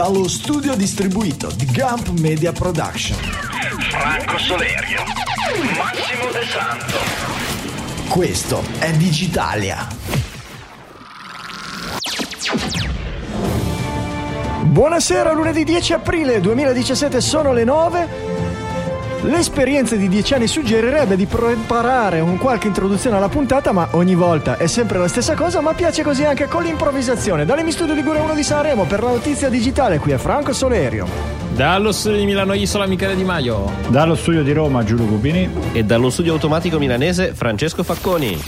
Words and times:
dallo 0.00 0.28
studio 0.28 0.74
distribuito 0.76 1.50
di 1.56 1.66
Gump 1.66 2.08
Media 2.20 2.52
Production. 2.52 3.18
Franco 3.18 4.38
Solerio, 4.38 5.02
Massimo 5.76 6.30
De 6.32 6.46
Santo. 6.46 8.08
Questo 8.08 8.62
è 8.78 8.92
Digitalia. 8.92 9.86
Buonasera, 14.62 15.32
lunedì 15.32 15.64
10 15.64 15.92
aprile 15.92 16.40
2017 16.40 17.20
sono 17.20 17.52
le 17.52 17.64
9. 17.64 18.19
L'esperienza 19.22 19.96
di 19.96 20.08
10 20.08 20.34
anni 20.34 20.46
suggerirebbe 20.46 21.14
di 21.14 21.26
preparare 21.26 22.20
un 22.20 22.38
qualche 22.38 22.68
introduzione 22.68 23.16
alla 23.16 23.28
puntata, 23.28 23.70
ma 23.70 23.88
ogni 23.92 24.14
volta 24.14 24.56
è 24.56 24.66
sempre 24.66 24.98
la 24.98 25.08
stessa 25.08 25.34
cosa, 25.34 25.60
ma 25.60 25.74
piace 25.74 26.02
così 26.02 26.24
anche 26.24 26.46
con 26.46 26.62
l'improvvisazione. 26.62 27.44
Dalle 27.44 27.70
studio 27.70 27.92
di 27.92 28.02
Gure 28.02 28.20
1 28.20 28.34
di 28.34 28.42
Sanremo 28.42 28.84
per 28.84 29.02
la 29.02 29.10
notizia 29.10 29.50
digitale, 29.50 29.98
qui 29.98 30.12
è 30.12 30.16
Franco 30.16 30.54
Solerio. 30.54 31.06
Dallo 31.54 31.92
studio 31.92 32.18
di 32.18 32.24
Milano 32.24 32.54
Isola 32.54 32.86
Michele 32.86 33.14
Di 33.14 33.24
Maio. 33.24 33.70
Dallo 33.88 34.14
studio 34.14 34.42
di 34.42 34.52
Roma 34.52 34.84
Giulio 34.84 35.04
Cupini. 35.04 35.50
E 35.72 35.84
dallo 35.84 36.08
studio 36.08 36.32
automatico 36.32 36.78
milanese 36.78 37.34
Francesco 37.34 37.82
Facconi. 37.82 38.42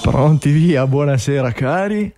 Pronti 0.00 0.50
via, 0.50 0.86
buonasera 0.86 1.52
cari. 1.52 2.14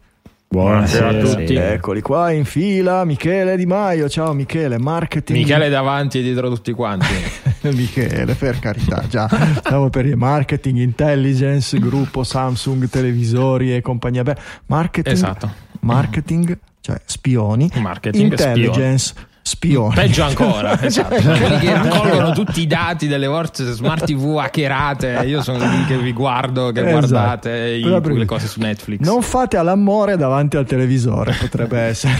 Buonasera, 0.53 1.09
a 1.09 1.19
tutti. 1.19 1.55
Eccoli 1.55 2.03
qua 2.03 2.31
in 2.31 2.45
fila, 2.45 3.07
Michele 3.07 3.57
Di 3.57 3.65
Maio. 3.65 4.07
Ciao 4.11 4.35
Michele, 4.35 4.79
marketing. 4.79 5.39
Michele 5.39 5.71
davanti 5.71 6.19
e 6.19 6.23
dietro 6.23 6.51
tutti 6.51 6.73
quanti. 6.73 7.07
Michele, 7.73 8.35
per 8.35 8.59
carità, 8.59 9.03
già 9.09 9.27
stavo 9.57 9.89
per 9.89 10.05
dire 10.05 10.15
marketing, 10.15 10.77
intelligence, 10.77 11.79
gruppo 11.79 12.23
Samsung, 12.23 12.87
televisori 12.91 13.75
e 13.75 13.81
compagnia. 13.81 14.25
Beh, 14.25 14.37
marketing. 14.67 15.15
Esatto. 15.15 15.51
Marketing, 15.81 16.59
cioè 16.83 17.01
spioni. 17.07 17.71
Marketing, 17.77 18.31
intelligence. 18.31 19.07
Spioni 19.07 19.31
spioni. 19.43 19.95
Peggio 19.95 20.23
ancora, 20.23 20.81
esatto. 20.83 21.15
Quelli 21.15 21.59
che 21.59 21.75
raccolgono 21.75 22.33
tutti 22.33 22.61
i 22.61 22.67
dati 22.67 23.09
delle 23.09 23.27
vostre 23.27 23.71
smart 23.73 24.05
TV 24.05 24.39
hackerate. 24.39 25.23
Io 25.27 25.43
sono 25.43 25.59
lì 25.59 25.85
che 25.87 25.99
vi 25.99 26.13
guardo, 26.13 26.71
che 26.71 26.81
esatto. 26.81 27.07
guardate 27.09 27.69
i, 27.71 27.83
le 27.83 28.25
cose 28.25 28.47
su 28.47 28.61
Netflix. 28.61 29.01
Non 29.01 29.23
fate 29.23 29.57
all'amore 29.57 30.17
davanti 30.17 30.57
al 30.57 30.67
televisore, 30.67 31.35
potrebbe 31.39 31.81
essere 31.93 32.19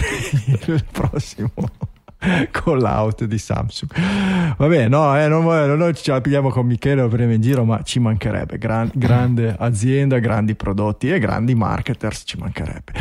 il 0.65 0.83
prossimo 0.91 1.51
call 2.51 2.83
out 2.83 3.25
di 3.25 3.37
Samsung. 3.37 3.91
Va 4.57 4.67
bene, 4.67 4.87
no, 4.87 5.17
eh, 5.19 5.27
non, 5.27 5.43
noi 5.45 5.93
ce 5.93 6.11
la 6.11 6.21
pigliamo 6.21 6.49
con 6.49 6.65
Michele, 6.65 7.01
lo 7.01 7.07
prendiamo 7.07 7.33
in 7.33 7.41
giro, 7.41 7.65
ma 7.65 7.81
ci 7.83 7.99
mancherebbe. 7.99 8.57
Gran, 8.57 8.89
grande 8.93 9.55
azienda, 9.57 10.19
grandi 10.19 10.55
prodotti 10.55 11.09
e 11.09 11.19
grandi 11.19 11.55
marketers, 11.55 12.23
ci 12.25 12.37
mancherebbe. 12.37 12.91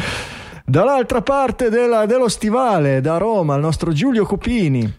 Dall'altra 0.72 1.20
parte 1.20 1.68
della, 1.68 2.06
dello 2.06 2.30
stivale, 2.30 3.02
da 3.02 3.18
Roma, 3.18 3.56
il 3.56 3.60
nostro 3.60 3.92
Giulio 3.92 4.24
Cupini. 4.24 4.90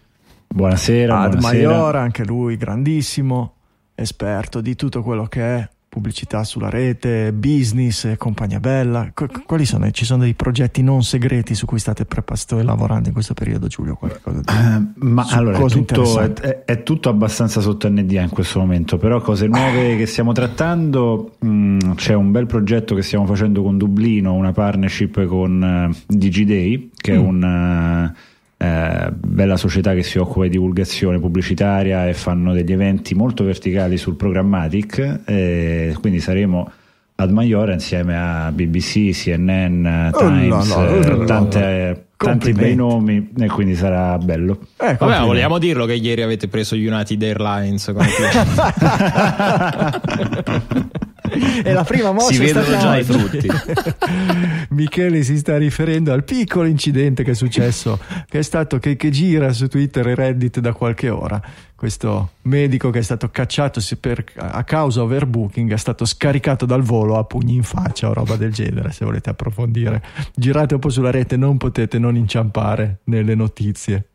Buonasera. 0.46 1.18
Ad 1.18 1.32
buonasera. 1.32 1.68
Maiora, 1.68 2.00
anche 2.00 2.24
lui 2.24 2.56
grandissimo, 2.56 3.54
esperto 3.92 4.60
di 4.60 4.76
tutto 4.76 5.02
quello 5.02 5.24
che 5.24 5.42
è 5.42 5.68
pubblicità 5.94 6.42
sulla 6.42 6.70
rete, 6.70 7.32
business 7.32 8.06
e 8.06 8.16
compagnia 8.16 8.58
bella. 8.58 9.12
Quali 9.46 9.64
sono? 9.64 9.88
Ci 9.92 10.04
sono 10.04 10.24
dei 10.24 10.34
progetti 10.34 10.82
non 10.82 11.04
segreti 11.04 11.54
su 11.54 11.66
cui 11.66 11.78
state 11.78 12.04
prepasto 12.04 12.58
e 12.58 12.64
lavorando 12.64 13.06
in 13.06 13.14
questo 13.14 13.32
periodo, 13.32 13.68
Giulio? 13.68 13.94
Qualcosa 13.94 14.40
di, 14.40 14.52
uh, 14.52 15.06
ma 15.06 15.24
allora, 15.30 15.56
è 15.56 15.66
tutto, 15.68 16.18
è, 16.18 16.64
è 16.64 16.82
tutto, 16.82 17.08
abbastanza 17.08 17.60
sotto 17.60 17.88
NDA 17.88 18.22
in 18.22 18.30
questo 18.30 18.58
momento, 18.58 18.96
però 18.96 19.20
cose 19.20 19.46
nuove 19.46 19.96
che 19.96 20.06
stiamo 20.06 20.32
trattando, 20.32 21.36
mh, 21.38 21.48
mm, 21.48 21.78
c'è 21.94 22.14
un 22.14 22.32
bel 22.32 22.46
progetto 22.46 22.96
che 22.96 23.02
stiamo 23.02 23.24
facendo 23.24 23.62
con 23.62 23.78
Dublino, 23.78 24.34
una 24.34 24.50
partnership 24.50 25.24
con 25.26 25.92
uh, 25.92 25.96
DigiDay, 26.08 26.90
che 26.96 27.12
mm. 27.12 27.14
è 27.14 27.18
un... 27.18 28.12
Uh, 28.12 28.32
eh, 28.64 29.10
bella 29.12 29.56
società 29.56 29.94
che 29.94 30.02
si 30.02 30.18
occupa 30.18 30.44
di 30.44 30.50
divulgazione 30.50 31.18
pubblicitaria 31.18 32.08
e 32.08 32.14
fanno 32.14 32.52
degli 32.52 32.72
eventi 32.72 33.14
molto 33.14 33.44
verticali 33.44 33.96
sul 33.96 34.16
programmatic, 34.16 35.20
eh, 35.26 35.96
quindi 36.00 36.20
saremo 36.20 36.70
ad 37.16 37.30
Maiora 37.30 37.74
insieme 37.74 38.16
a 38.16 38.50
BBC, 38.50 39.10
CNN, 39.10 40.10
oh, 40.12 40.18
Times, 40.18 40.74
no, 40.74 40.84
no, 40.84 41.16
no, 41.16 41.24
tante, 41.24 42.06
tanti 42.16 42.52
bei 42.52 42.74
nomi 42.74 43.30
e 43.38 43.46
quindi 43.46 43.76
sarà 43.76 44.18
bello. 44.18 44.58
Eh, 44.80 44.96
Vabbè, 44.98 45.20
vogliamo 45.20 45.58
dirlo 45.58 45.86
che 45.86 45.94
ieri 45.94 46.22
avete 46.22 46.48
preso 46.48 46.74
United 46.74 47.22
Airlines 47.22 47.92
e 51.26 51.72
la 51.72 51.84
prima 51.84 52.12
mossa 52.12 52.32
si 52.32 52.38
vedono 52.38 52.66
già 52.66 52.98
i 52.98 53.04
frutti. 53.04 53.48
Michele 54.70 55.22
si 55.22 55.38
sta 55.38 55.56
riferendo 55.56 56.12
al 56.12 56.22
piccolo 56.22 56.66
incidente 56.66 57.24
che 57.24 57.30
è 57.30 57.34
successo 57.34 57.98
che 58.28 58.40
è 58.40 58.42
stato 58.42 58.78
che, 58.78 58.96
che 58.96 59.10
gira 59.10 59.52
su 59.52 59.66
Twitter 59.68 60.06
e 60.08 60.14
Reddit 60.14 60.60
da 60.60 60.74
qualche 60.74 61.08
ora. 61.08 61.40
Questo 61.74 62.32
medico 62.42 62.90
che 62.90 62.98
è 62.98 63.02
stato 63.02 63.30
cacciato 63.30 63.80
per, 64.00 64.24
a 64.36 64.64
causa 64.64 65.02
overbooking 65.02 65.72
è 65.72 65.76
stato 65.76 66.04
scaricato 66.04 66.66
dal 66.66 66.82
volo 66.82 67.18
a 67.18 67.24
pugni 67.24 67.54
in 67.54 67.62
faccia 67.62 68.08
o 68.08 68.12
roba 68.12 68.36
del 68.36 68.52
genere 68.52 68.92
se 68.92 69.04
volete 69.04 69.30
approfondire. 69.30 70.02
Girate 70.34 70.74
un 70.74 70.80
po' 70.80 70.90
sulla 70.90 71.10
rete 71.10 71.36
non 71.36 71.56
potete 71.56 71.98
non 71.98 72.16
inciampare 72.16 72.98
nelle 73.04 73.34
notizie. 73.34 74.08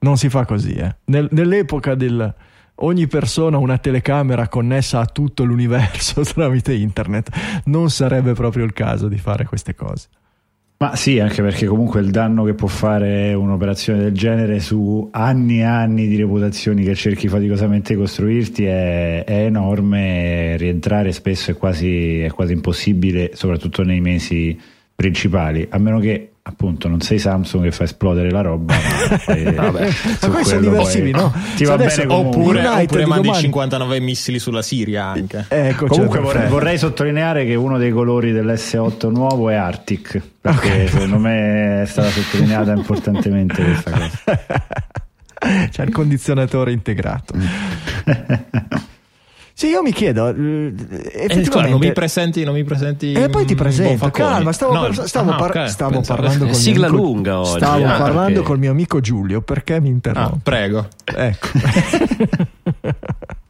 Non 0.00 0.16
si 0.16 0.28
fa 0.28 0.44
così 0.44 0.72
eh. 0.72 0.96
Nel, 1.04 1.28
nell'epoca 1.30 1.94
del 1.94 2.34
ogni 2.76 3.06
persona 3.06 3.56
ha 3.56 3.60
una 3.60 3.78
telecamera 3.78 4.48
connessa 4.48 5.00
a 5.00 5.06
tutto 5.06 5.44
l'universo 5.44 6.22
tramite 6.24 6.74
internet. 6.74 7.62
Non 7.64 7.90
sarebbe 7.90 8.32
proprio 8.32 8.64
il 8.64 8.72
caso 8.72 9.08
di 9.08 9.18
fare 9.18 9.44
queste 9.44 9.74
cose. 9.74 10.08
Ma 10.82 10.96
sì, 10.96 11.20
anche 11.20 11.42
perché 11.42 11.66
comunque 11.66 12.00
il 12.00 12.10
danno 12.10 12.42
che 12.42 12.54
può 12.54 12.66
fare 12.66 13.34
un'operazione 13.34 14.00
del 14.00 14.12
genere 14.14 14.58
su 14.58 15.08
anni 15.12 15.60
e 15.60 15.62
anni 15.62 16.08
di 16.08 16.16
reputazioni 16.16 16.82
che 16.82 16.96
cerchi 16.96 17.28
faticosamente 17.28 17.94
di 17.94 18.00
costruirti 18.00 18.64
è, 18.64 19.22
è 19.22 19.44
enorme. 19.44 20.56
Rientrare 20.56 21.12
spesso 21.12 21.52
è 21.52 21.56
quasi, 21.56 22.18
è 22.22 22.30
quasi 22.30 22.54
impossibile, 22.54 23.30
soprattutto 23.34 23.84
nei 23.84 24.00
mesi 24.00 24.58
principali, 24.92 25.64
a 25.70 25.78
meno 25.78 26.00
che 26.00 26.31
appunto 26.44 26.88
non 26.88 27.00
sei 27.00 27.20
Samsung 27.20 27.64
che 27.64 27.70
fa 27.70 27.84
esplodere 27.84 28.30
la 28.30 28.40
roba 28.40 28.74
ma, 28.74 29.18
poi, 29.24 29.44
Vabbè, 29.44 29.88
ma 30.22 30.28
questi 30.28 30.44
sono 30.44 30.60
diversivi 30.60 31.10
poi, 31.12 31.20
no? 31.20 31.32
ti 31.54 31.64
va 31.64 31.76
bene 31.76 32.04
oppure, 32.08 32.66
oppure 32.66 33.06
mandi 33.06 33.26
domani... 33.28 33.42
59 33.42 34.00
missili 34.00 34.38
sulla 34.40 34.62
Siria 34.62 35.04
anche. 35.04 35.44
Ecco, 35.48 35.86
comunque 35.86 36.18
vorrei, 36.18 36.48
vorrei, 36.48 36.78
sottolineare 36.78 37.46
che 37.46 37.54
uno 37.54 37.78
dei 37.78 37.92
colori 37.92 38.32
dell'S8 38.32 39.10
nuovo 39.10 39.50
è 39.50 39.54
Arctic 39.54 40.20
perché 40.40 40.66
okay. 40.66 40.88
secondo 40.88 41.18
me 41.18 41.82
è 41.82 41.86
stata 41.86 42.08
sottolineata 42.08 42.72
importantemente 42.72 43.62
questa 43.62 43.90
cosa. 43.90 44.18
C'è 45.70 45.82
il 45.82 45.92
condizionatore 45.92 46.72
integrato 46.72 47.34
Sì, 49.54 49.68
io 49.68 49.82
mi 49.82 49.92
chiedo, 49.92 50.28
eh, 50.28 50.72
effettivamente... 51.12 51.70
non 51.70 51.78
mi 51.78 51.92
presenti, 51.92 52.44
non 52.44 52.54
mi 52.54 52.64
presenti... 52.64 53.12
E 53.12 53.28
poi 53.28 53.44
ti 53.44 53.54
presento, 53.54 54.10
calma, 54.10 54.52
stavo, 54.52 54.72
no, 54.72 54.92
stavo, 54.92 55.32
ah, 55.32 55.36
par- 55.36 55.50
okay, 55.50 55.68
stavo 55.68 56.00
parlando 56.00 56.46
con 56.46 56.54
Sigla 56.54 56.86
amico, 56.86 57.02
lunga 57.02 57.40
oggi. 57.40 57.56
Stavo 57.58 57.84
ah, 57.84 57.96
parlando 57.98 58.38
okay. 58.38 58.42
col 58.42 58.58
mio 58.58 58.70
amico 58.70 59.00
Giulio, 59.00 59.42
perché 59.42 59.80
mi 59.80 59.88
interrompo? 59.88 60.34
Ah, 60.34 60.38
prego. 60.42 60.88
Ecco. 61.04 61.48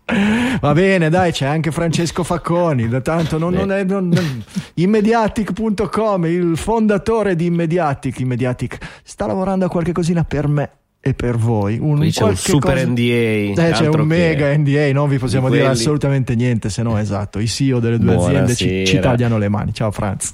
Va 0.60 0.72
bene, 0.74 1.08
dai, 1.08 1.32
c'è 1.32 1.46
anche 1.46 1.70
Francesco 1.70 2.22
Facconi. 2.22 2.88
Da 2.88 3.00
tanto 3.00 3.38
non, 3.38 3.54
non 3.54 3.72
è. 3.72 3.82
Non, 3.84 4.08
non, 4.08 4.44
Immediatic.com, 4.74 6.26
il 6.26 6.56
fondatore 6.56 7.34
di 7.34 7.46
Immediatic. 7.46 8.20
Immediatic 8.20 8.78
sta 9.02 9.26
lavorando 9.26 9.64
a 9.64 9.68
qualche 9.68 9.92
cosina 9.92 10.24
per 10.24 10.48
me 10.48 10.70
e 11.04 11.14
per 11.14 11.36
voi. 11.36 11.78
Un, 11.80 12.08
c'è 12.08 12.22
un 12.22 12.36
super 12.36 12.74
cosa... 12.74 12.86
NDA. 12.86 13.00
Eh, 13.02 13.70
c'è 13.72 13.88
un 13.88 14.06
mega 14.06 14.56
NDA, 14.56 14.92
non 14.92 15.08
vi 15.08 15.18
possiamo 15.18 15.50
dire 15.50 15.66
assolutamente 15.66 16.36
niente, 16.36 16.70
se 16.70 16.82
no 16.82 16.96
esatto, 16.96 17.40
i 17.40 17.48
CEO 17.48 17.80
delle 17.80 17.98
due 17.98 18.14
Buonasera. 18.14 18.44
aziende 18.44 18.86
ci, 18.86 18.94
ci, 18.94 19.00
tagliano 19.00 19.36
le 19.36 19.48
mani. 19.48 19.74
Ciao 19.74 19.90
Franz. 19.90 20.32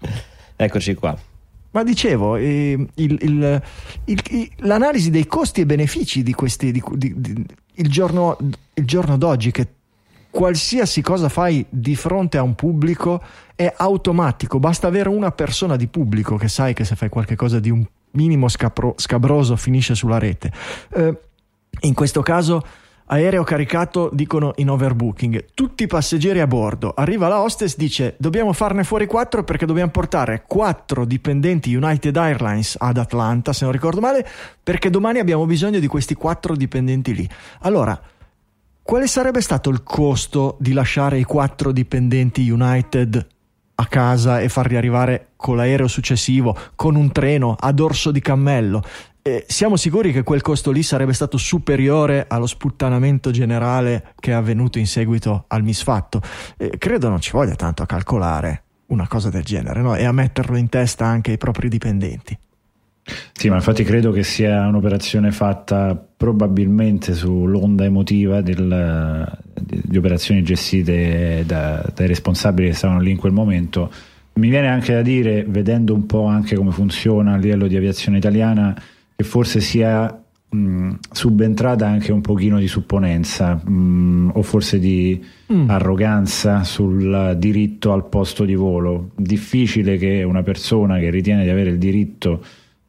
Eccoci 0.54 0.94
qua. 0.94 1.18
Ma 1.70 1.82
dicevo, 1.82 2.36
eh, 2.36 2.86
il, 2.94 3.18
il, 3.22 3.62
il, 4.04 4.50
l'analisi 4.58 5.10
dei 5.10 5.26
costi 5.26 5.62
e 5.62 5.66
benefici 5.66 6.22
di 6.22 6.34
questi, 6.34 6.70
di, 6.70 6.82
di, 6.92 7.14
di, 7.16 7.46
il, 7.76 7.88
giorno, 7.88 8.36
il 8.74 8.84
giorno 8.84 9.16
d'oggi, 9.16 9.50
che 9.50 9.66
qualsiasi 10.30 11.00
cosa 11.00 11.30
fai 11.30 11.64
di 11.70 11.96
fronte 11.96 12.36
a 12.36 12.42
un 12.42 12.54
pubblico 12.54 13.22
è 13.56 13.72
automatico, 13.74 14.58
basta 14.58 14.86
avere 14.86 15.08
una 15.08 15.32
persona 15.32 15.76
di 15.76 15.86
pubblico 15.86 16.36
che 16.36 16.48
sai 16.48 16.74
che 16.74 16.84
se 16.84 16.94
fai 16.94 17.08
qualcosa 17.08 17.58
di 17.58 17.70
un 17.70 17.84
minimo 18.12 18.48
scapro, 18.48 18.94
scabroso 18.96 19.56
finisce 19.56 19.94
sulla 19.94 20.18
rete. 20.18 20.52
Eh, 20.94 21.18
in 21.80 21.94
questo 21.94 22.22
caso 22.22 22.62
aereo 23.06 23.44
caricato 23.44 24.08
dicono 24.12 24.52
in 24.56 24.70
overbooking, 24.70 25.46
tutti 25.54 25.82
i 25.82 25.86
passeggeri 25.86 26.40
a 26.40 26.46
bordo, 26.46 26.94
arriva 26.94 27.28
la 27.28 27.42
hostess, 27.42 27.76
dice 27.76 28.14
dobbiamo 28.18 28.52
farne 28.52 28.84
fuori 28.84 29.06
quattro 29.06 29.44
perché 29.44 29.66
dobbiamo 29.66 29.90
portare 29.90 30.44
quattro 30.46 31.04
dipendenti 31.04 31.74
United 31.74 32.16
Airlines 32.16 32.76
ad 32.78 32.96
Atlanta, 32.96 33.52
se 33.52 33.64
non 33.64 33.72
ricordo 33.72 34.00
male, 34.00 34.26
perché 34.62 34.88
domani 34.88 35.18
abbiamo 35.18 35.44
bisogno 35.44 35.78
di 35.78 35.86
questi 35.86 36.14
quattro 36.14 36.56
dipendenti 36.56 37.14
lì. 37.14 37.28
Allora, 37.60 38.00
quale 38.82 39.06
sarebbe 39.06 39.40
stato 39.40 39.70
il 39.70 39.82
costo 39.82 40.56
di 40.58 40.72
lasciare 40.72 41.18
i 41.18 41.24
quattro 41.24 41.70
dipendenti 41.70 42.48
United 42.48 43.26
a 43.82 43.86
casa 43.86 44.40
e 44.40 44.48
farli 44.48 44.76
arrivare 44.76 45.28
con 45.36 45.56
l'aereo 45.56 45.88
successivo, 45.88 46.56
con 46.74 46.94
un 46.94 47.12
treno 47.12 47.56
a 47.58 47.72
dorso 47.72 48.10
di 48.10 48.20
cammello. 48.20 48.82
Eh, 49.24 49.44
siamo 49.46 49.76
sicuri 49.76 50.12
che 50.12 50.22
quel 50.24 50.40
costo 50.40 50.72
lì 50.72 50.82
sarebbe 50.82 51.12
stato 51.12 51.36
superiore 51.36 52.24
allo 52.28 52.46
sputtanamento 52.46 53.30
generale 53.30 54.14
che 54.18 54.32
è 54.32 54.34
avvenuto 54.34 54.78
in 54.78 54.86
seguito 54.86 55.44
al 55.48 55.62
misfatto? 55.62 56.20
Eh, 56.56 56.76
credo 56.78 57.08
non 57.08 57.20
ci 57.20 57.30
voglia 57.30 57.54
tanto 57.54 57.82
a 57.82 57.86
calcolare 57.86 58.62
una 58.86 59.06
cosa 59.06 59.30
del 59.30 59.44
genere 59.44 59.80
no? 59.80 59.94
e 59.94 60.04
a 60.04 60.12
metterlo 60.12 60.56
in 60.56 60.68
testa 60.68 61.06
anche 61.06 61.30
ai 61.30 61.38
propri 61.38 61.68
dipendenti. 61.68 62.36
Sì, 63.32 63.48
ma 63.48 63.56
infatti 63.56 63.82
credo 63.82 64.12
che 64.12 64.22
sia 64.22 64.66
un'operazione 64.66 65.32
fatta 65.32 65.96
probabilmente 66.16 67.14
sull'onda 67.14 67.84
emotiva 67.84 68.40
del, 68.40 69.26
di 69.82 69.96
operazioni 69.96 70.42
gestite 70.42 71.44
da, 71.46 71.84
dai 71.94 72.06
responsabili 72.06 72.68
che 72.68 72.74
stavano 72.74 73.00
lì 73.00 73.10
in 73.10 73.16
quel 73.16 73.32
momento. 73.32 73.90
Mi 74.34 74.48
viene 74.48 74.68
anche 74.68 74.94
da 74.94 75.02
dire, 75.02 75.44
vedendo 75.46 75.94
un 75.94 76.06
po' 76.06 76.24
anche 76.24 76.56
come 76.56 76.70
funziona 76.70 77.34
a 77.34 77.36
livello 77.36 77.66
di 77.66 77.76
aviazione 77.76 78.18
italiana, 78.18 78.74
che 79.14 79.24
forse 79.24 79.60
sia 79.60 80.22
mh, 80.48 80.90
subentrata 81.10 81.86
anche 81.86 82.12
un 82.12 82.20
pochino 82.20 82.58
di 82.58 82.66
supponenza 82.66 83.54
mh, 83.54 84.32
o 84.34 84.42
forse 84.42 84.78
di 84.78 85.22
mm. 85.52 85.68
arroganza 85.68 86.64
sul 86.64 87.36
diritto 87.38 87.92
al 87.92 88.08
posto 88.08 88.44
di 88.44 88.54
volo. 88.54 89.10
Difficile 89.16 89.96
che 89.96 90.22
una 90.22 90.42
persona 90.42 90.98
che 90.98 91.10
ritiene 91.10 91.44
di 91.44 91.50
avere 91.50 91.70
il 91.70 91.78
diritto 91.78 92.44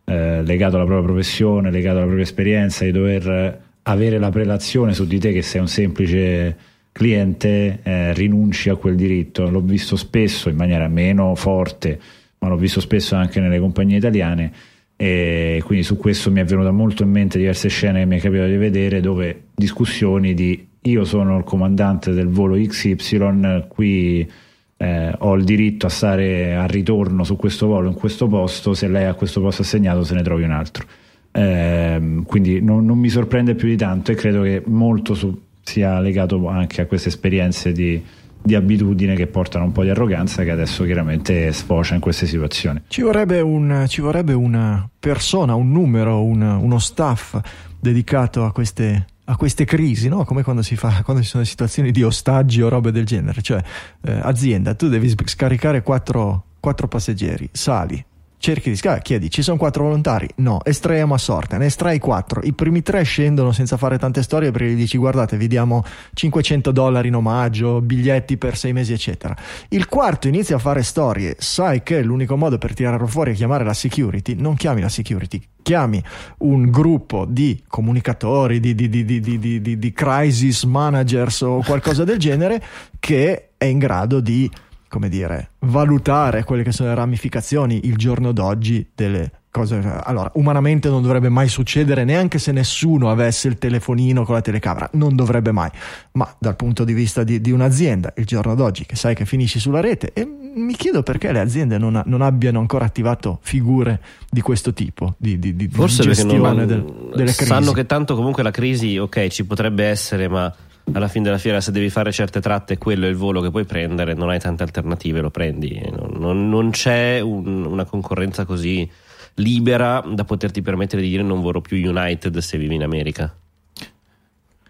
eh, 0.05 0.41
legato 0.43 0.75
alla 0.75 0.85
propria 0.85 1.07
professione, 1.07 1.71
legato 1.71 1.95
alla 1.97 2.05
propria 2.05 2.25
esperienza, 2.25 2.85
di 2.85 2.91
dover 2.91 3.61
avere 3.83 4.17
la 4.17 4.29
prelazione 4.29 4.93
su 4.93 5.05
di 5.05 5.19
te 5.19 5.31
che 5.31 5.41
sei 5.41 5.61
un 5.61 5.67
semplice 5.67 6.57
cliente, 6.93 7.79
eh, 7.83 8.13
rinunci 8.13 8.69
a 8.69 8.75
quel 8.75 8.95
diritto. 8.95 9.49
L'ho 9.49 9.59
visto 9.59 9.97
spesso 9.97 10.47
in 10.47 10.55
maniera 10.55 10.87
meno 10.87 11.35
forte, 11.35 11.99
ma 12.37 12.47
l'ho 12.47 12.55
visto 12.55 12.79
spesso 12.79 13.15
anche 13.15 13.41
nelle 13.41 13.59
compagnie 13.59 13.97
italiane 13.97 14.53
e 14.95 15.61
quindi 15.65 15.83
su 15.83 15.97
questo 15.97 16.31
mi 16.31 16.39
è 16.39 16.45
venuta 16.45 16.71
molto 16.71 17.03
in 17.03 17.09
mente 17.09 17.37
diverse 17.37 17.67
scene 17.67 17.99
che 17.99 18.05
mi 18.05 18.17
è 18.17 18.21
capitato 18.21 18.49
di 18.49 18.57
vedere 18.57 19.01
dove 19.01 19.47
discussioni 19.55 20.33
di 20.33 20.67
io 20.81 21.03
sono 21.03 21.37
il 21.37 21.43
comandante 21.43 22.11
del 22.11 22.27
volo 22.27 22.55
XY, 22.55 23.65
qui 23.67 24.29
eh, 24.77 25.15
ho 25.17 25.33
il 25.35 25.43
diritto 25.43 25.87
a 25.87 25.89
stare 25.89 26.55
a 26.55 26.65
ritorno 26.65 27.23
su 27.23 27.35
questo 27.37 27.67
volo 27.67 27.87
in 27.87 27.95
questo 27.95 28.27
posto, 28.27 28.73
se 28.73 28.87
lei 28.87 29.05
ha 29.05 29.13
questo 29.13 29.39
posto 29.41 29.61
assegnato 29.61 30.03
se 30.03 30.13
ne 30.13 30.23
trovi 30.23 30.43
un 30.43 30.51
altro. 30.51 30.85
Eh, 31.31 32.21
quindi 32.25 32.61
non, 32.61 32.85
non, 32.85 32.97
mi 32.97 33.09
sorprende 33.09 33.55
più 33.55 33.67
di 33.67 33.77
tanto 33.77 34.11
e 34.11 34.15
credo 34.15 34.41
che 34.41 34.61
molto 34.65 35.15
su, 35.15 35.41
sia 35.63 35.99
legato 35.99 36.47
anche 36.47 36.81
a 36.81 36.85
queste 36.85 37.09
esperienze 37.09 37.71
di, 37.71 38.03
di, 38.41 38.53
abitudine 38.53 39.15
che 39.15 39.27
portano 39.27 39.65
un 39.65 39.71
po' 39.71 39.83
di 39.83 39.89
arroganza 39.89 40.43
che 40.43 40.51
adesso 40.51 40.83
chiaramente 40.83 41.51
sfocia 41.51 41.95
in 41.95 42.01
queste 42.01 42.25
situazioni. 42.27 42.81
Ci 42.87 43.01
vorrebbe, 43.01 43.39
un, 43.39 43.85
ci 43.87 44.01
vorrebbe 44.01 44.33
una 44.33 44.87
persona, 44.99 45.55
un 45.55 45.71
numero, 45.71 46.23
un, 46.23 46.41
uno 46.41 46.79
staff 46.79 47.39
dedicato 47.79 48.43
a 48.45 48.51
queste 48.51 49.07
a 49.25 49.37
queste 49.37 49.63
crisi, 49.63 50.09
no? 50.09 50.25
come 50.25 50.43
quando, 50.43 50.61
fa, 50.63 51.01
quando 51.03 51.23
ci 51.23 51.29
sono 51.29 51.45
situazioni 51.45 51.91
di 51.91 52.03
ostaggi 52.03 52.61
o 52.61 52.67
robe 52.67 52.91
del 52.91 53.05
genere, 53.05 53.41
cioè 53.41 53.61
eh, 54.01 54.19
azienda, 54.21 54.73
tu 54.73 54.89
devi 54.89 55.13
scaricare 55.25 55.81
quattro, 55.81 56.43
quattro 56.59 56.89
passeggeri, 56.89 57.47
sali, 57.51 58.03
cerchi 58.43 58.69
di 58.69 58.75
scaricare, 58.75 59.01
chiedi 59.01 59.29
ci 59.29 59.41
sono 59.41 59.55
quattro 59.55 59.85
volontari? 59.85 60.27
No, 60.35 60.59
estraiamo 60.65 61.13
a 61.13 61.17
sorte, 61.17 61.57
ne 61.57 61.67
estrai 61.67 61.97
quattro, 61.97 62.41
i 62.43 62.51
primi 62.51 62.81
tre 62.81 63.01
scendono 63.03 63.53
senza 63.53 63.77
fare 63.77 63.97
tante 63.97 64.21
storie 64.21 64.51
perché 64.51 64.71
gli 64.71 64.75
dici 64.75 64.97
guardate 64.97 65.37
vi 65.37 65.47
diamo 65.47 65.81
500 66.13 66.71
dollari 66.73 67.07
in 67.07 67.15
omaggio, 67.15 67.79
biglietti 67.79 68.37
per 68.37 68.57
sei 68.57 68.73
mesi 68.73 68.91
eccetera. 68.91 69.33
Il 69.69 69.87
quarto 69.87 70.27
inizia 70.27 70.57
a 70.57 70.59
fare 70.59 70.83
storie, 70.83 71.37
sai 71.39 71.83
che 71.83 72.03
l'unico 72.03 72.35
modo 72.35 72.57
per 72.57 72.73
tirarlo 72.73 73.07
fuori 73.07 73.31
è 73.31 73.33
chiamare 73.33 73.63
la 73.63 73.73
security, 73.73 74.35
non 74.35 74.55
chiami 74.55 74.81
la 74.81 74.89
security, 74.89 75.41
chiami 75.61 76.03
un 76.39 76.69
gruppo 76.69 77.23
di 77.25 77.63
comunicatori, 77.65 78.59
di, 78.59 78.75
di, 78.75 78.89
di, 78.89 79.79
di 79.79 79.93
crisis 79.93 80.63
managers 80.63 81.39
o 81.41 81.63
qualcosa 81.63 82.03
del 82.03 82.17
genere 82.19 82.61
che 82.99 83.51
è 83.55 83.63
in 83.63 83.77
grado 83.77 84.19
di 84.19 84.51
come 84.93 85.09
dire, 85.09 85.53
valutare 85.61 86.43
quelle 86.43 86.61
che 86.61 86.71
sono 86.71 86.89
le 86.89 86.95
ramificazioni 86.95 87.87
il 87.87 87.95
giorno 87.95 88.31
d'oggi 88.31 88.85
delle 88.93 89.31
cose. 89.49 89.81
Allora, 90.03 90.29
umanamente 90.35 90.87
non 90.87 91.01
dovrebbe 91.01 91.29
mai 91.29 91.47
succedere, 91.47 92.03
neanche 92.03 92.37
se 92.37 92.51
nessuno 92.51 93.09
avesse 93.09 93.47
il 93.47 93.57
telefonino 93.57 94.23
con 94.23 94.35
la 94.35 94.41
telecamera, 94.41 94.87
non 94.93 95.15
dovrebbe 95.15 95.51
mai. 95.51 95.71
Ma 96.11 96.31
dal 96.37 96.55
punto 96.55 96.83
di 96.83 96.93
vista 96.93 97.23
di, 97.23 97.41
di 97.41 97.49
un'azienda, 97.49 98.13
il 98.17 98.25
giorno 98.25 98.53
d'oggi, 98.53 98.85
che 98.85 98.95
sai 98.95 99.15
che 99.15 99.25
finisci 99.25 99.57
sulla 99.57 99.79
rete, 99.79 100.11
e 100.13 100.27
mi 100.27 100.75
chiedo 100.75 101.01
perché 101.01 101.31
le 101.31 101.39
aziende 101.39 101.79
non, 101.79 101.99
non 102.05 102.21
abbiano 102.21 102.59
ancora 102.59 102.85
attivato 102.85 103.39
figure 103.41 103.99
di 104.29 104.41
questo 104.41 104.73
tipo, 104.73 105.15
di, 105.17 105.39
di, 105.39 105.55
di 105.55 105.69
Forse 105.69 106.03
gestione 106.03 106.37
non, 106.37 106.67
del, 106.67 106.83
delle 107.15 107.33
crisi. 107.33 107.45
Sanno 107.45 107.71
che 107.71 107.87
tanto 107.87 108.15
comunque 108.15 108.43
la 108.43 108.51
crisi, 108.51 108.99
ok, 108.99 109.27
ci 109.29 109.43
potrebbe 109.43 109.85
essere, 109.85 110.27
ma 110.27 110.53
alla 110.91 111.07
fine 111.07 111.23
della 111.23 111.37
fiera 111.37 111.61
se 111.61 111.71
devi 111.71 111.89
fare 111.89 112.11
certe 112.11 112.41
tratte 112.41 112.77
quello 112.77 113.05
è 113.05 113.09
il 113.09 113.15
volo 113.15 113.41
che 113.41 113.49
puoi 113.49 113.63
prendere 113.63 114.13
non 114.13 114.29
hai 114.29 114.39
tante 114.39 114.63
alternative 114.63 115.21
lo 115.21 115.29
prendi. 115.29 115.81
Non, 115.89 116.11
non, 116.17 116.49
non 116.49 116.69
c'è 116.71 117.19
un, 117.19 117.65
una 117.65 117.85
concorrenza 117.85 118.45
così 118.45 118.89
libera 119.35 120.03
da 120.05 120.25
poterti 120.25 120.61
permettere 120.61 121.01
di 121.01 121.09
dire 121.09 121.23
non 121.23 121.41
volo 121.41 121.61
più 121.61 121.77
United 121.77 122.37
se 122.37 122.57
vivi 122.57 122.75
in 122.75 122.83
America 122.83 123.33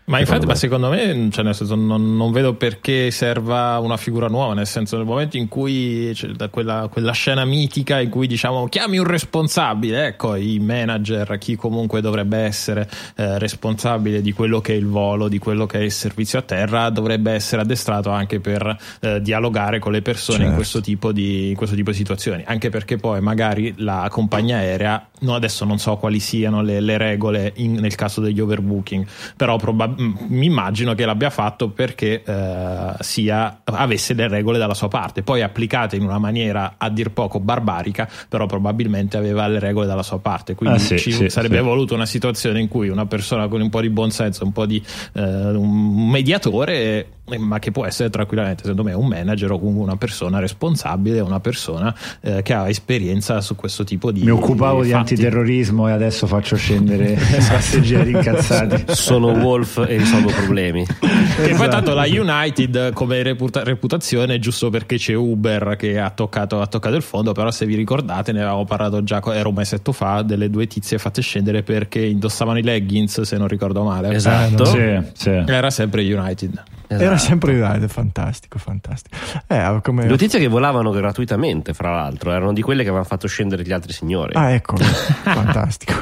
ma 0.05 0.19
infatti, 0.19 0.45
ma 0.45 0.55
secondo 0.55 0.89
me, 0.89 1.29
cioè 1.31 1.45
nel 1.45 1.55
senso, 1.55 1.75
non, 1.75 2.17
non, 2.17 2.31
vedo 2.33 2.55
perché 2.55 3.09
serva 3.09 3.79
una 3.79 3.95
figura 3.95 4.27
nuova, 4.27 4.53
nel 4.53 4.67
senso, 4.67 4.97
nel 4.97 5.05
momento 5.05 5.38
in 5.38 5.47
cui 5.47 6.11
c'è 6.13 6.50
quella, 6.50 6.89
quella, 6.91 7.13
scena 7.13 7.45
mitica 7.45 8.01
in 8.01 8.09
cui 8.09 8.27
diciamo 8.27 8.67
chiami 8.67 8.97
un 8.97 9.05
responsabile, 9.05 10.07
ecco, 10.07 10.35
i 10.35 10.59
manager, 10.59 11.38
chi 11.38 11.55
comunque 11.55 12.01
dovrebbe 12.01 12.39
essere 12.39 12.89
eh, 13.15 13.39
responsabile 13.39 14.21
di 14.21 14.33
quello 14.33 14.59
che 14.59 14.73
è 14.73 14.75
il 14.75 14.88
volo, 14.88 15.29
di 15.29 15.38
quello 15.38 15.65
che 15.65 15.79
è 15.79 15.83
il 15.83 15.91
servizio 15.91 16.38
a 16.38 16.41
terra, 16.41 16.89
dovrebbe 16.89 17.31
essere 17.31 17.61
addestrato 17.61 18.09
anche 18.09 18.41
per 18.41 18.77
eh, 18.99 19.21
dialogare 19.21 19.79
con 19.79 19.94
le 19.94 20.01
persone 20.01 20.39
certo. 20.39 20.51
in, 20.51 20.56
questo 20.57 20.79
di, 20.81 21.49
in, 21.49 21.56
questo 21.56 21.75
tipo 21.75 21.91
di, 21.91 21.97
situazioni, 21.97 22.44
anche 22.45 22.69
perché 22.69 22.97
poi 22.97 23.21
magari 23.21 23.73
la 23.77 24.07
compagnia 24.11 24.57
aerea, 24.57 25.07
no, 25.19 25.33
adesso 25.33 25.63
non 25.63 25.79
so 25.79 25.95
quali 25.95 26.19
siano 26.19 26.61
le, 26.61 26.81
le 26.81 26.97
regole 26.97 27.54
in, 27.56 27.75
nel 27.75 27.95
caso 27.95 28.19
degli 28.19 28.42
overbooking, 28.42 29.06
però 29.37 29.56
probabilmente 29.56 29.93
mi 29.97 30.45
immagino 30.45 30.94
che 30.94 31.06
l'abbia 31.06 31.30
fatto 31.30 31.69
perché 31.69 32.23
eh, 32.23 32.94
sia, 33.00 33.62
avesse 33.64 34.14
le 34.14 34.28
regole 34.28 34.57
dalla 34.57 34.73
sua 34.73 34.88
parte, 34.88 35.23
poi 35.23 35.42
applicate 35.42 35.95
in 35.95 36.04
una 36.04 36.18
maniera 36.18 36.76
a 36.78 36.90
dir 36.90 37.12
poco 37.12 37.40
barbarica, 37.40 38.09
però 38.30 38.45
probabilmente 38.45 39.18
aveva 39.18 39.47
le 39.47 39.59
regole 39.59 39.88
dalla 39.88 40.04
sua 40.04 40.19
parte. 40.19 40.56
Quindi 40.56 40.78
ah, 40.78 40.80
sì, 40.80 40.97
ci 40.97 41.12
sì, 41.12 41.30
sarebbe 41.30 41.57
sì. 41.57 41.64
voluto 41.64 41.94
una 41.94 42.06
situazione 42.06 42.59
in 42.59 42.68
cui 42.68 42.90
una 42.90 43.06
persona 43.06 43.47
con 43.47 43.62
un 43.62 43.69
po' 43.69 43.81
di 43.81 43.90
buonsenso, 43.90 44.44
un 44.44 44.52
po' 44.52 44.66
di 44.66 44.83
eh, 45.14 45.21
un 45.21 46.09
mediatore 46.09 47.07
ma 47.37 47.59
che 47.59 47.71
può 47.71 47.85
essere 47.85 48.09
tranquillamente 48.09 48.63
secondo 48.63 48.83
me 48.83 48.94
un 48.94 49.07
manager 49.07 49.51
o 49.51 49.59
comunque 49.59 49.83
una 49.83 49.95
persona 49.95 50.39
responsabile 50.39 51.21
una 51.21 51.39
persona 51.39 51.95
eh, 52.19 52.42
che 52.42 52.53
ha 52.53 52.68
esperienza 52.68 53.39
su 53.39 53.56
questo 53.56 53.85
tipo 53.85 54.11
di 54.11 54.23
mi 54.23 54.30
occupavo 54.30 54.81
di, 54.81 54.87
di 54.87 54.94
antiterrorismo 54.94 55.87
e 55.87 55.92
adesso 55.92 56.27
faccio 56.27 56.56
scendere 56.56 57.18
passeggeri 57.47 58.11
incazzati. 58.11 58.85
Sono 58.94 59.31
Wolf 59.31 59.85
e 59.87 59.97
risolvo 59.97 60.30
problemi. 60.31 60.81
Esatto. 60.81 61.42
e 61.44 61.56
poi 61.56 61.69
tanto 61.69 61.94
la 61.94 62.06
United 62.06 62.94
come 62.94 63.21
reputa- 63.23 63.63
reputazione 63.63 64.39
giusto 64.39 64.69
perché 64.69 64.97
c'è 64.97 65.13
Uber 65.13 65.75
che 65.77 65.99
ha 65.99 66.09
toccato, 66.09 66.61
ha 66.61 66.68
toccato, 66.68 66.95
il 66.95 67.01
fondo 67.01 67.31
però 67.31 67.51
se 67.51 67.65
vi 67.65 67.75
ricordate 67.75 68.31
ne 68.31 68.39
avevamo 68.42 68.65
parlato 68.65 69.03
già 69.03 69.21
era 69.33 69.47
un 69.47 69.56
mesetto 69.56 69.92
fa 69.92 70.21
delle 70.21 70.49
due 70.49 70.68
tizie 70.68 70.97
fatte 70.97 71.21
scendere 71.21 71.63
perché 71.63 72.03
indossavano 72.03 72.57
i 72.57 72.63
leggings 72.63 73.21
se 73.21 73.37
non 73.37 73.47
ricordo 73.47 73.83
male. 73.83 74.13
Esatto. 74.13 74.65
Sì, 74.65 74.99
sì. 75.13 75.30
era 75.30 75.69
sempre 75.69 76.01
United. 76.01 76.63
Esatto. 76.87 77.03
Era 77.03 77.12
sempre 77.17 77.59
United, 77.59 77.87
fantastico, 77.89 78.57
fantastico. 78.57 79.15
Eh, 79.47 79.79
come... 79.81 80.05
Notizie 80.05 80.39
che 80.39 80.47
volavano 80.47 80.91
gratuitamente, 80.91 81.73
fra 81.73 81.91
l'altro, 81.91 82.31
erano 82.31 82.53
di 82.53 82.61
quelle 82.61 82.81
che 82.81 82.89
avevano 82.89 83.07
fatto 83.07 83.27
scendere 83.27 83.63
gli 83.63 83.71
altri 83.71 83.93
signori. 83.93 84.33
Ah, 84.35 84.51
ecco, 84.51 84.75
fantastico. 84.77 85.93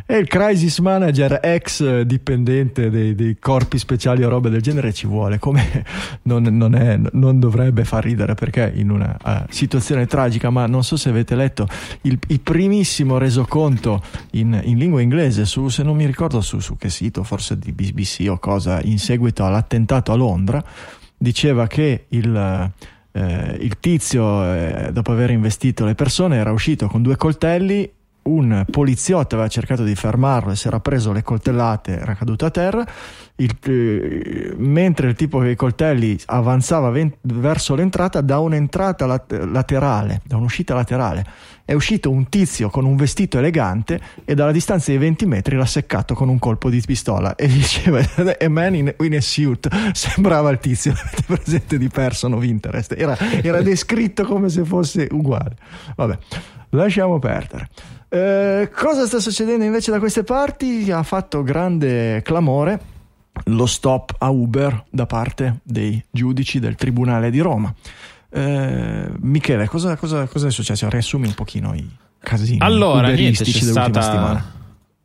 E 0.09 0.15
il 0.19 0.27
crisis 0.27 0.79
manager 0.79 1.41
ex 1.43 1.99
dipendente 2.03 2.89
dei, 2.89 3.13
dei, 3.13 3.35
corpi 3.37 3.77
speciali 3.77 4.23
o 4.23 4.29
robe 4.29 4.49
del 4.49 4.61
genere 4.61 4.93
ci 4.93 5.05
vuole, 5.05 5.37
come 5.37 5.83
non, 6.23 6.43
non, 6.43 6.75
è, 6.75 6.97
non 7.11 7.41
dovrebbe 7.41 7.83
far 7.83 8.05
ridere 8.05 8.33
perché 8.33 8.71
in 8.73 8.89
una 8.89 9.17
uh, 9.21 9.43
situazione 9.49 10.05
tragica, 10.05 10.49
ma 10.49 10.65
non 10.65 10.85
so 10.85 10.95
se 10.95 11.09
avete 11.09 11.35
letto 11.35 11.67
il, 12.03 12.17
il 12.29 12.39
primissimo 12.39 13.17
resoconto 13.17 14.01
in, 14.31 14.57
in, 14.63 14.77
lingua 14.77 15.01
inglese, 15.01 15.43
su, 15.43 15.67
se 15.67 15.83
non 15.83 15.97
mi 15.97 16.05
ricordo 16.05 16.39
su, 16.39 16.59
su 16.59 16.77
che 16.77 16.89
sito, 16.89 17.23
forse 17.23 17.59
di 17.59 17.73
BBC 17.73 18.27
o 18.29 18.39
cosa, 18.39 18.79
in 18.83 18.99
seguito 18.99 19.43
all'attentato 19.43 20.13
a 20.13 20.15
Londra, 20.15 20.63
diceva 21.17 21.67
che 21.67 22.05
il... 22.07 22.71
Eh, 23.11 23.57
il 23.61 23.79
tizio, 23.79 24.43
eh, 24.43 24.89
dopo 24.93 25.11
aver 25.11 25.31
investito 25.31 25.85
le 25.85 25.95
persone, 25.95 26.35
era 26.35 26.51
uscito 26.51 26.87
con 26.87 27.01
due 27.01 27.15
coltelli 27.15 27.89
un 28.27 28.65
poliziotto 28.69 29.35
aveva 29.35 29.49
cercato 29.49 29.83
di 29.83 29.95
fermarlo 29.95 30.51
e 30.51 30.55
si 30.55 30.67
era 30.67 30.79
preso 30.79 31.11
le 31.11 31.23
coltellate, 31.23 31.99
era 31.99 32.13
caduto 32.13 32.45
a 32.45 32.51
terra. 32.51 32.85
Il, 33.39 33.55
eh, 33.65 34.53
mentre 34.57 35.09
il 35.09 35.15
tipo 35.15 35.37
con 35.37 35.47
i 35.47 35.55
coltelli 35.55 36.19
avanzava 36.25 36.89
ven- 36.89 37.13
verso 37.21 37.75
l'entrata, 37.75 38.21
da 38.21 38.39
un'entrata 38.39 39.05
lat- 39.05 39.31
laterale, 39.31 40.21
da 40.25 40.37
un'uscita 40.37 40.73
laterale, 40.73 41.25
è 41.63 41.73
uscito 41.73 42.09
un 42.09 42.29
tizio 42.29 42.69
con 42.69 42.85
un 42.85 42.95
vestito 42.95 43.37
elegante 43.37 43.99
e 44.25 44.33
dalla 44.33 44.51
distanza 44.51 44.91
di 44.91 44.97
20 44.97 45.25
metri 45.25 45.55
l'ha 45.55 45.65
seccato 45.65 46.13
con 46.15 46.29
un 46.29 46.39
colpo 46.39 46.69
di 46.69 46.81
pistola. 46.85 47.35
E 47.35 47.47
diceva 47.47 47.99
a 47.99 48.49
man 48.49 48.73
in, 48.75 48.95
in 48.99 49.15
a 49.15 49.21
suit. 49.21 49.67
Sembrava 49.93 50.49
il 50.49 50.59
tizio 50.59 50.93
presente 51.27 51.77
di 51.77 51.89
Person 51.89 52.33
of 52.33 52.43
Interest 52.43 52.95
era, 52.97 53.17
era 53.41 53.61
descritto 53.61 54.23
come 54.23 54.49
se 54.49 54.63
fosse 54.63 55.07
uguale. 55.11 55.55
Vabbè 55.95 56.17
lasciamo 56.77 57.19
perdere 57.19 57.69
eh, 58.09 58.69
cosa 58.73 59.05
sta 59.05 59.19
succedendo 59.19 59.65
invece 59.65 59.91
da 59.91 59.99
queste 59.99 60.23
parti? 60.23 60.89
Ha 60.89 61.03
fatto 61.03 61.43
grande 61.43 62.21
clamore 62.21 62.95
lo 63.45 63.65
stop 63.65 64.15
a 64.17 64.29
Uber 64.29 64.85
da 64.89 65.05
parte 65.05 65.59
dei 65.63 66.03
giudici 66.09 66.59
del 66.59 66.75
Tribunale 66.75 67.29
di 67.29 67.39
Roma. 67.39 67.73
Eh, 68.29 69.09
Michele, 69.19 69.67
cosa, 69.67 69.95
cosa, 69.95 70.25
cosa, 70.27 70.47
è 70.47 70.51
successo? 70.51 70.89
Riassumi 70.89 71.27
un 71.27 71.33
pochino 71.33 71.73
i 71.73 71.87
casini. 72.19 72.59
Allora, 72.59 73.09
niente, 73.09 73.43
c'è 73.43 73.59
stata, 73.59 74.43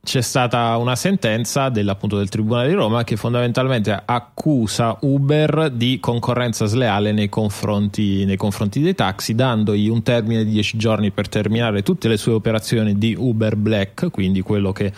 c'è 0.04 0.20
stata 0.20 0.76
una 0.78 0.96
sentenza 0.96 1.68
dell'appunto 1.68 2.16
del 2.18 2.28
Tribunale 2.28 2.66
di 2.66 2.74
Roma 2.74 3.04
che 3.04 3.16
fondamentalmente 3.16 4.02
accusa 4.04 4.96
Uber 5.02 5.70
di 5.70 6.00
concorrenza 6.00 6.66
sleale 6.66 7.12
nei 7.12 7.28
confronti, 7.28 8.24
nei 8.24 8.36
confronti, 8.36 8.80
dei 8.80 8.96
taxi, 8.96 9.36
dandogli 9.36 9.88
un 9.88 10.02
termine 10.02 10.44
di 10.44 10.50
10 10.50 10.76
giorni 10.76 11.12
per 11.12 11.28
terminare 11.28 11.82
tutte 11.82 12.08
le 12.08 12.16
sue 12.16 12.32
operazioni 12.32 12.98
di 12.98 13.14
Uber 13.16 13.54
Black, 13.54 14.10
quindi 14.10 14.40
quello 14.40 14.72
che 14.72 14.92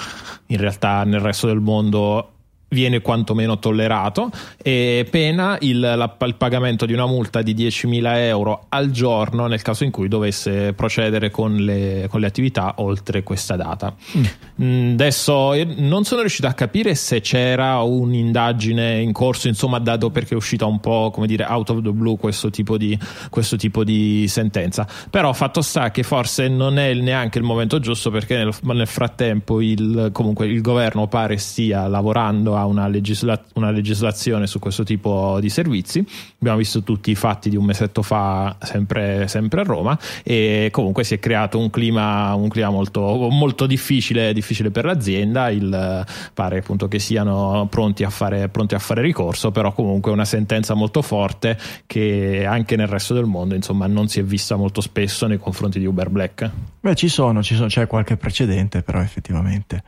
in 0.47 0.57
realtà 0.57 1.05
nel 1.05 1.21
resto 1.21 1.49
del 1.49 1.61
mondo 1.61 2.34
viene 2.75 3.01
quantomeno 3.01 3.59
tollerato 3.59 4.31
e 4.63 5.07
pena 5.11 5.57
il, 5.61 5.81
la, 5.81 6.17
il, 6.21 6.35
pagamento 6.35 6.85
di 6.85 6.93
una 6.93 7.07
multa 7.07 7.41
di 7.41 7.55
10.000 7.55 8.17
euro 8.19 8.67
al 8.69 8.91
giorno 8.91 9.47
nel 9.47 9.63
caso 9.63 9.85
in 9.85 9.91
cui 9.91 10.09
dovesse 10.09 10.75
procedere 10.75 11.31
con 11.31 11.55
le, 11.55 12.07
con 12.11 12.21
le 12.21 12.27
attività 12.27 12.75
oltre 12.79 13.23
questa 13.23 13.57
data. 13.57 13.95
Mm. 14.19 14.25
mm 14.63 14.93
adesso 14.95 15.55
non 15.77 16.05
sono 16.05 16.21
riuscito 16.21 16.47
a 16.47 16.53
capire 16.53 16.95
se 16.95 17.21
c'era 17.21 17.81
un'indagine 17.83 19.01
in 19.01 19.13
corso, 19.13 19.49
insomma, 19.49 19.79
dato 19.79 20.11
perché 20.11 20.35
è 20.35 20.37
uscita 20.37 20.67
un 20.67 20.81
po' 20.81 21.11
come 21.13 21.27
dire 21.27 21.45
out 21.45 21.71
of 21.71 21.83
the 21.83 21.91
blue 21.91 22.17
questo 22.17 22.51
tipo 22.51 22.77
di, 22.77 22.99
questo 23.31 23.57
tipo 23.57 23.85
di 23.85 24.27
sentenza. 24.29 24.87
Però 25.11 25.33
fatto 25.33 25.63
sta 25.63 25.91
che 25.91 26.03
forse 26.03 26.49
non 26.49 26.79
è 26.79 26.93
neanche 26.95 27.39
il 27.39 27.45
momento 27.45 27.79
giusto 27.79 28.11
perché 28.11 28.37
nel, 28.37 28.55
nel 28.63 28.87
frattempo 28.87 29.61
il, 29.61 30.11
comunque 30.13 30.47
il 30.47 30.61
governo 30.61 31.07
pare 31.07 31.37
stia 31.37 31.87
lavorando 31.87 32.57
a 32.57 32.64
una, 32.65 32.87
legisla- 32.89 33.43
una, 33.55 33.71
legislazione 33.71 34.47
su 34.47 34.59
questo 34.59 34.85
tipo 34.85 35.39
di 35.41 35.49
servizi. 35.49 36.05
Abbiamo 36.39 36.59
visto 36.59 36.83
tutti 36.83 37.11
i 37.11 37.15
fatti 37.15 37.51
di 37.51 37.57
un 37.57 37.65
mesetto 37.65 38.03
fa, 38.03 38.57
sempre, 38.61 39.29
sempre 39.29 39.61
a 39.61 39.65
Roma, 39.65 39.99
e 40.23 40.69
comunque 40.71 41.05
si 41.05 41.15
è 41.15 41.19
creato 41.19 41.59
un 41.59 41.71
clima, 41.71 42.35
un 42.35 42.49
clima 42.49 42.71
molto, 42.71 43.01
molto 43.31 43.67
difficile, 43.67 44.33
difficile, 44.33 44.71
per 44.71 44.85
l'azienda. 44.85 45.51
Il, 45.51 46.05
pare 46.33 46.59
appunto 46.59 46.89
che 46.89 46.99
siano 46.99 47.67
pronti 47.71 48.05
a, 48.05 48.11
fare, 48.11 48.49
pronti 48.49 48.75
a 48.75 48.79
fare 48.79 49.03
ricorso, 49.03 49.51
però 49.51 49.73
comunque 49.73 50.11
una 50.13 50.25
sentenza 50.25 50.75
molto 50.75 51.03
forte 51.03 51.59
che 51.87 52.45
anche 52.47 52.77
nel 52.77 52.89
resto 52.89 53.15
del 53.15 53.25
mondo 53.25 53.55
insomma, 53.55 53.87
non 53.87 54.09
si 54.09 54.21
è 54.21 54.25
vista 54.25 54.57
molto 54.57 54.81
spesso 54.81 55.27
nei 55.27 55.39
confronti 55.39 55.79
di 55.79 55.87
Uber 55.87 56.11
Black. 56.11 56.51
Beh, 56.81 56.95
ci 56.95 57.09
sono, 57.09 57.43
ci 57.43 57.55
sono 57.55 57.69
c'è 57.69 57.87
qualche 57.87 58.17
precedente, 58.17 58.83
però 58.83 59.01
effettivamente 59.01 59.83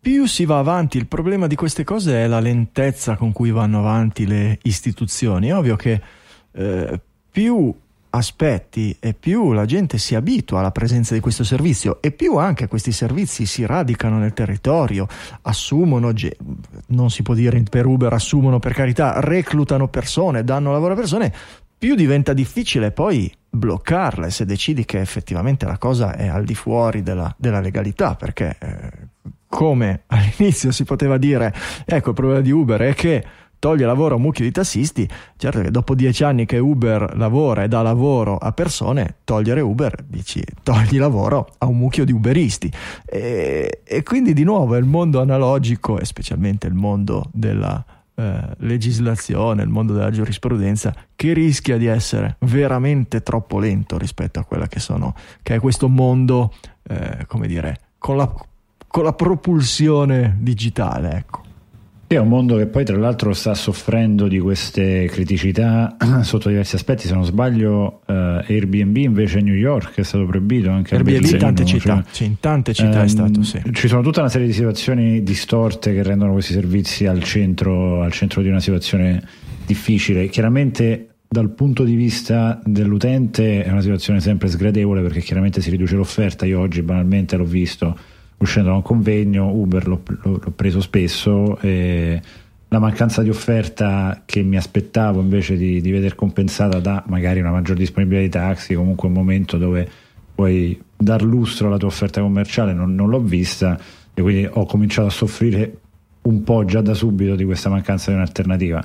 più 0.00 0.26
si 0.26 0.44
va 0.44 0.58
avanti, 0.58 0.98
il 0.98 1.06
problema 1.06 1.46
di 1.46 1.56
queste 1.56 1.84
cose 1.84 2.24
è 2.24 2.26
la 2.26 2.40
lentezza 2.40 3.16
con 3.16 3.32
cui 3.32 3.50
vanno 3.50 3.80
avanti 3.80 4.26
le 4.26 4.58
istituzioni. 4.62 5.48
È 5.48 5.54
ovvio 5.54 5.76
che 5.76 6.00
eh, 6.52 7.00
più 7.30 7.74
aspetti 8.10 8.96
e 9.00 9.12
più 9.12 9.52
la 9.52 9.64
gente 9.64 9.98
si 9.98 10.14
abitua 10.14 10.60
alla 10.60 10.70
presenza 10.70 11.14
di 11.14 11.20
questo 11.20 11.42
servizio 11.42 12.00
e 12.00 12.12
più 12.12 12.36
anche 12.36 12.68
questi 12.68 12.92
servizi 12.92 13.44
si 13.44 13.66
radicano 13.66 14.18
nel 14.18 14.32
territorio, 14.32 15.08
assumono, 15.42 16.12
non 16.86 17.10
si 17.10 17.22
può 17.22 17.34
dire 17.34 17.60
per 17.68 17.86
Uber 17.86 18.12
assumono 18.12 18.60
per 18.60 18.72
carità, 18.72 19.18
reclutano 19.18 19.88
persone, 19.88 20.44
danno 20.44 20.70
lavoro 20.70 20.92
a 20.92 20.96
persone, 20.96 21.32
più 21.76 21.96
diventa 21.96 22.32
difficile 22.32 22.92
poi 22.92 23.32
bloccarle 23.50 24.30
se 24.30 24.44
decidi 24.44 24.84
che 24.84 25.00
effettivamente 25.00 25.66
la 25.66 25.76
cosa 25.76 26.14
è 26.14 26.28
al 26.28 26.44
di 26.44 26.54
fuori 26.54 27.02
della, 27.02 27.34
della 27.36 27.60
legalità, 27.60 28.14
perché 28.14 28.56
eh, 28.60 28.90
come 29.54 30.02
all'inizio 30.08 30.72
si 30.72 30.82
poteva 30.82 31.16
dire, 31.16 31.54
ecco 31.84 32.08
il 32.08 32.14
problema 32.16 32.40
di 32.40 32.50
Uber 32.50 32.80
è 32.80 32.92
che 32.92 33.24
toglie 33.60 33.86
lavoro 33.86 34.16
a 34.16 34.18
mucchio 34.18 34.42
di 34.42 34.50
tassisti, 34.50 35.08
certo 35.36 35.60
che 35.60 35.70
dopo 35.70 35.94
dieci 35.94 36.24
anni 36.24 36.44
che 36.44 36.58
Uber 36.58 37.16
lavora 37.16 37.62
e 37.62 37.68
dà 37.68 37.80
lavoro 37.80 38.36
a 38.36 38.50
persone, 38.50 39.18
togliere 39.22 39.60
Uber, 39.60 40.04
dici, 40.08 40.42
togli 40.64 40.98
lavoro 40.98 41.54
a 41.58 41.66
un 41.66 41.76
mucchio 41.76 42.04
di 42.04 42.10
uberisti. 42.10 42.68
E, 43.04 43.82
e 43.84 44.02
quindi 44.02 44.32
di 44.32 44.42
nuovo 44.42 44.74
è 44.74 44.78
il 44.78 44.86
mondo 44.86 45.20
analogico 45.20 46.00
e 46.00 46.04
specialmente 46.04 46.66
il 46.66 46.74
mondo 46.74 47.30
della 47.32 47.82
eh, 48.16 48.40
legislazione, 48.58 49.62
il 49.62 49.68
mondo 49.68 49.92
della 49.92 50.10
giurisprudenza, 50.10 50.92
che 51.14 51.32
rischia 51.32 51.78
di 51.78 51.86
essere 51.86 52.38
veramente 52.40 53.22
troppo 53.22 53.60
lento 53.60 53.98
rispetto 53.98 54.40
a 54.40 54.44
quella 54.44 54.66
che 54.66 54.80
sono, 54.80 55.14
che 55.44 55.54
è 55.54 55.60
questo 55.60 55.88
mondo, 55.88 56.52
eh, 56.82 57.24
come 57.28 57.46
dire, 57.46 57.78
con 57.98 58.16
la 58.16 58.34
con 58.94 59.02
la 59.02 59.12
propulsione 59.12 60.36
digitale. 60.38 61.16
Ecco. 61.16 61.42
È 62.06 62.16
un 62.16 62.28
mondo 62.28 62.56
che 62.58 62.66
poi 62.66 62.84
tra 62.84 62.96
l'altro 62.96 63.32
sta 63.32 63.52
soffrendo 63.52 64.28
di 64.28 64.38
queste 64.38 65.06
criticità 65.06 65.96
sotto 66.22 66.48
diversi 66.48 66.76
aspetti, 66.76 67.08
se 67.08 67.14
non 67.14 67.24
sbaglio 67.24 68.02
uh, 68.06 68.12
Airbnb 68.46 68.96
invece 68.98 69.38
a 69.38 69.42
New 69.42 69.56
York 69.56 69.96
è 69.96 70.04
stato 70.04 70.24
proibito 70.26 70.70
anche 70.70 70.94
Airbnb 70.94 71.24
in 71.24 71.38
tante 71.38 71.64
città, 71.64 72.04
cioè, 72.08 72.28
in 72.28 72.38
tante 72.38 72.72
città 72.72 73.00
ehm, 73.00 73.04
è 73.04 73.08
stato 73.08 73.42
sì. 73.42 73.60
Ci 73.72 73.88
sono 73.88 74.02
tutta 74.02 74.20
una 74.20 74.28
serie 74.28 74.46
di 74.46 74.52
situazioni 74.52 75.24
distorte 75.24 75.92
che 75.92 76.04
rendono 76.04 76.30
questi 76.30 76.52
servizi 76.52 77.06
al 77.06 77.20
centro, 77.24 78.00
al 78.00 78.12
centro 78.12 78.42
di 78.42 78.48
una 78.48 78.60
situazione 78.60 79.20
difficile. 79.66 80.28
Chiaramente 80.28 81.16
dal 81.26 81.50
punto 81.50 81.82
di 81.82 81.96
vista 81.96 82.60
dell'utente 82.64 83.64
è 83.64 83.70
una 83.72 83.80
situazione 83.80 84.20
sempre 84.20 84.46
sgradevole 84.46 85.02
perché 85.02 85.18
chiaramente 85.18 85.60
si 85.60 85.70
riduce 85.70 85.96
l'offerta. 85.96 86.46
Io 86.46 86.60
oggi 86.60 86.80
banalmente 86.82 87.36
l'ho 87.36 87.42
visto 87.42 88.12
uscendo 88.44 88.70
da 88.70 88.76
un 88.76 88.82
convegno, 88.82 89.50
Uber 89.50 89.86
l'ho, 89.88 90.02
l'ho 90.22 90.52
preso 90.54 90.80
spesso. 90.80 91.58
E 91.60 92.20
la 92.68 92.78
mancanza 92.78 93.22
di 93.22 93.28
offerta 93.28 94.22
che 94.24 94.42
mi 94.42 94.56
aspettavo 94.56 95.20
invece 95.20 95.56
di, 95.56 95.80
di 95.80 95.90
vedere 95.90 96.14
compensata 96.14 96.80
da 96.80 97.04
magari 97.06 97.40
una 97.40 97.52
maggior 97.52 97.76
disponibilità 97.76 98.22
di 98.22 98.46
taxi, 98.46 98.74
comunque 98.74 99.08
un 99.08 99.14
momento 99.14 99.58
dove 99.58 99.88
puoi 100.34 100.80
dar 100.96 101.22
lustro 101.22 101.68
alla 101.68 101.76
tua 101.76 101.88
offerta 101.88 102.20
commerciale, 102.20 102.72
non, 102.72 102.94
non 102.94 103.08
l'ho 103.08 103.20
vista 103.20 103.78
e 104.12 104.20
quindi 104.20 104.48
ho 104.50 104.66
cominciato 104.66 105.06
a 105.06 105.10
soffrire 105.10 105.78
un 106.22 106.42
po' 106.42 106.64
già 106.64 106.80
da 106.80 106.94
subito 106.94 107.36
di 107.36 107.44
questa 107.44 107.68
mancanza 107.68 108.10
di 108.10 108.16
un'alternativa. 108.16 108.84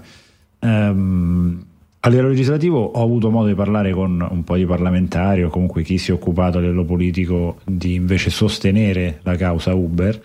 Um, 0.60 1.66
a 2.02 2.10
livello 2.10 2.30
legislativo 2.30 2.80
ho 2.80 3.04
avuto 3.04 3.30
modo 3.30 3.48
di 3.48 3.56
parlare 3.56 3.92
con 3.92 4.26
un 4.30 4.44
po' 4.44 4.56
di 4.56 4.66
parlamentari 4.66 5.44
o 5.44 5.50
comunque 5.50 5.84
chi 5.84 5.98
si 5.98 6.12
è 6.12 6.14
occupato 6.14 6.58
a 6.58 6.62
livello 6.62 6.86
politico 6.86 7.60
di 7.66 7.96
invece 7.96 8.30
sostenere 8.30 9.20
la 9.24 9.36
causa 9.36 9.74
Uber 9.74 10.22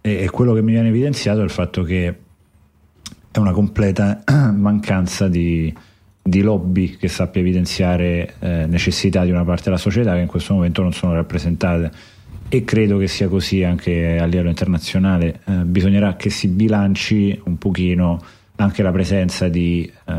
e, 0.00 0.28
quello 0.30 0.52
che 0.52 0.62
mi 0.62 0.72
viene 0.72 0.88
evidenziato 0.88 1.40
è 1.40 1.44
il 1.44 1.50
fatto 1.50 1.84
che 1.84 2.14
è 3.30 3.38
una 3.38 3.52
completa 3.52 4.24
mancanza 4.52 5.28
di, 5.28 5.72
di 6.20 6.42
lobby 6.42 6.96
che 6.96 7.06
sappia 7.06 7.40
evidenziare 7.40 8.34
eh, 8.40 8.66
necessità 8.66 9.24
di 9.24 9.30
una 9.30 9.44
parte 9.44 9.64
della 9.64 9.76
società 9.76 10.14
che 10.14 10.20
in 10.20 10.26
questo 10.26 10.54
momento 10.54 10.82
non 10.82 10.92
sono 10.92 11.14
rappresentate 11.14 11.90
e 12.48 12.64
credo 12.64 12.98
che 12.98 13.06
sia 13.06 13.28
così 13.28 13.62
anche 13.62 14.18
a 14.18 14.26
livello 14.26 14.50
internazionale. 14.50 15.40
Eh, 15.46 15.52
bisognerà 15.64 16.16
che 16.16 16.28
si 16.28 16.48
bilanci 16.48 17.40
un 17.44 17.56
pochino 17.56 18.20
anche 18.56 18.82
la 18.82 18.92
presenza 18.92 19.48
di 19.48 19.90
eh, 20.06 20.12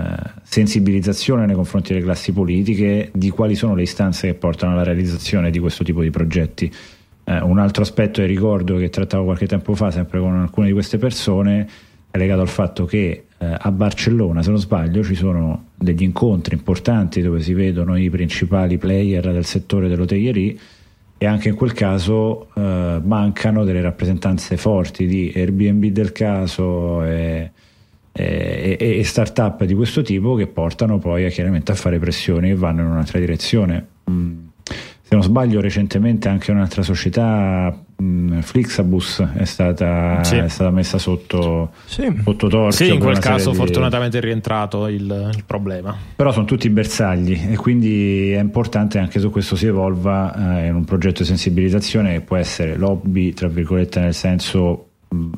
sensibilizzazione 0.44 1.46
nei 1.46 1.56
confronti 1.56 1.94
delle 1.94 2.04
classi 2.04 2.34
politiche 2.34 3.12
di 3.14 3.30
quali 3.30 3.56
sono 3.56 3.76
le 3.76 3.84
istanze 3.84 4.28
che 4.28 4.34
portano 4.34 4.74
alla 4.74 4.84
realizzazione 4.84 5.52
di 5.52 5.60
questo 5.60 5.84
tipo 5.84 6.02
di 6.02 6.10
progetti. 6.10 6.72
Eh, 7.26 7.40
un 7.40 7.60
altro 7.60 7.84
aspetto 7.84 8.22
che 8.22 8.28
ricordo 8.28 8.78
che 8.78 8.90
trattavo 8.90 9.24
qualche 9.24 9.48
tempo 9.48 9.76
fa 9.76 9.92
sempre 9.92 10.20
con 10.20 10.36
alcune 10.36 10.68
di 10.68 10.74
queste 10.74 10.98
persone 10.98 11.68
è 12.12 12.18
legato 12.18 12.42
al 12.42 12.48
fatto 12.48 12.86
che 12.86 13.26
eh, 13.38 13.56
a 13.58 13.72
Barcellona, 13.72 14.44
se 14.44 14.52
non 14.52 14.60
sbaglio, 14.60 15.04
ci 15.04 15.16
sono 15.16 15.70
degli 15.76 16.04
incontri 16.04 16.56
importanti 16.56 17.22
dove 17.22 17.40
si 17.40 17.54
vedono 17.54 17.98
i 17.98 18.10
principali 18.10 18.78
player 18.78 19.32
del 19.32 19.46
settore 19.46 19.88
dell'hotellerie 19.88 20.56
e 21.18 21.26
anche 21.26 21.50
in 21.50 21.56
quel 21.56 21.74
caso 21.74 22.50
eh, 22.54 23.00
mancano 23.04 23.64
delle 23.64 23.82
rappresentanze 23.82 24.58
forti 24.58 25.08
di 25.08 25.32
Airbnb 25.36 25.86
del 25.86 26.12
caso 26.12 27.04
e 27.04 27.52
e, 28.14 28.78
e 28.80 29.04
start-up 29.04 29.64
di 29.66 29.74
questo 29.74 30.02
tipo 30.04 30.36
che 30.36 30.48
portano 30.48 31.00
poi 31.00 31.26
a, 31.26 31.30
chiaramente 31.30 31.72
a 31.72 31.76
fare 31.76 31.98
pressioni 32.00 32.52
e 32.52 32.56
vanno 32.56 32.82
in 32.82 32.88
un'altra 32.88 33.20
direzione. 33.20 33.88
Mm. 34.10 34.32
Se 35.06 35.16
non 35.20 35.24
sbaglio, 35.24 35.60
recentemente 35.60 36.30
anche 36.30 36.50
un'altra 36.52 36.82
società, 36.82 37.76
mh, 37.98 38.40
Flixabus, 38.40 39.24
è 39.36 39.44
stata, 39.44 40.24
Sì. 40.24 40.38
è 40.38 40.48
stata 40.48 40.72
messa 40.72 40.98
sotto, 40.98 41.72
Sì. 41.86 42.04
sotto 42.24 42.48
torchio. 42.48 42.72
Sì, 42.86 42.94
in 42.94 43.00
quel 43.00 43.20
caso 43.20 43.52
di- 43.52 43.58
fortunatamente 43.58 44.18
è 44.18 44.22
rientrato 44.22 44.88
il, 44.88 45.32
il 45.36 45.44
problema. 45.46 45.96
Però 46.16 46.32
sono 46.32 46.46
tutti 46.46 46.70
bersagli 46.70 47.38
e 47.52 47.56
quindi 47.58 48.32
è 48.32 48.40
importante 48.40 48.98
anche 48.98 49.20
su 49.20 49.30
questo 49.30 49.56
si 49.56 49.68
evolva 49.68 50.62
eh, 50.62 50.68
in 50.68 50.76
un 50.76 50.86
progetto 50.86 51.22
di 51.22 51.28
sensibilizzazione 51.28 52.14
che 52.14 52.22
può 52.22 52.38
essere 52.38 52.76
lobby, 52.78 53.34
tra 53.34 53.50
virgolette, 53.50 54.00
nel 54.00 54.14
senso 54.16 54.88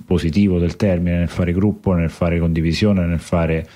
positivo 0.06 0.60
del 0.60 0.76
termine, 0.76 1.18
nel 1.20 1.30
fare 1.30 1.52
gruppo, 1.54 1.94
nel 1.94 2.10
fare 2.10 2.40
condivisione, 2.40 3.06
nel 3.06 3.20
fare 3.20 3.68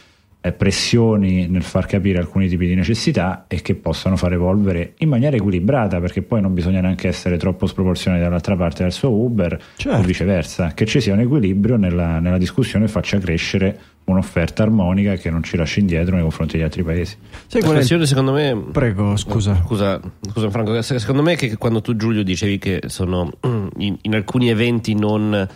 eh, 0.41 0.51
pressioni, 0.53 1.47
nel 1.47 1.63
far 1.63 1.85
capire 1.85 2.17
alcuni 2.19 2.47
tipi 2.47 2.65
di 2.65 2.73
necessità 2.75 3.43
e 3.49 3.61
che 3.61 3.75
possano 3.75 4.15
far 4.15 4.31
evolvere 4.33 4.93
in 4.99 5.09
maniera 5.09 5.35
equilibrata, 5.35 5.99
perché 5.99 6.21
poi 6.21 6.39
non 6.41 6.53
bisogna 6.53 6.79
neanche 6.79 7.09
essere 7.09 7.35
troppo 7.37 7.65
sproporzionati 7.65 8.23
dall'altra 8.23 8.55
parte 8.55 8.83
verso 8.83 9.11
Uber 9.11 9.59
Certo. 9.75 9.97
o 9.99 10.01
viceversa, 10.01 10.73
che 10.73 10.85
ci 10.85 11.01
sia 11.01 11.13
un 11.13 11.19
equilibrio 11.19 11.75
nella, 11.75 12.19
nella 12.19 12.37
discussione 12.37 12.85
e 12.85 12.87
faccia 12.87 13.17
crescere 13.19 13.79
un'offerta 14.05 14.63
armonica 14.63 15.15
che 15.15 15.29
non 15.29 15.43
ci 15.43 15.55
lasci 15.57 15.81
indietro 15.81 16.13
nei 16.15 16.23
confronti 16.23 16.53
degli 16.55 16.63
altri 16.63 16.83
paesi. 16.83 17.15
Sai 17.47 17.59
La 17.59 17.59
qual 17.59 17.61
è 17.61 17.67
il- 17.67 17.73
questione 17.75 18.05
secondo 18.07 18.31
me 18.31 18.63
Prego, 18.71 19.15
scusa. 19.17 19.61
Scusa, 19.65 19.99
scusa 20.31 20.49
Franco, 20.49 20.81
se- 20.81 20.97
secondo 20.99 21.21
me 21.21 21.35
che 21.35 21.57
quando 21.57 21.81
tu 21.81 21.95
Giulio 21.97 22.23
dicevi 22.23 22.57
che 22.57 22.81
sono 22.87 23.29
in, 23.77 23.97
in 24.01 24.15
alcuni 24.15 24.49
eventi 24.49 24.95
non, 24.95 25.47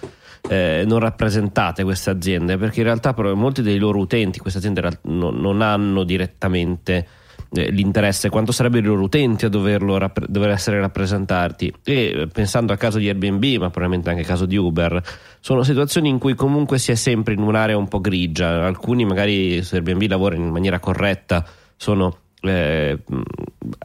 eh, 0.49 0.83
non 0.85 0.99
rappresentate 0.99 1.83
queste 1.83 2.09
aziende, 2.09 2.57
perché 2.57 2.79
in 2.79 2.85
realtà 2.85 3.13
però 3.13 3.33
molti 3.33 3.61
dei 3.61 3.77
loro 3.77 3.99
utenti, 3.99 4.39
queste 4.39 4.59
aziende 4.59 4.99
non, 5.03 5.35
non 5.35 5.61
hanno 5.61 6.03
direttamente 6.03 7.07
eh, 7.53 7.69
l'interesse, 7.69 8.29
quanto 8.29 8.51
sarebbero 8.51 8.83
i 8.83 8.87
loro 8.87 9.03
utenti 9.03 9.45
a 9.45 9.49
doverlo 9.49 9.97
rappre- 9.97 10.25
dover 10.27 10.49
essere 10.49 10.79
rappresentati. 10.79 11.73
E 11.83 11.93
eh, 11.93 12.27
pensando 12.27 12.71
al 12.71 12.77
caso 12.77 12.97
di 12.97 13.07
Airbnb, 13.07 13.43
ma 13.59 13.69
probabilmente 13.69 14.09
anche 14.09 14.21
al 14.21 14.27
caso 14.27 14.45
di 14.45 14.57
Uber, 14.57 15.01
sono 15.39 15.63
situazioni 15.63 16.09
in 16.09 16.19
cui 16.19 16.35
comunque 16.35 16.77
si 16.77 16.91
è 16.91 16.95
sempre 16.95 17.33
in 17.33 17.41
un'area 17.41 17.77
un 17.77 17.87
po' 17.87 18.01
grigia. 18.01 18.65
Alcuni 18.65 19.05
magari 19.05 19.61
su 19.63 19.75
Airbnb 19.75 20.03
lavorano 20.07 20.43
in 20.43 20.51
maniera 20.51 20.79
corretta, 20.79 21.45
sono 21.75 22.17
eh, 22.43 22.99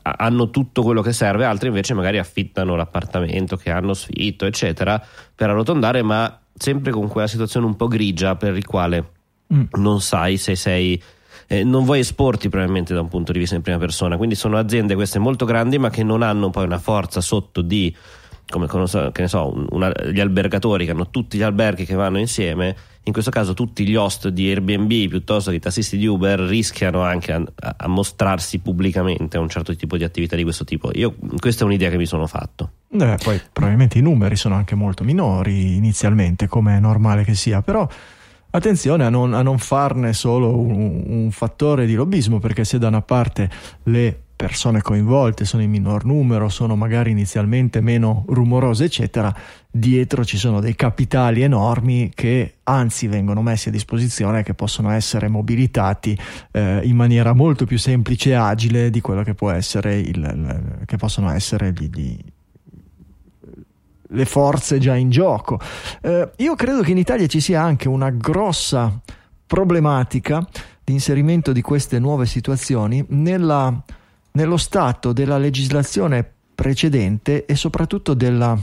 hanno 0.03 0.51
tutto 0.51 0.83
quello 0.83 1.01
che 1.01 1.13
serve, 1.13 1.45
altri 1.45 1.69
invece 1.69 1.95
magari 1.95 2.19
affittano 2.19 2.75
l'appartamento 2.75 3.57
che 3.57 3.71
hanno 3.71 3.95
sfitto, 3.95 4.47
eccetera, 4.47 5.01
per 5.39 5.51
arrotondare, 5.51 6.03
ma 6.03 6.37
sempre 6.53 6.91
con 6.91 7.07
quella 7.07 7.29
situazione 7.29 7.65
un 7.65 7.77
po' 7.77 7.87
grigia 7.87 8.35
per 8.35 8.57
il 8.57 8.67
quale 8.67 9.11
Mm. 9.55 9.63
non 9.75 10.01
sai 10.01 10.37
se 10.37 10.57
sei. 10.57 11.01
eh, 11.47 11.63
non 11.65 11.85
vuoi 11.85 12.01
esporti 12.01 12.49
probabilmente 12.51 12.93
da 12.93 13.01
un 13.01 13.09
punto 13.09 13.33
di 13.33 13.39
vista 13.39 13.55
in 13.55 13.63
prima 13.63 13.79
persona, 13.79 14.17
quindi 14.19 14.35
sono 14.35 14.59
aziende 14.59 14.95
queste 14.97 15.19
molto 15.19 15.47
grandi 15.47 15.79
ma 15.79 15.89
che 15.89 16.03
non 16.03 16.21
hanno 16.23 16.51
poi 16.51 16.65
una 16.65 16.79
forza 16.79 17.21
sotto 17.23 17.63
di 17.63 17.95
come 18.51 18.67
so, 18.87 19.11
che 19.13 19.23
ne 19.23 19.29
so, 19.29 19.51
un- 19.55 19.67
una- 19.71 19.93
gli 20.11 20.21
albergatori 20.21 20.85
che 20.85 20.91
hanno 20.91 21.09
tutti 21.11 21.39
gli 21.39 21.43
alberghi 21.43 21.85
che 21.87 21.95
vanno 21.95 22.19
insieme, 22.19 22.77
in 23.05 23.13
questo 23.13 23.31
caso 23.31 23.55
tutti 23.55 23.87
gli 23.87 23.95
host 23.95 24.29
di 24.29 24.49
Airbnb 24.51 25.09
piuttosto 25.09 25.49
che 25.51 25.57
i 25.57 25.61
tassisti 25.61 25.97
di 25.97 26.07
Uber 26.07 26.41
rischiano 26.41 27.01
anche 27.03 27.33
a, 27.33 27.43
a 27.77 27.87
mostrarsi 27.89 28.59
pubblicamente 28.59 29.37
a 29.39 29.41
un 29.41 29.49
certo 29.49 29.75
tipo 29.77 29.97
di 29.97 30.05
attività 30.05 30.35
di 30.37 30.43
questo 30.43 30.65
tipo. 30.65 30.91
Io, 30.95 31.15
questa 31.39 31.63
è 31.63 31.67
un'idea 31.67 31.89
che 31.91 31.97
mi 31.97 32.07
sono 32.07 32.27
fatto. 32.27 32.71
Eh, 32.91 33.19
poi 33.23 33.41
probabilmente 33.53 33.99
i 33.99 34.03
numeri 34.03 34.37
sono 34.37 34.55
anche 34.55 34.75
molto 34.75 35.05
minori 35.05 35.77
inizialmente, 35.77 36.47
come 36.47 36.77
è 36.77 36.81
normale 36.81 37.23
che 37.23 37.35
sia, 37.35 37.61
però 37.61 37.87
attenzione 38.51 39.05
a 39.05 39.11
non, 39.11 39.35
a 39.35 39.43
non 39.43 39.59
farne 39.59 40.15
solo 40.15 40.59
un, 40.59 41.03
un 41.07 41.31
fattore 41.31 41.85
di 41.87 41.95
lobbismo, 41.95 42.39
perché 42.39 42.65
se 42.65 42.79
da 42.79 42.89
una 42.89 43.03
parte 43.03 43.51
le 43.85 44.19
persone 44.39 44.81
coinvolte 44.81 45.45
sono 45.45 45.63
in 45.65 45.71
minor 45.71 46.05
numero, 46.05 46.49
sono 46.49 46.77
magari 46.77 47.11
inizialmente 47.11 47.81
meno 47.81 48.25
rumorose, 48.29 48.85
eccetera, 48.85 49.35
dietro 49.69 50.25
ci 50.25 50.39
sono 50.39 50.61
dei 50.61 50.77
capitali 50.77 51.43
enormi 51.43 52.11
che 52.15 52.59
anzi 52.63 53.09
vengono 53.09 53.43
messi 53.43 53.69
a 53.69 53.73
disposizione 53.73 54.39
e 54.39 54.43
che 54.45 54.55
possono 54.55 54.91
essere 54.91 55.27
mobilitati 55.29 56.17
eh, 56.53 56.81
in 56.85 56.95
maniera 56.97 57.33
molto 57.35 57.67
più 57.67 57.79
semplice 57.79 58.31
e 58.31 58.35
agile 58.35 58.91
di 58.91 59.01
quello 59.01 59.25
che 59.25 59.35
può 59.35 59.51
essere 59.51 59.99
il, 59.99 60.07
il- 60.17 60.83
che 60.87 60.97
possono 60.97 61.31
essere 61.31 61.73
gli- 61.73 61.91
gli, 61.93 62.17
le 64.09 64.25
forze 64.25 64.79
già 64.79 64.95
in 64.95 65.11
gioco. 65.11 65.61
Eh, 66.01 66.31
io 66.37 66.55
credo 66.55 66.83
che 66.83 66.91
in 66.91 66.99
Italia 66.99 67.27
ci 67.27 67.41
sia 67.41 67.63
anche 67.63 67.89
una 67.89 68.11
grossa 68.11 69.01
problematica 69.47 70.47
di 70.85 70.93
inserimento 70.93 71.53
di 71.53 71.63
queste 71.63 71.99
nuove 71.99 72.27
situazioni 72.27 73.05
nella- 73.09 73.83
nello 74.33 74.57
stato 74.57 75.13
della 75.13 75.39
legislazione 75.39 76.29
precedente 76.55 77.45
e 77.45 77.55
soprattutto 77.55 78.15
della, 78.15 78.59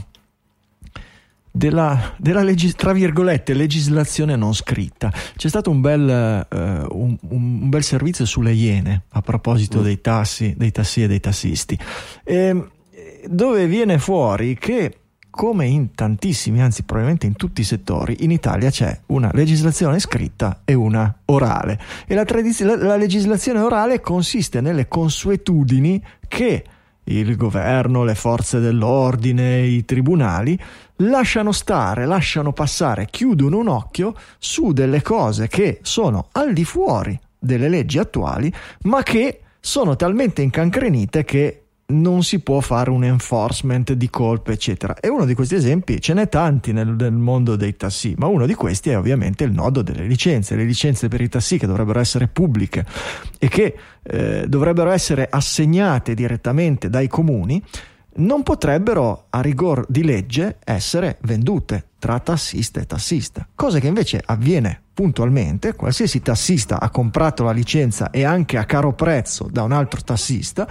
della, 1.50 2.14
della 2.18 2.42
legis- 2.42 2.74
tra 2.74 2.92
virgolette, 2.92 3.54
legislazione 3.54 4.36
non 4.36 4.54
scritta. 4.54 5.12
C'è 5.36 5.48
stato 5.48 5.70
un 5.70 5.80
bel, 5.80 6.08
eh, 6.08 6.86
un, 6.90 7.16
un 7.28 7.68
bel 7.68 7.82
servizio 7.82 8.24
sulle 8.24 8.52
iene 8.52 9.04
a 9.10 9.22
proposito 9.22 9.80
dei 9.80 10.00
tassi, 10.00 10.54
dei 10.56 10.72
tassi 10.72 11.02
e 11.02 11.08
dei 11.08 11.20
tassisti, 11.20 11.78
ehm, 12.24 12.70
dove 13.28 13.66
viene 13.66 13.98
fuori 13.98 14.56
che 14.58 14.98
come 15.36 15.66
in 15.66 15.94
tantissimi, 15.94 16.62
anzi 16.62 16.82
probabilmente 16.82 17.26
in 17.26 17.36
tutti 17.36 17.60
i 17.60 17.64
settori, 17.64 18.24
in 18.24 18.30
Italia 18.30 18.70
c'è 18.70 18.98
una 19.08 19.30
legislazione 19.34 20.00
scritta 20.00 20.62
e 20.64 20.72
una 20.72 21.14
orale. 21.26 21.78
E 22.06 22.14
la, 22.14 22.24
tradiz- 22.24 22.62
la- 22.62 22.76
la 22.76 22.96
legislazione 22.96 23.60
orale 23.60 24.00
consiste 24.00 24.62
nelle 24.62 24.88
consuetudini 24.88 26.02
che 26.26 26.64
il 27.04 27.36
governo, 27.36 28.02
le 28.02 28.14
forze 28.14 28.60
dell'ordine, 28.60 29.60
i 29.60 29.84
tribunali 29.84 30.58
lasciano 30.96 31.52
stare, 31.52 32.06
lasciano 32.06 32.52
passare, 32.52 33.06
chiudono 33.10 33.58
un 33.58 33.68
occhio 33.68 34.14
su 34.38 34.72
delle 34.72 35.02
cose 35.02 35.48
che 35.48 35.80
sono 35.82 36.28
al 36.32 36.54
di 36.54 36.64
fuori 36.64 37.16
delle 37.38 37.68
leggi 37.68 37.98
attuali, 37.98 38.50
ma 38.84 39.02
che 39.02 39.42
sono 39.60 39.96
talmente 39.96 40.40
incancrenite 40.40 41.24
che 41.24 41.65
non 41.88 42.22
si 42.22 42.40
può 42.40 42.60
fare 42.60 42.90
un 42.90 43.04
enforcement 43.04 43.92
di 43.92 44.10
colpe, 44.10 44.52
eccetera. 44.52 44.98
E 44.98 45.08
uno 45.08 45.24
di 45.24 45.34
questi 45.34 45.54
esempi 45.54 46.00
ce 46.00 46.14
n'è 46.14 46.28
tanti 46.28 46.72
nel, 46.72 46.88
nel 46.88 47.12
mondo 47.12 47.56
dei 47.56 47.76
tassi, 47.76 48.14
ma 48.18 48.26
uno 48.26 48.46
di 48.46 48.54
questi 48.54 48.90
è 48.90 48.98
ovviamente 48.98 49.44
il 49.44 49.52
nodo 49.52 49.82
delle 49.82 50.06
licenze. 50.06 50.56
Le 50.56 50.64
licenze 50.64 51.08
per 51.08 51.20
i 51.20 51.28
tassi 51.28 51.58
che 51.58 51.66
dovrebbero 51.66 52.00
essere 52.00 52.26
pubbliche 52.28 52.84
e 53.38 53.48
che 53.48 53.76
eh, 54.02 54.46
dovrebbero 54.48 54.90
essere 54.90 55.28
assegnate 55.30 56.14
direttamente 56.14 56.88
dai 56.88 57.08
comuni 57.08 57.62
non 58.18 58.42
potrebbero 58.42 59.26
a 59.30 59.40
rigor 59.40 59.84
di 59.88 60.02
legge 60.02 60.56
essere 60.64 61.18
vendute 61.22 61.88
tra 61.98 62.18
tassista 62.20 62.80
e 62.80 62.86
tassista, 62.86 63.46
cosa 63.54 63.78
che 63.78 63.88
invece 63.88 64.22
avviene 64.24 64.80
puntualmente, 64.94 65.74
qualsiasi 65.74 66.22
tassista 66.22 66.80
ha 66.80 66.88
comprato 66.90 67.44
la 67.44 67.50
licenza 67.50 68.10
e 68.10 68.24
anche 68.24 68.56
a 68.56 68.64
caro 68.64 68.94
prezzo 68.94 69.48
da 69.50 69.62
un 69.62 69.72
altro 69.72 70.00
tassista, 70.00 70.66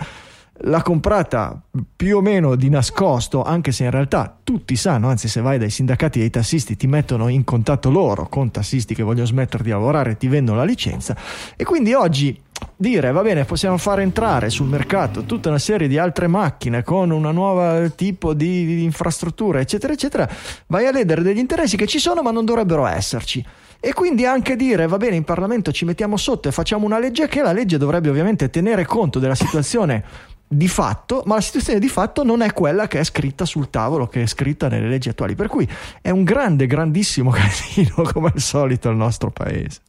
l'ha 0.59 0.81
comprata 0.81 1.61
più 1.95 2.17
o 2.17 2.21
meno 2.21 2.55
di 2.55 2.69
nascosto, 2.69 3.43
anche 3.43 3.71
se 3.71 3.83
in 3.83 3.91
realtà 3.91 4.37
tutti 4.41 4.75
sanno, 4.75 5.09
anzi 5.09 5.27
se 5.27 5.41
vai 5.41 5.57
dai 5.57 5.69
sindacati 5.69 6.19
dei 6.19 6.29
tassisti 6.29 6.77
ti 6.77 6.87
mettono 6.87 7.27
in 7.27 7.43
contatto 7.43 7.89
loro 7.89 8.27
con 8.29 8.51
tassisti 8.51 8.95
che 8.95 9.03
vogliono 9.03 9.25
smettere 9.25 9.63
di 9.63 9.69
lavorare 9.69 10.11
e 10.11 10.17
ti 10.17 10.27
vendono 10.27 10.57
la 10.57 10.63
licenza. 10.63 11.15
E 11.55 11.63
quindi 11.65 11.93
oggi 11.93 12.41
dire 12.77 13.11
va 13.11 13.21
bene 13.21 13.43
possiamo 13.43 13.77
fare 13.77 14.01
entrare 14.01 14.49
sul 14.49 14.67
mercato 14.67 15.23
tutta 15.23 15.49
una 15.49 15.59
serie 15.59 15.89
di 15.89 15.97
altre 15.97 16.27
macchine 16.27 16.83
con 16.83 17.11
un 17.11 17.23
nuovo 17.33 17.91
tipo 17.95 18.33
di, 18.33 18.65
di 18.65 18.83
infrastruttura 18.83 19.59
eccetera 19.59 19.91
eccetera 19.91 20.29
vai 20.67 20.87
a 20.87 20.91
ledere 20.91 21.21
degli 21.21 21.37
interessi 21.37 21.75
che 21.75 21.85
ci 21.85 21.99
sono 21.99 22.21
ma 22.21 22.31
non 22.31 22.45
dovrebbero 22.45 22.85
esserci. 22.85 23.45
E 23.77 23.93
quindi 23.93 24.25
anche 24.25 24.55
dire 24.55 24.87
va 24.87 24.97
bene 24.97 25.17
in 25.17 25.25
Parlamento 25.25 25.71
ci 25.71 25.85
mettiamo 25.85 26.15
sotto 26.15 26.47
e 26.47 26.51
facciamo 26.51 26.85
una 26.85 26.97
legge 26.97 27.27
che 27.27 27.41
la 27.41 27.51
legge 27.51 27.77
dovrebbe 27.77 28.09
ovviamente 28.09 28.49
tenere 28.49 28.85
conto 28.85 29.19
della 29.19 29.35
situazione 29.35 30.03
di 30.47 30.67
fatto, 30.67 31.23
ma 31.25 31.35
la 31.35 31.41
situazione 31.41 31.79
di 31.79 31.89
fatto 31.89 32.23
non 32.23 32.41
è 32.41 32.53
quella 32.53 32.87
che 32.87 32.99
è 32.99 33.03
scritta 33.03 33.45
sul 33.45 33.69
tavolo, 33.69 34.07
che 34.07 34.23
è 34.23 34.25
scritta 34.25 34.67
nelle 34.67 34.87
leggi 34.87 35.09
attuali. 35.09 35.35
Per 35.35 35.47
cui 35.47 35.67
è 36.01 36.09
un 36.09 36.23
grande, 36.23 36.67
grandissimo 36.67 37.31
casino, 37.31 38.03
come 38.11 38.31
al 38.33 38.39
solito, 38.39 38.89
il 38.89 38.95
nostro 38.95 39.31
paese. 39.31 39.81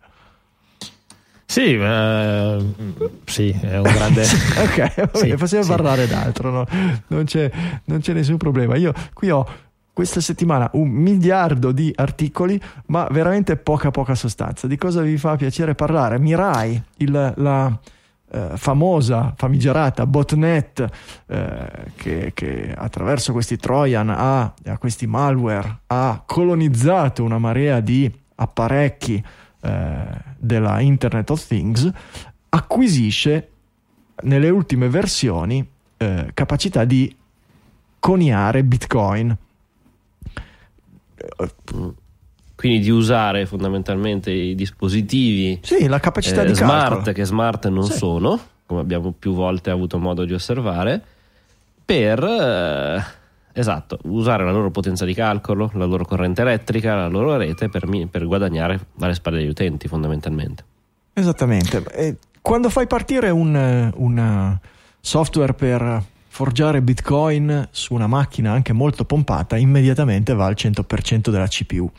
Sì, 1.48 1.74
eh, 1.74 2.58
sì, 3.24 3.50
è 3.50 3.76
un 3.76 3.82
grande. 3.82 4.22
ok, 4.26 5.10
va 5.12 5.18
Sì, 5.18 5.34
possiamo 5.34 5.64
sì. 5.64 5.70
parlare 5.70 6.06
d'altro, 6.08 6.50
no? 6.50 6.66
non, 7.08 7.24
c'è, 7.24 7.50
non 7.84 8.00
c'è 8.00 8.12
nessun 8.12 8.36
problema. 8.36 8.76
Io 8.76 8.92
qui 9.12 9.30
ho 9.30 9.46
questa 9.92 10.20
settimana 10.20 10.68
un 10.72 10.88
miliardo 10.88 11.70
di 11.70 11.92
articoli, 11.94 12.60
ma 12.86 13.06
veramente 13.10 13.56
poca, 13.56 13.90
poca 13.90 14.14
sostanza. 14.14 14.66
Di 14.66 14.76
cosa 14.76 15.02
vi 15.02 15.16
fa 15.16 15.36
piacere 15.36 15.74
parlare? 15.74 16.18
Mirai, 16.18 16.82
il, 16.96 17.32
la 17.36 17.78
eh, 18.30 18.50
famosa, 18.56 19.34
famigerata 19.36 20.06
botnet 20.06 20.86
eh, 21.26 21.68
che, 21.94 22.32
che 22.34 22.74
attraverso 22.76 23.32
questi 23.32 23.56
Trojan 23.56 24.10
ha, 24.10 24.52
a 24.64 24.78
questi 24.78 25.06
malware 25.06 25.80
ha 25.86 26.22
colonizzato 26.26 27.22
una 27.22 27.38
marea 27.38 27.80
di 27.80 28.12
apparecchi 28.36 29.22
eh, 29.60 30.04
della 30.36 30.80
Internet 30.80 31.30
of 31.30 31.46
Things, 31.46 31.90
acquisisce 32.48 33.50
nelle 34.22 34.48
ultime 34.50 34.88
versioni 34.88 35.66
eh, 35.96 36.30
capacità 36.34 36.84
di 36.84 37.14
coniare 37.98 38.64
Bitcoin. 38.64 39.36
Quindi 42.56 42.78
di 42.80 42.90
usare 42.90 43.44
fondamentalmente 43.46 44.30
i 44.32 44.54
dispositivi 44.54 45.60
Sì, 45.62 45.86
la 45.86 46.00
capacità 46.00 46.42
eh, 46.42 46.46
di 46.46 46.54
smart 46.54 46.88
calcolo. 46.94 47.12
che 47.12 47.24
smart 47.24 47.68
non 47.68 47.84
Sì. 47.84 47.98
sono, 47.98 48.40
come 48.64 48.80
abbiamo 48.80 49.12
più 49.16 49.34
volte 49.34 49.70
avuto 49.70 49.98
modo 49.98 50.24
di 50.24 50.32
osservare, 50.32 51.00
per 51.84 52.24
eh, 52.24 53.04
esatto, 53.52 53.98
usare 54.04 54.44
la 54.44 54.52
loro 54.52 54.70
potenza 54.70 55.04
di 55.04 55.14
calcolo, 55.14 55.70
la 55.74 55.84
loro 55.84 56.04
corrente 56.04 56.40
elettrica, 56.42 56.94
la 56.94 57.08
loro 57.08 57.36
rete 57.36 57.68
per, 57.68 57.86
per 58.10 58.26
guadagnare 58.26 58.86
dalle 58.94 59.14
spalle 59.14 59.38
degli 59.38 59.48
utenti 59.48 59.86
fondamentalmente. 59.86 60.64
Esattamente. 61.12 61.84
E 61.92 62.16
quando 62.40 62.70
fai 62.70 62.86
partire 62.86 63.30
un, 63.30 63.92
un, 63.94 64.18
eh, 64.18 64.60
software 65.00 65.52
per 65.54 66.02
forgiare 66.28 66.82
Bitcoin 66.82 67.68
su 67.70 67.94
una 67.94 68.06
macchina 68.06 68.52
anche 68.52 68.72
molto 68.72 69.04
pompata, 69.04 69.56
immediatamente 69.56 70.34
va 70.34 70.46
al 70.46 70.54
100% 70.56 71.30
della 71.30 71.46
CPU. 71.46 71.90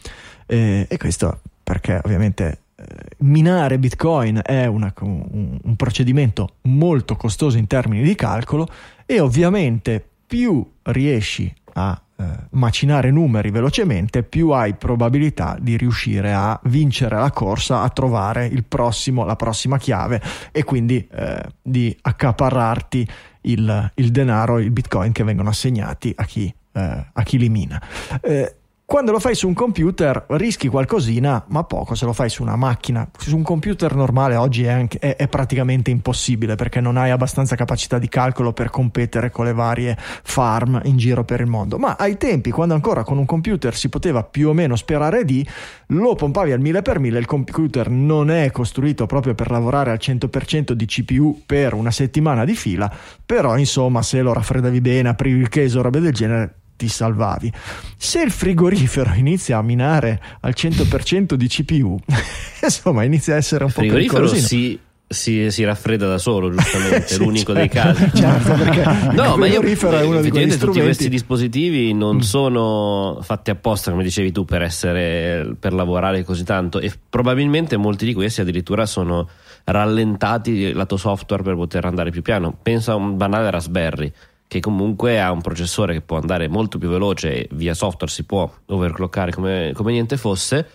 Eh, 0.47 0.88
e 0.89 0.97
questo 0.97 1.41
perché 1.63 1.99
ovviamente 2.03 2.60
eh, 2.77 2.83
minare 3.19 3.77
Bitcoin 3.77 4.39
è 4.43 4.65
una- 4.65 4.93
un, 5.01 5.60
un 5.62 5.75
procedimento 5.75 6.53
molto 6.63 7.15
costoso 7.15 7.57
in 7.57 7.67
termini 7.67 8.01
di 8.03 8.15
calcolo 8.15 8.67
e 9.05 9.19
ovviamente 9.19 10.03
più 10.25 10.65
riesci 10.83 11.53
a 11.73 11.99
eh, 12.19 12.25
macinare 12.51 13.12
numeri 13.12 13.51
velocemente, 13.51 14.23
più 14.23 14.49
hai 14.49 14.73
probabilità 14.73 15.57
di 15.60 15.77
riuscire 15.77 16.33
a 16.33 16.60
vincere 16.63 17.15
la 17.17 17.29
corsa, 17.31 17.81
a 17.81 17.89
trovare 17.89 18.51
prossimo, 18.67 19.25
la 19.25 19.36
prossima 19.36 19.77
chiave 19.77 20.21
e 20.51 20.63
quindi 20.63 21.07
eh, 21.12 21.41
di 21.62 21.95
accaparrarti 22.01 23.07
il, 23.41 23.91
il 23.95 24.12
denaro, 24.12 24.60
il 24.60 24.71
bitcoin 24.71 25.12
che 25.12 25.23
vengono 25.23 25.49
assegnati 25.49 26.13
a 26.15 26.25
chi, 26.25 26.53
eh, 26.73 27.05
a 27.13 27.23
chi 27.23 27.38
li 27.38 27.49
mina. 27.49 27.81
Eh, 28.21 28.57
quando 28.89 29.12
lo 29.12 29.19
fai 29.19 29.36
su 29.36 29.50
un 29.50 29.54
computer 29.54 30.23
rischi 30.30 30.69
qualcosina, 30.69 31.43
ma 31.50 31.65
poco. 31.65 31.93
Se 31.93 32.06
lo 32.06 32.13
fai 32.13 32.30
su 32.30 32.41
una 32.41 32.56
macchina, 32.56 33.06
su 33.17 33.36
un 33.36 33.43
computer 33.43 33.93
normale 33.93 34.38
oggi 34.38 34.63
è, 34.63 34.69
anche- 34.69 34.97
è- 35.00 35.17
è 35.17 35.28
praticamente 35.28 35.91
impossibile 35.91 36.56
perché 36.56 36.80
non 36.80 36.95
hai 36.95 37.10
abbastanza 37.10 37.58
capacità 37.58 38.00
di 38.00 38.08
calcolo 38.08 38.54
per 38.54 38.69
competere 38.69 39.30
con 39.30 39.43
le 39.43 39.52
varie 39.52 39.97
farm 40.00 40.80
in 40.86 40.95
giro 40.95 41.26
per 41.26 41.41
il 41.41 41.47
mondo. 41.47 41.78
Ma 41.78 41.97
ai 42.00 42.15
tempi, 42.15 42.50
quando 42.50 42.76
ancora 42.76 43.04
con 43.04 43.17
un 43.17 43.26
computer 43.26 43.76
si 43.76 43.89
poteva 43.89 44.23
più 44.23 44.47
o 44.47 44.54
meno 44.54 44.78
sperare 44.78 45.26
di, 45.26 45.45
lo 45.88 46.15
pompavi 46.15 46.54
al 46.54 46.62
mille 46.62 46.82
per 46.82 47.00
mille. 47.00 47.19
Il 47.19 47.26
computer 47.26 47.89
non 47.89 48.32
è 48.32 48.52
costruito 48.52 49.06
proprio 49.06 49.36
per 49.36 49.52
lavorare 49.52 49.91
al 49.91 50.00
100% 50.00 50.71
di 50.71 50.86
CPU 50.86 51.41
per 51.45 51.73
una 51.73 51.91
settimana 51.91 52.45
di 52.45 52.56
fila, 52.56 52.89
però 53.26 53.58
insomma, 53.58 54.02
se 54.02 54.21
lo 54.21 54.32
raffreddavi 54.32 54.80
bene, 54.80 55.10
aprivi 55.10 55.41
il 55.41 55.50
case 55.50 55.78
o 55.78 55.82
robe 55.82 56.00
del 56.00 56.13
genere 56.13 56.56
ti 56.77 56.87
salvavi. 56.87 57.51
Se 57.97 58.21
il 58.21 58.31
frigorifero 58.31 59.11
inizia 59.17 59.57
a 59.57 59.61
minare 59.61 60.21
al 60.41 60.53
100% 60.55 61.33
di 61.33 61.47
CPU, 61.47 61.99
insomma, 62.63 63.03
inizia 63.03 63.33
a 63.33 63.37
essere 63.37 63.63
un 63.65 63.69
Il 63.69 63.75
po' 63.75 63.81
frigorifero 63.81 64.21
pericolosino. 64.27 64.47
si, 64.47 64.79
si, 65.09 65.51
si 65.51 65.63
raffredda 65.63 66.07
da 66.07 66.17
solo, 66.17 66.49
giustamente, 66.51 66.95
è 66.97 67.07
Sì, 67.07 67.17
l'unico 67.17 67.53
certo, 67.53 67.53
dei 67.53 67.69
casi. 67.69 68.11
certo, 68.15 68.53
perché 68.53 68.79
il 68.81 69.11
No, 69.15 69.35
ma 69.37 69.45
io 69.47 69.53
frigorifero 69.61 69.97
è 69.97 70.03
uno 70.03 70.21
di 70.21 70.29
quegli 70.29 70.43
effettivamente 70.43 70.49
tutti 70.49 70.55
strumenti- 70.57 70.81
questi 70.85 71.09
dispositivi 71.09 71.93
non 71.93 72.21
sono 72.23 73.19
fatti 73.21 73.49
apposta, 73.49 73.91
come 73.91 74.03
dicevi 74.03 74.31
tu, 74.31 74.45
per 74.45 74.61
essere 74.61 75.55
per 75.59 75.73
lavorare 75.73 76.23
così 76.23 76.43
tanto 76.43 76.79
e 76.79 76.91
probabilmente 77.09 77.75
molti 77.77 78.05
di 78.05 78.13
questi 78.13 78.41
addirittura 78.41 78.85
sono 78.85 79.27
rallentati 79.63 80.71
lato 80.73 80.97
software 80.97 81.41
per 81.43 81.55
poter 81.55 81.85
andare 81.85 82.11
più 82.11 82.21
piano. 82.21 82.55
Pensa 82.61 82.91
a 82.93 82.95
un 82.95 83.17
banale 83.17 83.49
Raspberry 83.49 84.11
che 84.47 84.60
comunque 84.60 85.19
ha 85.19 85.31
un 85.31 85.41
processore 85.41 85.93
che 85.93 86.01
può 86.01 86.17
andare 86.17 86.47
molto 86.47 86.77
più 86.77 86.88
veloce 86.88 87.47
via 87.51 87.73
software 87.73 88.12
si 88.12 88.23
può 88.23 88.49
overclockare 88.65 89.31
come, 89.31 89.71
come 89.73 89.91
niente 89.91 90.15
fosse, 90.15 90.67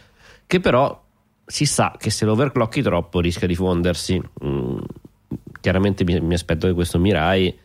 che 0.47 0.61
però 0.61 1.01
si 1.45 1.65
sa 1.67 1.95
che 1.99 2.11
se 2.11 2.25
lo 2.25 2.33
overclocki 2.33 2.83
troppo 2.83 3.21
rischia 3.21 3.47
di 3.47 3.55
fondersi. 3.55 4.21
Mm, 4.45 4.79
chiaramente 5.61 6.05
mi, 6.05 6.21
mi 6.21 6.35
aspetto 6.35 6.67
che 6.67 6.75
questo 6.75 6.99
Mirai 6.99 7.59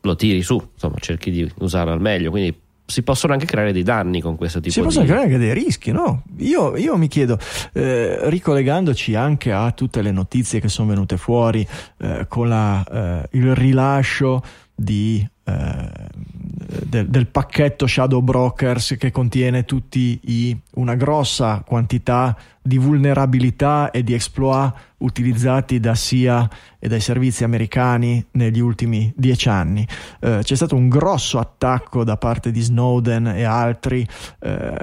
lo 0.00 0.16
tiri 0.16 0.42
su, 0.42 0.62
insomma, 0.72 0.96
cerchi 0.98 1.30
di 1.30 1.50
usarlo 1.58 1.92
al 1.92 2.00
meglio. 2.00 2.30
Quindi 2.30 2.58
si 2.86 3.02
possono 3.02 3.32
anche 3.32 3.46
creare 3.46 3.72
dei 3.72 3.82
danni 3.82 4.20
con 4.20 4.36
questo 4.36 4.60
tipo 4.60 4.72
Si 4.72 4.80
di 4.80 4.84
possono 4.84 5.06
creare 5.06 5.24
anche 5.24 5.38
dei 5.38 5.54
rischi, 5.54 5.90
no? 5.90 6.22
Io, 6.38 6.76
io 6.76 6.96
mi 6.96 7.08
chiedo, 7.08 7.38
eh, 7.72 8.28
ricollegandoci 8.28 9.14
anche 9.14 9.52
a 9.52 9.70
tutte 9.72 10.02
le 10.02 10.10
notizie 10.10 10.60
che 10.60 10.68
sono 10.68 10.88
venute 10.88 11.16
fuori 11.16 11.66
eh, 11.98 12.26
con 12.28 12.48
la, 12.48 12.84
eh, 12.84 13.38
il 13.38 13.54
rilascio 13.54 14.42
di, 14.74 15.26
del, 15.44 17.08
del 17.08 17.26
pacchetto 17.26 17.86
Shadow 17.86 18.20
Brokers 18.20 18.96
che 18.98 19.10
contiene 19.10 19.64
tutti 19.64 20.18
i, 20.24 20.58
una 20.74 20.94
grossa 20.94 21.62
quantità 21.66 22.36
di 22.62 22.78
vulnerabilità 22.78 23.90
e 23.90 24.02
di 24.02 24.14
exploit 24.14 24.72
utilizzati 24.98 25.80
da 25.80 25.94
SIA 25.94 26.48
e 26.78 26.88
dai 26.88 27.00
servizi 27.00 27.44
americani 27.44 28.24
negli 28.32 28.60
ultimi 28.60 29.12
dieci 29.16 29.48
anni. 29.48 29.86
Eh, 30.20 30.40
c'è 30.42 30.54
stato 30.54 30.74
un 30.74 30.88
grosso 30.88 31.38
attacco 31.38 32.04
da 32.04 32.16
parte 32.16 32.50
di 32.50 32.60
Snowden 32.60 33.26
e 33.26 33.44
altri 33.44 34.06
eh, 34.40 34.74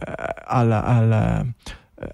al, 0.45 0.71
al, 0.71 1.53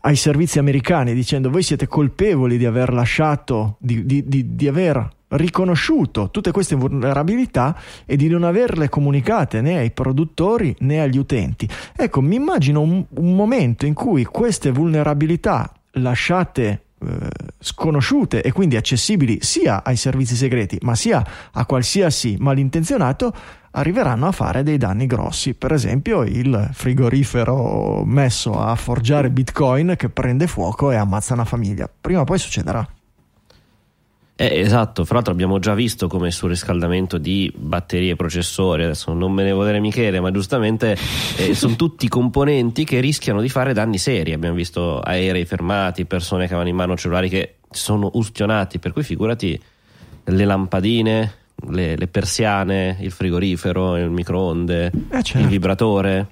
ai 0.02 0.16
servizi 0.16 0.60
americani 0.60 1.14
dicendo 1.14 1.50
voi 1.50 1.64
siete 1.64 1.88
colpevoli 1.88 2.58
di 2.58 2.66
aver 2.66 2.94
lasciato, 2.94 3.76
di, 3.80 4.06
di, 4.06 4.24
di, 4.26 4.56
di 4.56 4.68
aver 4.68 5.16
riconosciuto 5.30 6.30
tutte 6.32 6.52
queste 6.52 6.76
vulnerabilità 6.76 7.76
e 8.06 8.16
di 8.16 8.30
non 8.30 8.44
averle 8.44 8.90
comunicate 8.90 9.62
né 9.62 9.78
ai 9.78 9.92
produttori 9.92 10.76
né 10.80 11.02
agli 11.02 11.18
utenti. 11.18 11.68
Ecco, 11.96 12.22
mi 12.22 12.36
immagino 12.36 12.82
un, 12.82 13.04
un 13.08 13.36
momento 13.36 13.86
in 13.86 13.94
cui 13.94 14.24
queste 14.26 14.72
vulnerabilità 14.72 15.72
lasciate 15.92 16.82
eh, 17.00 17.30
sconosciute 17.60 18.42
e 18.42 18.52
quindi 18.52 18.76
accessibili 18.76 19.40
sia 19.42 19.84
ai 19.84 19.96
servizi 19.96 20.36
segreti 20.36 20.78
ma 20.82 20.96
sia 20.96 21.24
a 21.52 21.66
qualsiasi 21.66 22.38
malintenzionato 22.40 23.34
arriveranno 23.72 24.28
a 24.28 24.32
fare 24.32 24.64
dei 24.64 24.78
danni 24.78 25.06
grossi. 25.06 25.54
Per 25.54 25.72
esempio 25.72 26.24
il 26.24 26.70
frigorifero 26.72 28.04
messo 28.04 28.60
a 28.60 28.74
forgiare 28.76 29.30
bitcoin 29.30 29.94
che 29.96 30.10
prende 30.10 30.48
fuoco 30.48 30.90
e 30.90 30.96
ammazza 30.96 31.34
una 31.36 31.46
famiglia. 31.46 31.88
Prima 32.02 32.22
o 32.22 32.24
poi 32.24 32.40
succederà 32.40 32.88
Eh, 34.40 34.60
esatto, 34.60 35.04
fra 35.04 35.16
l'altro 35.16 35.34
abbiamo 35.34 35.58
già 35.58 35.74
visto 35.74 36.08
come 36.08 36.28
il 36.28 36.34
surriscaldamento 36.34 37.18
di 37.18 37.52
batterie 37.56 38.12
e 38.12 38.16
processori, 38.16 38.84
adesso 38.84 39.12
non 39.12 39.32
me 39.32 39.42
ne 39.44 39.52
vuole 39.52 39.80
Michele, 39.80 40.20
ma 40.20 40.30
giustamente 40.30 40.96
eh, 41.38 41.56
sono 41.56 41.74
tutti 41.76 42.08
componenti 42.08 42.84
che 42.84 43.00
rischiano 43.00 43.42
di 43.42 43.50
fare 43.50 43.74
danni 43.74 43.98
seri. 43.98 44.34
Abbiamo 44.34 44.54
visto 44.54 45.00
aerei 45.00 45.44
fermati, 45.46 46.06
persone 46.06 46.42
che 46.42 46.50
avevano 46.50 46.70
in 46.70 46.76
mano 46.76 46.96
cellulari 46.96 47.30
che 47.30 47.56
sono 47.72 48.12
ustionati, 48.14 48.78
per 48.78 48.94
cui 48.94 49.02
figurati 49.02 49.60
le 50.26 50.46
lampadine, 50.46 51.34
le, 51.70 51.96
le 51.98 52.08
persiane, 52.08 52.98
il 53.00 53.12
frigorifero, 53.12 53.98
il 53.98 54.12
microonde, 54.12 54.92
Eh, 55.10 55.24
certo. 55.24 55.40
il 55.40 55.48
vibratore. 55.48 56.28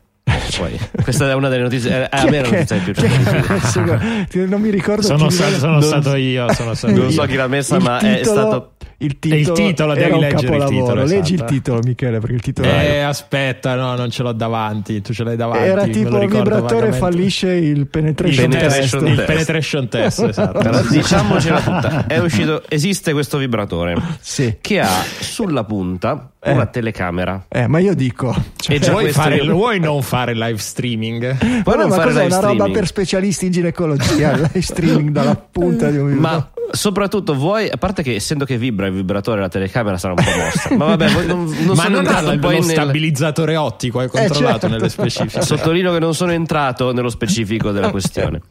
Poi, 0.57 0.79
questa 1.03 1.29
è 1.29 1.33
una 1.33 1.49
delle 1.49 1.61
notizie, 1.63 1.91
eh, 1.91 2.07
a 2.09 2.23
è 2.25 2.29
me 2.29 2.41
che- 2.41 2.49
notizia 2.49 2.77
più 2.77 2.93
è 2.93 4.27
che- 4.27 4.45
non 4.45 4.59
mi 4.61 4.69
ricordo 4.69 5.03
Sono, 5.03 5.27
chi 5.27 5.35
mi- 5.43 5.57
sono 5.59 5.73
non- 5.73 5.83
stato 5.83 6.15
io. 6.15 6.51
Sono 6.53 6.73
stato 6.73 6.93
Non 6.95 7.05
io. 7.05 7.11
so 7.11 7.23
chi 7.23 7.35
l'ha 7.35 7.47
messa, 7.47 7.75
il 7.75 7.83
ma 7.83 7.99
è 7.99 8.17
titolo- 8.19 8.39
stato 8.39 8.71
il 8.97 9.17
E 9.19 9.35
il 9.39 9.51
titolo, 9.51 9.93
devi 9.93 10.11
un 10.11 10.19
leggere 10.19 10.41
il 10.41 10.45
capolavoro. 10.45 10.69
titolo, 10.69 11.03
leggi 11.03 11.33
il 11.33 11.39
esatto. 11.39 11.53
titolo 11.53 11.79
Michele 11.83 12.19
perché 12.19 12.35
il 12.35 12.41
titolo 12.41 12.67
Eh, 12.67 12.71
era- 12.71 13.07
aspetta, 13.09 13.75
no, 13.75 13.95
non 13.95 14.09
ce 14.09 14.23
l'ho 14.23 14.31
davanti. 14.31 15.01
Tu 15.01 15.13
ce 15.13 15.23
l'hai 15.23 15.35
davanti. 15.35 15.63
era 15.67 15.83
tipo 15.85 16.21
il 16.21 16.29
vibratore 16.29 16.61
vagamente. 16.89 16.97
fallisce 16.97 17.51
il 17.53 17.87
penetration, 17.87 18.45
Il 18.45 18.49
test. 18.51 18.61
penetration 18.63 19.07
Il 19.07 19.15
test. 19.15 19.25
penetration 19.27 19.87
test, 19.89 20.19
esatto. 20.23 20.87
Diciamocela 20.89 21.59
tutta, 21.61 22.05
è 22.07 22.17
uscito, 22.19 22.63
esiste 22.69 23.11
questo 23.13 23.37
vibratore 23.37 23.95
Sì. 24.21 24.57
che 24.61 24.79
ha 24.79 24.89
sulla 25.19 25.63
punta 25.63 26.29
Eh. 26.41 26.51
una 26.51 26.65
telecamera. 26.67 27.45
Eh, 27.49 27.67
ma 27.67 27.79
io 27.79 27.93
dico 27.95 28.33
cioè, 28.55 28.75
E 28.75 28.89
vuoi, 28.91 29.11
fare, 29.11 29.37
io- 29.37 29.51
vuoi 29.53 29.79
non 29.79 30.01
fare 30.03 30.33
live 30.33 30.57
streaming? 30.57 31.35
Puoi 31.37 31.61
Vabbè, 31.63 31.77
non 31.77 31.89
ma 31.89 31.95
fare 31.95 32.07
cos'è 32.11 32.25
una 32.25 32.39
roba 32.39 32.69
per 32.69 32.85
specialisti 32.87 33.47
in 33.47 33.51
ginecologia 33.51 34.31
il 34.31 34.41
live 34.53 34.61
streaming 34.61 35.09
dalla 35.09 35.35
punta 35.35 35.89
di 35.89 35.97
un 35.97 36.11
ma 36.13 36.49
soprattutto 36.71 37.33
vuoi, 37.35 37.69
a 37.69 37.77
parte 37.77 38.03
che 38.03 38.15
essendo 38.15 38.45
che 38.45 38.57
vibra 38.57 38.87
il 38.87 38.93
vibratore 38.93 39.41
la 39.41 39.49
telecamera 39.49 39.97
sarà 39.97 40.13
un 40.17 40.23
po' 40.23 40.37
mossa, 40.37 40.75
ma 40.75 40.85
vabbè, 40.85 41.09
voi 41.09 41.25
non, 41.25 41.43
non 41.43 41.75
Ma 41.75 41.83
sono 41.83 41.95
non 41.95 42.05
ha 42.05 42.09
entrato 42.09 42.31
lo 42.31 42.39
poi 42.39 42.55
nel... 42.55 42.63
stabilizzatore 42.63 43.55
ottico, 43.55 43.99
hai 43.99 44.07
controllato 44.07 44.59
certo. 44.59 44.67
nelle 44.67 44.89
specifiche. 44.89 45.41
Sottolineo 45.41 45.93
che 45.93 45.99
non 45.99 46.13
sono 46.13 46.31
entrato 46.31 46.93
nello 46.93 47.09
specifico 47.09 47.71
della 47.71 47.91
questione. 47.91 48.41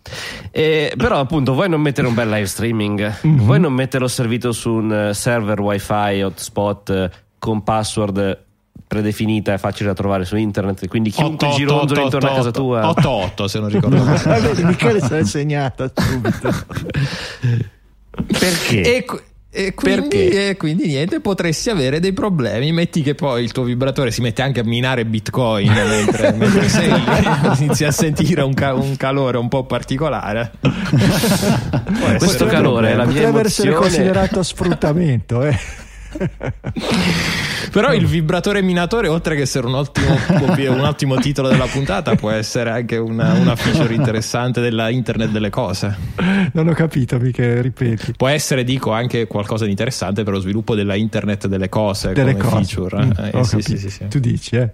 Eh, 0.51 0.95
però, 0.97 1.19
appunto, 1.19 1.53
vuoi 1.53 1.69
non 1.69 1.81
mettere 1.81 2.07
un 2.07 2.15
bel 2.15 2.29
live 2.29 2.47
streaming? 2.47 3.21
Vuoi 3.23 3.61
non 3.61 3.73
metterlo 3.73 4.09
servito 4.09 4.53
su 4.53 4.73
un 4.73 4.93
eh, 4.93 5.15
server 5.15 5.61
wifi 5.61 6.23
hotspot 6.23 6.91
eh, 6.91 7.11
con 7.39 7.63
password 7.63 8.43
predefinita 8.87 9.53
e 9.53 9.59
facile 9.59 9.89
da 9.89 9.95
trovare 9.95 10.25
su 10.25 10.37
internet? 10.37 10.87
Quindi 10.89 11.11
chiunque 11.11 11.49
gironzola 11.51 12.03
intorno 12.03 12.31
a 12.31 12.35
casa 12.35 12.51
tua. 12.51 12.83
8-8 12.83 13.45
se 13.47 13.59
non 13.59 13.69
ricordo 13.69 14.03
male. 14.03 14.55
Michele 14.63 15.01
se 15.01 15.17
l'è 15.17 15.25
segnata 15.25 15.91
subito 15.95 17.73
Perché? 18.27 18.81
E, 18.81 19.05
E 19.57 19.73
quindi, 19.73 20.31
e 20.31 20.57
quindi, 20.57 20.87
niente, 20.89 21.21
potresti 21.21 21.71
avere 21.71 22.01
dei 22.01 22.13
problemi. 22.13 22.73
Metti 22.73 23.03
che 23.03 23.15
poi 23.15 23.45
il 23.45 23.53
tuo 23.53 23.63
vibratore 23.63 24.11
si 24.11 24.21
mette 24.21 24.43
anche 24.43 24.59
a 24.61 24.65
minare 24.65 25.05
bitcoin 25.05 25.71
mentre, 25.73 26.33
mentre 26.33 26.69
sei 26.69 26.91
inizi 27.61 27.85
a 27.85 27.93
sentire 27.93 28.43
un, 28.43 28.53
ca- 28.53 28.75
un, 28.75 28.97
calore 28.97 29.39
un 29.39 29.47
po' 29.49 29.65
particolare. 29.65 30.55
Questo 32.19 32.47
calore 32.47 32.91
è 32.91 32.95
la 32.95 33.05
mia 33.05 33.13
Potrebbe 33.15 33.39
emozione. 33.41 33.71
essere 33.71 33.73
considerato 33.73 34.43
sfruttamento, 34.43 35.43
eh. 35.45 35.57
Però 37.71 37.93
il 37.93 38.07
vibratore 38.07 38.63
minatore, 38.63 39.09
oltre 39.09 39.35
che 39.35 39.43
essere 39.43 39.67
un 39.67 39.75
ottimo, 39.75 40.17
un 40.71 40.81
ottimo 40.81 41.17
titolo 41.17 41.49
della 41.49 41.67
puntata, 41.67 42.15
può 42.15 42.31
essere 42.31 42.71
anche 42.71 42.97
una, 42.97 43.33
una 43.35 43.57
feature 43.57 43.95
interessante 43.95 44.61
della 44.61 44.91
internet 44.91 45.31
delle 45.31 45.51
cose. 45.51 45.97
Non 46.53 46.69
ho 46.69 46.73
capito, 46.73 47.19
mica 47.19 47.61
ripeti. 47.61 48.13
Può 48.17 48.29
essere, 48.29 48.63
dico, 48.65 48.93
anche 48.93 49.27
qualcosa 49.27 49.65
di 49.65 49.71
interessante 49.71 50.23
per 50.23 50.33
lo 50.35 50.41
sviluppo 50.41 50.75
della 50.75 50.95
internet 50.95 51.47
delle 51.49 51.69
cose 51.69 52.13
Delle 52.13 52.37
come 52.37 52.51
cose. 52.51 52.65
feature. 52.75 53.05
Mm, 53.05 53.11
Eh, 53.11 53.31
capito. 53.31 53.61
sì, 53.61 53.77
sì, 53.79 53.91
sì. 53.91 54.09
Tu 54.09 54.19
dici, 54.21 54.57
eh? 54.57 54.73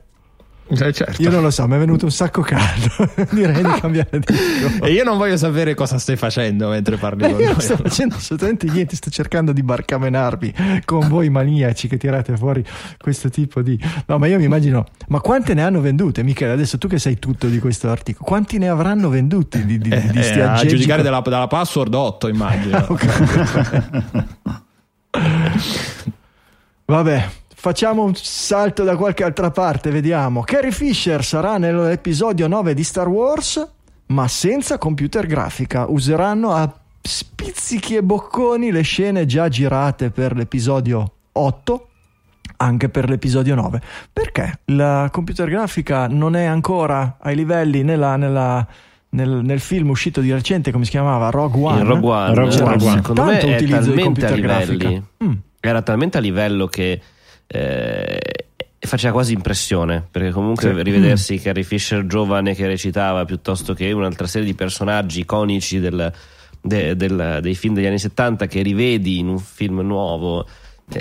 Eh, 0.72 0.92
certo. 0.92 1.20
Io 1.20 1.30
non 1.30 1.42
lo 1.42 1.50
so, 1.50 1.66
mi 1.66 1.74
è 1.74 1.78
venuto 1.78 2.04
un 2.04 2.12
sacco 2.12 2.42
caldo. 2.42 2.88
Direi 3.32 3.62
di 3.62 3.80
cambiare 3.80 4.20
disco. 4.24 4.84
E 4.84 4.92
io 4.92 5.02
non 5.02 5.18
voglio 5.18 5.36
sapere 5.36 5.74
cosa 5.74 5.98
stai 5.98 6.16
facendo 6.16 6.68
mentre 6.68 6.96
parli 6.96 7.22
con 7.22 7.30
Io 7.40 7.46
non 7.46 7.52
noi. 7.54 7.60
sto 7.60 7.76
facendo 7.76 8.14
assolutamente 8.14 8.68
niente, 8.68 8.94
sto 8.94 9.10
cercando 9.10 9.52
di 9.52 9.62
barcamenarvi 9.62 10.54
con 10.84 11.08
voi 11.08 11.28
maniaci 11.28 11.88
che 11.88 11.96
tirate 11.96 12.36
fuori 12.36 12.64
questo 12.98 13.28
tipo 13.30 13.62
di... 13.62 13.78
No, 14.06 14.18
ma 14.18 14.26
io 14.28 14.38
mi 14.38 14.44
immagino, 14.44 14.86
ma 15.08 15.20
quante 15.20 15.54
ne 15.54 15.62
hanno 15.64 15.80
vendute, 15.80 16.22
Michele? 16.22 16.52
Adesso 16.52 16.78
tu 16.78 16.86
che 16.86 16.98
sai 17.00 17.18
tutto 17.18 17.48
di 17.48 17.58
questo 17.58 17.88
articolo, 17.90 18.24
quanti 18.28 18.58
ne 18.58 18.68
avranno 18.68 19.08
venduti 19.08 19.64
di, 19.64 19.78
di, 19.78 19.88
di 19.88 20.18
Eh, 20.18 20.22
sti 20.22 20.40
a 20.40 20.64
giudicare 20.64 21.02
dalla, 21.02 21.20
dalla 21.20 21.46
password 21.48 21.92
8 21.94 22.28
immagino 22.28 22.86
Vabbè, 26.86 27.28
facciamo 27.60 28.02
un 28.04 28.14
salto 28.14 28.84
da 28.84 28.96
qualche 28.96 29.22
altra 29.22 29.50
parte, 29.50 29.90
vediamo. 29.90 30.40
Carrie 30.42 30.70
Fisher 30.72 31.22
sarà 31.22 31.58
nell'episodio 31.58 32.48
9 32.48 32.72
di 32.72 32.82
Star 32.82 33.06
Wars, 33.06 33.68
ma 34.06 34.26
senza 34.28 34.78
computer 34.78 35.26
grafica. 35.26 35.84
Useranno 35.86 36.52
a 36.52 36.72
spizzichi 37.02 37.96
e 37.96 38.02
bocconi 38.02 38.70
le 38.72 38.80
scene 38.82 39.26
già 39.26 39.48
girate 39.48 40.10
per 40.10 40.34
l'episodio 40.36 41.12
8 41.32 41.86
anche 42.58 42.88
per 42.90 43.08
l'episodio 43.08 43.54
9 43.54 43.80
perché 44.12 44.60
la 44.66 45.08
computer 45.10 45.48
grafica 45.48 46.08
non 46.08 46.36
è 46.36 46.44
ancora 46.44 47.16
ai 47.20 47.34
livelli 47.36 47.82
nella- 47.82 48.16
nella- 48.16 48.66
nel, 49.10 49.30
nel 49.42 49.60
film 49.60 49.88
uscito 49.88 50.20
di 50.20 50.30
recente 50.30 50.70
come 50.70 50.84
si 50.84 50.90
chiamava 50.90 51.30
Rogue 51.30 51.62
One 51.62 51.82
Rogue 51.84 52.10
One, 52.10 52.34
Rogue 52.34 52.60
One. 52.62 52.78
secondo 52.96 53.24
me 53.24 53.38
tanto 53.38 53.46
è 53.46 53.64
talmente 53.66 53.74
a 53.74 54.02
computer 54.04 54.32
livelli 54.34 54.76
grafica 54.76 55.02
Mm. 55.24 55.32
era 55.60 55.80
talmente 55.80 56.18
a 56.18 56.20
livello 56.20 56.66
che 56.66 57.00
eh, 57.52 58.18
faceva 58.78 59.12
quasi 59.12 59.32
impressione 59.34 60.04
perché 60.10 60.30
comunque 60.30 60.72
Sì. 60.74 60.82
rivedersi 60.82 61.38
Carrie 61.38 61.64
Fisher 61.64 62.06
giovane 62.06 62.54
che 62.54 62.66
recitava 62.66 63.24
piuttosto 63.24 63.74
che 63.74 63.90
un'altra 63.92 64.26
serie 64.26 64.46
di 64.46 64.54
personaggi 64.54 65.20
iconici 65.20 65.80
del- 65.80 66.12
de- 66.62 66.96
del- 66.96 67.38
dei 67.42 67.54
film 67.54 67.74
degli 67.74 67.86
anni 67.86 67.98
70 67.98 68.46
che 68.46 68.62
rivedi 68.62 69.18
in 69.18 69.28
un 69.28 69.38
film 69.38 69.80
nuovo 69.80 70.46
eh, 70.92 71.00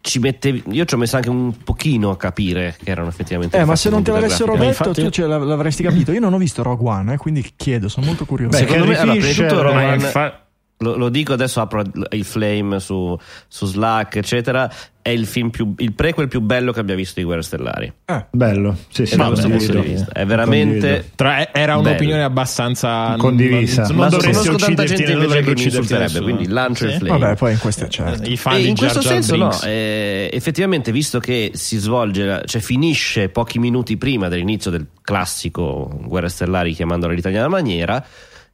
ci 0.00 0.20
mette, 0.20 0.62
io 0.70 0.84
ci 0.84 0.94
ho 0.94 0.98
messo 0.98 1.16
anche 1.16 1.28
un 1.30 1.52
pochino 1.64 2.10
a 2.10 2.16
capire 2.16 2.76
che 2.80 2.90
erano 2.90 3.08
effettivamente 3.08 3.58
Eh, 3.58 3.64
ma 3.64 3.74
se 3.74 3.90
non 3.90 4.04
te 4.04 4.12
l'avessero 4.12 4.56
detto, 4.56 4.92
tu 4.92 5.10
ce 5.10 5.26
l'av- 5.26 5.42
l'avresti 5.44 5.82
capito. 5.82 6.12
Io 6.12 6.20
non 6.20 6.32
ho 6.32 6.38
visto 6.38 6.62
Rogue 6.62 6.88
One, 6.88 7.14
eh, 7.14 7.16
quindi 7.16 7.44
chiedo, 7.56 7.88
sono 7.88 8.06
molto 8.06 8.24
curioso. 8.24 8.56
Beh, 8.56 8.64
Secondo 8.64 8.84
me, 8.86 8.94
Carrie 8.94 9.10
allora, 9.10 9.20
di 9.20 9.26
Fisher, 9.32 9.48
tutto, 9.48 9.62
ma 9.62 9.68
Rogue 9.68 9.84
One- 9.84 9.94
infa- 9.96 10.45
Lo, 10.80 10.96
lo 10.96 11.08
dico 11.08 11.32
adesso, 11.32 11.60
apro 11.62 11.82
il 12.10 12.24
flame 12.24 12.80
su, 12.80 13.16
su 13.48 13.66
Slack, 13.66 14.16
eccetera. 14.16 14.70
È 15.06 15.10
il 15.10 15.24
film 15.24 15.50
più, 15.50 15.72
il 15.78 15.92
prequel 15.94 16.26
più 16.26 16.40
bello 16.40 16.72
che 16.72 16.80
abbia 16.80 16.96
visto 16.96 17.20
di 17.20 17.24
Guerre 17.24 17.42
Stellari. 17.42 17.92
bello, 18.30 18.76
sì, 18.88 19.06
sì, 19.06 19.16
da 19.16 19.28
questo 19.28 19.48
punto 19.48 19.72
di 19.80 19.88
vista 19.88 20.10
è 20.12 20.26
veramente. 20.26 21.12
Tra- 21.14 21.54
era 21.54 21.76
Bello. 21.76 21.88
un'opinione 21.88 22.24
abbastanza 22.24 23.14
Condivisa. 23.16 23.82
non, 23.82 23.96
Ma 23.96 24.08
non 24.08 24.18
dovresti 24.18 24.48
conosco 24.48 24.66
tanta 24.66 24.82
ucciderti 24.82 25.04
gente 25.04 25.12
non 25.14 25.22
invece 25.22 25.38
che 25.38 25.44
dovrebbe 25.44 25.46
mi 25.46 25.52
ucciderti 25.52 25.76
insulterebbe, 25.92 26.20
quindi 26.24 26.48
lancio 26.52 26.84
il 26.86 26.92
flame. 26.94 27.18
Vabbè, 27.18 27.36
poi 27.36 27.52
in 27.52 27.58
questo 27.60 27.84
è 27.84 27.88
certo. 27.88 28.28
i 28.28 28.36
fan 28.36 28.54
E 28.56 28.62
di 28.62 28.68
in 28.68 28.74
Jar 28.74 28.90
questo 28.90 29.00
Jar 29.08 29.12
senso, 29.12 29.36
no, 29.36 29.48
Binks. 29.48 29.64
eh, 29.64 30.30
effettivamente, 30.32 30.90
visto 30.92 31.20
che 31.20 31.50
si 31.54 31.76
svolge, 31.78 32.42
cioè 32.44 32.60
finisce 32.60 33.28
pochi 33.28 33.60
minuti 33.60 33.96
prima 33.96 34.26
dell'inizio 34.28 34.72
del 34.72 34.86
classico 35.02 35.88
Guerre 36.02 36.28
Stellari, 36.28 36.74
chiamandola 36.74 37.12
l'italiana 37.12 37.46
maniera. 37.48 38.04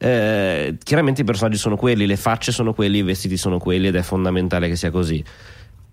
Eh, 0.05 0.77
chiaramente 0.83 1.21
i 1.21 1.25
personaggi 1.25 1.57
sono 1.57 1.77
quelli, 1.77 2.07
le 2.07 2.17
facce 2.17 2.51
sono 2.51 2.75
quelli, 2.75 2.99
i 2.99 3.03
vestiti 3.03 3.37
sono 3.37 3.59
quelli 3.59 3.87
ed 3.87 3.95
è 3.97 4.03
fondamentale 4.03 4.69
che 4.69 4.75
sia 4.77 4.91
così. 4.91 5.23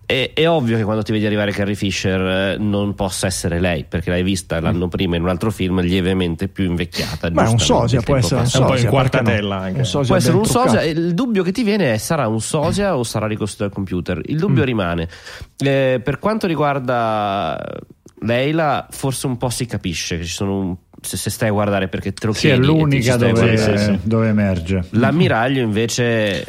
È, 0.04 0.32
è 0.34 0.48
ovvio 0.48 0.76
che 0.76 0.82
quando 0.82 1.04
ti 1.04 1.12
vedi 1.12 1.24
arrivare 1.24 1.52
Carrie 1.52 1.76
Fisher 1.76 2.20
eh, 2.20 2.56
non 2.58 2.96
possa 2.96 3.28
essere 3.28 3.60
lei, 3.60 3.84
perché 3.84 4.10
l'hai 4.10 4.24
vista 4.24 4.58
l'anno 4.58 4.88
prima 4.88 5.14
in 5.14 5.22
un 5.22 5.28
altro 5.28 5.52
film 5.52 5.80
lievemente 5.82 6.48
più 6.48 6.64
invecchiata. 6.64 7.30
Ma 7.30 7.44
è 7.44 7.48
un 7.48 7.60
sosia, 7.60 8.00
può 8.00 8.16
essere 8.16 8.40
un. 8.40 8.46
È 8.52 8.56
un 8.56 8.62
po' 8.64 8.70
in 8.72 8.74
sosia. 8.78 8.88
quartatella 8.90 9.54
no? 9.56 9.62
anche. 9.62 9.78
Un 9.78 9.84
sosia 9.84 10.06
Può 10.08 10.16
essere 10.16 10.36
un 10.36 10.44
sosia, 10.46 10.80
truccato. 10.80 10.86
e 10.86 10.90
il 10.90 11.14
dubbio 11.14 11.44
che 11.44 11.52
ti 11.52 11.62
viene 11.62 11.92
è 11.94 11.96
sarà 11.98 12.26
un 12.26 12.40
sosia 12.40 12.96
o 12.96 13.04
sarà 13.04 13.28
ricostruito 13.28 13.62
al 13.62 13.70
computer? 13.70 14.20
Il 14.24 14.34
Mm. 14.34 14.38
dubbio 14.38 14.64
rimane. 14.64 15.08
Eh, 15.58 16.00
per 16.02 16.18
quanto 16.18 16.48
riguarda 16.48 17.56
Leila, 18.22 18.88
forse 18.90 19.26
un 19.28 19.36
po' 19.36 19.48
si 19.48 19.64
capisce 19.66 20.18
che 20.18 20.24
ci 20.24 20.32
sono 20.32 20.58
un- 20.58 20.76
se, 21.00 21.16
se 21.16 21.30
stai 21.30 21.48
a 21.48 21.52
guardare 21.52 21.88
perché 21.88 22.12
te 22.12 22.26
lo 22.26 22.32
Sì, 22.32 22.48
è 22.48 22.52
chiedi 22.58 22.66
ti 22.66 22.72
ci 22.72 22.78
l'unica 22.78 23.16
dove, 23.16 23.56
sì, 23.56 23.78
sì. 23.78 23.98
dove 24.02 24.28
emerge. 24.28 24.84
L'ammiraglio 24.90 25.60
invece 25.62 26.44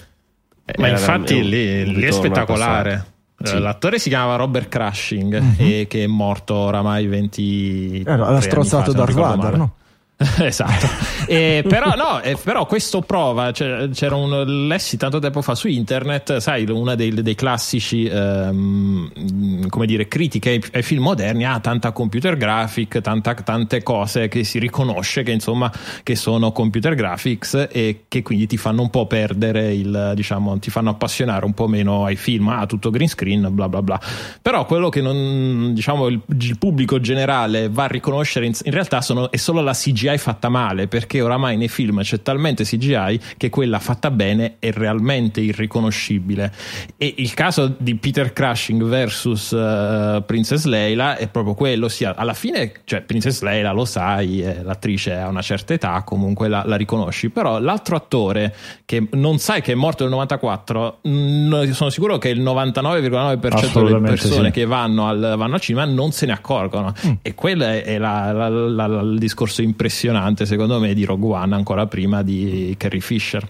Ma 0.78 0.90
infatti 0.90 1.34
un- 1.36 1.44
lì, 1.50 1.84
un 1.84 1.94
lì 1.94 2.04
è 2.04 2.12
spettacolare. 2.12 3.06
Sì. 3.44 3.56
Eh, 3.56 3.60
L'attore 3.60 3.98
si 3.98 4.10
chiama 4.10 4.36
Robert 4.36 4.70
Crushing 4.70 5.40
Mhm. 5.40 5.54
e 5.58 5.88
che 5.90 6.04
è 6.04 6.08
morto 6.08 6.54
oramai 6.54 7.08
20 7.08 8.04
Eh, 8.06 8.16
no, 8.16 8.32
l'ha 8.32 8.40
strozzato 8.42 8.92
Darth 8.94 9.14
Vader, 9.14 9.58
no? 9.58 9.76
esatto. 10.42 10.88
Eh, 11.28 11.64
però 11.68 11.96
no 11.96 12.22
eh, 12.22 12.38
però 12.42 12.66
questo 12.66 13.02
prova 13.02 13.52
cioè, 13.52 13.90
c'era 13.90 14.16
un 14.16 14.68
lessi 14.68 14.98
tanto 14.98 15.20
tempo 15.20 15.42
fa 15.42 15.56
su 15.56 15.68
internet 15.68 16.38
sai 16.38 16.70
uno 16.70 16.94
dei, 16.96 17.14
dei 17.14 17.36
classici 17.36 18.06
ehm, 18.06 19.68
come 19.70 19.86
dire 19.86 20.08
critiche 20.08 20.50
ai, 20.50 20.64
ai 20.74 20.84
film 20.84 21.04
moderni 21.04 21.46
ha 21.46 21.60
tanta 21.60 21.92
computer 21.92 22.38
graphic 22.38 23.02
tanta- 23.02 23.34
tante 23.34 23.82
cose 23.82 24.28
che 24.28 24.44
si 24.44 24.60
riconosce 24.60 25.24
che 25.24 25.32
insomma 25.32 25.72
che 26.04 26.16
sono 26.16 26.52
computer 26.52 26.94
graphics 26.94 27.68
e 27.72 28.04
che 28.08 28.22
quindi 28.22 28.48
ti 28.48 28.58
fanno 28.58 28.82
un 28.82 28.90
po' 28.90 29.08
perdere 29.08 29.74
il 29.74 30.12
diciamo 30.16 30.60
ti 30.60 30.70
fanno 30.70 30.90
appassionare 30.90 31.46
un 31.46 31.54
po' 31.54 31.68
meno 31.68 32.06
ai 32.06 32.16
film 32.16 32.50
ah 32.50 32.66
tutto 32.66 32.90
green 32.90 33.08
screen 33.08 33.48
bla 33.52 33.68
bla 33.70 33.82
bla. 33.82 34.00
Però 34.42 34.66
quello 34.66 34.90
che 34.90 35.02
non 35.02 35.74
diciamo 35.74 36.08
il, 36.08 36.20
il 36.40 36.58
pubblico 36.58 37.00
generale 37.00 37.70
va 37.70 37.86
a 37.86 37.88
riconoscere 37.88 38.46
in, 38.46 38.54
in 38.64 38.72
realtà 38.72 39.02
sono, 39.02 39.32
è 39.32 39.38
solo 39.38 39.62
la 39.62 39.74
CGI 39.74 40.11
fatta 40.18 40.50
male 40.50 40.88
perché 40.88 41.22
oramai 41.22 41.58
nei 41.58 41.68
film 41.68 42.02
c'è 42.02 42.22
talmente 42.22 42.64
CGI 42.64 43.20
che 43.38 43.50
quella 43.50 43.80
fatta 43.80 44.12
bene 44.12 44.56
è 44.60 44.72
realmente 44.72 45.42
irriconoscibile. 45.42 46.52
E 46.98 47.14
il 47.18 47.34
caso 47.34 47.74
di 47.78 47.96
Peter 47.96 48.34
Crushing 48.34 48.84
versus 48.84 49.52
eh, 49.54 50.24
Princess 50.26 50.66
Leila 50.66 51.18
è 51.18 51.28
proprio 51.28 51.54
quello 51.54 51.88
sia 51.88 52.16
alla 52.16 52.34
fine 52.34 52.72
cioè 52.84 53.02
Princess 53.02 53.42
Leila 53.42 53.72
lo 53.72 53.86
sai 53.86 54.42
eh, 54.44 54.62
l'attrice 54.64 55.14
ha 55.16 55.28
una 55.28 55.42
certa 55.42 55.74
età 55.74 56.02
comunque 56.04 56.48
la, 56.48 56.64
la 56.66 56.76
riconosci 56.76 57.30
però 57.30 57.60
l'altro 57.60 57.96
attore 57.96 58.54
che 58.86 59.08
non 59.12 59.38
sai 59.40 59.62
che 59.62 59.72
è 59.74 59.76
morto 59.76 60.04
nel 60.04 60.12
94 60.14 61.00
mh, 61.02 61.72
sono 61.72 61.90
sicuro 61.90 62.18
che 62.18 62.30
il 62.30 62.42
99,9% 62.42 63.84
delle 63.86 64.00
persone 64.02 64.46
sì. 64.48 64.52
che 64.52 64.66
vanno 64.66 65.08
al, 65.08 65.36
vanno 65.38 65.56
al 65.56 65.62
cinema 65.62 65.86
non 65.86 66.12
se 66.12 66.26
ne 66.26 66.32
accorgono. 66.34 66.94
E 67.22 67.36
quello 67.36 67.66
è, 67.66 67.98
la- 67.98 68.32
la- 68.32 68.86
il 69.02 69.18
discorso 69.18 69.62
impressionante 69.62 70.01
secondo 70.46 70.80
me 70.80 70.94
di 70.94 71.06
Rogue 71.06 71.34
One 71.36 71.56
ancora 71.56 71.86
prima 71.88 72.22
di 72.24 72.74
Carrie 72.78 73.02
Fisher. 73.02 73.48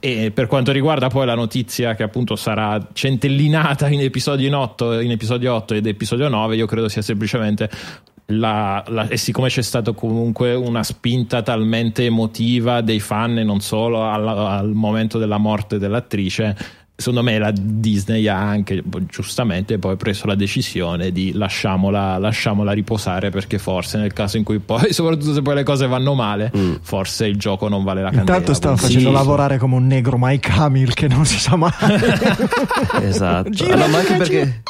E 0.00 0.30
per 0.32 0.46
quanto 0.46 0.72
riguarda 0.72 1.08
poi 1.08 1.26
la 1.26 1.34
notizia 1.34 1.94
che 1.94 2.02
appunto 2.02 2.36
sarà 2.36 2.88
centellinata 2.92 3.88
in 3.88 4.00
episodio 4.00 4.58
8, 4.58 5.00
in 5.00 5.10
episodio 5.10 5.54
8 5.54 5.74
ed 5.74 5.86
episodio 5.86 6.28
9 6.28 6.56
io 6.56 6.66
credo 6.66 6.88
sia 6.88 7.02
semplicemente 7.02 7.70
la- 8.28 8.82
la- 8.88 9.08
e 9.08 9.16
siccome 9.18 9.48
c'è 9.48 9.60
stata 9.62 9.92
comunque 9.92 10.54
una 10.54 10.82
spinta 10.82 11.42
talmente 11.42 12.04
emotiva 12.04 12.80
dei 12.80 13.00
fan 13.00 13.38
e 13.38 13.44
non 13.44 13.60
solo 13.60 14.02
al, 14.04 14.26
al 14.26 14.72
momento 14.72 15.18
della 15.18 15.36
morte 15.38 15.78
dell'attrice 15.78 16.56
secondo 16.96 17.22
me 17.22 17.38
la 17.38 17.52
Disney 17.52 18.28
ha 18.28 18.38
anche 18.38 18.80
giustamente 19.10 19.78
poi 19.78 19.96
preso 19.96 20.26
la 20.28 20.36
decisione 20.36 21.10
di 21.10 21.32
lasciamola, 21.32 22.18
lasciamola 22.18 22.70
riposare 22.72 23.30
perché 23.30 23.58
forse 23.58 23.98
nel 23.98 24.12
caso 24.12 24.36
in 24.36 24.44
cui 24.44 24.60
poi 24.60 24.92
soprattutto 24.94 25.32
se 25.34 25.42
poi 25.42 25.56
le 25.56 25.62
cose 25.64 25.86
vanno 25.88 26.14
male 26.14 26.52
forse 26.82 27.26
il 27.26 27.36
gioco 27.36 27.68
non 27.68 27.82
vale 27.82 28.00
la 28.02 28.10
candela 28.10 28.36
Intanto 28.38 28.54
stanno 28.54 28.76
facendo 28.76 29.08
Sì. 29.08 29.14
lavorare 29.14 29.58
come 29.58 29.74
un 29.74 29.86
negro 29.88 30.16
Mike 30.20 30.50
Hamill 30.52 30.92
che 30.92 31.08
non 31.08 31.24
si 31.24 31.38
sa 31.38 31.56
mai. 31.56 31.72
Esatto, 33.02 33.50
Gira, 33.50 33.74
Allora, 33.74 33.88
ma 33.88 33.98
anche 33.98 34.14
perché 34.14 34.62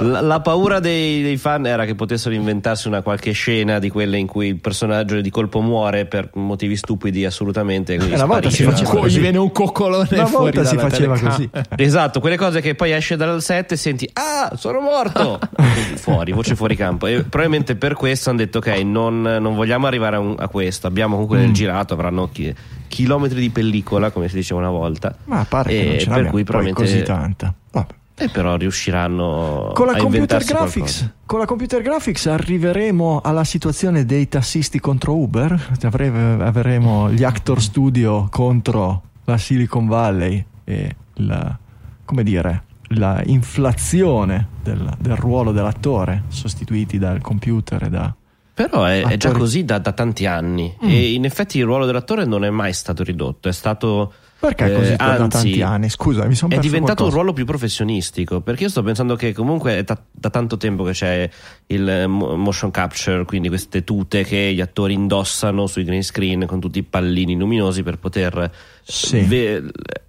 la, 0.00 0.20
la 0.20 0.40
paura 0.40 0.80
dei, 0.80 1.22
dei 1.22 1.36
fan 1.36 1.66
era 1.66 1.84
che 1.84 1.94
potessero 1.94 2.34
inventarsi 2.34 2.88
una 2.88 3.02
qualche 3.02 3.32
scena 3.32 3.78
di 3.78 3.90
quelle 3.90 4.16
in 4.18 4.26
cui 4.26 4.48
il 4.48 4.60
personaggio 4.60 5.20
di 5.20 5.30
colpo 5.30 5.60
muore 5.60 6.06
per 6.06 6.30
motivi 6.34 6.76
stupidi 6.76 7.24
assolutamente. 7.24 7.94
Eh, 7.94 8.14
una 8.14 8.24
volta 8.24 8.50
si 8.50 8.62
faceva 8.62 8.90
Co- 8.90 8.98
così. 9.00 9.18
gli 9.18 9.20
viene 9.20 9.38
un 9.38 9.52
coccolone 9.52 10.08
Una 10.10 10.24
volta 10.24 10.64
si 10.64 10.76
faceva 10.78 11.18
così. 11.18 11.49
esatto, 11.76 12.20
quelle 12.20 12.36
cose 12.36 12.60
che 12.60 12.74
poi 12.74 12.92
esce 12.92 13.16
dal 13.16 13.42
set 13.42 13.72
e 13.72 13.76
senti 13.76 14.08
ah, 14.12 14.52
sono 14.56 14.80
morto. 14.80 15.38
fuori, 15.96 16.32
voce 16.32 16.54
fuori 16.54 16.76
campo. 16.76 17.06
E 17.06 17.22
probabilmente 17.22 17.76
per 17.76 17.94
questo 17.94 18.30
hanno 18.30 18.38
detto 18.38 18.58
ok, 18.58 18.68
non, 18.82 19.20
non 19.20 19.54
vogliamo 19.54 19.86
arrivare 19.86 20.16
a, 20.16 20.18
un, 20.20 20.34
a, 20.38 20.48
questo. 20.48 20.86
Abbiamo 20.86 21.14
comunque 21.14 21.38
mm. 21.38 21.40
nel 21.42 21.52
girato, 21.52 21.94
avranno 21.94 22.28
chi, 22.30 22.54
chilometri 22.88 23.40
di 23.40 23.50
pellicola, 23.50 24.10
come 24.10 24.28
si 24.28 24.34
diceva 24.36 24.60
una 24.60 24.70
volta. 24.70 25.14
Ma 25.24 25.40
a 25.40 25.44
parte 25.44 25.70
che 25.70 25.84
non 25.84 25.98
ce 25.98 26.10
per 26.10 26.26
cui 26.26 26.44
probabilmente 26.44 26.82
così 26.82 27.02
tanta. 27.02 27.52
Vabbè. 27.72 27.94
E 28.22 28.28
però 28.28 28.56
riusciranno 28.56 29.70
con 29.72 29.86
la 29.86 29.92
a 29.92 29.96
computer 29.96 30.44
graphics, 30.44 30.74
qualcosa. 30.74 31.14
Con 31.24 31.38
la 31.38 31.46
computer 31.46 31.80
graphics 31.80 32.26
arriveremo 32.26 33.22
alla 33.24 33.44
situazione 33.44 34.04
dei 34.04 34.28
tassisti 34.28 34.78
contro 34.78 35.16
Uber, 35.16 35.78
avremo 35.80 37.10
gli 37.10 37.24
Actor 37.24 37.62
Studio 37.62 38.28
contro 38.30 39.02
la 39.24 39.38
Silicon 39.38 39.86
Valley 39.86 40.44
e 40.64 40.96
la, 41.26 41.58
come 42.04 42.22
dire, 42.22 42.64
la 42.94 43.22
inflazione 43.24 44.48
del, 44.62 44.96
del 44.98 45.16
ruolo 45.16 45.52
dell'attore 45.52 46.24
sostituiti 46.28 46.98
dal 46.98 47.20
computer 47.20 47.82
e 47.84 47.88
da 47.88 48.14
però 48.52 48.84
è, 48.84 49.06
è 49.06 49.16
già 49.16 49.30
così 49.30 49.64
da, 49.64 49.78
da 49.78 49.92
tanti 49.92 50.26
anni 50.26 50.74
mm. 50.84 50.88
e 50.88 51.12
in 51.12 51.24
effetti 51.24 51.56
il 51.56 51.64
ruolo 51.64 51.86
dell'attore 51.86 52.26
non 52.26 52.44
è 52.44 52.50
mai 52.50 52.74
stato 52.74 53.02
ridotto, 53.02 53.48
è 53.48 53.52
stato 53.52 54.12
perché 54.40 54.72
è 54.72 54.74
così 54.74 54.92
eh, 54.92 54.96
da 54.96 55.28
tanti 55.28 55.60
anni? 55.60 55.90
Scusa, 55.90 56.24
mi 56.24 56.34
sono 56.34 56.54
È 56.54 56.58
diventato 56.58 57.02
qualcosa. 57.02 57.08
un 57.08 57.12
ruolo 57.12 57.32
più 57.34 57.44
professionistico. 57.44 58.40
Perché 58.40 58.64
io 58.64 58.68
sto 58.70 58.82
pensando 58.82 59.14
che 59.14 59.34
comunque 59.34 59.76
è 59.76 59.82
da, 59.82 60.00
da, 60.10 60.30
tanto 60.30 60.56
tempo 60.56 60.82
che 60.82 60.92
c'è 60.92 61.28
il 61.66 62.04
motion 62.08 62.70
capture, 62.70 63.26
quindi 63.26 63.48
queste 63.48 63.84
tute 63.84 64.24
che 64.24 64.54
gli 64.54 64.62
attori 64.62 64.94
indossano 64.94 65.66
sui 65.66 65.84
green 65.84 66.02
screen 66.02 66.46
con 66.46 66.58
tutti 66.58 66.78
i 66.78 66.82
pallini 66.82 67.36
luminosi 67.36 67.82
per 67.82 67.98
poter 67.98 68.50
sì. 68.82 69.20
ve- 69.20 69.62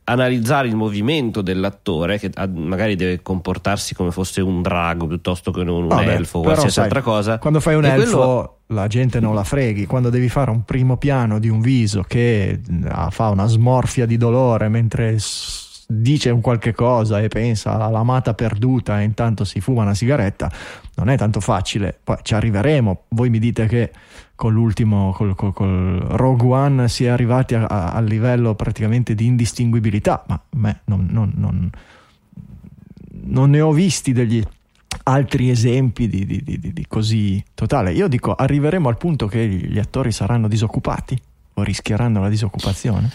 analizzare 0.04 0.68
il 0.68 0.76
movimento 0.76 1.42
dell'attore 1.42 2.20
che 2.20 2.32
magari 2.54 2.96
deve 2.96 3.22
comportarsi 3.22 3.94
come 3.94 4.12
fosse 4.12 4.42
un 4.42 4.62
drago 4.62 5.08
piuttosto 5.08 5.52
che 5.52 5.62
un, 5.62 5.70
un 5.70 5.88
Vabbè, 5.88 6.16
elfo 6.16 6.40
o 6.40 6.42
qualsiasi 6.42 6.74
sai, 6.74 6.84
altra 6.86 7.02
cosa. 7.02 7.38
Quando 7.38 7.60
fai 7.60 7.76
un 7.76 7.86
elfo. 7.86 8.18
Quello 8.18 8.56
la 8.72 8.88
gente 8.88 9.20
non 9.20 9.36
la 9.36 9.44
freghi, 9.44 9.86
quando 9.86 10.10
devi 10.10 10.30
fare 10.30 10.50
un 10.50 10.64
primo 10.64 10.98
piano 10.98 11.40
di 11.40 11.50
un 11.50 11.60
viso 11.60 12.04
che 12.08 12.62
ah, 12.88 13.10
fa 13.10 13.30
una 13.30 13.46
smorfia 13.46 14.06
di 14.06 14.18
dolore 14.18 14.70
mentre 14.70 15.18
dice 16.00 16.30
un 16.30 16.42
qualche 16.42 16.74
cosa 16.74 17.20
e 17.20 17.28
pensa 17.28 17.74
all'amata 17.74 18.34
perduta 18.34 19.02
e 19.02 19.04
intanto 19.04 19.44
si 19.44 19.60
fuma 19.60 19.82
una 19.82 19.94
sigaretta, 19.94 20.52
non 20.96 21.10
è 21.10 21.18
tanto 21.18 21.40
facile, 21.40 21.98
poi 22.04 22.18
ci 22.22 22.34
arriveremo, 22.34 23.04
voi 23.10 23.30
mi 23.30 23.40
dite 23.40 23.66
che 23.68 23.92
con 24.36 24.54
l'ultimo, 24.54 25.12
col, 25.12 25.36
col, 25.36 25.54
col 25.54 26.00
Rogue 26.00 26.48
One 26.48 26.88
si 26.88 27.06
è 27.06 27.10
arrivati 27.10 27.54
al 27.54 28.06
livello 28.06 28.56
praticamente 28.56 29.14
di 29.14 29.26
indistinguibilità, 29.26 30.24
ma 30.28 30.42
me 30.52 30.82
non, 30.86 31.08
non, 31.12 31.32
non, 31.36 31.70
non 33.26 33.50
ne 33.52 33.62
ho 33.62 33.72
visti 33.72 34.14
degli 34.14 34.44
altri 35.04 35.50
esempi 35.50 36.08
di, 36.08 36.26
di, 36.26 36.42
di, 36.44 36.74
di, 36.74 36.86
così 36.88 37.44
totale. 37.54 37.94
Io 37.94 38.08
dico, 38.08 38.34
arriveremo 38.34 38.90
al 38.90 38.98
punto 38.98 39.28
che 39.28 39.48
gli 39.48 39.78
attori 39.78 40.12
saranno 40.12 40.48
disoccupati 40.48 41.20
o 41.54 41.64
rischieranno 41.64 42.22
la 42.22 42.30
disoccupazione? 42.30 43.10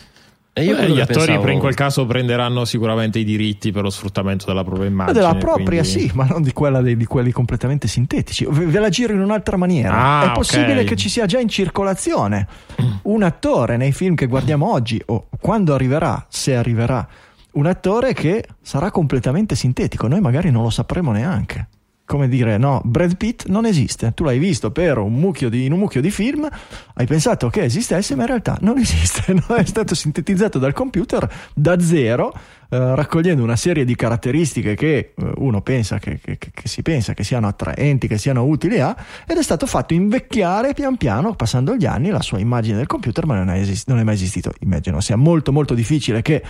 E 0.59 0.65
io 0.65 0.75
Beh, 0.75 0.89
gli 0.89 1.01
attori 1.01 1.27
pensavo... 1.27 1.51
in 1.51 1.59
quel 1.59 1.75
caso 1.75 2.07
prenderanno 2.07 2.65
sicuramente 2.65 3.19
i 3.19 3.25
diritti 3.25 3.73
per 3.73 3.83
lo 3.83 3.91
sfruttamento 3.91 4.47
della 4.47 4.65
propria 4.65 4.89
immagine. 4.89 5.13
Della 5.13 5.35
propria, 5.35 5.83
quindi... 5.83 6.09
sì, 6.09 6.11
ma 6.15 6.25
non 6.25 6.41
di 6.41 6.55
quella 6.55 6.81
dei, 6.81 6.97
di 6.97 7.05
quelli 7.05 7.31
completamente 7.31 7.87
sintetici. 7.89 8.47
Ve 8.49 8.79
la 8.79 8.89
giro 8.89 9.13
in 9.13 9.21
un'altra 9.21 9.59
maniera. 9.59 10.23
Ah, 10.23 10.31
È 10.31 10.33
possibile 10.33 10.73
okay. 10.73 10.85
che 10.87 10.97
ci 10.97 11.11
sia 11.11 11.27
già 11.27 11.39
in 11.39 11.51
circolazione 11.51 12.49
un 13.03 13.23
attore 13.23 13.77
nei 13.77 13.93
film 13.93 14.15
che 14.15 14.25
guardiamo 14.25 14.73
oggi, 14.73 14.99
o 15.05 15.29
quando 15.39 15.75
arriverà, 15.75 16.25
se 16.31 16.57
arriverà, 16.57 17.07
un 17.53 17.67
attore 17.67 18.15
che 18.15 18.43
sarà 18.63 18.91
completamente 18.91 19.55
sintetico. 19.57 20.09
Noi 20.09 20.21
magari 20.23 20.51
non 20.51 20.63
lo 20.63 20.71
sapremo 20.71 21.13
neanche 21.13 21.69
come 22.07 22.29
dire, 22.29 22.57
no, 22.57 22.81
Brad 22.85 23.17
Pitt 23.17 23.47
non 23.47 23.67
esiste. 23.67 24.13
Tu 24.15 24.25
l'hai 24.25 24.39
visto 24.39 24.71
per 24.71 24.99
un 24.99 25.13
mucchio 25.13 25.51
di, 25.51 25.67
in 25.67 25.73
un 25.73 25.81
mucchio 25.81 26.01
di 26.01 26.11
film, 26.11 26.49
hai 26.95 27.07
pensato 27.07 27.49
che 27.51 27.65
esistesse, 27.65 28.15
ma 28.15 28.23
in 28.23 28.29
realtà 28.29 28.57
non 28.61 28.79
esiste. 28.79 29.35
No? 29.35 29.57
È 29.57 29.65
stato 29.65 29.95
sintetizzato 29.95 30.59
dal 30.59 30.73
computer 30.73 31.29
da 31.53 31.79
zero, 31.81 32.33
eh, 32.69 32.95
raccogliendo 32.95 33.43
una 33.43 33.57
serie 33.57 33.85
di 33.85 33.95
caratteristiche 33.95 34.75
che 34.75 35.13
eh, 35.17 35.33
uno 35.37 35.63
pensa 35.63 35.99
che, 35.99 36.19
che, 36.23 36.39
che, 36.39 36.69
si 36.69 36.83
pensa 36.83 37.15
che 37.15 37.25
siano 37.25 37.47
attraenti, 37.47 38.09
che 38.09 38.19
siano 38.19 38.45
utili 38.45 38.81
a, 38.81 38.97
ed 39.27 39.37
è 39.37 39.43
stato 39.43 39.67
fatto 39.67 39.95
invecchiare 39.95 40.75
pian 40.75 40.97
piano, 40.97 41.35
passando 41.35 41.77
gli 41.77 41.87
anni, 41.87 42.11
la 42.11 42.23
sua 42.23 42.39
immagine 42.39 42.77
del 42.77 42.87
computer, 42.87 43.27
ma 43.27 43.37
non 43.37 43.51
è, 43.51 43.59
esist- 43.59 43.89
non 43.89 43.99
è 43.99 44.03
mai 44.03 44.15
esistito. 44.15 44.53
Immagino 44.61 45.01
sia 45.01 45.17
molto 45.17 45.53
molto 45.53 45.75
difficile 45.75 46.23
che 46.23 46.43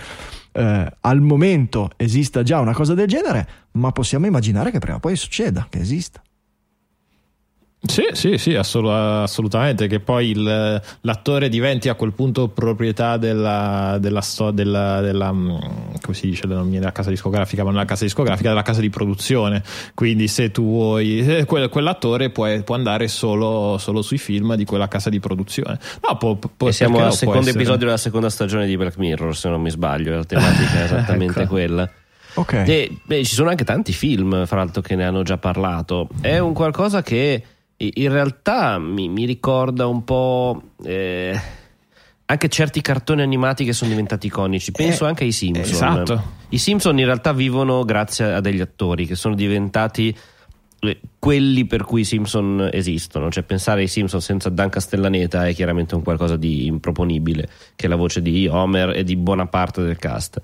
eh, 0.52 0.92
al 1.00 1.20
momento 1.20 1.90
esista 1.96 2.42
già 2.42 2.60
una 2.60 2.72
cosa 2.72 2.94
del 2.94 3.06
genere, 3.06 3.48
ma 3.72 3.92
possiamo 3.92 4.26
immaginare 4.26 4.70
che 4.70 4.78
prima 4.78 4.96
o 4.96 5.00
poi 5.00 5.16
succeda, 5.16 5.66
che 5.68 5.80
esista. 5.80 6.22
Sì, 7.86 8.08
sì, 8.12 8.38
sì, 8.38 8.54
assolutamente, 8.54 9.86
che 9.86 10.00
poi 10.00 10.30
il, 10.30 10.82
l'attore 11.00 11.48
diventi 11.48 11.88
a 11.88 11.94
quel 11.94 12.12
punto 12.12 12.48
proprietà 12.48 13.16
della, 13.16 13.96
della, 14.00 14.22
della, 14.52 15.00
della 15.00 15.32
mm, 15.32 15.56
come 16.00 16.16
si 16.16 16.28
dice, 16.28 16.46
della 16.46 16.92
casa 16.92 17.10
discografica, 17.10 17.62
ma 17.62 17.70
non 17.70 17.80
la 17.80 17.84
casa 17.84 18.04
discografica, 18.04 18.48
della 18.48 18.62
casa 18.62 18.80
di 18.80 18.90
produzione. 18.90 19.62
Quindi 19.94 20.28
se 20.28 20.50
tu 20.50 20.64
vuoi, 20.64 21.44
quell'attore 21.46 22.30
può, 22.30 22.46
può 22.62 22.74
andare 22.74 23.08
solo, 23.08 23.78
solo, 23.78 24.02
sui 24.02 24.18
film 24.18 24.54
di 24.54 24.64
quella 24.64 24.88
casa 24.88 25.10
di 25.10 25.20
produzione. 25.20 25.78
No, 26.06 26.16
può, 26.16 26.36
può, 26.36 26.68
e 26.68 26.72
siamo 26.72 27.04
al 27.04 27.12
secondo 27.12 27.48
episodio 27.48 27.86
della 27.86 27.96
seconda 27.96 28.30
stagione 28.30 28.66
di 28.66 28.76
Black 28.76 28.96
Mirror, 28.98 29.36
se 29.36 29.48
non 29.48 29.60
mi 29.60 29.70
sbaglio, 29.70 30.16
la 30.16 30.24
tematica 30.24 30.80
è 30.80 30.84
esattamente 30.84 31.40
ecco. 31.42 31.50
quella. 31.50 31.90
Okay. 32.34 32.68
E, 32.68 32.98
beh, 33.02 33.24
ci 33.24 33.34
sono 33.34 33.48
anche 33.48 33.64
tanti 33.64 33.92
film, 33.92 34.44
fra 34.44 34.58
l'altro, 34.58 34.82
che 34.82 34.94
ne 34.94 35.04
hanno 35.04 35.22
già 35.22 35.38
parlato. 35.38 36.08
È 36.20 36.38
un 36.38 36.52
qualcosa 36.52 37.02
che 37.02 37.42
in 37.76 38.10
realtà 38.10 38.78
mi, 38.78 39.08
mi 39.08 39.24
ricorda 39.24 39.86
un 39.86 40.04
po'. 40.04 40.62
Eh, 40.82 41.38
anche 42.28 42.48
certi 42.48 42.80
cartoni 42.80 43.22
animati 43.22 43.64
che 43.64 43.72
sono 43.72 43.90
diventati 43.90 44.26
iconici. 44.26 44.72
Penso 44.72 45.04
eh, 45.04 45.08
anche 45.08 45.24
ai 45.24 45.32
Simpson. 45.32 45.62
Esatto. 45.64 46.22
I 46.48 46.58
Simpson 46.58 46.98
in 46.98 47.04
realtà 47.04 47.32
vivono 47.32 47.84
grazie 47.84 48.32
a 48.32 48.40
degli 48.40 48.60
attori 48.60 49.06
che 49.06 49.14
sono 49.14 49.36
diventati 49.36 50.16
eh, 50.80 51.00
quelli 51.20 51.66
per 51.66 51.84
cui 51.84 52.00
i 52.00 52.04
Simpson 52.04 52.68
esistono. 52.72 53.30
Cioè, 53.30 53.44
pensare 53.44 53.82
ai 53.82 53.88
Simpson 53.88 54.20
senza 54.20 54.48
Dan 54.48 54.70
Castellaneta 54.70 55.46
è 55.46 55.54
chiaramente 55.54 55.94
un 55.94 56.02
qualcosa 56.02 56.36
di 56.36 56.66
improponibile, 56.66 57.48
che 57.76 57.86
è 57.86 57.88
la 57.88 57.96
voce 57.96 58.20
di 58.20 58.48
Homer 58.48 58.90
e 58.90 59.04
di 59.04 59.16
buona 59.16 59.46
parte 59.46 59.82
del 59.82 59.96
cast. 59.96 60.40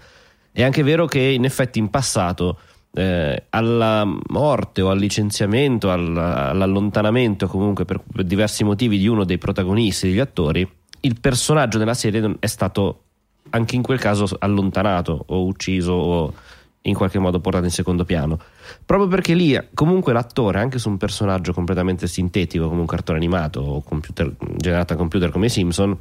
È 0.52 0.62
anche 0.62 0.82
vero 0.82 1.06
che 1.06 1.18
in 1.18 1.44
effetti 1.44 1.78
in 1.78 1.90
passato 1.90 2.58
eh, 2.94 3.44
alla 3.50 4.04
morte 4.28 4.82
o 4.82 4.90
al 4.90 4.98
licenziamento, 4.98 5.90
all'allontanamento 5.90 7.46
comunque 7.46 7.84
per, 7.84 8.00
per 8.00 8.24
diversi 8.24 8.64
motivi 8.64 8.98
di 8.98 9.06
uno 9.06 9.24
dei 9.24 9.38
protagonisti, 9.38 10.08
degli 10.08 10.18
attori, 10.18 10.68
il 11.00 11.20
personaggio 11.20 11.78
della 11.78 11.94
serie 11.94 12.36
è 12.38 12.46
stato 12.46 13.02
anche 13.50 13.76
in 13.76 13.82
quel 13.82 13.98
caso 13.98 14.26
allontanato 14.38 15.24
o 15.28 15.44
ucciso 15.44 15.92
o 15.92 16.34
in 16.82 16.94
qualche 16.94 17.18
modo 17.18 17.40
portato 17.40 17.64
in 17.64 17.70
secondo 17.70 18.04
piano. 18.04 18.38
Proprio 18.84 19.08
perché 19.08 19.34
lì 19.34 19.58
comunque 19.74 20.12
l'attore, 20.12 20.60
anche 20.60 20.78
su 20.78 20.88
un 20.88 20.96
personaggio 20.96 21.52
completamente 21.52 22.06
sintetico 22.06 22.68
come 22.68 22.80
un 22.80 22.86
cartone 22.86 23.18
animato 23.18 23.60
o 23.60 23.82
computer, 23.82 24.34
generato 24.56 24.92
a 24.92 24.96
computer 24.96 25.30
come 25.30 25.48
Simpson, 25.48 25.96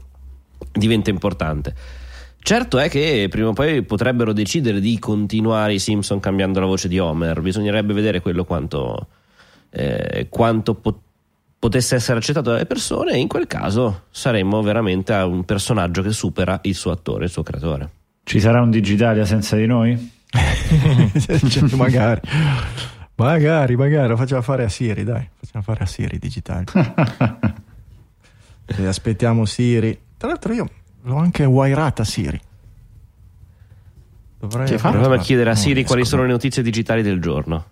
diventa 0.71 1.09
importante. 1.09 1.75
Certo 2.43 2.79
è 2.79 2.89
che 2.89 3.27
prima 3.29 3.49
o 3.49 3.53
poi 3.53 3.83
potrebbero 3.83 4.33
decidere 4.33 4.79
di 4.79 4.97
continuare 4.97 5.73
i 5.73 5.79
Simpson 5.79 6.19
cambiando 6.19 6.59
la 6.59 6.65
voce 6.65 6.87
di 6.87 6.97
Homer, 6.97 7.39
bisognerebbe 7.39 7.93
vedere 7.93 8.19
quello 8.19 8.45
quanto, 8.45 9.07
eh, 9.69 10.25
quanto 10.27 10.73
pot- 10.73 10.99
potesse 11.59 11.95
essere 11.95 12.17
accettato 12.17 12.49
dalle 12.49 12.65
persone 12.65 13.13
e 13.13 13.19
in 13.19 13.27
quel 13.27 13.45
caso 13.45 14.05
saremmo 14.09 14.59
veramente 14.63 15.13
a 15.13 15.27
un 15.27 15.45
personaggio 15.45 16.01
che 16.01 16.11
supera 16.11 16.59
il 16.63 16.73
suo 16.73 16.89
attore, 16.89 17.25
il 17.25 17.29
suo 17.29 17.43
creatore. 17.43 17.89
Ci 18.23 18.39
sarà 18.39 18.59
un 18.61 18.71
Digitalia 18.71 19.23
senza 19.23 19.55
di 19.55 19.67
noi? 19.67 20.11
cioè, 21.47 21.69
magari. 21.77 22.21
Magari, 23.15 23.75
magari 23.75 24.07
lo 24.07 24.17
facciamo 24.17 24.41
fare 24.41 24.63
a 24.63 24.69
Siri, 24.69 25.03
dai, 25.03 25.29
facciamo 25.39 25.63
fare 25.63 25.83
a 25.83 25.85
Siri 25.85 26.17
digitale. 26.17 26.63
aspettiamo 28.87 29.45
Siri. 29.45 29.95
Tra 30.17 30.29
l'altro 30.29 30.53
io 30.53 30.67
L'ho 31.03 31.15
anche 31.15 31.45
wairata 31.45 32.03
Siri. 32.03 32.39
Dovrei 34.39 34.67
cioè, 34.67 34.77
Proviamo 34.77 35.13
a 35.13 35.17
chiedere 35.19 35.51
a 35.51 35.55
Siri 35.55 35.83
quali 35.83 36.05
sono 36.05 36.23
le 36.23 36.29
notizie 36.29 36.63
digitali 36.63 37.01
del 37.01 37.21
giorno. 37.21 37.65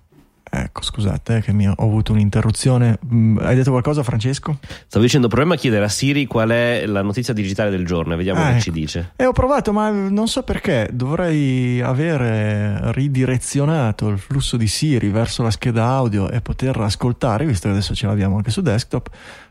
Ecco, 0.50 0.82
scusate, 0.82 1.38
eh, 1.38 1.41
che 1.41 1.54
mi 1.54 1.68
ho 1.68 1.76
avuto 1.78 2.12
un'interruzione. 2.14 2.97
Mm, 3.14 3.38
hai 3.39 3.56
detto 3.56 3.72
qualcosa, 3.72 4.04
Francesco? 4.04 4.58
Stavo 4.88 5.04
dicendo, 5.04 5.28
proviamo 5.28 5.54
a 5.54 5.58
chiedere 5.58 5.86
a 5.86 5.89
Siri 5.89 6.26
qual 6.26 6.50
è 6.50 6.86
la 6.86 7.02
notizia 7.02 7.34
digitale 7.34 7.70
del 7.70 7.86
giorno 7.86 8.14
e 8.14 8.18
vediamo 8.18 8.41
ah, 8.41 8.45
che 8.45 8.52
ecco. 8.52 8.62
ci 8.62 8.72
dice. 8.72 9.12
E 9.16 9.26
ho 9.26 9.32
provato, 9.32 9.72
ma 9.72 9.89
non 9.89 10.28
so 10.28 10.43
perché. 10.43 10.89
Dovrei 10.91 11.82
avere 11.82 12.91
ridirezionato 12.91 14.08
il 14.08 14.18
flusso 14.18 14.58
di 14.58 14.68
Siri 14.68 15.10
verso 15.10 15.43
la 15.43 15.52
scheda 15.52 15.86
audio 15.86 16.30
e 16.30 16.41
poterla 16.41 16.86
ascoltare, 16.86 17.45
visto 17.45 17.68
che 17.68 17.74
adesso 17.74 17.93
ce 17.93 18.08
l'abbiamo 18.08 18.38
anche 18.38 18.52
su 18.52 18.62
desktop 18.62 19.10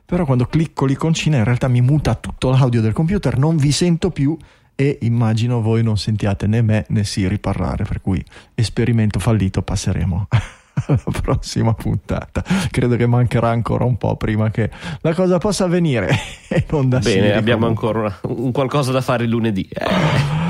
però 0.09 0.24
quando 0.24 0.46
clicco 0.46 0.86
l'iconcina 0.86 1.36
in 1.36 1.44
realtà 1.44 1.68
mi 1.68 1.82
muta 1.82 2.14
tutto 2.14 2.49
l'audio 2.49 2.80
del 2.80 2.94
computer, 2.94 3.36
non 3.36 3.59
vi 3.59 3.70
sento 3.70 4.11
più 4.11 4.34
e 4.74 4.96
immagino 5.03 5.61
voi 5.61 5.82
non 5.82 5.99
sentiate 5.99 6.46
né 6.46 6.62
me 6.62 6.86
né 6.88 7.05
Siri 7.05 7.38
parlare, 7.38 7.84
per 7.84 8.01
cui 8.01 8.24
esperimento 8.55 9.18
fallito 9.18 9.61
passeremo 9.61 10.28
alla 10.87 11.03
prossima 11.22 11.74
puntata. 11.74 12.43
Credo 12.70 12.97
che 12.97 13.07
mancherà 13.07 13.49
ancora 13.51 13.85
un 13.85 13.97
po' 13.97 14.16
prima 14.16 14.51
che 14.51 14.70
la 15.01 15.14
cosa 15.14 15.39
possa 15.39 15.64
avvenire 15.64 16.09
e 16.49 16.64
non 16.70 16.89
da 16.89 16.99
Bene, 16.99 17.35
abbiamo 17.35 17.61
comunque. 17.66 17.89
ancora 17.89 18.18
una- 18.22 18.41
un 18.41 18.53
qualcosa 18.53 18.93
da 18.93 19.01
fare 19.01 19.24
il 19.24 19.31
lunedì. 19.31 19.68
Eh, 19.72 20.47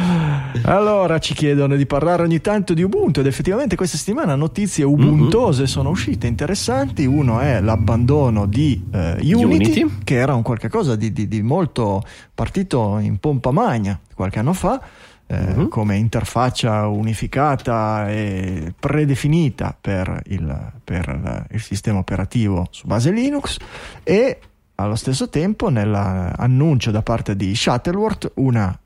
Allora 0.62 1.18
ci 1.18 1.34
chiedono 1.34 1.76
di 1.76 1.86
parlare 1.86 2.22
ogni 2.22 2.40
tanto 2.40 2.72
di 2.74 2.82
Ubuntu 2.82 3.20
ed 3.20 3.26
effettivamente 3.26 3.76
questa 3.76 3.96
settimana 3.96 4.34
notizie 4.34 4.82
ubuntose 4.84 5.66
sono 5.66 5.90
uscite 5.90 6.26
interessanti. 6.26 7.04
Uno 7.04 7.38
è 7.40 7.60
l'abbandono 7.60 8.46
di 8.46 8.82
eh, 8.92 9.16
Unity, 9.20 9.44
Unity. 9.82 9.86
che 10.04 10.14
era 10.14 10.34
un 10.34 10.42
qualche 10.42 10.68
cosa 10.68 10.96
di, 10.96 11.12
di- 11.12 11.28
di 11.28 11.42
molto 11.42 12.02
partito 12.34 12.98
in 12.98 13.18
pompa 13.18 13.50
magna 13.50 13.98
qualche 14.14 14.38
anno 14.40 14.52
fa. 14.54 14.80
Eh, 15.28 15.68
come 15.68 15.96
interfaccia 15.96 16.86
unificata 16.88 18.08
e 18.10 18.72
predefinita 18.78 19.76
per 19.78 20.22
il, 20.26 20.72
per 20.82 21.46
il 21.50 21.60
sistema 21.60 21.98
operativo 21.98 22.66
su 22.70 22.86
base 22.86 23.10
Linux 23.10 23.58
e 24.02 24.40
allo 24.76 24.96
stesso 24.96 25.28
tempo 25.28 25.68
nell'annuncio 25.68 26.90
da 26.90 27.02
parte 27.02 27.36
di 27.36 27.54
Shuttleworth 27.54 28.32
una 28.36 28.76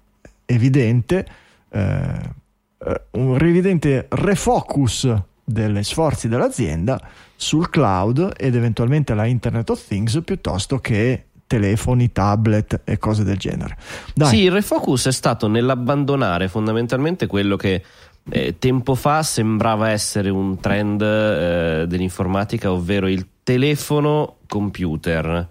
evidente 0.45 1.27
eh, 1.71 2.41
eh, 2.85 3.01
un 3.13 3.39
evidente 3.41 4.07
refocus 4.11 5.09
degli 5.45 5.83
sforzi 5.83 6.29
dell'azienda 6.29 7.01
sul 7.37 7.71
cloud 7.71 8.33
ed 8.37 8.55
eventualmente 8.55 9.15
la 9.15 9.27
Internet 9.27 9.71
of 9.71 9.87
Things 9.87 10.21
piuttosto 10.25 10.79
che 10.79 11.27
telefoni, 11.53 12.13
tablet 12.13 12.81
e 12.85 12.97
cose 12.97 13.25
del 13.25 13.37
genere. 13.37 13.77
Dai, 14.15 14.29
Sì, 14.29 14.43
il 14.45 14.51
refocus 14.51 15.07
è 15.07 15.13
stato 15.13 15.49
nell'abbandonare 15.49 16.49
fondamentalmente 16.49 17.27
quello 17.27 17.57
che 17.57 17.83
eh, 18.31 18.59
tempo 18.59 18.95
fa 18.95 19.23
sembrava 19.23 19.91
essere 19.91 20.31
un 20.31 20.59
trend 20.61 21.03
eh, 21.03 21.85
dell'informatica, 21.87 22.73
ovvero 22.73 23.07
il 23.07 23.27
telefono 23.43 24.39
computer. 24.47 25.47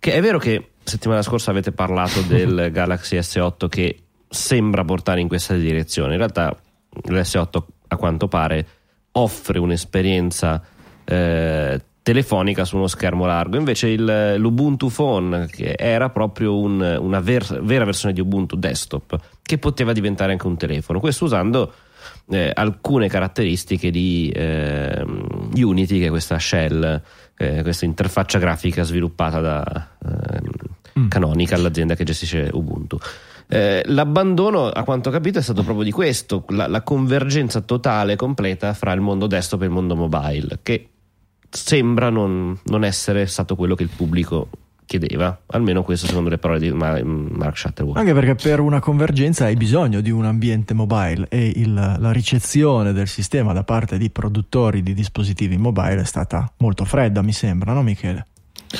Che 0.00 0.12
è 0.12 0.20
vero 0.20 0.38
che 0.38 0.70
settimana 0.82 1.22
scorsa 1.22 1.52
avete 1.52 1.70
parlato 1.70 2.20
del 2.26 2.70
Galaxy 2.72 3.16
S8 3.16 3.68
che 3.68 3.98
sembra 4.28 4.84
portare 4.84 5.20
in 5.20 5.28
questa 5.28 5.54
direzione. 5.54 6.12
In 6.12 6.18
realtà 6.18 6.56
l'S8 7.06 7.62
a 7.88 7.96
quanto 7.96 8.26
pare 8.26 8.66
offre 9.12 9.60
un'esperienza 9.60 10.60
eh, 11.04 11.53
telefonica 12.04 12.64
su 12.66 12.76
uno 12.76 12.86
schermo 12.86 13.24
largo. 13.24 13.56
Invece 13.56 13.88
il- 13.88 14.34
l'Ubuntu 14.36 14.90
Phone, 14.90 15.46
che 15.46 15.74
era 15.76 16.10
proprio 16.10 16.56
un- 16.56 16.98
una 17.00 17.18
ver- 17.20 17.60
vera 17.62 17.84
versione 17.84 18.12
di 18.14 18.20
Ubuntu 18.20 18.56
desktop, 18.56 19.18
che 19.42 19.58
poteva 19.58 19.92
diventare 19.92 20.32
anche 20.32 20.46
un 20.46 20.56
telefono. 20.56 21.00
Questo 21.00 21.24
usando 21.24 21.72
eh, 22.30 22.50
alcune 22.54 23.08
caratteristiche 23.08 23.90
di 23.90 24.30
ehm, 24.34 25.50
Unity, 25.56 25.98
che 25.98 26.06
è 26.06 26.10
questa 26.10 26.38
shell, 26.38 27.00
eh, 27.36 27.62
questa 27.62 27.86
interfaccia 27.86 28.38
grafica 28.38 28.82
sviluppata 28.82 29.40
da 29.40 29.88
ehm, 30.04 31.08
Canonical, 31.08 31.62
l'azienda 31.62 31.94
che 31.94 32.04
gestisce 32.04 32.50
Ubuntu. 32.52 32.98
Eh, 33.48 33.82
l'abbandono, 33.86 34.68
a 34.68 34.84
quanto 34.84 35.08
ho 35.08 35.12
capito, 35.12 35.38
è 35.38 35.42
stato 35.42 35.62
proprio 35.62 35.84
di 35.84 35.90
questo: 35.90 36.44
la, 36.48 36.66
la 36.66 36.82
convergenza 36.82 37.60
totale, 37.62 38.16
completa 38.16 38.72
fra 38.74 38.92
il 38.92 39.00
mondo 39.00 39.26
desktop 39.26 39.62
e 39.62 39.64
il 39.64 39.70
mondo 39.70 39.96
mobile, 39.96 40.58
che 40.62 40.88
sembra 41.54 42.10
non, 42.10 42.58
non 42.64 42.84
essere 42.84 43.26
stato 43.26 43.54
quello 43.54 43.74
che 43.74 43.84
il 43.84 43.90
pubblico 43.94 44.48
chiedeva, 44.86 45.40
almeno 45.46 45.82
questo 45.82 46.06
secondo 46.06 46.28
le 46.28 46.36
parole 46.36 46.60
di 46.60 46.70
Ma- 46.70 47.00
Mark 47.02 47.56
Shuttleworth. 47.56 47.98
Anche 47.98 48.12
perché 48.12 48.34
per 48.34 48.60
una 48.60 48.80
convergenza 48.80 49.44
hai 49.46 49.54
bisogno 49.56 50.00
di 50.02 50.10
un 50.10 50.24
ambiente 50.26 50.74
mobile 50.74 51.26
e 51.30 51.52
il- 51.56 51.72
la 51.72 52.12
ricezione 52.12 52.92
del 52.92 53.08
sistema 53.08 53.52
da 53.54 53.64
parte 53.64 53.96
di 53.96 54.10
produttori 54.10 54.82
di 54.82 54.92
dispositivi 54.92 55.56
mobile 55.56 56.02
è 56.02 56.04
stata 56.04 56.52
molto 56.58 56.84
fredda, 56.84 57.22
mi 57.22 57.32
sembra, 57.32 57.72
no 57.72 57.82
Michele? 57.82 58.26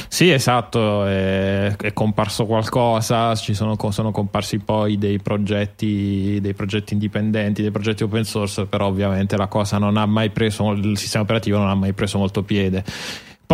Sì, 0.08 0.30
esatto, 0.30 1.04
è, 1.06 1.74
è 1.76 1.92
comparso 1.92 2.46
qualcosa, 2.46 3.34
ci 3.34 3.54
sono, 3.54 3.76
sono 3.90 4.10
comparsi 4.10 4.58
poi 4.58 4.98
dei 4.98 5.18
progetti, 5.18 6.38
dei 6.40 6.54
progetti 6.54 6.92
indipendenti, 6.94 7.62
dei 7.62 7.70
progetti 7.70 8.02
open 8.02 8.24
source, 8.24 8.66
però 8.66 8.86
ovviamente 8.86 9.36
la 9.36 9.46
cosa 9.46 9.78
non 9.78 9.96
ha 9.96 10.06
mai 10.06 10.30
preso, 10.30 10.72
il 10.72 10.98
sistema 10.98 11.24
operativo 11.24 11.58
non 11.58 11.68
ha 11.68 11.74
mai 11.74 11.92
preso 11.92 12.18
molto 12.18 12.42
piede. 12.42 12.84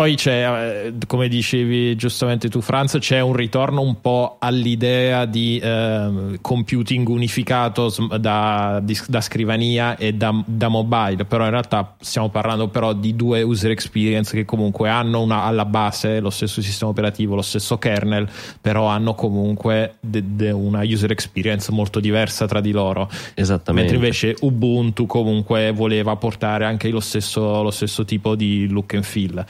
Poi 0.01 0.15
c'è, 0.15 0.87
eh, 0.87 0.93
come 1.05 1.27
dicevi 1.27 1.95
giustamente 1.95 2.49
tu 2.49 2.59
Franz, 2.59 2.97
c'è 2.97 3.19
un 3.19 3.33
ritorno 3.33 3.81
un 3.81 4.01
po' 4.01 4.37
all'idea 4.39 5.25
di 5.25 5.59
eh, 5.59 6.39
computing 6.41 7.07
unificato 7.07 7.93
da, 8.19 8.81
da 8.81 9.21
scrivania 9.21 9.97
e 9.97 10.15
da, 10.15 10.33
da 10.43 10.69
mobile, 10.69 11.25
però 11.25 11.43
in 11.43 11.51
realtà 11.51 11.97
stiamo 11.99 12.29
parlando 12.29 12.67
però 12.69 12.93
di 12.93 13.15
due 13.15 13.43
user 13.43 13.69
experience 13.69 14.35
che 14.35 14.43
comunque 14.43 14.89
hanno 14.89 15.21
una- 15.21 15.43
alla 15.43 15.65
base 15.65 16.19
lo 16.19 16.31
stesso 16.31 16.63
sistema 16.63 16.89
operativo, 16.89 17.35
lo 17.35 17.43
stesso 17.43 17.77
kernel, 17.77 18.27
però 18.59 18.87
hanno 18.87 19.13
comunque 19.13 19.97
de- 19.99 20.23
de- 20.35 20.49
una 20.49 20.81
user 20.81 21.11
experience 21.11 21.71
molto 21.71 21.99
diversa 21.99 22.47
tra 22.47 22.59
di 22.59 22.71
loro. 22.71 23.07
Esattamente. 23.35 23.91
Mentre 23.91 23.95
invece 23.97 24.35
Ubuntu 24.39 25.05
comunque 25.05 25.69
voleva 25.69 26.15
portare 26.15 26.65
anche 26.65 26.89
lo 26.89 27.01
stesso, 27.01 27.61
lo 27.61 27.69
stesso 27.69 28.03
tipo 28.03 28.33
di 28.33 28.67
look 28.67 28.95
and 28.95 29.03
feel. 29.03 29.45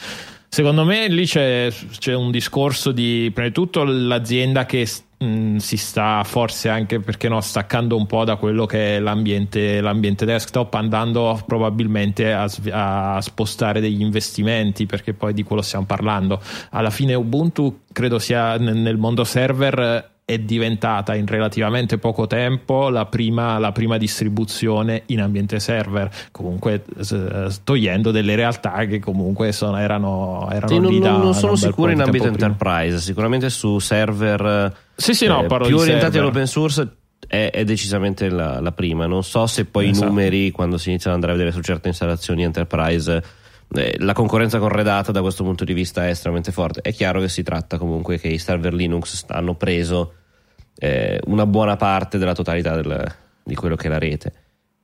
Secondo 0.53 0.83
me 0.83 1.07
lì 1.07 1.25
c'è, 1.25 1.71
c'è 1.97 2.13
un 2.13 2.29
discorso 2.29 2.91
di, 2.91 3.31
prima 3.33 3.47
di 3.47 3.53
tutto, 3.53 3.85
l'azienda 3.85 4.65
che 4.65 4.85
mh, 5.19 5.55
si 5.55 5.77
sta 5.77 6.25
forse 6.25 6.67
anche 6.67 6.99
perché 6.99 7.29
no, 7.29 7.39
staccando 7.39 7.95
un 7.95 8.05
po' 8.05 8.25
da 8.25 8.35
quello 8.35 8.65
che 8.65 8.97
è 8.97 8.99
l'ambiente, 8.99 9.79
l'ambiente 9.79 10.25
desktop, 10.25 10.73
andando 10.73 11.41
probabilmente 11.47 12.33
a, 12.33 12.51
a 12.71 13.21
spostare 13.21 13.79
degli 13.79 14.01
investimenti, 14.01 14.85
perché 14.85 15.13
poi 15.13 15.33
di 15.33 15.43
quello 15.43 15.61
stiamo 15.61 15.85
parlando. 15.85 16.41
Alla 16.71 16.89
fine 16.89 17.13
Ubuntu 17.13 17.83
credo 17.93 18.19
sia 18.19 18.57
nel 18.57 18.97
mondo 18.97 19.23
server 19.23 20.10
è 20.23 20.37
diventata 20.39 21.13
in 21.15 21.25
relativamente 21.25 21.97
poco 21.97 22.25
tempo 22.27 22.89
la 22.89 23.05
prima, 23.05 23.57
la 23.57 23.71
prima 23.73 23.97
distribuzione 23.97 25.03
in 25.07 25.19
ambiente 25.21 25.59
server, 25.59 26.09
comunque 26.31 26.83
togliendo 27.63 28.11
delle 28.11 28.35
realtà 28.35 28.85
che 28.85 28.99
comunque 28.99 29.51
sono- 29.51 29.77
erano, 29.77 30.47
erano 30.51 30.67
Sì, 30.73 30.79
non, 30.79 30.99
da- 30.99 31.17
non- 31.17 31.33
sono 31.33 31.55
sicuro 31.55 31.91
in 31.91 32.01
ambito 32.01 32.27
enterprise, 32.27 32.99
sicuramente 32.99 33.49
su 33.49 33.79
server 33.79 34.73
Sì, 34.95 35.13
sì, 35.13 35.27
no, 35.27 35.43
eh, 35.43 35.47
più 35.47 35.57
orientati 35.77 35.87
server. 36.13 36.21
all'open 36.21 36.47
source 36.47 36.87
è, 37.27 37.49
è 37.51 37.63
decisamente 37.63 38.29
la, 38.29 38.59
la 38.59 38.71
prima. 38.71 39.05
Non 39.07 39.23
so 39.23 39.45
se 39.47 39.65
poi 39.65 39.89
Esatto. 39.89 40.05
i 40.05 40.09
numeri, 40.09 40.51
quando 40.51 40.77
si 40.77 40.89
iniziano 40.89 41.15
ad 41.17 41.21
andare 41.23 41.33
a 41.37 41.43
vedere 41.43 41.55
su 41.61 41.65
certe 41.65 41.87
installazioni 41.89 42.43
enterprise, 42.43 43.23
eh, 43.75 43.95
la 43.99 44.13
concorrenza 44.13 44.59
con 44.59 44.69
Red 44.69 44.87
Hat 44.87 45.11
da 45.11 45.21
questo 45.21 45.43
punto 45.43 45.63
di 45.63 45.73
vista 45.73 46.05
è 46.05 46.09
estremamente 46.09 46.51
forte. 46.51 46.81
È 46.81 46.91
chiaro 46.91 47.19
che 47.19 47.29
si 47.29 47.43
tratta 47.43 47.77
comunque 47.77 48.17
che 48.19 48.27
i 48.27 48.37
server 48.37 48.73
Linux 48.73 49.25
hanno 49.27 49.55
preso 49.55 50.13
eh, 50.77 51.19
una 51.25 51.45
buona 51.45 51.75
parte 51.75 52.17
della 52.17 52.33
totalità 52.33 52.75
del- 52.75 53.15
di 53.43 53.55
quello 53.55 53.75
che 53.75 53.87
è 53.87 53.89
la 53.89 53.99
rete. 53.99 54.33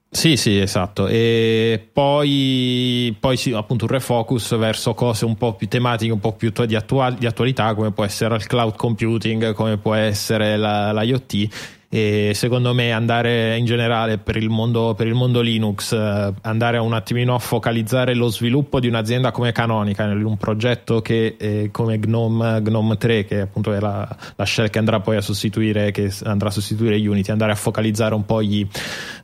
Sì, 0.10 0.38
sì, 0.38 0.58
esatto. 0.58 1.08
E 1.08 1.86
poi, 1.92 3.16
poi 3.20 3.36
sì, 3.36 3.52
appunto 3.52 3.86
un 3.86 3.92
refocus 3.92 4.58
verso 4.58 4.94
cose 4.94 5.26
un 5.26 5.36
po' 5.36 5.56
più 5.56 5.68
tematiche, 5.68 6.12
un 6.12 6.20
po' 6.20 6.34
più 6.34 6.52
di, 6.66 6.76
attual- 6.76 7.16
di 7.16 7.26
attualità, 7.26 7.74
come 7.76 7.92
può 7.92 8.06
essere 8.06 8.36
il 8.36 8.48
cloud 8.48 8.76
computing, 8.76 9.54
come 9.54 9.78
può 9.78 9.94
essere 9.94 10.56
la, 10.56 10.94
l'IoT. 10.94 11.77
E 11.90 12.34
secondo 12.36 12.74
me 12.74 12.92
andare 12.92 13.56
in 13.56 13.64
generale 13.64 14.18
per 14.18 14.36
il 14.36 14.50
mondo, 14.50 14.94
per 14.94 15.08
il 15.08 15.14
mondo 15.14 15.40
Linux, 15.40 15.94
eh, 15.94 16.34
andare 16.42 16.80
un 16.80 16.92
attimino 16.92 17.34
a 17.34 17.40
focalizzare 17.40 18.14
lo 18.14 18.28
sviluppo 18.28 18.82
di 18.82 18.90
un'azienda 18.90 19.32
come 19.32 19.54
Canonical, 19.54 20.12
in 20.12 20.26
un 20.26 20.36
progetto 20.36 21.02
che 21.02 21.38
eh, 21.40 21.70
come 21.72 21.98
Gnome, 21.98 22.60
Gnome 22.62 22.98
3, 22.98 23.24
che 23.24 23.40
appunto 23.40 23.72
è 23.72 23.80
la, 23.80 24.06
la 24.36 24.46
shell 24.46 24.70
che 24.70 24.80
andrà 24.80 25.00
poi 25.00 25.16
a 25.16 25.22
sostituire, 25.22 25.94
a 26.24 26.50
sostituire 26.50 26.98
Unity, 26.98 27.32
andare 27.32 27.54
a 27.54 27.56
focalizzare 27.56 28.14
un 28.14 28.26
po' 28.26 28.44
gli, 28.44 28.68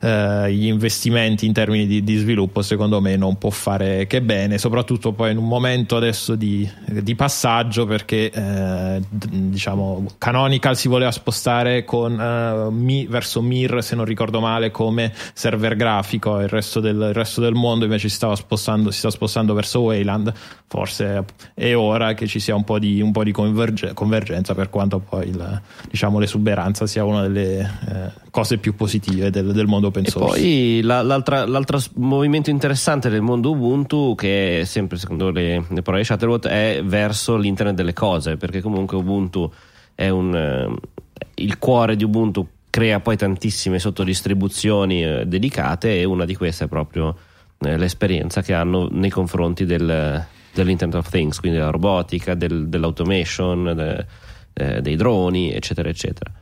eh, 0.00 0.50
gli 0.50 0.66
investimenti 0.66 1.44
in 1.44 1.52
termini 1.52 1.86
di, 1.86 2.02
di 2.02 2.16
sviluppo, 2.16 2.62
secondo 2.62 2.98
me 3.02 3.14
non 3.16 3.36
può 3.36 3.50
fare 3.50 4.06
che 4.06 4.22
bene, 4.22 4.56
soprattutto 4.56 5.12
poi 5.12 5.32
in 5.32 5.36
un 5.36 5.48
momento 5.48 5.96
adesso 5.96 6.34
di, 6.34 6.66
di 6.86 7.14
passaggio 7.14 7.84
perché 7.84 8.30
eh, 8.30 9.02
diciamo 9.10 10.06
Canonical 10.16 10.78
si 10.78 10.88
voleva 10.88 11.10
spostare 11.10 11.84
con, 11.84 12.18
eh, 12.18 12.53
Mi- 12.70 13.06
verso 13.06 13.42
Mir, 13.42 13.82
se 13.82 13.94
non 13.96 14.04
ricordo 14.04 14.40
male, 14.40 14.70
come 14.70 15.12
server 15.32 15.76
grafico, 15.76 16.40
il 16.40 16.48
resto 16.48 16.80
del, 16.80 16.96
il 16.96 17.12
resto 17.14 17.40
del 17.40 17.54
mondo 17.54 17.84
invece 17.84 18.08
si, 18.08 18.14
stava 18.14 18.36
spostando, 18.36 18.90
si 18.90 18.98
sta 18.98 19.10
spostando 19.10 19.54
verso 19.54 19.80
Wayland, 19.80 20.32
forse 20.66 21.24
è 21.54 21.74
ora 21.74 22.14
che 22.14 22.26
ci 22.26 22.40
sia 22.40 22.54
un 22.54 22.64
po' 22.64 22.78
di, 22.78 23.00
un 23.00 23.12
po' 23.12 23.22
di 23.24 23.32
converge- 23.32 23.92
convergenza 23.94 24.54
per 24.54 24.70
quanto 24.70 24.98
poi 24.98 25.28
il- 25.28 25.60
diciamo, 25.90 26.18
l'esuberanza 26.18 26.86
sia 26.86 27.04
una 27.04 27.22
delle 27.22 27.58
eh, 27.60 28.22
cose 28.30 28.58
più 28.58 28.74
positive 28.74 29.30
del, 29.30 29.52
del 29.52 29.66
mondo 29.66 29.88
open 29.88 30.04
E 30.06 30.10
source. 30.10 30.40
poi 30.40 30.80
la- 30.82 31.02
l'altra, 31.02 31.46
l'altro 31.46 31.78
movimento 31.94 32.50
interessante 32.50 33.08
del 33.08 33.20
mondo 33.22 33.50
Ubuntu, 33.50 34.14
che 34.16 34.60
è 34.60 34.64
sempre 34.64 34.96
secondo 34.98 35.30
le, 35.30 35.64
le 35.68 35.82
parole 35.82 36.02
di 36.02 36.08
Shuttleworth, 36.08 36.46
è 36.48 36.80
verso 36.84 37.36
l'internet 37.36 37.74
delle 37.74 37.92
cose, 37.92 38.36
perché 38.36 38.60
comunque 38.60 38.96
Ubuntu 38.96 39.50
è 39.94 40.08
un, 40.08 40.34
eh, 40.34 40.74
il 41.36 41.58
cuore 41.58 41.96
di 41.96 42.04
Ubuntu 42.04 42.48
crea 42.70 43.00
poi 43.00 43.16
tantissime 43.16 43.78
sottodistribuzioni 43.78 45.04
eh, 45.04 45.26
dedicate 45.26 46.00
e 46.00 46.04
una 46.04 46.24
di 46.24 46.34
queste 46.34 46.64
è 46.64 46.68
proprio 46.68 47.16
eh, 47.60 47.76
l'esperienza 47.76 48.42
che 48.42 48.52
hanno 48.52 48.88
nei 48.90 49.10
confronti 49.10 49.64
del, 49.64 50.24
dell'Internet 50.52 50.98
of 50.98 51.08
Things, 51.08 51.38
quindi 51.38 51.58
della 51.58 51.70
robotica, 51.70 52.34
del, 52.34 52.68
dell'automation, 52.68 53.72
de, 53.76 54.06
eh, 54.52 54.80
dei 54.80 54.96
droni, 54.96 55.52
eccetera, 55.52 55.88
eccetera. 55.88 56.32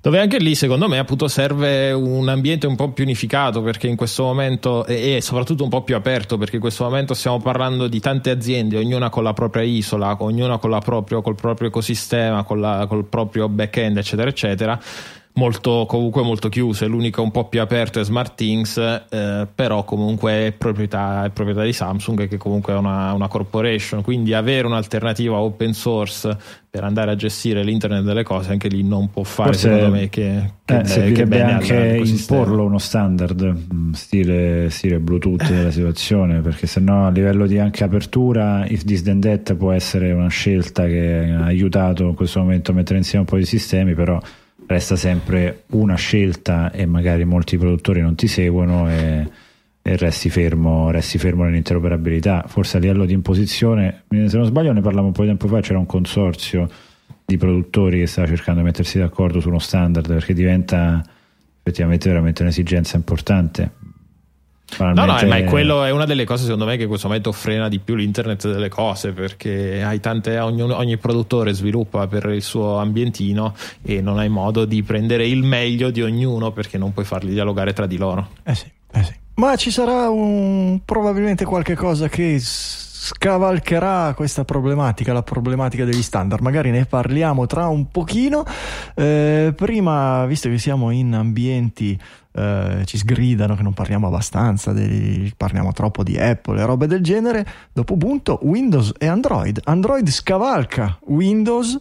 Dove 0.00 0.18
anche 0.18 0.38
lì, 0.38 0.54
secondo 0.54 0.86
me, 0.86 0.98
appunto 0.98 1.28
serve 1.28 1.92
un 1.92 2.28
ambiente 2.28 2.66
un 2.66 2.76
po' 2.76 2.90
più 2.90 3.04
unificato 3.04 3.62
perché 3.62 3.86
in 3.86 3.96
questo 3.96 4.24
momento 4.24 4.84
e, 4.84 5.20
soprattutto 5.22 5.62
un 5.62 5.70
po' 5.70 5.82
più 5.82 5.94
aperto 5.94 6.36
perché 6.36 6.56
in 6.56 6.60
questo 6.60 6.84
momento 6.84 7.14
stiamo 7.14 7.38
parlando 7.38 7.88
di 7.88 8.00
tante 8.00 8.30
aziende, 8.30 8.76
ognuna 8.76 9.08
con 9.08 9.22
la 9.22 9.32
propria 9.32 9.62
isola, 9.62 10.14
ognuna 10.18 10.58
con 10.58 10.70
la 10.70 10.80
proprio, 10.80 11.22
col 11.22 11.36
proprio 11.36 11.68
ecosistema, 11.68 12.44
la, 12.50 12.86
col 12.86 13.04
proprio 13.04 13.48
back-end, 13.48 13.96
eccetera, 13.96 14.28
eccetera 14.28 14.80
molto, 15.34 15.86
comunque 15.86 16.22
molto 16.22 16.48
chiuse, 16.48 16.86
l'unico 16.86 17.22
un 17.22 17.30
po' 17.30 17.48
più 17.48 17.60
aperto 17.60 18.00
è 18.00 18.04
SmartThings, 18.04 18.76
eh, 19.08 19.46
però 19.54 19.84
comunque 19.84 20.46
è 20.46 20.52
proprietà, 20.52 21.24
è 21.24 21.30
proprietà, 21.30 21.62
di 21.62 21.72
Samsung 21.72 22.28
che 22.28 22.36
comunque 22.36 22.72
è 22.72 22.76
una, 22.76 23.12
una, 23.12 23.28
corporation, 23.28 24.02
quindi 24.02 24.34
avere 24.34 24.66
un'alternativa 24.66 25.36
open 25.36 25.72
source 25.72 26.36
per 26.68 26.84
andare 26.84 27.10
a 27.10 27.16
gestire 27.16 27.62
l'internet 27.62 28.02
delle 28.02 28.22
cose 28.22 28.50
anche 28.50 28.68
lì 28.68 28.82
non 28.82 29.10
può 29.10 29.24
fare 29.24 29.52
Forse, 29.52 29.68
secondo 29.68 29.94
me 29.94 30.08
che, 30.08 30.52
che, 30.64 30.78
eh, 30.78 30.84
servirebbe 30.86 31.42
anche 31.42 32.00
imporlo 32.02 32.64
uno 32.64 32.78
standard 32.78 33.66
mm, 33.74 33.92
stile, 33.92 34.70
stile 34.70 34.98
Bluetooth 34.98 35.46
della 35.50 35.68
situazione 35.70 36.40
perché 36.40 36.66
sennò 36.66 37.06
a 37.06 37.10
livello 37.10 37.46
di 37.46 37.58
anche 37.58 37.84
apertura 37.84 38.64
if 38.66 38.84
this 38.84 39.02
then 39.02 39.20
that 39.20 39.54
può 39.54 39.72
essere 39.72 40.12
una 40.12 40.28
scelta 40.28 40.86
che 40.86 41.34
ha 41.38 41.44
aiutato 41.44 42.04
in 42.04 42.14
questo 42.14 42.40
momento 42.40 42.70
a 42.70 42.74
mettere 42.74 42.98
insieme 42.98 43.26
un 43.26 43.30
po' 43.30 43.36
di 43.36 43.44
sistemi 43.44 43.92
però 43.92 44.18
resta 44.66 44.96
sempre 44.96 45.64
una 45.70 45.96
scelta 45.96 46.70
e 46.70 46.86
magari 46.86 47.24
molti 47.24 47.58
produttori 47.58 48.00
non 48.00 48.14
ti 48.14 48.26
seguono 48.26 48.90
e, 48.90 49.28
e 49.82 49.96
resti, 49.96 50.30
fermo, 50.30 50.90
resti 50.90 51.18
fermo 51.18 51.44
nell'interoperabilità. 51.44 52.44
Forse 52.46 52.76
a 52.76 52.80
livello 52.80 53.04
di 53.04 53.12
imposizione, 53.12 54.04
se 54.08 54.36
non 54.36 54.46
sbaglio 54.46 54.72
ne 54.72 54.80
parlavamo 54.80 55.08
un 55.08 55.12
po' 55.12 55.22
di 55.22 55.28
tempo 55.28 55.48
fa, 55.48 55.60
c'era 55.60 55.78
un 55.78 55.86
consorzio 55.86 56.68
di 57.24 57.36
produttori 57.36 57.98
che 57.98 58.06
stava 58.06 58.26
cercando 58.26 58.60
di 58.60 58.66
mettersi 58.66 58.98
d'accordo 58.98 59.40
su 59.40 59.48
uno 59.48 59.58
standard 59.58 60.06
perché 60.06 60.34
diventa 60.34 61.02
effettivamente 61.62 62.08
veramente 62.08 62.42
un'esigenza 62.42 62.96
importante 62.96 63.70
No, 64.78 64.92
no, 64.92 65.04
ma 65.04 65.36
è, 65.36 65.44
quello, 65.44 65.84
è 65.84 65.90
una 65.90 66.06
delle 66.06 66.24
cose 66.24 66.44
secondo 66.44 66.64
me 66.64 66.76
che 66.76 66.82
in 66.82 66.88
questo 66.88 67.06
momento 67.06 67.30
frena 67.32 67.68
di 67.68 67.78
più 67.78 67.94
l'internet 67.94 68.50
delle 68.50 68.68
cose 68.68 69.12
perché 69.12 69.82
hai 69.82 70.00
tante, 70.00 70.38
ogni, 70.38 70.62
ogni, 70.62 70.96
produttore 70.96 71.52
sviluppa 71.52 72.06
per 72.06 72.26
il 72.26 72.42
suo 72.42 72.78
ambientino 72.78 73.54
e 73.82 74.00
non 74.00 74.18
hai 74.18 74.28
modo 74.28 74.64
di 74.64 74.82
prendere 74.82 75.26
il 75.26 75.42
meglio 75.42 75.90
di 75.90 76.02
ognuno 76.02 76.52
perché 76.52 76.78
non 76.78 76.92
puoi 76.92 77.04
farli 77.04 77.32
dialogare 77.32 77.72
tra 77.72 77.86
di 77.86 77.96
loro. 77.96 78.28
Eh 78.44 78.54
sì, 78.54 78.70
eh 78.92 79.02
sì. 79.02 79.12
Ma 79.34 79.56
ci 79.56 79.70
sarà 79.70 80.08
un, 80.10 80.80
probabilmente 80.84 81.44
qualche 81.44 81.74
cosa 81.74 82.08
che 82.08 82.38
scavalcherà 83.04 84.14
questa 84.14 84.44
problematica, 84.44 85.12
la 85.12 85.24
problematica 85.24 85.84
degli 85.84 86.02
standard. 86.02 86.40
Magari 86.40 86.70
ne 86.70 86.84
parliamo 86.84 87.46
tra 87.46 87.66
un 87.66 87.88
pochino. 87.88 88.44
Eh, 88.94 89.52
prima, 89.56 90.24
visto 90.26 90.48
che 90.48 90.56
siamo 90.58 90.90
in 90.90 91.12
ambienti 91.12 91.98
eh, 92.34 92.82
ci 92.84 92.96
sgridano 92.96 93.56
che 93.56 93.62
non 93.64 93.72
parliamo 93.72 94.06
abbastanza, 94.06 94.72
dei, 94.72 95.32
parliamo 95.36 95.72
troppo 95.72 96.04
di 96.04 96.16
Apple 96.16 96.60
e 96.60 96.64
robe 96.64 96.86
del 96.86 97.02
genere. 97.02 97.44
Dopo 97.72 97.94
Ubuntu, 97.94 98.38
Windows 98.42 98.92
e 98.98 99.08
Android. 99.08 99.60
Android 99.64 100.08
scavalca 100.08 100.96
Windows. 101.06 101.76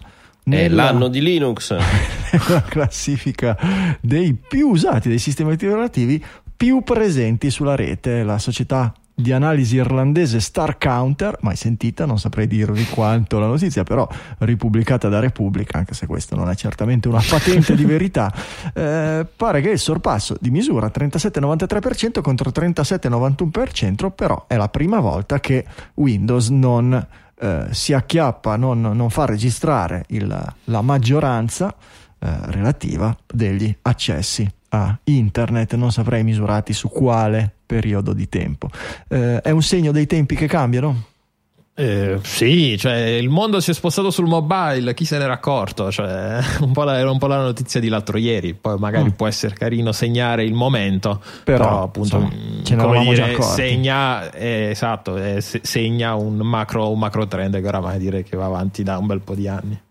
Nella, 0.45 0.65
è 0.65 0.69
l'anno 0.69 1.07
di 1.07 1.21
Linux. 1.21 1.69
la 2.49 2.63
classifica 2.63 3.55
dei 4.01 4.33
più 4.33 4.69
usati 4.69 5.07
dei 5.07 5.19
sistemi 5.19 5.51
operativi 5.51 6.23
più 6.57 6.81
presenti 6.81 7.51
sulla 7.51 7.75
rete. 7.75 8.23
La 8.23 8.39
società 8.39 8.91
di 9.13 9.31
analisi 9.31 9.75
irlandese 9.75 10.39
Star 10.39 10.77
Counter, 10.77 11.37
mai 11.41 11.55
sentita, 11.55 12.05
non 12.05 12.19
saprei 12.19 12.47
dirvi 12.47 12.85
quanto 12.85 13.39
la 13.39 13.47
notizia, 13.47 13.83
però 13.83 14.07
ripubblicata 14.39 15.09
da 15.09 15.19
Repubblica, 15.19 15.77
anche 15.77 15.93
se 15.93 16.07
questo 16.07 16.35
non 16.35 16.49
è 16.49 16.55
certamente 16.55 17.07
una 17.07 17.21
patente 17.27 17.75
di 17.75 17.85
verità, 17.85 18.33
eh, 18.73 19.25
pare 19.35 19.61
che 19.61 19.69
il 19.69 19.79
sorpasso 19.79 20.35
di 20.39 20.49
misura 20.49 20.87
37,93% 20.87 22.21
contro 22.21 22.49
37,91%, 22.49 24.11
però 24.11 24.45
è 24.47 24.55
la 24.55 24.69
prima 24.69 24.99
volta 24.99 25.39
che 25.39 25.65
Windows 25.95 26.49
non 26.49 27.07
eh, 27.39 27.67
si 27.71 27.93
acchiappa, 27.93 28.55
non, 28.55 28.81
non 28.81 29.09
fa 29.09 29.25
registrare 29.25 30.05
il, 30.09 30.53
la 30.65 30.81
maggioranza 30.81 31.75
eh, 32.19 32.37
relativa 32.45 33.15
degli 33.25 33.75
accessi 33.81 34.47
a 34.69 34.97
internet, 35.05 35.75
non 35.75 35.91
saprei 35.91 36.23
misurati 36.23 36.71
su 36.71 36.87
quale 36.89 37.55
periodo 37.71 38.11
di 38.11 38.27
tempo. 38.27 38.69
Eh, 39.07 39.39
è 39.39 39.49
un 39.51 39.63
segno 39.63 39.93
dei 39.93 40.05
tempi 40.05 40.35
che 40.35 40.45
cambiano? 40.45 41.05
Eh, 41.73 42.19
sì, 42.21 42.77
cioè 42.77 42.95
il 42.95 43.29
mondo 43.29 43.61
si 43.61 43.71
è 43.71 43.73
spostato 43.73 44.11
sul 44.11 44.27
mobile, 44.27 44.93
chi 44.93 45.05
se 45.05 45.17
n'era 45.17 45.31
accorto? 45.31 45.89
Cioè, 45.89 46.39
un 46.59 46.73
po 46.73 46.83
la, 46.83 46.99
era 46.99 47.09
un 47.09 47.17
po' 47.17 47.27
la 47.27 47.41
notizia 47.41 47.79
di 47.79 47.87
l'altro 47.87 48.17
ieri, 48.17 48.53
poi 48.53 48.77
magari 48.77 49.05
mm. 49.05 49.13
può 49.13 49.25
essere 49.25 49.55
carino 49.55 49.93
segnare 49.93 50.43
il 50.43 50.53
momento, 50.53 51.21
però, 51.45 51.63
però 51.63 51.83
appunto 51.83 52.17
insomma, 52.17 52.63
ce 52.63 52.75
come 52.75 53.03
dire, 53.05 53.41
segna, 53.41 54.29
eh, 54.31 54.67
esatto, 54.71 55.15
eh, 55.15 55.39
segna 55.39 56.13
un 56.15 56.35
macro, 56.39 56.91
un 56.91 56.99
macro 56.99 57.25
trend 57.25 57.61
che 57.61 57.67
oramai 57.67 57.99
direi 57.99 58.23
che 58.23 58.35
va 58.35 58.45
avanti 58.45 58.83
da 58.83 58.97
un 58.97 59.07
bel 59.07 59.21
po' 59.21 59.33
di 59.33 59.47
anni. 59.47 59.81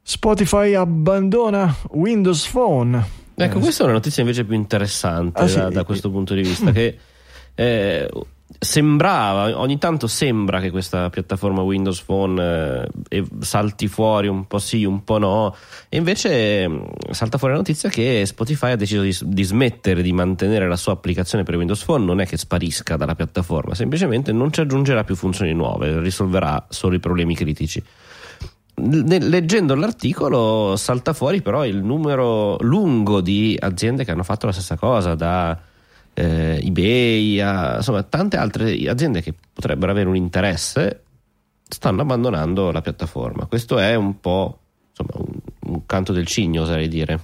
Spotify 0.00 0.74
abbandona 0.74 1.74
Windows 1.90 2.46
Phone 2.48 3.22
Ecco, 3.36 3.58
questa 3.58 3.82
è 3.82 3.86
una 3.86 3.94
notizia 3.94 4.22
invece 4.22 4.44
più 4.44 4.54
interessante 4.54 5.42
ah, 5.42 5.44
da, 5.44 5.68
sì. 5.68 5.74
da, 5.74 5.84
questo 5.84 6.10
punto 6.10 6.34
di 6.34 6.42
vista, 6.42 6.70
che 6.70 6.96
eh, 7.54 8.08
sembrava, 8.58 9.58
ogni 9.58 9.78
tanto 9.78 10.06
sembra 10.06 10.60
che 10.60 10.70
questa 10.70 11.10
piattaforma 11.10 11.62
Windows 11.62 12.00
Phone 12.02 12.88
eh, 13.08 13.24
salti 13.40 13.88
fuori 13.88 14.28
un 14.28 14.46
po' 14.46 14.58
sì, 14.58 14.84
un 14.84 15.02
po' 15.02 15.18
no, 15.18 15.54
e 15.88 15.96
invece 15.96 16.68
mm, 16.68 16.84
salta 17.10 17.38
fuori 17.38 17.54
la 17.54 17.60
notizia 17.60 17.88
che 17.88 18.24
Spotify 18.24 18.72
ha 18.72 18.76
deciso 18.76 19.02
di, 19.02 19.16
di, 19.22 19.42
smettere 19.42 20.02
di 20.02 20.12
mantenere 20.12 20.68
la 20.68 20.76
sua 20.76 20.92
applicazione 20.92 21.42
per 21.42 21.56
Windows 21.56 21.82
Phone, 21.84 22.04
non 22.04 22.20
è 22.20 22.26
che 22.26 22.36
sparisca 22.36 22.96
dalla 22.96 23.14
piattaforma, 23.14 23.74
semplicemente 23.74 24.32
non 24.32 24.52
ci 24.52 24.60
aggiungerà 24.60 25.02
più 25.04 25.16
funzioni 25.16 25.52
nuove, 25.52 26.00
risolverà 26.00 26.66
solo 26.68 26.94
i 26.94 27.00
problemi 27.00 27.34
critici 27.34 27.82
leggendo 28.76 29.76
l'articolo 29.76 30.74
salta 30.76 31.12
fuori 31.12 31.42
però 31.42 31.64
il 31.64 31.76
numero 31.76 32.56
lungo 32.58 33.20
di 33.20 33.56
aziende 33.58 34.04
che 34.04 34.10
hanno 34.10 34.24
fatto 34.24 34.46
la 34.46 34.52
stessa 34.52 34.76
cosa, 34.76 35.14
da 35.14 35.58
eh, 36.12 36.60
eBay 36.62 37.40
a 37.40 37.76
insomma 37.76 38.02
tante 38.02 38.36
altre 38.36 38.88
aziende 38.88 39.20
che 39.20 39.34
potrebbero 39.52 39.92
avere 39.92 40.08
un 40.08 40.16
interesse 40.16 41.02
stanno 41.68 42.02
abbandonando 42.02 42.70
la 42.70 42.80
piattaforma. 42.80 43.46
Questo 43.46 43.78
è 43.78 43.94
un 43.94 44.20
po' 44.20 44.58
insomma, 44.90 45.24
un, 45.24 45.72
un 45.72 45.86
canto 45.86 46.12
del 46.12 46.26
cigno, 46.26 46.62
oserei 46.62 46.88
dire. 46.88 47.20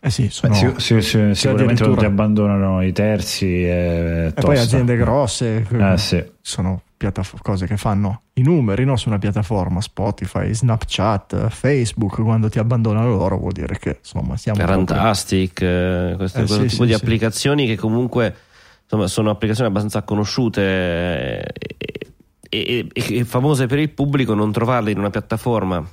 Eh 0.00 0.10
sì, 0.10 0.28
sono... 0.30 0.52
Beh, 0.52 0.80
si, 0.80 1.02
si, 1.02 1.34
sicuramente 1.34 1.82
tutti 1.82 2.04
abbandonano 2.04 2.82
i 2.82 2.92
terzi 2.92 3.64
e, 3.64 4.26
e 4.26 4.32
poi 4.32 4.58
aziende 4.58 4.96
grosse 4.96 5.66
eh, 5.68 5.98
sì. 5.98 6.24
sono 6.40 6.82
piattaf- 6.96 7.40
cose 7.42 7.66
che 7.66 7.76
fanno 7.76 8.22
i 8.34 8.42
numeri 8.42 8.84
no? 8.84 8.96
su 8.96 9.08
una 9.08 9.18
piattaforma, 9.18 9.80
Spotify, 9.80 10.52
Snapchat, 10.52 11.48
Facebook, 11.48 12.22
quando 12.22 12.48
ti 12.48 12.58
abbandonano 12.58 13.08
loro 13.08 13.38
vuol 13.38 13.52
dire 13.52 13.78
che 13.78 13.98
insomma 13.98 14.36
siamo... 14.36 14.58
Fantastic, 14.58 15.52
proprio... 15.52 16.10
eh, 16.12 16.16
questo, 16.16 16.42
eh, 16.42 16.46
sì, 16.46 16.54
tipo 16.54 16.82
sì, 16.82 16.86
di 16.86 16.94
sì. 16.94 16.94
applicazioni 16.94 17.66
che 17.66 17.76
comunque 17.76 18.34
insomma, 18.82 19.06
sono 19.06 19.30
applicazioni 19.30 19.68
abbastanza 19.68 20.02
conosciute 20.02 21.42
e, 21.42 22.08
e, 22.48 22.88
e, 22.92 23.24
famose 23.24 23.66
per 23.66 23.78
il 23.78 23.90
pubblico, 23.90 24.34
non 24.34 24.52
trovarle 24.52 24.90
in 24.90 24.98
una 24.98 25.10
piattaforma 25.10 25.86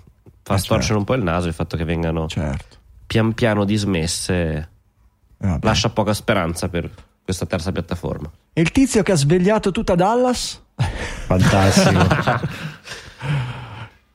fa 0.43 0.55
eh, 0.55 0.57
storcere 0.57 0.81
certo. 0.81 0.99
un 0.99 1.03
po' 1.05 1.13
il 1.15 1.23
naso 1.23 1.47
il 1.47 1.53
fatto 1.53 1.77
che 1.77 1.85
vengano 1.85 2.27
certo. 2.27 2.77
pian 3.07 3.33
piano 3.33 3.63
dismesse 3.63 4.69
eh, 5.37 5.57
lascia 5.61 5.89
poca 5.89 6.13
speranza 6.13 6.69
per 6.69 6.89
questa 7.23 7.45
terza 7.45 7.71
piattaforma. 7.71 8.29
E 8.53 8.61
il 8.61 8.71
tizio 8.71 9.01
che 9.03 9.11
ha 9.13 9.15
svegliato 9.15 9.71
tutta 9.71 9.95
Dallas? 9.95 10.61
Fantastico. 10.75 12.01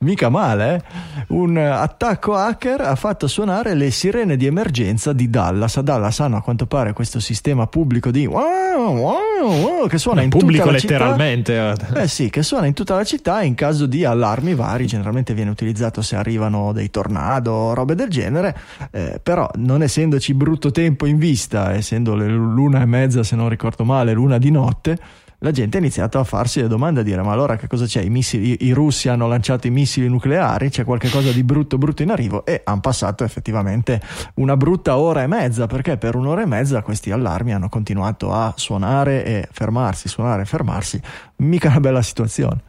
Mica 0.01 0.29
male, 0.29 0.77
eh? 0.77 1.25
Un 1.35 1.57
attacco 1.57 2.37
hacker 2.37 2.83
ha 2.83 2.95
fatto 2.95 3.27
suonare 3.27 3.75
le 3.75 3.91
sirene 3.91 4.37
di 4.37 4.47
emergenza 4.47 5.13
di 5.13 5.29
Dallas. 5.29 5.77
A 5.77 5.83
Dallas 5.83 6.21
hanno 6.21 6.37
a 6.37 6.41
quanto 6.41 6.67
pare 6.67 6.93
questo 6.93 7.19
sistema 7.19 7.67
pubblico 7.67 8.13
di 8.13 8.25
wow, 8.25 8.95
wow, 8.95 9.61
wow, 9.61 9.87
che 9.89 9.99
suona 9.99 10.23
in 10.23 10.31
pubblico 10.31 10.67
tutta 10.67 10.71
la 10.71 10.79
letteralmente. 10.81 11.75
città. 11.77 12.01
Eh 12.01 12.07
sì, 12.07 12.31
che 12.31 12.45
suona 12.45 12.67
in 12.67 12.75
tutta 12.75 12.95
la 12.95 13.03
città 13.03 13.43
in 13.43 13.57
caso 13.57 13.87
di 13.87 14.05
allarmi 14.05 14.55
vari. 14.55 14.87
Generalmente 14.87 15.35
viene 15.35 15.51
utilizzato 15.51 16.01
se 16.01 16.15
arrivano 16.15 16.73
dei 16.73 16.91
tornado, 16.91 17.75
robe 17.75 17.97
del 17.97 18.09
genere. 18.09 18.57
Eh, 18.93 19.19
però, 19.21 19.51
non 19.57 19.83
essendoci 19.83 20.33
brutto 20.33 20.71
tempo 20.71 21.07
in 21.07 21.19
vista, 21.19 21.75
essendo 21.75 22.15
l'una 22.15 22.83
e 22.83 22.87
mezza, 22.87 23.25
se 23.25 23.35
non 23.35 23.49
ricordo 23.49 23.83
male, 23.83 24.13
l'una 24.13 24.39
di 24.39 24.53
notte 24.53 24.99
la 25.41 25.53
gente 25.53 25.77
ha 25.77 25.81
iniziato 25.81 26.19
a 26.19 26.25
farsi 26.25 26.61
le 26.61 26.67
domande 26.67 27.01
a 27.01 27.03
dire 27.05 27.23
ma 27.23 27.33
allora 27.33 27.57
che 27.57 27.69
cosa 27.69 27.87
c'è? 27.87 28.01
I, 28.01 28.11
missili, 28.11 28.65
i, 28.67 28.73
russi 28.73 29.09
hanno 29.09 29.29
lanciato 29.29 29.69
i 29.69 29.71
missili 29.71 30.09
nucleari, 30.09 30.69
c'è 30.69 30.85
qualcosa 30.85 31.31
di 31.31 31.45
brutto 31.45 31.79
brutto 31.79 32.03
in 32.03 32.11
arrivo 32.11 32.45
e 32.45 32.63
hanno 32.65 32.81
passato 32.81 33.23
effettivamente 33.23 34.01
una 34.35 34.57
brutta 34.57 34.97
ora 34.97 35.23
e 35.23 35.29
mezza 35.29 35.67
perché 35.67 35.97
per 35.97 36.17
un'ora 36.17 36.43
e 36.43 36.47
mezza 36.47 36.83
questi 36.83 37.13
allarmi 37.13 37.55
hanno 37.55 37.69
continuato 37.69 38.33
a 38.33 38.53
suonare 38.57 39.25
e 39.25 39.49
fermarsi, 39.51 40.09
suonare 40.09 40.43
e 40.43 40.45
fermarsi. 40.45 41.01
Mica 41.37 41.69
una 41.69 41.81
bella 41.81 42.03
situazione. 42.03 42.61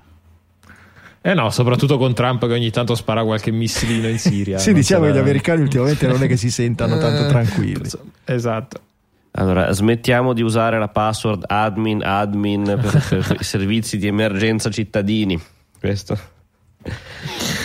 Eh 1.22 1.34
no, 1.34 1.50
soprattutto 1.50 1.98
con 1.98 2.14
Trump 2.14 2.46
che 2.46 2.54
ogni 2.54 2.70
tanto 2.70 2.96
spara 2.96 3.24
qualche 3.24 3.52
missilino 3.52 4.08
in 4.08 4.18
Siria. 4.20 4.58
sì, 4.60 4.74
diciamo 4.74 5.06
che 5.06 5.14
gli 5.14 5.18
americani 5.18 5.62
ultimamente 5.62 6.08
non 6.08 6.22
è 6.22 6.28
che 6.28 6.38
si 6.38 6.52
sentano 6.52 6.98
tanto 7.00 7.28
tranquilli. 7.28 7.90
Esatto. 8.26 8.82
Allora, 9.40 9.72
smettiamo 9.72 10.34
di 10.34 10.42
usare 10.42 10.78
la 10.78 10.90
password 10.90 11.46
admin 11.48 12.04
admin 12.04 12.64
per, 12.82 13.06
per 13.28 13.38
i 13.40 13.44
servizi 13.44 13.98
di 13.98 14.08
emergenza 14.08 14.70
cittadini. 14.70 15.42
Questo. 15.80 16.18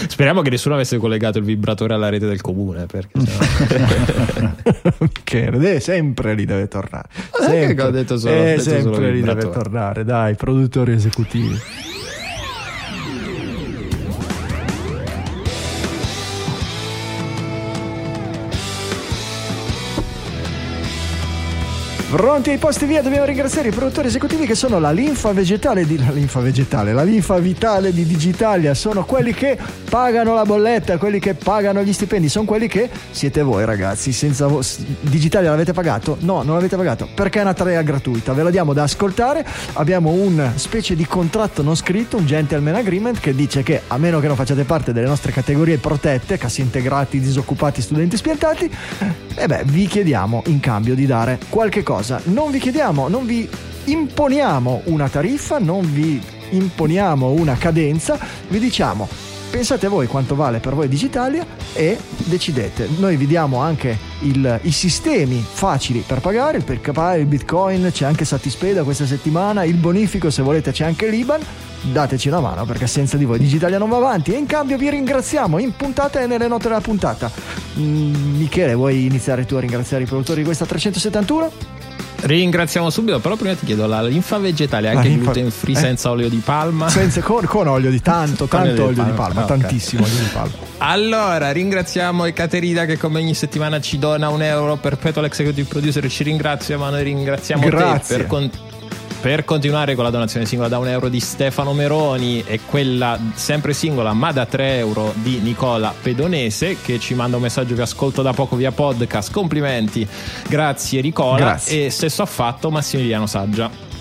Speriamo 0.07 0.41
che 0.43 0.51
nessuno 0.51 0.75
avesse 0.75 0.99
collegato 0.99 1.39
il 1.39 1.45
vibratore 1.45 1.95
alla 1.95 2.09
rete 2.09 2.27
del 2.27 2.41
comune. 2.41 2.87
Perché 2.87 3.19
Michele, 4.99 5.81
sempre 5.81 6.35
lì 6.35 6.45
deve 6.45 6.69
tornare. 6.69 7.09
Sempre, 7.33 7.85
ho 7.85 7.91
detto 7.91 8.19
solo, 8.19 8.35
eh, 8.35 8.45
detto 8.45 8.63
sempre 8.63 8.95
solo 8.95 9.11
lì 9.11 9.21
deve 9.21 9.51
tornare. 9.51 10.05
Dai, 10.05 10.37
produttori 10.37 10.93
esecutivi. 10.93 11.59
Pronti 22.15 22.51
ai 22.51 22.59
posti 22.59 22.87
via, 22.87 23.03
dobbiamo 23.03 23.25
ringraziare 23.25 23.71
i 23.71 23.73
produttori 23.73 24.07
esecutivi 24.07 24.47
che 24.47 24.55
sono 24.55 24.79
la 24.79 24.93
linfa 24.93 25.33
vegetale 25.33 25.85
di 25.85 25.99
la 25.99 26.13
linfa 26.13 26.39
vegetale, 26.39 26.93
la 26.93 27.03
linfa 27.03 27.39
vitale 27.39 27.93
di 27.93 28.07
Digitalia, 28.07 28.73
sono 28.73 29.05
quelli 29.05 29.35
che 29.35 29.59
pagano 29.91 30.33
la 30.33 30.45
bolletta, 30.45 30.97
quelli 30.97 31.19
che 31.19 31.35
pagano 31.35 31.83
gli 31.83 31.93
stipendi, 31.93 32.29
sono 32.29 32.45
quelli 32.45 32.69
che 32.69 32.89
siete 33.11 33.43
voi 33.43 33.65
ragazzi, 33.65 34.13
senza 34.13 34.47
vo- 34.47 34.63
Digitalia 35.01 35.51
l'avete 35.51 35.73
pagato? 35.73 36.17
No, 36.21 36.43
non 36.43 36.55
l'avete 36.55 36.77
pagato, 36.77 37.09
perché 37.13 37.41
è 37.41 37.43
una 37.43 37.53
tarea 37.53 37.83
gratuita, 37.83 38.33
ve 38.33 38.45
la 38.45 38.51
diamo 38.51 38.73
da 38.75 38.85
ascoltare, 38.85 39.45
abbiamo 39.73 40.11
un 40.11 40.53
specie 40.55 40.95
di 40.95 41.07
contratto 41.07 41.63
non 41.63 41.75
scritto, 41.75 42.17
un 42.17 42.27
gentleman 42.27 42.77
agreement 42.77 43.19
che 43.19 43.35
dice 43.35 43.65
che 43.65 43.83
a 43.89 43.99
meno 43.99 44.21
che 44.21 44.29
non 44.29 44.37
facciate 44.37 44.63
parte 44.63 44.93
delle 44.93 45.09
nostre 45.09 45.33
categorie 45.33 45.79
protette, 45.79 46.39
cassi 46.39 46.61
integrati, 46.61 47.19
disoccupati, 47.19 47.83
studenti 47.83 48.17
spiantati, 48.17 48.71
e 49.37 49.47
beh, 49.47 49.65
vi 49.67 49.87
chiediamo 49.87 50.43
in 50.47 50.61
cambio 50.61 50.95
di 50.95 51.07
dare 51.07 51.39
qualche 51.49 51.83
cosa. 51.83 52.21
Non 52.25 52.51
vi 52.51 52.59
chiediamo, 52.59 53.09
non 53.09 53.27
vi 53.27 53.49
imponiamo 53.85 54.83
una 54.85 55.09
tariffa, 55.09 55.59
non 55.59 55.93
vi 55.93 56.21
imponiamo 56.51 57.31
una 57.31 57.57
cadenza, 57.57 58.19
vi 58.49 58.59
diciamo 58.59 59.34
pensate 59.55 59.87
voi 59.87 60.09
quanto 60.09 60.35
vale 60.35 60.59
per 60.59 60.75
voi 60.75 60.89
Digitalia 60.89 61.47
e 61.75 61.97
decidete. 62.25 62.89
Noi 62.99 63.17
vi 63.17 63.29
diamo 63.29 63.61
anche 63.61 63.97
il- 64.23 64.59
i 64.63 64.73
sistemi 64.73 65.45
facili 65.49 66.03
per 66.05 66.19
pagare, 66.19 66.59
il 66.59 66.65
PayPal, 66.65 67.21
il 67.21 67.27
Bitcoin, 67.27 67.91
c'è 67.93 68.05
anche 68.05 68.25
Satispay 68.25 68.73
da 68.73 68.83
questa 68.83 69.07
settimana, 69.07 69.63
il 69.63 69.77
bonifico 69.77 70.29
se 70.29 70.43
volete 70.43 70.73
c'è 70.73 70.85
anche 70.85 71.07
l'Iban. 71.07 71.41
Dateci 71.83 72.27
una 72.27 72.41
mano 72.41 72.65
perché 72.65 72.89
senza 72.89 73.17
di 73.17 73.25
voi 73.25 73.39
Digitalia 73.39 73.79
non 73.79 73.91
va 73.91 73.99
avanti 73.99 74.33
e 74.35 74.39
in 74.39 74.47
cambio 74.47 74.77
vi 74.77 74.91
ringraziamo 74.91 75.59
in 75.59 75.77
puntata 75.77 76.21
e 76.21 76.27
nelle 76.27 76.49
note 76.49 76.67
della 76.67 76.81
puntata. 76.81 77.31
Mm, 77.79 78.37
Michele, 78.39 78.75
vuoi 78.75 79.05
iniziare 79.05 79.47
tu 79.47 79.55
a 79.55 79.61
ringraziare 79.61 80.03
i 80.03 80.07
produttori 80.07 80.41
di 80.41 80.45
questa 80.47 80.67
371? 80.67 81.53
Ringraziamo 82.27 82.89
subito, 82.89 83.19
però 83.21 83.37
prima 83.37 83.55
ti 83.55 83.67
chiedo 83.67 83.87
la 83.87 84.03
linfa 84.03 84.39
vegetale, 84.39 84.89
anche 84.89 85.09
linfa- 85.09 85.33
gluten 85.33 85.51
free 85.51 85.75
eh? 85.77 85.79
senza 85.79 86.11
olio 86.11 86.31
di 86.31 86.41
palma. 86.43 86.89
Senza- 86.89 87.21
con, 87.21 87.45
con 87.45 87.67
olio 87.67 87.91
di 87.91 88.01
tanto, 88.01 88.47
tanto 88.47 88.85
olio 88.85 89.03
di 89.05 89.11
palma, 89.11 89.43
ok. 89.43 89.47
tantissimo 89.47 90.05
olio 90.05 90.19
di 90.19 90.29
palma. 90.33 90.53
Allora, 90.79 91.53
ringraziamo 91.53 92.25
Ekaterina 92.25 92.87
che 92.87 92.97
come 92.97 93.21
ogni 93.21 93.35
settimana 93.35 93.79
ci 93.81 93.99
dona 93.99 94.31
un 94.31 94.41
euro, 94.43 94.77
Perpetual 94.77 95.27
Executive 95.27 95.69
Producer 95.69 96.09
ci 96.11 96.23
ringrazia, 96.23 96.79
ma 96.79 96.89
noi 96.89 97.03
ringraziamo 97.03 97.67
Grazie. 97.69 98.17
te 98.17 98.23
per, 98.23 98.27
con- 98.27 98.51
per 99.25 99.47
continuare 99.47 99.95
con 99.95 100.05
la 100.05 100.11
donazione 100.11 100.45
singola 100.45 100.69
da 100.69 100.77
un 100.77 100.87
euro 100.87 101.09
di 101.09 101.19
Stefano 101.19 101.73
Meroni 101.73 102.45
e 102.47 102.61
quella 102.67 103.19
sempre 103.33 103.73
singola 103.73 104.13
ma 104.13 104.33
da 104.33 104.45
3 104.45 104.77
euro 104.77 105.15
di 105.17 105.39
Nicola 105.39 105.95
Pedonese 105.99 106.77
che 106.83 106.99
ci 106.99 107.15
manda 107.15 107.37
un 107.37 107.43
messaggio 107.43 107.75
vi 107.75 107.81
ascolto 107.81 108.21
da 108.21 108.35
poco 108.35 108.55
via 108.55 108.71
podcast, 108.71 109.33
complimenti, 109.33 110.07
grazie 110.47 111.01
Nicola 111.01 111.39
Grazie. 111.39 111.87
e 111.87 111.91
stesso 111.91 112.27
fatto 112.27 112.71
Massimiliano 112.71 113.27
Saggia. 113.27 113.94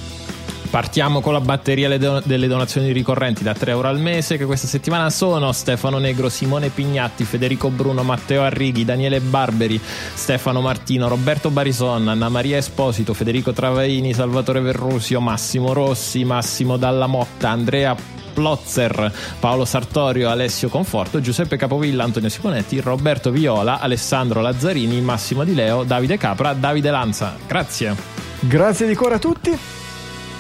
Partiamo 0.74 1.21
con 1.21 1.34
la 1.34 1.39
batteria 1.39 1.88
delle 1.88 2.47
donazioni 2.47 2.91
ricorrenti 2.91 3.43
da 3.43 3.53
3 3.53 3.69
euro 3.69 3.89
al 3.89 3.99
mese 3.99 4.38
che 4.38 4.45
questa 4.45 4.65
settimana 4.65 5.11
sono 5.11 5.51
Stefano 5.51 5.99
Negro, 5.99 6.30
Simone 6.30 6.69
Pignatti, 6.69 7.26
Federico 7.26 7.69
Bruno, 7.69 8.01
Matteo 8.01 8.41
Arrighi, 8.41 8.84
Daniele 8.84 9.19
Barberi, 9.19 9.80
Stefano 9.80 10.61
Martino, 10.61 11.07
Roberto 11.07 11.51
Barison, 11.51 12.07
Anna 12.07 12.28
Maria 12.28 12.57
Esposito, 12.57 13.13
Federico 13.13 13.53
Travaini, 13.53 14.15
Salvatore 14.15 14.61
Verrusio, 14.61 15.21
Massimo 15.21 15.74
Rossi, 15.74 16.24
Massimo 16.24 16.78
Dalla 16.78 17.05
Motta, 17.05 17.49
Andrea 17.49 17.95
Plozzer, 18.34 19.13
Paolo 19.39 19.65
Sartorio, 19.65 20.32
Alessio 20.32 20.69
Conforto, 20.69 21.21
Giuseppe 21.21 21.55
Capovilla, 21.55 22.03
Antonio 22.03 22.30
Simonetti, 22.30 22.80
Roberto 22.80 23.30
Viola, 23.30 23.80
Alessandro 23.80 24.41
Lazzarini, 24.41 24.99
Massimo 25.01 25.43
Di 25.43 25.53
Leo, 25.53 25.84
Davide 25.84 26.17
Capra, 26.17 26.53
Davide 26.53 26.89
Lanza. 26.89 27.36
Grazie. 27.45 27.95
Grazie 28.39 28.88
di 28.88 28.95
cuore 28.95 29.15
a 29.15 29.19
tutti. 29.19 29.82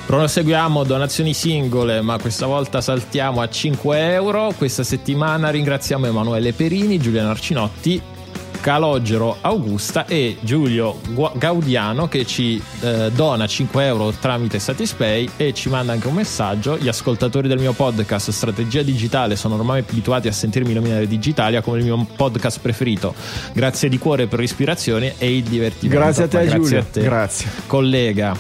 Proseguiamo 0.05 0.83
donazioni 0.83 1.33
singole, 1.33 2.01
ma 2.01 2.19
questa 2.19 2.45
volta 2.45 2.81
saltiamo 2.81 3.41
a 3.41 3.49
5 3.49 4.11
euro. 4.13 4.53
Questa 4.55 4.83
settimana 4.83 5.49
ringraziamo 5.49 6.05
Emanuele 6.05 6.53
Perini, 6.53 6.99
Giuliano 6.99 7.29
Arcinotti, 7.29 7.99
Calogero 8.61 9.37
Augusta 9.41 10.05
e 10.05 10.37
Giulio 10.41 10.99
Gaudiano 11.35 12.07
che 12.07 12.25
ci 12.25 12.61
eh, 12.81 13.11
dona 13.13 13.47
5 13.47 13.85
euro 13.85 14.11
tramite 14.11 14.59
Satispay 14.59 15.29
e 15.37 15.53
ci 15.53 15.69
manda 15.69 15.93
anche 15.93 16.07
un 16.07 16.13
messaggio. 16.15 16.77
Gli 16.77 16.89
ascoltatori 16.89 17.47
del 17.47 17.59
mio 17.59 17.71
podcast 17.73 18.29
Strategia 18.29 18.83
Digitale 18.83 19.35
sono 19.35 19.55
ormai 19.55 19.83
abituati 19.87 20.27
a 20.27 20.31
sentirmi 20.33 20.73
nominare 20.73 21.07
Digitalia 21.07 21.61
come 21.61 21.79
il 21.79 21.85
mio 21.85 22.05
podcast 22.15 22.59
preferito. 22.59 23.15
Grazie 23.53 23.89
di 23.89 23.97
cuore 23.97 24.27
per 24.27 24.39
l'ispirazione 24.39 25.15
e 25.17 25.35
il 25.35 25.43
divertimento. 25.43 25.97
Grazie 25.99 26.23
a 26.25 26.27
te 26.27 26.37
Ma 26.37 26.43
grazie 26.43 26.61
Giulio. 26.61 26.79
a 26.79 26.83
te 26.91 27.01
Grazie. 27.01 27.49
collega. 27.67 28.37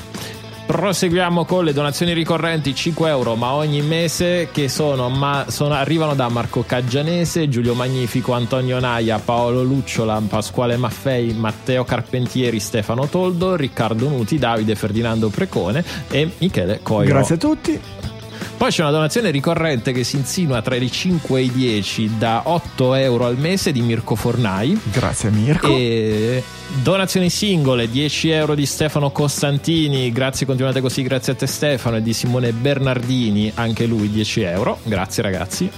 Proseguiamo 0.65 1.45
con 1.45 1.65
le 1.65 1.73
donazioni 1.73 2.13
ricorrenti 2.13 2.73
5 2.73 3.09
euro 3.09 3.35
ma 3.35 3.51
ogni 3.53 3.81
mese 3.81 4.49
che 4.51 4.69
sono, 4.69 5.09
ma 5.09 5.45
sono- 5.49 5.73
arrivano 5.75 6.15
da 6.15 6.29
Marco 6.29 6.63
Caggianese, 6.65 7.49
Giulio 7.49 7.73
Magnifico, 7.75 8.31
Antonio 8.33 8.79
Naia, 8.79 9.19
Paolo 9.19 9.61
Lucciola, 9.61 10.21
Pasquale 10.27 10.77
Maffei, 10.77 11.33
Matteo 11.33 11.83
Carpentieri, 11.83 12.59
Stefano 12.59 13.07
Toldo, 13.07 13.55
Riccardo 13.55 14.07
Nuti, 14.07 14.39
Davide 14.39 14.75
Ferdinando 14.75 15.29
Precone 15.29 15.83
e 16.09 16.31
Michele 16.39 16.79
Coiro. 16.81 17.11
Grazie 17.13 17.35
a 17.35 17.37
tutti. 17.37 17.79
Poi 18.57 18.69
c'è 18.71 18.81
una 18.81 18.91
donazione 18.91 19.31
ricorrente 19.31 19.91
che 19.91 20.03
si 20.03 20.15
insinua 20.15 20.61
tra 20.61 20.75
i 20.75 20.91
5 20.91 21.39
e 21.39 21.43
i 21.43 21.51
10 21.51 22.17
da 22.17 22.43
8 22.45 22.93
euro 22.95 23.25
al 23.25 23.37
mese 23.37 23.71
di 23.71 23.81
Mirko 23.81 24.15
Fornai. 24.15 24.79
Grazie 24.91 25.29
Mirko. 25.29 25.67
E 25.67 26.43
donazioni 26.81 27.29
singole 27.29 27.89
10 27.89 28.29
euro 28.29 28.55
di 28.55 28.65
Stefano 28.65 29.11
Costantini 29.11 30.11
grazie 30.11 30.45
continuate 30.45 30.81
così 30.81 31.03
grazie 31.03 31.33
a 31.33 31.35
te 31.35 31.45
Stefano 31.45 31.97
e 31.97 32.01
di 32.01 32.13
Simone 32.13 32.51
Bernardini 32.51 33.51
anche 33.53 33.85
lui 33.85 34.09
10 34.09 34.41
euro 34.41 34.79
grazie 34.83 35.21
ragazzi 35.21 35.69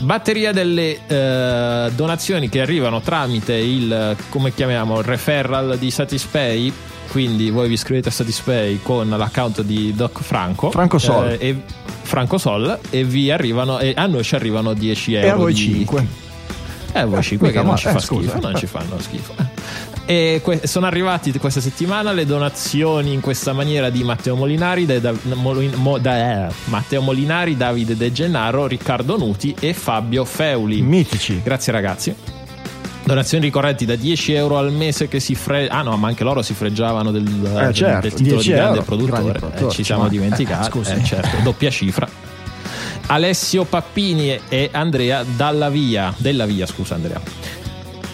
batteria 0.00 0.52
delle 0.52 0.98
eh, 1.06 1.90
donazioni 1.94 2.48
che 2.48 2.60
arrivano 2.60 3.00
tramite 3.00 3.54
il 3.54 4.16
come 4.28 4.52
chiamiamo 4.52 4.98
il 4.98 5.04
referral 5.04 5.78
di 5.78 5.90
Satispay 5.90 6.72
quindi 7.10 7.50
voi 7.50 7.66
vi 7.68 7.74
iscrivete 7.74 8.08
a 8.08 8.12
Satispay 8.12 8.80
con 8.82 9.08
l'account 9.08 9.62
di 9.62 9.92
Doc 9.94 10.20
Franco 10.22 10.70
Franco 10.70 10.98
Sol. 10.98 11.28
eh, 11.32 11.38
e 11.48 11.56
Franco 12.02 12.38
Sol 12.38 12.78
e 12.90 13.04
vi 13.04 13.30
arrivano 13.30 13.78
e 13.78 13.92
a 13.96 14.06
noi 14.06 14.22
ci 14.24 14.34
arrivano 14.34 14.72
10 14.74 15.14
euro 15.14 15.26
e 15.26 15.30
a 15.30 15.34
voi 15.34 15.52
di- 15.52 15.58
5. 15.60 16.06
eh, 16.92 16.98
a 17.00 17.06
voi 17.06 17.22
5 17.22 17.48
mica 17.48 17.60
che 17.60 17.66
non 17.66 17.76
ci 17.76 17.84
fa 17.84 17.96
Eh, 17.96 18.00
scusa, 18.00 18.28
schifo, 18.30 18.40
non 18.40 18.54
eh. 18.54 18.58
ci 18.58 18.66
fanno 18.66 18.98
schifo. 19.00 19.34
E 20.06 20.40
que- 20.42 20.66
sono 20.66 20.86
arrivati 20.86 21.30
questa 21.38 21.60
settimana 21.60 22.10
le 22.12 22.26
donazioni 22.26 23.12
in 23.12 23.20
questa 23.20 23.52
maniera 23.52 23.90
di 23.90 24.02
Matteo 24.02 24.34
Molinari, 24.34 24.84
de- 24.86 25.00
da- 25.00 25.12
Molin- 25.34 25.74
Mo- 25.76 25.98
da- 25.98 26.48
eh, 26.48 26.52
Matteo 26.64 27.00
Molinari, 27.00 27.56
Davide 27.56 27.96
De 27.96 28.10
Gennaro, 28.10 28.66
Riccardo 28.66 29.16
Nuti 29.16 29.54
e 29.60 29.72
Fabio 29.72 30.24
Feuli. 30.24 30.80
Mitici. 30.82 31.40
Grazie 31.44 31.72
ragazzi. 31.72 32.14
Donazioni 33.10 33.44
ricorrenti 33.44 33.84
da 33.84 33.96
10 33.96 34.32
euro 34.32 34.58
al 34.58 34.72
mese 34.72 35.08
che 35.08 35.20
si 35.20 35.34
fre... 35.34 35.68
Ah 35.68 35.82
no, 35.82 35.96
ma 35.96 36.08
anche 36.08 36.24
loro 36.24 36.42
si 36.42 36.54
fregiavano 36.54 37.10
del, 37.10 37.24
del- 37.24 37.74
certo, 37.74 38.00
del 38.00 38.12
titolo 38.14 38.34
10 38.40 38.48
di 38.48 38.54
grande 38.54 38.70
euro, 38.78 38.82
produttore. 38.82 39.20
grande 39.22 39.36
Eh, 39.36 39.40
produttore, 39.40 39.72
ci 39.74 39.84
siamo 39.84 40.02
ma- 40.02 40.08
dimenticati. 40.08 40.78
eh. 40.78 40.92
Eh, 40.92 41.04
certo, 41.04 41.36
doppia 41.42 41.70
cifra. 41.70 42.08
Alessio 43.06 43.64
Pappini 43.64 44.38
e 44.48 44.68
Andrea 44.72 45.24
Dalla 45.24 45.68
Via, 45.68 46.14
della 46.16 46.46
Via, 46.46 46.64
scusa 46.66 46.94
Andrea. 46.94 47.20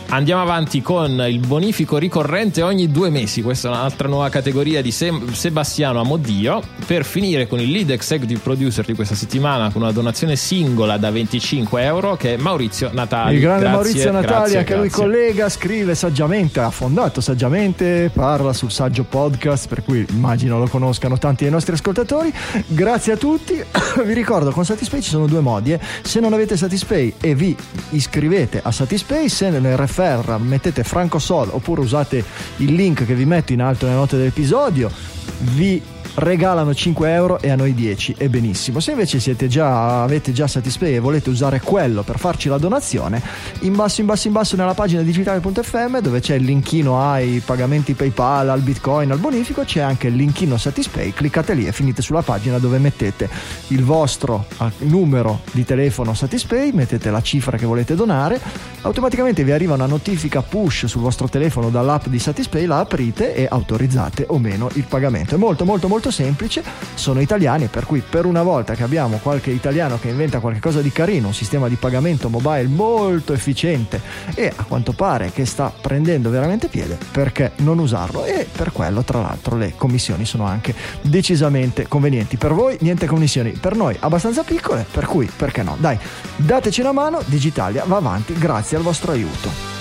Andiamo 0.09 0.41
avanti 0.41 0.83
con 0.83 1.25
il 1.29 1.41
bonifico 1.41 1.99
ricorrente 1.99 2.63
ogni 2.63 2.91
due 2.91 3.11
mesi. 3.11 3.43
Questa 3.43 3.69
è 3.69 3.71
un'altra 3.73 4.07
nuova 4.07 4.29
categoria 4.29 4.81
di 4.81 4.93
Sebastiano 4.93 6.01
Amodio. 6.01 6.63
Per 6.87 7.05
finire 7.05 7.49
con 7.49 7.59
il 7.61 7.71
lead 7.71 7.91
executive 7.91 8.39
producer 8.39 8.85
di 8.85 8.95
questa 8.95 9.17
settimana 9.17 9.71
con 9.73 9.83
una 9.83 9.91
donazione 9.91 10.37
singola 10.37 10.97
da 10.97 11.11
25 11.11 11.83
euro 11.83 12.15
che 12.15 12.35
è 12.35 12.37
Maurizio 12.37 12.91
Natali. 12.93 13.35
Il 13.35 13.41
grande 13.41 13.63
Grazie, 13.63 13.77
Maurizio 13.77 14.13
Natali, 14.13 14.27
grazie, 14.29 14.59
anche 14.59 14.77
lui 14.77 14.89
collega, 14.91 15.49
scrive 15.49 15.95
saggiamente, 15.97 16.61
ha 16.61 16.71
fondato 16.71 17.21
saggiamente, 17.21 18.11
parla 18.15 18.53
sul 18.53 18.71
saggio 18.71 19.03
podcast, 19.03 19.67
per 19.67 19.83
cui 19.83 20.07
immagino 20.11 20.59
lo 20.59 20.69
conoscano 20.69 21.19
tanti 21.19 21.43
dei 21.43 21.53
nostri 21.53 21.75
ascoltatori. 21.75 22.33
Grazie 22.69 23.15
a 23.15 23.17
tutti. 23.17 23.55
vi 24.05 24.13
ricordo, 24.13 24.53
con 24.53 24.65
Satispay 24.65 25.01
ci 25.03 25.11
sono 25.11 25.27
due 25.27 25.41
modi. 25.41 25.73
eh. 25.73 25.81
Se 26.03 26.21
non 26.21 26.33
avete 26.33 26.57
Satispay 26.57 27.15
e 27.21 27.35
vi 27.35 27.57
iscrivete 27.91 28.61
a 28.63 28.71
Satispay, 28.71 29.29
se 29.29 29.51
nel 29.51 29.77
referra 29.97 30.37
mettete 30.37 30.85
Franco 30.85 31.19
Sol 31.19 31.49
oppure 31.51 31.81
usate 31.81 32.23
il 32.57 32.75
link 32.75 33.07
che 33.07 33.15
vi 33.15 33.25
metto 33.25 33.55
in 33.55 33.63
alto 33.63 33.87
nelle 33.87 33.99
note 33.99 34.19
dell'episodio, 34.19 34.91
vi 35.39 35.83
regalano 36.17 36.75
5 36.75 37.13
euro 37.13 37.41
e 37.41 37.51
a 37.51 37.57
noi 37.57 37.75
10 37.75 38.15
e 38.19 38.29
benissimo. 38.29 38.81
Se 38.81 38.93
invece 38.93 39.21
siete 39.21 39.49
già 39.49 40.03
avete 40.03 40.33
già 40.33 40.47
Satispay 40.47 40.95
e 40.95 40.99
volete 40.99 41.31
usare 41.31 41.61
quello 41.61 42.03
per 42.03 42.19
farci 42.19 42.49
la 42.49 42.59
donazione 42.59 43.21
in 43.61 43.75
basso 43.75 44.01
in 44.01 44.07
basso 44.07 44.27
in 44.27 44.33
basso 44.33 44.57
nella 44.57 44.75
pagina 44.75 45.03
digitale.fm 45.03 45.99
dove 45.99 46.21
c'è 46.21 46.37
il 46.37 46.45
linkino 46.45 47.01
ai 47.01 47.43
pagamenti 47.45 47.95
paypal 47.95 48.49
al 48.49 48.61
bitcoin 48.61 49.11
al 49.11 49.19
bonifico 49.19 49.65
c'è 49.65 49.81
anche 49.81 50.09
il 50.09 50.17
linkino 50.17 50.57
Satispay. 50.57 51.13
Cliccate 51.13 51.55
lì 51.55 51.67
e 51.67 51.73
finite 51.73 52.03
sulla 52.03 52.23
pagina 52.23 52.59
dove 52.59 52.79
mettete 52.79 53.29
il 53.69 53.85
vostro 53.85 54.47
eh, 54.61 54.71
numero 54.79 55.41
di 55.53 55.65
telefono 55.65 56.15
Satispay 56.15 56.73
mettete 56.73 57.11
la 57.11 57.21
cifra 57.21 57.57
che 57.57 57.67
volete 57.67 57.95
donare 57.95 58.41
automaticamente 58.83 59.45
vi 59.45 59.53
arriva 59.53 59.75
una 59.75 59.87
notifica 59.87 60.43
push 60.43 60.87
sul 60.87 61.03
vostro 61.03 61.29
telefono 61.29 61.71
dall'app 61.71 62.07
di 62.07 62.19
Satispay 62.19 62.65
la 62.67 62.79
aprite 62.79 63.35
e 63.35 63.47
autorizzate 63.49 64.27
o 64.29 64.39
meno 64.39 64.69
il 64.75 64.85
pagamento. 64.85 65.35
È 65.35 65.39
molto 65.39 65.65
molto 65.65 65.89
molto 65.89 66.06
semplice 66.11 66.63
sono 66.95 67.21
italiani 67.21 67.67
per 67.67 67.85
cui 67.85 68.03
per 68.09 68.25
una 68.25 68.43
volta 68.43 68.75
che 68.75 68.83
abbiamo 68.83 69.19
qualche 69.19 69.51
italiano 69.51 69.99
che 69.99 70.09
inventa 70.09 70.41
qualcosa 70.41 70.81
di 70.81 70.91
carino 70.91 71.29
un 71.29 71.35
sistema 71.35 71.69
di 71.69 71.77
pagamento 71.77 72.29
mobile 72.29 72.65
molto 72.65 73.33
efficiente 73.33 74.01
e 74.35 74.53
a 74.55 74.65
quanto 74.65 74.93
pare 74.93 75.31
che 75.33 75.45
sta 75.45 75.73
prendendo 75.79 76.31
veramente 76.31 76.69
piede 76.69 76.99
perché 77.11 77.53
non 77.57 77.79
usarlo? 77.79 78.25
E 78.25 78.47
per 78.51 78.73
quello 78.73 79.03
tra 79.03 79.21
l'altro 79.21 79.57
le 79.57 79.75
commissioni 79.77 80.25
sono 80.25 80.45
anche 80.45 80.75
decisamente 81.03 81.87
convenienti. 81.89 82.37
Per 82.37 82.53
voi 82.53 82.77
niente 82.81 83.07
commissioni 83.07 83.51
per 83.53 83.77
noi 83.77 83.97
abbastanza 84.01 84.43
piccole 84.43 84.87
per 84.91 85.07
cui 85.07 85.31
perché 85.35 85.63
no? 85.63 85.77
Dai 85.79 85.99
dateci 86.37 86.81
una 86.81 86.93
mano 86.93 87.21
Digitalia 87.27 87.85
va 87.87 87.97
avanti 87.97 88.35
grazie 88.35 88.77
al 88.77 88.83
vostro 88.83 89.13
aiuto 89.13 89.77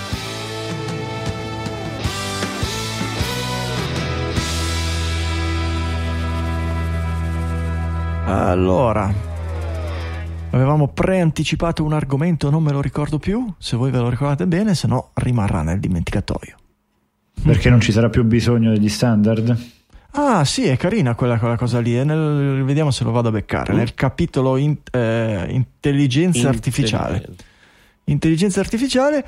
Allora, 8.28 9.12
avevamo 10.50 10.88
preanticipato 10.88 11.84
un 11.84 11.92
argomento, 11.92 12.50
non 12.50 12.62
me 12.62 12.72
lo 12.72 12.80
ricordo 12.80 13.18
più, 13.18 13.46
se 13.58 13.76
voi 13.76 13.90
ve 13.92 13.98
lo 13.98 14.08
ricordate 14.08 14.46
bene, 14.46 14.74
se 14.74 14.88
no 14.88 15.10
rimarrà 15.14 15.62
nel 15.62 15.78
dimenticatoio. 15.78 16.56
Perché 17.44 17.70
non 17.70 17.80
ci 17.80 17.92
sarà 17.92 18.08
più 18.08 18.24
bisogno 18.24 18.70
degli 18.72 18.88
standard? 18.88 19.56
Ah 20.18 20.44
sì, 20.44 20.66
è 20.66 20.76
carina 20.76 21.14
quella, 21.14 21.38
quella 21.38 21.56
cosa 21.56 21.78
lì, 21.78 21.92
nel- 22.04 22.62
vediamo 22.64 22.90
se 22.90 23.04
lo 23.04 23.12
vado 23.12 23.28
a 23.28 23.32
beccare, 23.32 23.72
nel 23.74 23.94
capitolo 23.94 24.56
in- 24.56 24.76
eh, 24.90 25.46
intelligenza 25.50 26.48
artificiale. 26.48 27.28
Intelligenza 28.04 28.60
artificiale, 28.60 29.24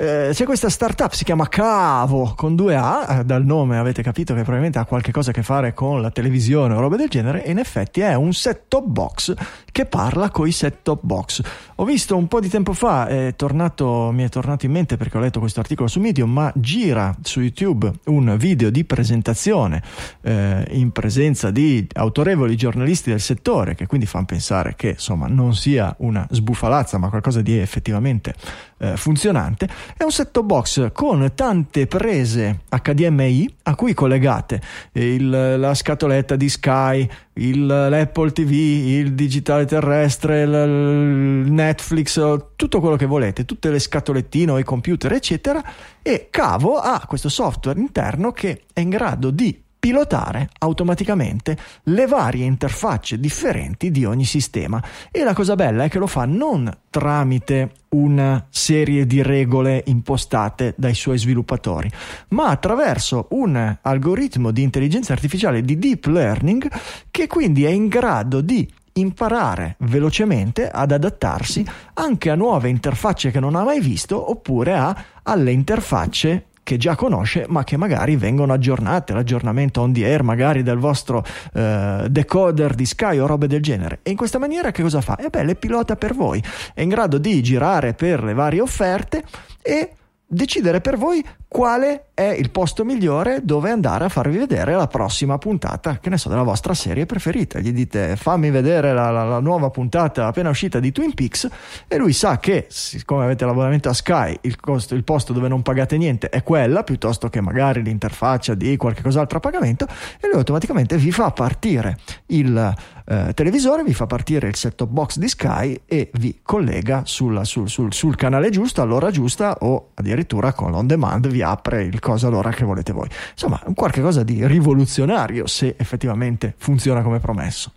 eh, 0.00 0.30
c'è 0.32 0.46
questa 0.46 0.70
startup, 0.70 1.12
si 1.12 1.24
chiama 1.24 1.46
Cavo 1.46 2.32
con 2.34 2.56
due 2.56 2.74
A, 2.74 3.18
eh, 3.18 3.24
dal 3.24 3.44
nome 3.44 3.76
avete 3.76 4.02
capito 4.02 4.32
che 4.32 4.40
probabilmente 4.40 4.78
ha 4.78 4.86
qualche 4.86 5.12
cosa 5.12 5.28
a 5.28 5.34
che 5.34 5.42
fare 5.42 5.74
con 5.74 6.00
la 6.00 6.10
televisione 6.10 6.72
o 6.72 6.80
roba 6.80 6.96
del 6.96 7.10
genere, 7.10 7.44
e 7.44 7.50
in 7.50 7.58
effetti 7.58 8.00
è 8.00 8.14
un 8.14 8.32
set-top 8.32 8.86
box 8.86 9.34
che 9.70 9.84
parla 9.84 10.30
coi 10.30 10.52
set-top 10.52 11.00
box. 11.02 11.42
Ho 11.76 11.84
visto 11.84 12.16
un 12.16 12.28
po' 12.28 12.40
di 12.40 12.48
tempo 12.48 12.72
fa, 12.72 13.08
è 13.08 13.34
tornato, 13.36 14.10
mi 14.10 14.24
è 14.24 14.30
tornato 14.30 14.64
in 14.64 14.72
mente 14.72 14.96
perché 14.96 15.18
ho 15.18 15.20
letto 15.20 15.38
questo 15.38 15.60
articolo 15.60 15.86
su 15.86 16.00
Medium, 16.00 16.32
ma 16.32 16.50
gira 16.54 17.14
su 17.20 17.40
YouTube 17.40 17.92
un 18.06 18.36
video 18.38 18.70
di 18.70 18.86
presentazione 18.86 19.82
eh, 20.22 20.66
in 20.70 20.92
presenza 20.92 21.50
di 21.50 21.86
autorevoli 21.92 22.56
giornalisti 22.56 23.10
del 23.10 23.20
settore, 23.20 23.74
che 23.74 23.86
quindi 23.86 24.06
fanno 24.06 24.24
pensare 24.24 24.74
che 24.76 24.88
insomma 24.88 25.26
non 25.26 25.54
sia 25.54 25.94
una 25.98 26.26
sbufalazza, 26.30 26.96
ma 26.96 27.10
qualcosa 27.10 27.42
di 27.42 27.58
effettivamente 27.58 28.34
eh, 28.80 28.96
funzionante. 28.96 29.68
È 29.96 30.02
un 30.02 30.10
set-top 30.10 30.44
box 30.44 30.92
con 30.92 31.30
tante 31.34 31.86
prese 31.86 32.60
HDMI 32.68 33.56
a 33.64 33.74
cui 33.74 33.92
collegate 33.94 34.60
il- 34.92 35.28
la 35.28 35.74
scatoletta 35.74 36.34
di 36.36 36.48
Sky, 36.48 37.08
il- 37.34 37.66
l'Apple 37.66 38.32
TV, 38.32 38.50
il 38.50 39.12
digitale 39.12 39.66
terrestre, 39.66 40.42
il, 40.42 40.50
Netflix, 40.50 42.20
tutto 42.56 42.80
quello 42.80 42.96
che 42.96 43.06
volete, 43.06 43.44
tutte 43.44 43.70
le 43.70 43.78
scatolettine 43.78 44.52
o 44.52 44.58
i 44.58 44.64
computer, 44.64 45.12
eccetera. 45.12 45.62
E 46.02 46.28
Cavo 46.30 46.76
ha 46.76 47.04
questo 47.06 47.28
software 47.28 47.78
interno 47.78 48.32
che 48.32 48.62
è 48.72 48.80
in 48.80 48.88
grado 48.88 49.30
di 49.30 49.62
pilotare 49.80 50.50
automaticamente 50.58 51.56
le 51.84 52.06
varie 52.06 52.44
interfacce 52.44 53.18
differenti 53.18 53.90
di 53.90 54.04
ogni 54.04 54.26
sistema. 54.26 54.80
E 55.10 55.24
la 55.24 55.32
cosa 55.32 55.56
bella 55.56 55.84
è 55.84 55.88
che 55.88 55.98
lo 55.98 56.06
fa 56.06 56.26
non 56.26 56.70
tramite 56.90 57.72
una 57.90 58.46
serie 58.50 59.06
di 59.06 59.22
regole 59.22 59.82
impostate 59.86 60.74
dai 60.76 60.94
suoi 60.94 61.18
sviluppatori 61.18 61.90
ma 62.28 62.48
attraverso 62.48 63.26
un 63.30 63.78
algoritmo 63.80 64.52
di 64.52 64.62
intelligenza 64.62 65.12
artificiale 65.12 65.62
di 65.62 65.76
deep 65.76 66.06
learning 66.06 66.68
che 67.10 67.26
quindi 67.26 67.64
è 67.64 67.70
in 67.70 67.88
grado 67.88 68.40
di 68.40 68.68
imparare 68.94 69.76
velocemente 69.80 70.68
ad 70.68 70.92
adattarsi 70.92 71.64
anche 71.94 72.30
a 72.30 72.34
nuove 72.34 72.68
interfacce 72.68 73.30
che 73.30 73.40
non 73.40 73.54
ha 73.54 73.62
mai 73.62 73.80
visto 73.80 74.30
oppure 74.30 74.76
a, 74.76 75.04
alle 75.22 75.52
interfacce 75.52 76.46
che 76.62 76.76
già 76.76 76.94
conosce 76.94 77.46
ma 77.48 77.64
che 77.64 77.76
magari 77.76 78.16
vengono 78.16 78.52
aggiornate, 78.52 79.12
l'aggiornamento 79.12 79.80
on 79.80 79.92
the 79.92 80.04
air 80.04 80.22
magari 80.22 80.62
del 80.62 80.78
vostro 80.78 81.24
eh, 81.54 82.06
decoder 82.08 82.74
di 82.74 82.86
Sky 82.86 83.18
o 83.18 83.26
robe 83.26 83.46
del 83.46 83.62
genere. 83.62 84.00
E 84.02 84.10
in 84.10 84.16
questa 84.16 84.38
maniera 84.38 84.70
che 84.70 84.82
cosa 84.82 85.00
fa? 85.00 85.16
E 85.16 85.28
beh, 85.28 85.44
le 85.44 85.54
pilota 85.54 85.96
per 85.96 86.14
voi, 86.14 86.42
è 86.74 86.82
in 86.82 86.88
grado 86.88 87.18
di 87.18 87.42
girare 87.42 87.94
per 87.94 88.22
le 88.22 88.34
varie 88.34 88.60
offerte 88.60 89.24
e 89.62 89.92
decidere 90.26 90.80
per 90.80 90.96
voi 90.96 91.24
quale 91.52 92.04
è 92.14 92.28
il 92.38 92.50
posto 92.50 92.84
migliore 92.84 93.40
dove 93.42 93.70
andare 93.70 94.04
a 94.04 94.08
farvi 94.08 94.38
vedere 94.38 94.72
la 94.76 94.86
prossima 94.86 95.36
puntata, 95.36 95.98
che 95.98 96.08
ne 96.08 96.16
so, 96.16 96.28
della 96.28 96.44
vostra 96.44 96.74
serie 96.74 97.06
preferita. 97.06 97.58
Gli 97.58 97.72
dite 97.72 98.14
fammi 98.14 98.50
vedere 98.50 98.92
la, 98.92 99.10
la- 99.10 99.24
la 99.24 99.40
nuova 99.40 99.68
puntata 99.70 100.28
appena 100.28 100.48
uscita 100.50 100.78
di 100.78 100.92
Twin 100.92 101.12
Peaks 101.12 101.48
e 101.88 101.96
lui 101.96 102.12
sa 102.12 102.38
che, 102.38 102.66
siccome 102.68 103.24
avete 103.24 103.44
l'abbonamento 103.46 103.88
a 103.88 103.92
Sky, 103.94 104.38
il, 104.42 104.60
costo- 104.60 104.94
il 104.94 105.02
posto 105.02 105.32
dove 105.32 105.48
non 105.48 105.62
pagate 105.62 105.96
niente 105.96 106.28
è 106.28 106.44
quella, 106.44 106.84
piuttosto 106.84 107.28
che 107.28 107.40
magari 107.40 107.82
l'interfaccia 107.82 108.54
di 108.54 108.76
qualche 108.76 109.02
cos'altro 109.02 109.38
a 109.38 109.40
pagamento, 109.40 109.86
e 110.20 110.28
lui 110.28 110.36
automaticamente 110.36 110.98
vi 110.98 111.10
fa 111.10 111.32
partire 111.32 111.96
il 112.26 112.74
eh, 113.06 113.34
televisore, 113.34 113.82
vi 113.82 113.94
fa 113.94 114.06
partire 114.06 114.46
il 114.46 114.54
set-top 114.54 114.88
box 114.88 115.16
di 115.18 115.28
Sky 115.28 115.80
e 115.84 116.10
vi 116.14 116.38
collega 116.44 117.02
sul, 117.06 117.44
sul- 117.44 117.68
sul- 117.68 117.92
sul 117.92 118.14
canale 118.14 118.50
giusto, 118.50 118.82
all'ora 118.82 119.10
giusta 119.10 119.56
o 119.62 119.88
addirittura 119.94 120.52
con 120.52 120.70
l'on 120.70 120.86
demand 120.86 121.26
vi 121.40 121.42
apre 121.42 121.84
il 121.84 121.98
coso 122.00 122.26
all'ora 122.28 122.50
che 122.50 122.64
volete 122.64 122.92
voi. 122.92 123.08
Insomma, 123.32 123.60
un 123.64 123.74
qualche 123.74 124.02
cosa 124.02 124.22
di 124.22 124.46
rivoluzionario 124.46 125.46
se 125.46 125.74
effettivamente 125.78 126.54
funziona 126.56 127.02
come 127.02 127.18
promesso. 127.18 127.72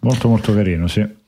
Molto 0.00 0.28
molto 0.28 0.54
carino, 0.54 0.86
sì. 0.86 1.20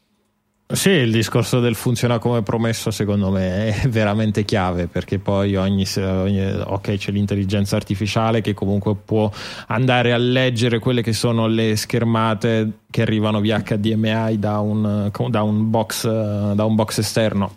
Sì, 0.66 0.90
il 0.90 1.12
discorso 1.12 1.60
del 1.60 1.74
funziona 1.74 2.18
come 2.18 2.42
promesso 2.42 2.90
secondo 2.90 3.30
me 3.30 3.82
è 3.82 3.88
veramente 3.88 4.44
chiave 4.44 4.86
perché 4.86 5.18
poi 5.18 5.56
ogni, 5.56 5.84
ogni- 5.96 6.62
ok 6.64 6.96
c'è 6.96 7.12
l'intelligenza 7.12 7.76
artificiale 7.76 8.40
che 8.40 8.54
comunque 8.54 8.94
può 8.96 9.30
andare 9.66 10.12
a 10.12 10.16
leggere 10.16 10.78
quelle 10.78 11.02
che 11.02 11.12
sono 11.12 11.46
le 11.46 11.76
schermate 11.76 12.70
che 12.90 13.02
arrivano 13.02 13.40
via 13.40 13.60
HDMI 13.60 14.38
da 14.38 14.58
un, 14.60 15.10
da 15.28 15.42
un, 15.42 15.70
box, 15.70 16.06
da 16.54 16.64
un 16.64 16.74
box 16.74 16.98
esterno 16.98 17.52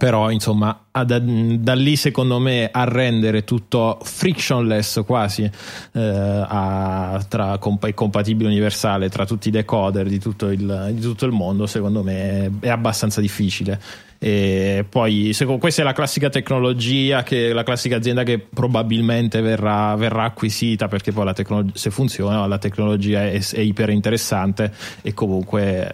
però 0.00 0.30
insomma 0.30 0.86
da, 0.90 1.18
da 1.20 1.74
lì 1.74 1.94
secondo 1.94 2.38
me 2.38 2.70
a 2.72 2.84
rendere 2.84 3.44
tutto 3.44 3.98
frictionless 4.02 5.04
quasi 5.04 5.42
eh, 5.42 6.00
a- 6.00 7.22
tra 7.28 7.58
compa- 7.58 7.92
compatibile 7.92 8.48
universale 8.48 9.10
tra 9.10 9.26
tutti 9.26 9.48
i 9.48 9.50
decoder 9.50 10.08
di 10.08 10.18
tutto 10.18 10.48
il, 10.48 10.92
di 10.92 11.00
tutto 11.02 11.26
il 11.26 11.32
mondo 11.32 11.66
secondo 11.66 12.02
me 12.02 12.50
è 12.60 12.70
abbastanza 12.70 13.20
difficile 13.20 13.78
e 14.22 14.84
poi 14.86 15.32
secondo, 15.32 15.58
questa 15.58 15.80
è 15.80 15.84
la 15.84 15.94
classica 15.94 16.28
tecnologia 16.28 17.22
che 17.22 17.54
la 17.54 17.62
classica 17.62 17.96
azienda 17.96 18.22
che 18.22 18.38
probabilmente 18.38 19.40
verrà, 19.40 19.96
verrà 19.96 20.24
acquisita 20.24 20.88
perché 20.88 21.10
poi 21.10 21.24
la 21.24 21.32
tecnologia 21.32 21.72
se 21.74 21.90
funziona 21.90 22.46
la 22.46 22.58
tecnologia 22.58 23.22
è, 23.22 23.40
è 23.40 23.60
iper 23.60 23.88
interessante 23.88 24.74
e 25.00 25.14
comunque 25.14 25.90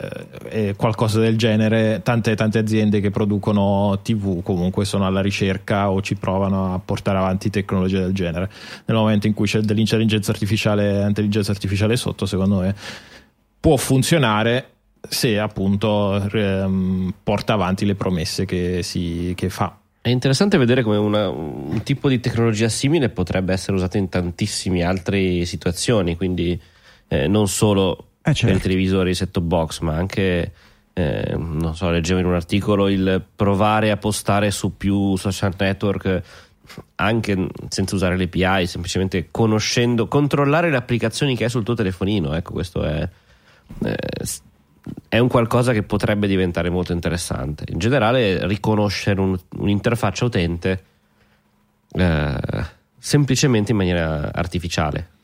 eh, 0.50 0.70
è 0.70 0.74
qualcosa 0.74 1.20
del 1.20 1.36
genere 1.36 2.00
tante 2.02 2.34
tante 2.34 2.58
aziende 2.58 2.98
che 2.98 3.12
producono 3.12 4.00
tv 4.02 4.42
comunque 4.42 4.84
sono 4.84 5.06
alla 5.06 5.20
ricerca 5.20 5.92
o 5.92 6.02
ci 6.02 6.16
provano 6.16 6.74
a 6.74 6.80
portare 6.84 7.18
avanti 7.18 7.48
tecnologie 7.48 8.00
del 8.00 8.12
genere. 8.12 8.50
Nel 8.86 8.96
momento 8.96 9.28
in 9.28 9.34
cui 9.34 9.46
c'è 9.46 9.60
dell'intelligenza 9.60 10.32
artificiale, 10.32 11.06
intelligenza 11.06 11.52
artificiale 11.52 11.94
sotto, 11.94 12.26
secondo 12.26 12.58
me 12.58 12.74
può 13.60 13.76
funzionare 13.76 14.70
se 15.08 15.38
appunto 15.38 16.20
ehm, 16.30 17.14
porta 17.22 17.54
avanti 17.54 17.84
le 17.84 17.94
promesse 17.94 18.44
che, 18.44 18.82
si, 18.82 19.32
che 19.36 19.48
fa. 19.48 19.76
È 20.00 20.08
interessante 20.08 20.56
vedere 20.56 20.82
come 20.82 20.96
una, 20.96 21.28
un 21.28 21.82
tipo 21.82 22.08
di 22.08 22.20
tecnologia 22.20 22.68
simile 22.68 23.08
potrebbe 23.08 23.52
essere 23.52 23.76
usato 23.76 23.96
in 23.96 24.08
tantissime 24.08 24.84
altre 24.84 25.44
situazioni, 25.44 26.16
quindi 26.16 26.60
eh, 27.08 27.26
non 27.26 27.48
solo 27.48 28.10
eh 28.22 28.32
certo. 28.32 28.46
per 28.46 28.56
i 28.56 28.60
televisori 28.60 29.14
set-top 29.14 29.42
box, 29.42 29.80
ma 29.80 29.94
anche, 29.96 30.52
eh, 30.92 31.34
non 31.36 31.74
so, 31.74 31.90
leggevo 31.90 32.20
in 32.20 32.26
un 32.26 32.34
articolo 32.34 32.88
il 32.88 33.20
provare 33.34 33.90
a 33.90 33.96
postare 33.96 34.52
su 34.52 34.76
più 34.76 35.16
social 35.16 35.54
network 35.58 36.22
anche 36.96 37.46
senza 37.68 37.94
usare 37.94 38.16
le 38.16 38.24
API, 38.24 38.66
semplicemente 38.66 39.28
conoscendo, 39.30 40.08
controllare 40.08 40.70
le 40.70 40.76
applicazioni 40.76 41.36
che 41.36 41.44
hai 41.44 41.50
sul 41.50 41.64
tuo 41.64 41.74
telefonino. 41.74 42.34
Ecco, 42.34 42.52
questo 42.52 42.82
è, 42.82 43.08
eh, 43.84 43.96
è 45.08 45.18
un 45.18 45.28
qualcosa 45.28 45.72
che 45.72 45.82
potrebbe 45.82 46.26
diventare 46.26 46.70
molto 46.70 46.92
interessante. 46.92 47.64
In 47.68 47.78
generale, 47.78 48.46
riconoscere 48.46 49.20
un, 49.20 49.38
un'interfaccia 49.58 50.24
utente 50.24 50.84
eh, 51.92 52.64
semplicemente 52.98 53.72
in 53.72 53.76
maniera 53.76 54.32
artificiale. 54.32 55.14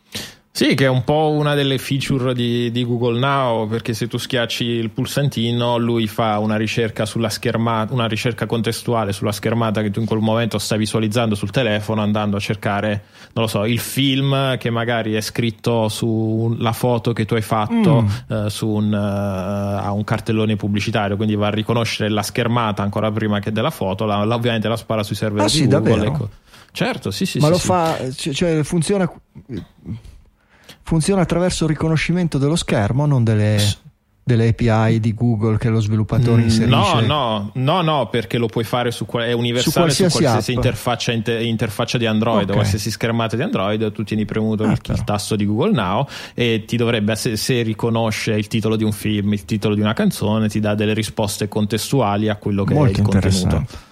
Sì, 0.55 0.75
che 0.75 0.85
è 0.85 0.89
un 0.89 1.03
po' 1.03 1.31
una 1.31 1.55
delle 1.55 1.79
feature 1.79 2.35
di, 2.35 2.71
di, 2.71 2.85
Google 2.85 3.19
Now, 3.19 3.67
perché 3.67 3.95
se 3.95 4.07
tu 4.07 4.19
schiacci 4.19 4.65
il 4.65 4.91
pulsantino, 4.91 5.79
lui 5.79 6.07
fa 6.07 6.39
una 6.41 6.57
ricerca 6.57 7.07
sulla 7.07 7.31
schermata, 7.31 7.95
una 7.95 8.07
ricerca 8.07 8.45
contestuale 8.45 9.15
sulla 9.15 9.33
schermata 9.33 9.81
che 9.81 9.91
tu 9.91 10.01
in 10.01 10.05
quel 10.05 10.21
momento 10.21 10.59
stai 10.59 10.77
visualizzando 10.77 11.35
sul 11.35 11.51
telefono, 11.51 12.03
andando 12.03 12.37
a 12.37 12.39
cercare, 12.39 13.05
non 13.33 13.45
lo 13.45 13.47
so, 13.47 13.65
il 13.65 13.79
film 13.79 14.59
che 14.59 14.69
magari 14.69 15.15
è 15.15 15.23
scritto 15.23 15.89
sulla 15.89 16.73
foto 16.73 17.15
che 17.15 17.25
tu 17.25 17.33
hai 17.33 17.41
fatto 17.41 18.03
mm. 18.03 18.09
eh, 18.29 18.51
su 18.51 18.69
un, 18.69 18.93
uh, 18.93 19.85
a 19.87 19.91
un 19.91 20.05
cartellone 20.05 20.57
pubblicitario, 20.57 21.17
quindi 21.17 21.35
va 21.35 21.47
a 21.47 21.51
riconoscere 21.51 22.11
la 22.11 22.23
schermata 22.23 22.83
ancora 22.83 23.11
prima 23.11 23.39
che 23.39 23.53
della 23.53 23.71
foto, 23.71 24.05
la, 24.05 24.23
la, 24.25 24.35
ovviamente 24.35 24.69
la 24.69 24.77
spara 24.77 25.03
sui 25.03 25.17
server 25.17 25.45
ah, 25.45 25.47
di 25.47 25.51
sì, 25.51 25.67
Google. 25.67 26.07
Ecco. 26.07 26.29
Certo, 26.73 27.11
sì, 27.11 27.25
sì. 27.25 27.39
Ma 27.39 27.47
sì, 27.47 27.53
lo 27.53 27.59
sì. 27.59 27.67
fa, 27.67 28.33
cioè 28.35 28.63
funziona 28.63 29.11
funziona 30.83 31.23
attraverso 31.23 31.65
il 31.65 31.71
riconoscimento 31.71 32.39
dello 32.39 32.57
schermo, 32.57 33.07
non 33.07 33.25
delle, 33.25 33.59
delle 34.25 34.49
API 34.49 35.01
di 35.01 35.15
Google 35.15 35.59
che 35.59 35.69
lo 35.69 35.81
sviluppatore 35.81 36.43
inserisce. 36.43 36.71
No, 36.71 37.01
no, 37.01 37.51
no, 37.55 37.83
no, 37.83 38.09
perché 38.09 38.39
lo 38.39 38.47
puoi 38.47 38.65
fare 38.65 38.91
su 38.91 39.05
è 39.07 39.33
universale 39.33 39.73
su 39.73 39.73
qualsiasi, 39.73 40.11
su 40.11 40.19
qualsiasi 40.19 40.53
interfaccia, 40.53 41.13
inter, 41.13 41.43
interfaccia, 41.43 41.99
di 41.99 42.07
Android 42.07 42.43
okay. 42.43 42.53
o 42.53 42.55
qualsiasi 42.55 42.91
schermata 42.91 43.37
di 43.37 43.43
Android, 43.43 43.91
tu 43.93 44.05
tieni 44.05 44.25
premuto 44.25 44.63
ah, 44.63 44.71
il, 44.71 44.81
il, 44.81 45.05
tasto 45.05 45.35
di 45.35 45.45
Google 45.45 45.73
Now 45.73 46.07
e 46.35 46.65
ti 46.67 46.77
dovrebbe 46.77 47.17
se, 47.17 47.37
se, 47.37 47.63
riconosce 47.63 48.33
il 48.33 48.47
titolo 48.47 48.77
di 48.77 48.85
un 48.85 48.93
film, 48.93 49.33
il 49.33 49.45
titolo 49.45 49.75
di 49.75 49.81
una 49.81 49.93
canzone, 49.93 50.49
ti 50.49 50.61
dà 50.61 50.75
delle 50.75 50.95
risposte 50.95 51.49
contestuali 51.49 52.29
a 52.29 52.37
quello 52.37 52.65
che 52.65 52.75
Molto 52.75 52.99
è 52.99 53.01
il 53.01 53.09
contenuto. 53.09 53.91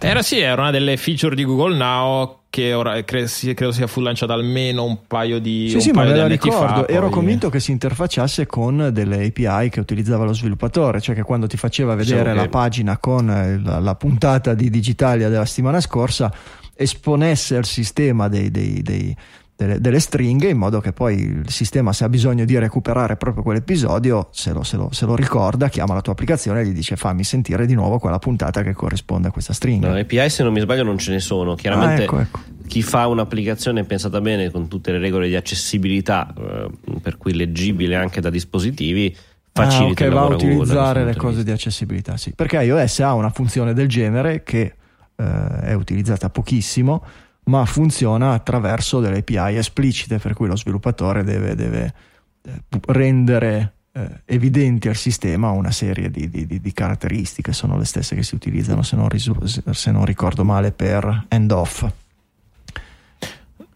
Era 0.00 0.22
sì, 0.22 0.38
era 0.38 0.62
una 0.62 0.70
delle 0.70 0.96
feature 0.96 1.34
di 1.34 1.44
Google 1.44 1.76
Now 1.76 2.38
che 2.50 2.72
ora 2.72 3.02
credo, 3.04 3.28
credo 3.54 3.72
sia 3.72 3.86
fu 3.86 4.00
lanciata 4.00 4.32
almeno 4.32 4.84
un 4.84 5.06
paio 5.06 5.38
di 5.38 5.68
Sì, 5.68 5.80
sì, 5.80 5.90
ma 5.90 6.04
me 6.04 6.14
la 6.14 6.26
ricordo. 6.26 6.82
Fa, 6.82 6.88
Ero 6.88 7.06
poi... 7.06 7.10
convinto 7.10 7.50
che 7.50 7.60
si 7.60 7.70
interfacciasse 7.72 8.46
con 8.46 8.90
delle 8.92 9.26
API 9.26 9.68
che 9.68 9.80
utilizzava 9.80 10.24
lo 10.24 10.32
sviluppatore, 10.32 11.00
cioè 11.00 11.14
che 11.14 11.22
quando 11.22 11.46
ti 11.46 11.56
faceva 11.56 11.94
vedere 11.94 12.34
la 12.34 12.48
pagina 12.48 12.98
con 12.98 13.30
eh, 13.30 13.60
la, 13.62 13.78
la, 13.78 13.94
puntata 13.94 14.54
di 14.54 14.70
Digitalia 14.70 15.28
della 15.28 15.44
settimana 15.44 15.80
scorsa 15.80 16.32
esponesse 16.74 17.56
al 17.56 17.64
sistema 17.64 18.28
dei, 18.28 18.50
dei, 18.50 18.82
dei 18.82 19.16
delle, 19.58 19.80
delle, 19.80 19.98
stringhe 19.98 20.48
in 20.48 20.56
modo 20.56 20.78
che 20.78 20.92
poi 20.92 21.18
il 21.18 21.50
sistema 21.50 21.92
se 21.92 22.04
ha 22.04 22.08
bisogno 22.08 22.44
di 22.44 22.56
recuperare 22.56 23.16
proprio 23.16 23.42
quell'episodio 23.42 24.28
se 24.30 24.52
lo, 24.52 24.62
se, 24.62 24.76
lo, 24.76 24.90
se 24.92 25.04
lo, 25.04 25.16
ricorda 25.16 25.68
chiama 25.68 25.94
la 25.94 26.00
tua 26.00 26.12
applicazione 26.12 26.60
e 26.60 26.66
gli 26.66 26.72
dice 26.72 26.94
fammi 26.94 27.24
sentire 27.24 27.66
di 27.66 27.74
nuovo 27.74 27.98
quella 27.98 28.20
puntata 28.20 28.62
che 28.62 28.72
corrisponde 28.72 29.28
a 29.28 29.30
questa 29.32 29.52
stringa. 29.52 29.88
No, 29.88 29.98
API 29.98 30.30
se 30.30 30.44
non 30.44 30.52
mi 30.52 30.60
sbaglio 30.60 30.84
non 30.84 30.96
ce 30.96 31.10
ne 31.10 31.18
sono. 31.18 31.56
Chiaramente 31.56 32.02
ah, 32.02 32.04
ecco, 32.04 32.20
ecco. 32.20 32.40
chi 32.68 32.82
fa 32.82 33.08
un'applicazione 33.08 33.82
pensata 33.82 34.20
bene 34.20 34.48
con 34.52 34.68
tutte 34.68 34.92
le 34.92 34.98
regole 34.98 35.26
di 35.26 35.34
accessibilità 35.34 36.32
eh, 36.38 36.70
per 37.02 37.16
cui 37.16 37.34
leggibile 37.34 37.96
anche 37.96 38.20
da 38.20 38.30
dispositivi 38.30 39.12
facilita 39.52 40.04
ah, 40.04 40.06
ok 40.06 40.14
va 40.14 40.20
a 40.20 40.26
utilizzare 40.26 41.04
le 41.04 41.16
cose 41.16 41.42
di 41.42 41.50
accessibilità 41.50 42.16
sì. 42.16 42.32
Perché 42.32 42.62
iOS 42.62 43.00
ha 43.00 43.12
una 43.14 43.30
funzione 43.30 43.74
del 43.74 43.88
genere 43.88 44.44
che 44.44 44.74
eh, 45.16 45.60
è 45.62 45.72
utilizzata 45.72 46.30
pochissimo 46.30 47.02
ma 47.48 47.64
funziona 47.64 48.32
attraverso 48.32 49.00
delle 49.00 49.18
API 49.18 49.56
esplicite 49.56 50.18
per 50.18 50.34
cui 50.34 50.46
lo 50.46 50.56
sviluppatore 50.56 51.24
deve, 51.24 51.54
deve 51.54 51.94
eh, 52.42 52.62
rendere 52.86 53.72
eh, 53.92 54.22
evidenti 54.26 54.88
al 54.88 54.96
sistema 54.96 55.50
una 55.50 55.70
serie 55.70 56.10
di, 56.10 56.28
di, 56.28 56.60
di, 56.60 56.72
caratteristiche, 56.72 57.52
sono 57.52 57.78
le 57.78 57.84
stesse 57.84 58.14
che 58.14 58.22
si 58.22 58.34
utilizzano 58.34 58.82
se 58.82 58.96
non, 58.96 59.08
risu- 59.08 59.70
se 59.70 59.90
non 59.90 60.04
ricordo 60.04 60.44
male 60.44 60.72
per 60.72 61.26
end 61.28 61.50
off. 61.50 61.86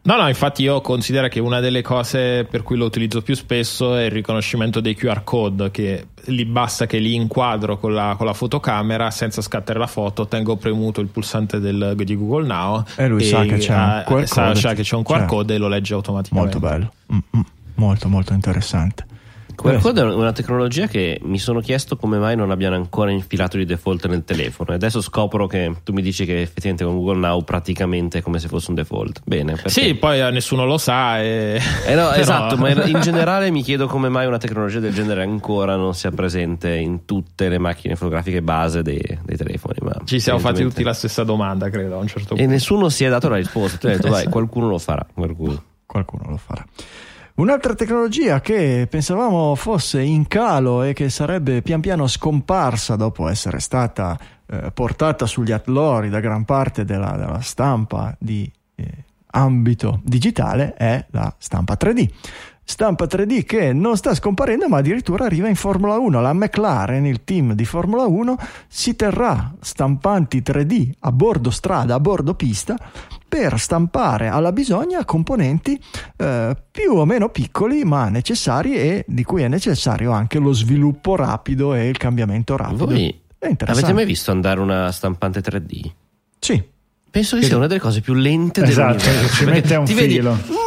No, 0.04 0.16
no, 0.16 0.26
infatti 0.26 0.62
io 0.62 0.80
considero 0.80 1.28
che 1.28 1.38
una 1.38 1.60
delle 1.60 1.80
cose 1.80 2.44
per 2.44 2.64
cui 2.64 2.76
lo 2.76 2.86
utilizzo 2.86 3.22
più 3.22 3.36
spesso 3.36 3.94
è 3.94 4.04
il 4.04 4.10
riconoscimento 4.10 4.80
dei 4.80 4.96
QR 4.96 5.22
code, 5.22 5.70
che 5.70 6.06
lì 6.24 6.44
basta 6.44 6.86
che 6.86 6.98
li 6.98 7.14
inquadro 7.14 7.78
con 7.78 7.94
la, 7.94 8.14
con 8.16 8.26
la 8.26 8.32
fotocamera 8.32 9.12
senza 9.12 9.40
scattare 9.42 9.78
la 9.78 9.86
foto, 9.86 10.26
tengo 10.26 10.56
premuto 10.56 11.00
il 11.00 11.06
pulsante 11.06 11.60
del, 11.60 11.94
di 11.96 12.16
Google 12.16 12.46
Now 12.46 12.82
e 12.96 13.06
lui 13.06 13.22
e 13.22 13.26
sa, 13.26 13.42
che 13.42 13.58
c'è, 13.58 14.02
QR 14.04 14.26
sa, 14.26 14.54
sa 14.56 14.74
che 14.74 14.82
c'è 14.82 14.96
un 14.96 15.04
QR 15.04 15.18
certo. 15.18 15.34
code 15.34 15.54
e 15.54 15.58
lo 15.58 15.68
legge 15.68 15.94
automaticamente. 15.94 16.58
Molto 16.58 16.74
bello, 16.74 16.92
Mm-mm. 17.12 17.44
molto 17.76 18.08
molto 18.08 18.32
interessante. 18.32 19.06
QR 19.54 19.80
è 19.94 20.02
una 20.02 20.32
tecnologia 20.32 20.86
che 20.86 21.18
mi 21.22 21.38
sono 21.38 21.60
chiesto 21.60 21.96
come 21.96 22.18
mai 22.18 22.36
non 22.36 22.50
abbiano 22.50 22.76
ancora 22.76 23.10
infilato 23.10 23.56
di 23.56 23.64
default 23.64 24.06
nel 24.06 24.24
telefono 24.24 24.70
e 24.70 24.74
adesso 24.74 25.00
scopro 25.00 25.46
che 25.46 25.74
tu 25.82 25.92
mi 25.92 26.02
dici 26.02 26.24
che 26.24 26.40
effettivamente 26.40 26.84
con 26.84 26.96
Google 26.96 27.18
Now 27.18 27.42
praticamente 27.42 28.18
è 28.18 28.22
come 28.22 28.38
se 28.38 28.48
fosse 28.48 28.70
un 28.70 28.76
default. 28.76 29.22
Bene. 29.24 29.52
Perché... 29.54 29.70
Sì, 29.70 29.94
poi 29.94 30.20
eh, 30.20 30.30
nessuno 30.30 30.64
lo 30.64 30.78
sa. 30.78 31.20
E... 31.20 31.60
Eh 31.86 31.94
no, 31.94 32.08
Però... 32.10 32.20
Esatto, 32.20 32.56
ma 32.56 32.70
in 32.84 33.00
generale 33.00 33.50
mi 33.50 33.62
chiedo 33.62 33.86
come 33.86 34.08
mai 34.08 34.26
una 34.26 34.38
tecnologia 34.38 34.80
del 34.80 34.92
genere 34.92 35.22
ancora 35.22 35.76
non 35.76 35.94
sia 35.94 36.10
presente 36.10 36.74
in 36.74 37.04
tutte 37.04 37.48
le 37.48 37.58
macchine 37.58 37.96
fotografiche 37.96 38.42
base 38.42 38.82
dei, 38.82 39.02
dei 39.24 39.36
telefoni. 39.36 39.76
Ma 39.80 39.96
Ci 40.04 40.20
siamo 40.20 40.38
fatti 40.38 40.62
tutti 40.62 40.82
la 40.82 40.94
stessa 40.94 41.24
domanda, 41.24 41.70
credo, 41.70 41.96
a 41.96 41.98
un 41.98 42.06
certo 42.06 42.28
punto. 42.28 42.42
E 42.42 42.46
nessuno 42.46 42.88
si 42.88 43.04
è 43.04 43.08
dato 43.08 43.28
la 43.28 43.36
risposta. 43.36 43.78
Tu 43.78 43.86
hai 43.86 43.96
detto, 43.96 44.08
dai, 44.08 44.26
qualcuno 44.28 44.68
lo 44.68 44.78
farà. 44.78 45.06
Cui. 45.14 45.60
Qualcuno 45.86 46.24
lo 46.28 46.36
farà. 46.36 46.64
Un'altra 47.34 47.74
tecnologia 47.74 48.42
che 48.42 48.86
pensavamo 48.90 49.54
fosse 49.54 50.02
in 50.02 50.28
calo 50.28 50.82
e 50.82 50.92
che 50.92 51.08
sarebbe 51.08 51.62
pian 51.62 51.80
piano 51.80 52.06
scomparsa 52.06 52.94
dopo 52.94 53.26
essere 53.26 53.58
stata 53.58 54.18
eh, 54.46 54.70
portata 54.70 55.24
sugli 55.24 55.50
allori 55.50 56.10
da 56.10 56.20
gran 56.20 56.44
parte 56.44 56.84
della, 56.84 57.12
della 57.16 57.40
stampa 57.40 58.14
di 58.18 58.50
eh, 58.74 58.84
ambito 59.30 60.00
digitale 60.04 60.74
è 60.74 61.06
la 61.10 61.34
stampa 61.38 61.74
3D 61.80 62.10
stampa 62.64 63.06
3D 63.06 63.44
che 63.44 63.72
non 63.72 63.96
sta 63.96 64.14
scomparendo 64.14 64.68
ma 64.68 64.78
addirittura 64.78 65.24
arriva 65.24 65.48
in 65.48 65.56
Formula 65.56 65.98
1. 65.98 66.20
La 66.20 66.32
McLaren, 66.32 67.04
il 67.06 67.24
team 67.24 67.54
di 67.54 67.64
Formula 67.64 68.04
1, 68.04 68.36
si 68.68 68.94
terrà 68.94 69.52
stampanti 69.60 70.42
3D 70.44 70.90
a 71.00 71.12
bordo 71.12 71.50
strada, 71.50 71.94
a 71.94 72.00
bordo 72.00 72.34
pista 72.34 72.76
per 73.32 73.58
stampare 73.58 74.28
alla 74.28 74.52
bisogna 74.52 75.06
componenti 75.06 75.82
eh, 76.18 76.54
più 76.70 76.92
o 76.92 77.06
meno 77.06 77.30
piccoli 77.30 77.82
ma 77.82 78.10
necessari 78.10 78.74
e 78.74 79.06
di 79.08 79.24
cui 79.24 79.40
è 79.40 79.48
necessario 79.48 80.12
anche 80.12 80.38
lo 80.38 80.52
sviluppo 80.52 81.16
rapido 81.16 81.72
e 81.72 81.88
il 81.88 81.96
cambiamento 81.96 82.58
rapido. 82.58 82.84
Voi 82.84 83.18
avete 83.40 83.94
mai 83.94 84.04
visto 84.04 84.32
andare 84.32 84.60
una 84.60 84.92
stampante 84.92 85.40
3D? 85.40 85.90
Sì. 86.40 86.62
Penso 87.10 87.38
che 87.38 87.44
sia 87.44 87.56
una 87.56 87.66
delle 87.68 87.80
cose 87.80 88.02
più 88.02 88.12
lente 88.12 88.62
esatto, 88.64 88.98
dell'universo. 88.98 89.34
Ci 89.34 89.44
mette 89.46 89.76
un 89.76 89.86
filo. 89.86 90.32
Vedi, 90.32 90.58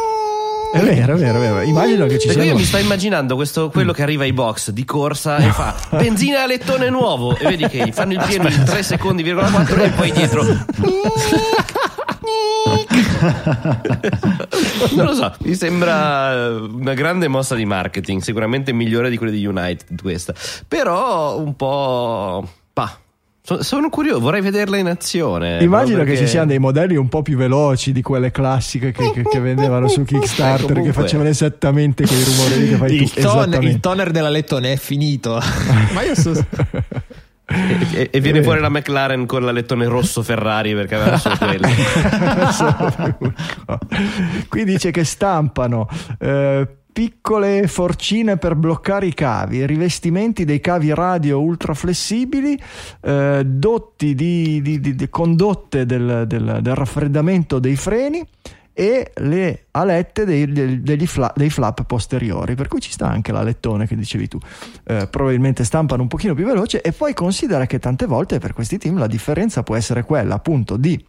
è 0.72 0.80
vero, 0.80 1.14
è 1.14 1.18
vero, 1.18 1.36
è 1.36 1.40
vero. 1.40 1.60
Immagino 1.62 2.06
che 2.06 2.18
ci 2.18 2.26
Perché 2.26 2.42
sia. 2.42 2.50
io 2.50 2.58
mi 2.58 2.64
sto 2.64 2.78
immaginando 2.78 3.36
questo, 3.36 3.70
quello 3.70 3.92
che 3.92 4.02
arriva 4.02 4.24
ai 4.24 4.32
box 4.32 4.70
di 4.70 4.84
corsa 4.84 5.36
e 5.36 5.52
fa 5.52 5.72
benzina 5.96 6.42
a 6.42 6.46
lettone 6.46 6.90
nuovo 6.90 7.36
e 7.36 7.46
vedi 7.48 7.68
che 7.68 7.92
fanno 7.92 8.14
il 8.14 8.24
pieno 8.26 8.48
in 8.48 8.64
3 8.64 8.82
secondi, 8.82 9.22
4 9.22 9.82
e 9.84 9.90
poi 9.90 10.10
dietro. 10.10 10.42
non 14.94 15.06
lo 15.06 15.14
so, 15.14 15.34
mi 15.40 15.54
sembra 15.54 16.56
una 16.58 16.94
grande 16.94 17.28
mossa 17.28 17.54
di 17.54 17.64
marketing, 17.64 18.20
sicuramente 18.20 18.72
migliore 18.72 19.10
di 19.10 19.16
quelle 19.16 19.32
di 19.32 19.44
United 19.44 20.00
questa. 20.00 20.34
Però 20.66 21.38
un 21.38 21.56
po' 21.56 22.48
pa 22.72 22.98
sono 23.60 23.90
curioso, 23.90 24.18
vorrei 24.18 24.40
vederla 24.40 24.76
in 24.76 24.88
azione. 24.88 25.62
Immagino 25.62 25.98
perché... 25.98 26.14
che 26.14 26.18
ci 26.18 26.26
siano 26.26 26.46
dei 26.46 26.58
modelli 26.58 26.96
un 26.96 27.08
po' 27.08 27.22
più 27.22 27.36
veloci 27.36 27.92
di 27.92 28.02
quelle 28.02 28.32
classiche 28.32 28.90
che, 28.90 29.12
che, 29.12 29.22
che 29.22 29.38
vendevano 29.38 29.86
su 29.86 30.02
Kickstarter, 30.04 30.66
Comunque... 30.66 30.90
che 30.90 30.92
facevano 30.92 31.28
esattamente 31.28 32.04
quei 32.04 32.24
rumori 32.24 32.68
che 32.68 32.74
fai 32.74 32.94
il 33.02 33.12
tu. 33.12 33.20
Toner, 33.20 33.62
il 33.62 33.78
toner 33.78 34.10
della 34.10 34.30
lettone 34.30 34.72
è 34.72 34.76
finito. 34.76 35.40
Ma 35.94 36.02
io 36.02 36.16
so... 36.16 36.32
E, 37.48 38.08
e 38.10 38.20
viene 38.20 38.42
fuori 38.42 38.60
la 38.60 38.68
McLaren 38.68 39.24
con 39.24 39.42
l'alettone 39.42 39.86
rosso 39.86 40.22
Ferrari 40.22 40.74
perché 40.74 40.96
aveva 40.96 41.16
solo 41.16 41.36
quello. 43.16 43.78
Qui 44.48 44.64
dice 44.64 44.90
che 44.90 45.04
stampano 45.04 45.88
eh, 46.18 46.66
piccole 46.92 47.68
forcine 47.68 48.38
per 48.38 48.54
bloccare 48.54 49.06
i 49.06 49.12
cavi, 49.12 49.66
rivestimenti 49.66 50.44
dei 50.44 50.60
cavi 50.60 50.94
radio 50.94 51.40
ultra 51.40 51.74
flessibili, 51.74 52.58
eh, 53.02 53.42
dotti 53.44 54.14
di, 54.14 54.62
di, 54.62 54.80
di, 54.80 54.94
di 54.94 55.08
condotte 55.10 55.84
del, 55.84 56.24
del, 56.26 56.58
del 56.62 56.74
raffreddamento 56.74 57.58
dei 57.58 57.76
freni 57.76 58.26
e 58.78 59.12
le 59.14 59.68
alette 59.70 60.26
dei, 60.26 60.82
dei, 60.82 61.06
fla, 61.06 61.32
dei, 61.34 61.48
flap 61.48 61.84
posteriori, 61.84 62.54
per 62.54 62.68
cui 62.68 62.78
ci 62.78 62.92
sta 62.92 63.08
anche 63.08 63.32
l'alettone 63.32 63.86
che 63.86 63.96
dicevi 63.96 64.28
tu. 64.28 64.38
Eh, 64.84 65.08
probabilmente 65.08 65.64
stampano 65.64 66.02
un 66.02 66.08
pochino 66.08 66.34
più 66.34 66.44
veloce 66.44 66.82
e 66.82 66.92
poi 66.92 67.14
considera 67.14 67.64
che 67.64 67.78
tante 67.78 68.04
volte 68.04 68.38
per 68.38 68.52
questi 68.52 68.76
team 68.76 68.98
la 68.98 69.06
differenza 69.06 69.62
può 69.62 69.76
essere 69.76 70.04
quella 70.04 70.34
appunto 70.34 70.76
di 70.76 71.02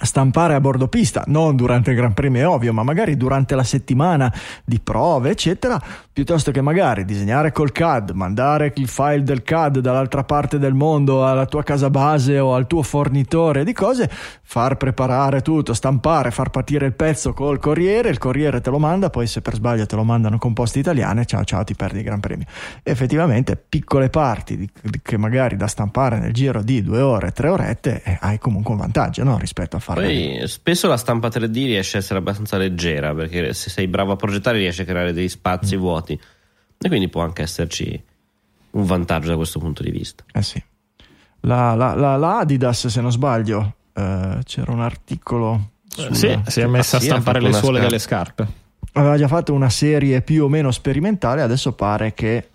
stampare 0.00 0.54
a 0.54 0.60
bordo 0.60 0.88
pista, 0.88 1.24
non 1.26 1.56
durante 1.56 1.90
il 1.90 1.96
Gran 1.96 2.14
Premio 2.14 2.40
è 2.40 2.46
ovvio, 2.46 2.72
ma 2.72 2.82
magari 2.82 3.16
durante 3.16 3.54
la 3.54 3.62
settimana 3.62 4.32
di 4.64 4.80
prove, 4.80 5.30
eccetera, 5.30 5.80
piuttosto 6.12 6.50
che 6.50 6.60
magari 6.60 7.04
disegnare 7.04 7.52
col 7.52 7.72
CAD, 7.72 8.10
mandare 8.10 8.72
il 8.76 8.88
file 8.88 9.22
del 9.22 9.42
CAD 9.42 9.78
dall'altra 9.78 10.24
parte 10.24 10.58
del 10.58 10.74
mondo 10.74 11.26
alla 11.26 11.46
tua 11.46 11.62
casa 11.62 11.90
base 11.90 12.38
o 12.38 12.54
al 12.54 12.66
tuo 12.66 12.82
fornitore 12.82 13.64
di 13.64 13.72
cose, 13.72 14.10
far 14.42 14.76
preparare 14.76 15.40
tutto, 15.40 15.72
stampare, 15.72 16.30
far 16.30 16.50
partire 16.50 16.86
il 16.86 16.92
pezzo 16.92 17.32
col 17.32 17.58
corriere, 17.58 18.10
il 18.10 18.18
corriere 18.18 18.60
te 18.60 18.70
lo 18.70 18.78
manda, 18.78 19.10
poi 19.10 19.26
se 19.26 19.40
per 19.40 19.54
sbaglio 19.54 19.86
te 19.86 19.96
lo 19.96 20.04
mandano 20.04 20.38
con 20.38 20.52
poste 20.52 20.78
italiane, 20.78 21.24
ciao 21.24 21.44
ciao 21.44 21.64
ti 21.64 21.74
perdi 21.74 21.98
il 21.98 22.04
Gran 22.04 22.20
Premio. 22.20 22.46
Effettivamente 22.82 23.56
piccole 23.56 24.10
parti 24.10 24.56
di, 24.56 24.68
di, 24.82 25.00
che 25.02 25.16
magari 25.16 25.56
da 25.56 25.66
stampare 25.66 26.18
nel 26.18 26.32
giro 26.32 26.62
di 26.62 26.82
due 26.82 27.00
ore, 27.00 27.32
tre 27.32 27.48
orette, 27.48 28.02
eh, 28.02 28.18
hai 28.20 28.38
comunque 28.38 28.72
un 28.72 28.80
vantaggio 28.80 29.24
no? 29.24 29.38
rispetto 29.38 29.76
a 29.76 29.80
fare... 29.82 30.02
Poi 30.02 30.48
spesso 30.48 30.88
la 30.88 30.96
stampa 30.96 31.28
3D 31.28 31.52
riesce 31.52 31.96
a 31.96 32.00
essere 32.00 32.18
abbastanza 32.18 32.56
leggera 32.56 33.14
perché 33.14 33.52
se 33.52 33.68
sei 33.68 33.88
bravo 33.88 34.12
a 34.12 34.16
progettare 34.16 34.58
riesci 34.58 34.82
a 34.82 34.84
creare 34.84 35.12
degli 35.12 35.28
spazi 35.28 35.76
mm. 35.76 35.80
vuoti 35.80 36.20
e 36.78 36.88
quindi 36.88 37.08
può 37.08 37.22
anche 37.22 37.42
esserci 37.42 38.02
un 38.70 38.84
vantaggio 38.84 39.28
da 39.28 39.36
questo 39.36 39.58
punto 39.58 39.82
di 39.82 39.90
vista. 39.90 40.24
Eh 40.32 40.42
sì. 40.42 40.62
La, 41.40 41.74
la, 41.74 41.94
la, 41.94 42.16
la 42.16 42.38
Adidas, 42.38 42.86
se 42.86 43.00
non 43.00 43.10
sbaglio, 43.10 43.74
eh, 43.92 44.38
c'era 44.44 44.72
un 44.72 44.80
articolo. 44.80 45.70
Sulla... 45.88 46.14
Sì, 46.14 46.40
si 46.46 46.60
è 46.60 46.66
messa 46.66 46.96
ah, 46.96 47.00
a 47.00 47.02
stampare 47.02 47.40
le 47.40 47.52
suole 47.52 47.80
delle 47.80 47.98
scarpe. 47.98 48.60
Aveva 48.92 49.16
già 49.16 49.28
fatto 49.28 49.52
una 49.52 49.70
serie 49.70 50.22
più 50.22 50.44
o 50.44 50.48
meno 50.48 50.70
sperimentale, 50.70 51.42
adesso 51.42 51.72
pare 51.72 52.14
che 52.14 52.48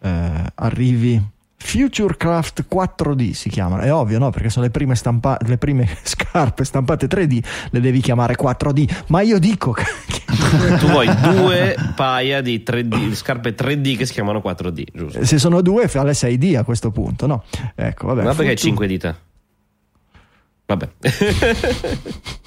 eh, 0.00 0.44
arrivi 0.54 1.20
Futurecraft 1.56 2.66
4D 2.70 3.32
si 3.32 3.48
chiamano, 3.48 3.82
è 3.82 3.92
ovvio 3.92 4.18
no? 4.18 4.30
Perché 4.30 4.50
sono 4.50 4.64
le 4.64 4.70
prime, 4.70 4.94
stampa- 4.94 5.38
le 5.46 5.56
prime 5.56 5.88
scarpe 6.02 6.64
stampate 6.64 7.06
3D, 7.06 7.42
le 7.70 7.80
devi 7.80 8.00
chiamare 8.00 8.36
4D, 8.36 9.04
ma 9.08 9.22
io 9.22 9.38
dico 9.38 9.72
che... 9.72 9.84
tu 10.78 10.86
vuoi 10.86 11.08
due 11.20 11.76
paia 11.94 12.40
di 12.40 12.62
3D, 12.66 13.12
scarpe 13.14 13.54
3D 13.54 13.96
che 13.96 14.06
si 14.06 14.12
chiamano 14.12 14.42
4D, 14.44 14.84
giusto? 14.92 15.24
Se 15.24 15.38
sono 15.38 15.62
due 15.62 15.88
fa 15.88 16.04
le 16.04 16.12
6D 16.12 16.56
a 16.56 16.64
questo 16.64 16.90
punto, 16.90 17.26
no? 17.26 17.44
Ecco, 17.74 18.08
vabbè. 18.08 18.22
Ma 18.22 18.34
perché 18.34 18.50
hai 18.50 18.58
5 18.58 18.86
dita? 18.86 19.16
Vabbè. 20.66 20.88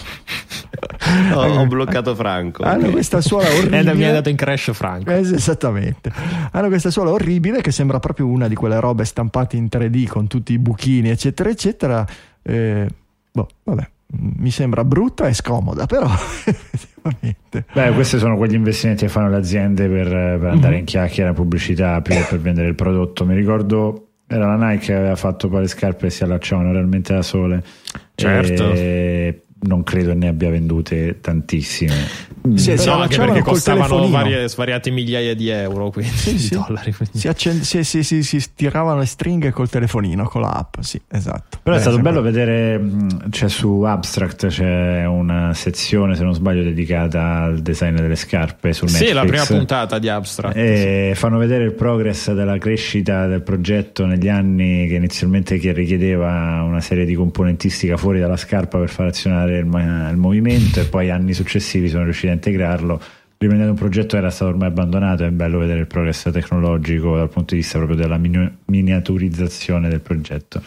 ho, 1.34 1.42
ho, 1.42 1.66
bloccato 1.66 2.16
Franco. 2.16 2.64
Hanno 2.64 2.80
okay. 2.80 2.92
questa 2.92 3.22
suola 3.22 3.48
orribile. 3.50 3.92
E 3.92 3.94
mi 3.96 4.04
ha 4.04 4.12
dato 4.12 4.30
in 4.30 4.36
crash 4.36 4.72
Franco. 4.74 5.12
Eh, 5.12 5.20
esattamente. 5.20 6.12
Hanno 6.52 6.68
questa 6.68 6.90
suola 6.90 7.12
orribile 7.12 7.62
che 7.62 7.72
sembra 7.72 8.00
proprio 8.00 8.28
una 8.28 8.48
di 8.48 8.56
quelle 8.56 8.80
robe 8.80 9.06
stampate 9.06 9.58
in 9.58 9.68
3D 9.72 10.08
con 10.08 10.28
tutti 10.28 10.54
i 10.54 10.60
buchini, 10.60 11.10
eccetera, 11.10 11.50
eccetera. 11.50 12.06
Eh, 12.42 12.88
boh, 13.32 13.48
vabbè. 13.64 13.90
Mi 14.10 14.52
sembra 14.52 14.86
brutta 14.86 15.28
e 15.28 15.34
scomoda, 15.34 15.86
però 15.86 16.06
effettivamente. 16.46 17.66
Beh, 17.74 17.92
questi 17.92 18.18
sono 18.20 18.38
quegli 18.38 18.54
investimenti 18.54 19.06
che 19.06 19.12
fanno 19.12 19.30
le 19.30 19.36
aziende 19.36 19.88
per, 19.90 20.08
per 20.08 20.50
andare 20.50 20.70
mm-hmm. 20.70 20.80
in 20.80 20.86
chiacchiera, 20.86 21.34
pubblicità, 21.34 22.00
più 22.02 22.16
per 22.30 22.40
vendere 22.40 22.68
il 22.68 22.76
prodotto. 22.76 23.26
Mi 23.26 23.36
ricordo 23.36 24.08
era 24.28 24.56
la 24.56 24.68
Nike 24.68 24.88
che 24.88 24.94
aveva 24.94 25.16
fatto 25.16 25.48
poi 25.48 25.62
le 25.62 25.68
scarpe 25.68 26.08
e 26.08 26.10
si 26.10 26.24
allacciavano 26.24 26.72
realmente 26.74 27.14
da 27.14 27.22
sole. 27.22 27.64
Certo. 28.14 28.72
E 28.74 29.44
non 29.60 29.84
credo 29.84 30.14
ne 30.14 30.28
abbia 30.28 30.50
vendute 30.50 31.20
tantissime. 31.22 32.26
Sì, 32.56 32.76
no, 32.86 32.94
anche 32.94 33.18
perché 33.18 33.42
costavano 33.42 34.08
varie, 34.10 34.48
svariate 34.48 34.90
migliaia 34.90 35.36
di 35.36 35.50
euro, 35.50 35.90
quindi 35.90 36.16
sì, 36.16 36.32
di 36.34 36.40
sì. 36.40 36.54
dollari. 36.54 36.94
Quindi. 36.94 37.18
Si, 37.18 37.28
accend- 37.28 37.62
si, 37.62 37.84
si, 37.84 38.04
si, 38.04 38.24
si, 38.24 38.44
tiravano 38.56 39.00
le 39.00 39.06
stringhe 39.06 39.52
col 39.52 39.70
telefonino, 39.70 40.24
con 40.26 40.42
l'app, 40.42 40.76
sì, 40.80 41.02
esatto. 41.10 41.60
Però 41.62 41.76
Beh, 41.76 41.82
è 41.82 41.84
stato 41.84 42.00
bello 42.00 42.22
vedere, 42.22 42.82
c'è 43.30 43.50
su 43.50 43.82
Abstract 43.82 44.48
c'è 44.48 45.06
una 45.06 45.54
sezione, 45.54 46.16
se 46.16 46.24
non 46.24 46.34
sbaglio, 46.34 46.64
dedicata 46.64 47.42
al 47.42 47.60
design 47.60 47.96
delle 47.96 48.16
scarpe 48.16 48.72
su 48.72 48.86
Netflix. 48.86 49.08
Sì, 49.08 49.14
la 49.14 49.26
prima 49.26 49.46
puntata 49.46 50.00
di 50.00 50.08
Abstract. 50.08 50.56
E 50.56 51.12
sì. 51.14 51.20
fanno 51.20 51.38
vedere 51.38 51.66
il 51.66 51.74
progress 51.74 52.32
della 52.32 52.58
crescita 52.58 53.28
del 53.28 53.42
progetto 53.42 54.06
negli 54.06 54.30
anni 54.30 54.88
che 54.88 54.96
inizialmente 54.96 55.56
richiedeva 55.74 56.62
una 56.64 56.80
serie 56.80 57.06
di 57.06 57.14
componentistica 57.14 57.98
fuori 57.98 58.20
dalla 58.20 58.38
scarpa 58.38 58.78
per 58.78 58.90
far 58.90 59.08
azionare 59.08 59.47
il, 59.50 59.66
il 60.12 60.18
movimento 60.18 60.80
e 60.80 60.86
poi 60.86 61.10
anni 61.10 61.34
successivi 61.34 61.90
sono 61.90 62.04
riusciti 62.04 62.28
a 62.28 62.34
integrarlo 62.34 63.02
riprendendo 63.40 63.74
un 63.74 63.78
progetto 63.78 64.16
che 64.16 64.18
era 64.18 64.32
stato 64.32 64.50
ormai 64.52 64.70
abbandonato 64.70 65.24
è 65.24 65.30
bello 65.30 65.60
vedere 65.60 65.82
il 65.82 65.88
progresso 65.88 66.32
tecnologico 66.32 67.16
dal 67.18 67.30
punto 67.30 67.54
di 67.54 67.62
vista 67.62 67.78
proprio 67.78 67.98
della 67.98 68.18
miniaturizzazione 68.18 69.90
del 69.90 70.02
progetto. 70.02 70.62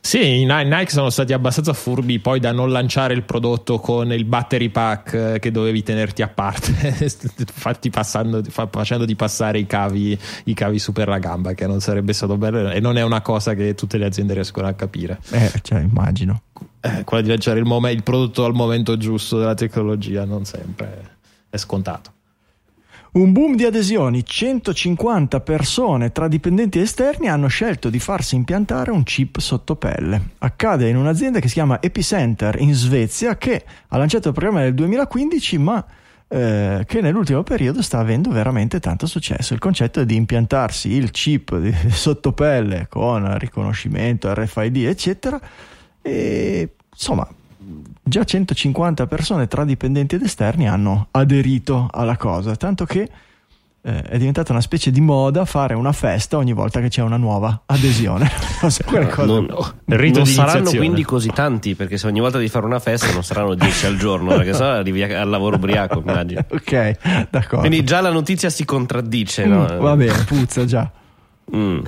Sì, 0.00 0.40
i 0.40 0.44
Nike 0.44 0.90
sono 0.90 1.10
stati 1.10 1.32
abbastanza 1.32 1.72
furbi 1.72 2.18
poi 2.18 2.40
da 2.40 2.50
non 2.50 2.70
lanciare 2.70 3.14
il 3.14 3.22
prodotto 3.22 3.78
con 3.78 4.12
il 4.12 4.24
battery 4.24 4.70
pack 4.70 5.12
eh, 5.12 5.38
che 5.38 5.52
dovevi 5.52 5.84
tenerti 5.84 6.22
a 6.22 6.28
parte 6.28 6.72
fatti 7.52 7.90
passando, 7.90 8.42
facendoti 8.42 9.14
passare 9.14 9.58
i 9.60 9.66
cavi, 9.66 10.18
i 10.44 10.54
cavi 10.54 10.80
su 10.80 10.92
per 10.92 11.06
la 11.06 11.18
gamba 11.18 11.54
che 11.54 11.66
non 11.68 11.80
sarebbe 11.80 12.12
stato 12.12 12.36
bello 12.36 12.70
e 12.70 12.80
non 12.80 12.96
è 12.96 13.02
una 13.02 13.20
cosa 13.20 13.54
che 13.54 13.74
tutte 13.74 13.98
le 13.98 14.06
aziende 14.06 14.34
riescono 14.34 14.66
a 14.66 14.72
capire. 14.72 15.20
Eh, 15.30 15.52
cioè 15.62 15.80
immagino. 15.80 16.42
Eh, 16.80 17.04
quella 17.04 17.22
di 17.22 17.28
lanciare 17.28 17.60
il, 17.60 17.64
mom- 17.64 17.88
il 17.90 18.02
prodotto 18.02 18.44
al 18.44 18.54
momento 18.54 18.96
giusto 18.96 19.38
della 19.38 19.54
tecnologia 19.54 20.24
non 20.24 20.44
sempre 20.44 21.14
è 21.48 21.56
scontato 21.56 22.14
un 23.16 23.32
boom 23.32 23.54
di 23.54 23.64
adesioni, 23.64 24.24
150 24.24 25.40
persone 25.40 26.12
tra 26.12 26.28
dipendenti 26.28 26.80
esterni 26.80 27.28
hanno 27.28 27.46
scelto 27.46 27.88
di 27.88 27.98
farsi 27.98 28.34
impiantare 28.34 28.90
un 28.90 29.02
chip 29.04 29.38
sotto 29.38 29.76
pelle. 29.76 30.20
Accade 30.38 30.88
in 30.90 30.96
un'azienda 30.96 31.40
che 31.40 31.48
si 31.48 31.54
chiama 31.54 31.80
Epicenter 31.80 32.60
in 32.60 32.74
Svezia 32.74 33.38
che 33.38 33.64
ha 33.88 33.96
lanciato 33.96 34.28
il 34.28 34.34
programma 34.34 34.60
nel 34.60 34.74
2015 34.74 35.58
ma 35.58 35.82
eh, 36.28 36.84
che 36.86 37.00
nell'ultimo 37.00 37.42
periodo 37.42 37.80
sta 37.80 38.00
avendo 38.00 38.30
veramente 38.30 38.80
tanto 38.80 39.06
successo. 39.06 39.54
Il 39.54 39.60
concetto 39.60 40.00
è 40.00 40.04
di 40.04 40.14
impiantarsi 40.14 40.92
il 40.92 41.10
chip 41.10 41.56
di, 41.58 41.74
sotto 41.88 42.32
pelle 42.32 42.86
con 42.90 43.38
riconoscimento, 43.38 44.32
RFID 44.34 44.76
eccetera 44.88 45.40
e 46.02 46.74
insomma 46.92 47.26
già 48.02 48.24
150 48.24 49.06
persone 49.06 49.46
tra 49.48 49.64
dipendenti 49.64 50.14
ed 50.14 50.22
esterni 50.22 50.68
hanno 50.68 51.08
aderito 51.10 51.88
alla 51.90 52.16
cosa, 52.16 52.56
tanto 52.56 52.84
che 52.84 53.08
eh, 53.86 54.02
è 54.02 54.18
diventata 54.18 54.50
una 54.50 54.60
specie 54.60 54.90
di 54.90 55.00
moda 55.00 55.44
fare 55.44 55.74
una 55.74 55.92
festa 55.92 56.36
ogni 56.36 56.52
volta 56.52 56.80
che 56.80 56.88
c'è 56.88 57.02
una 57.02 57.16
nuova 57.16 57.62
adesione. 57.66 58.28
non, 59.24 59.46
non 59.86 60.26
saranno 60.26 60.70
quindi 60.70 61.04
così 61.04 61.30
tanti, 61.30 61.76
perché 61.76 61.96
se 61.96 62.08
ogni 62.08 62.18
volta 62.18 62.38
devi 62.38 62.50
fare 62.50 62.66
una 62.66 62.80
festa 62.80 63.12
non 63.12 63.22
saranno 63.22 63.54
10 63.54 63.86
al 63.86 63.96
giorno, 63.96 64.34
perché 64.34 64.54
sennò 64.54 64.70
arrivi 64.70 65.04
al 65.04 65.28
lavoro 65.28 65.54
ubriaco, 65.54 66.00
immagino. 66.04 66.44
ok, 66.50 67.28
d'accordo. 67.30 67.58
Quindi 67.58 67.84
già 67.84 68.00
la 68.00 68.10
notizia 68.10 68.50
si 68.50 68.64
contraddice, 68.64 69.46
mm, 69.46 69.50
no? 69.52 69.78
Va 69.78 69.94
bene, 69.94 70.24
puzza 70.24 70.64
già. 70.64 70.90
Mm. 71.54 71.78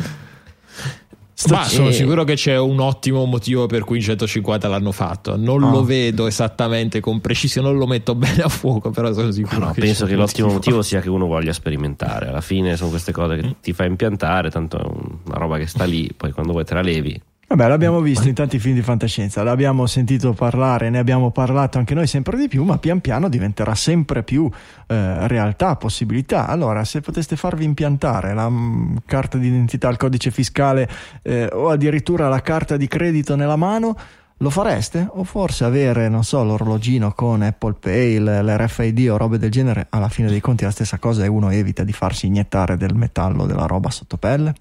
Ma 1.48 1.64
sono 1.64 1.92
sicuro 1.92 2.24
che 2.24 2.34
c'è 2.34 2.58
un 2.58 2.80
ottimo 2.80 3.24
motivo 3.24 3.66
per 3.66 3.84
cui 3.84 3.98
in 3.98 4.02
150 4.02 4.66
l'hanno 4.66 4.90
fatto. 4.90 5.36
Non 5.36 5.62
oh. 5.62 5.70
lo 5.70 5.84
vedo 5.84 6.26
esattamente 6.26 7.00
con 7.00 7.20
precisione, 7.20 7.68
non 7.68 7.78
lo 7.78 7.86
metto 7.86 8.14
bene 8.16 8.42
a 8.42 8.48
fuoco, 8.48 8.90
però 8.90 9.12
sono 9.12 9.30
sicuro. 9.30 9.66
No, 9.66 9.72
che 9.72 9.80
penso 9.80 10.06
che 10.06 10.16
l'ottimo 10.16 10.48
motivo 10.48 10.82
sia 10.82 11.00
che 11.00 11.08
uno 11.08 11.26
voglia 11.26 11.52
sperimentare. 11.52 12.28
Alla 12.28 12.40
fine 12.40 12.76
sono 12.76 12.90
queste 12.90 13.12
cose 13.12 13.36
che 13.36 13.46
mm. 13.46 13.50
ti 13.62 13.72
fa 13.72 13.84
impiantare, 13.84 14.50
tanto 14.50 14.78
è 14.78 14.86
una 15.26 15.38
roba 15.38 15.58
che 15.58 15.66
sta 15.66 15.84
lì, 15.84 16.10
poi 16.16 16.32
quando 16.32 16.52
vuoi 16.52 16.64
te 16.64 16.74
la 16.74 16.82
levi 16.82 17.20
Vabbè, 17.50 17.66
l'abbiamo 17.66 18.02
visto 18.02 18.28
in 18.28 18.34
tanti 18.34 18.58
film 18.58 18.74
di 18.74 18.82
fantascienza, 18.82 19.42
l'abbiamo 19.42 19.86
sentito 19.86 20.34
parlare, 20.34 20.90
ne 20.90 20.98
abbiamo 20.98 21.30
parlato 21.30 21.78
anche 21.78 21.94
noi 21.94 22.06
sempre 22.06 22.36
di 22.36 22.46
più, 22.46 22.62
ma 22.62 22.76
pian 22.76 23.00
piano 23.00 23.30
diventerà 23.30 23.74
sempre 23.74 24.22
più 24.22 24.50
eh, 24.86 25.26
realtà, 25.26 25.74
possibilità. 25.76 26.46
Allora, 26.46 26.84
se 26.84 27.00
poteste 27.00 27.36
farvi 27.36 27.64
impiantare 27.64 28.34
la 28.34 28.50
m, 28.50 28.54
mm, 28.54 28.96
carta 29.06 29.38
d'identità, 29.38 29.88
il 29.88 29.96
codice 29.96 30.30
fiscale 30.30 30.86
eh, 31.22 31.48
o 31.50 31.70
addirittura 31.70 32.28
la 32.28 32.42
carta 32.42 32.76
di 32.76 32.86
credito 32.86 33.34
nella 33.34 33.56
mano, 33.56 33.96
lo 34.36 34.50
fareste? 34.50 35.08
O 35.08 35.24
forse 35.24 35.64
avere, 35.64 36.10
non 36.10 36.24
so, 36.24 36.44
l'orologino 36.44 37.12
con 37.12 37.40
Apple 37.40 37.76
Pay, 37.80 38.18
l'RFID 38.18 39.08
o 39.10 39.16
robe 39.16 39.38
del 39.38 39.50
genere, 39.50 39.86
alla 39.88 40.10
fine 40.10 40.28
dei 40.28 40.42
conti 40.42 40.64
è 40.64 40.66
la 40.66 40.72
stessa 40.72 40.98
cosa 40.98 41.24
e 41.24 41.28
uno 41.28 41.48
evita 41.48 41.82
di 41.82 41.94
farsi 41.94 42.26
iniettare 42.26 42.76
del 42.76 42.94
metallo, 42.94 43.46
della 43.46 43.64
roba 43.64 43.88
sotto 43.88 44.18
pelle? 44.18 44.52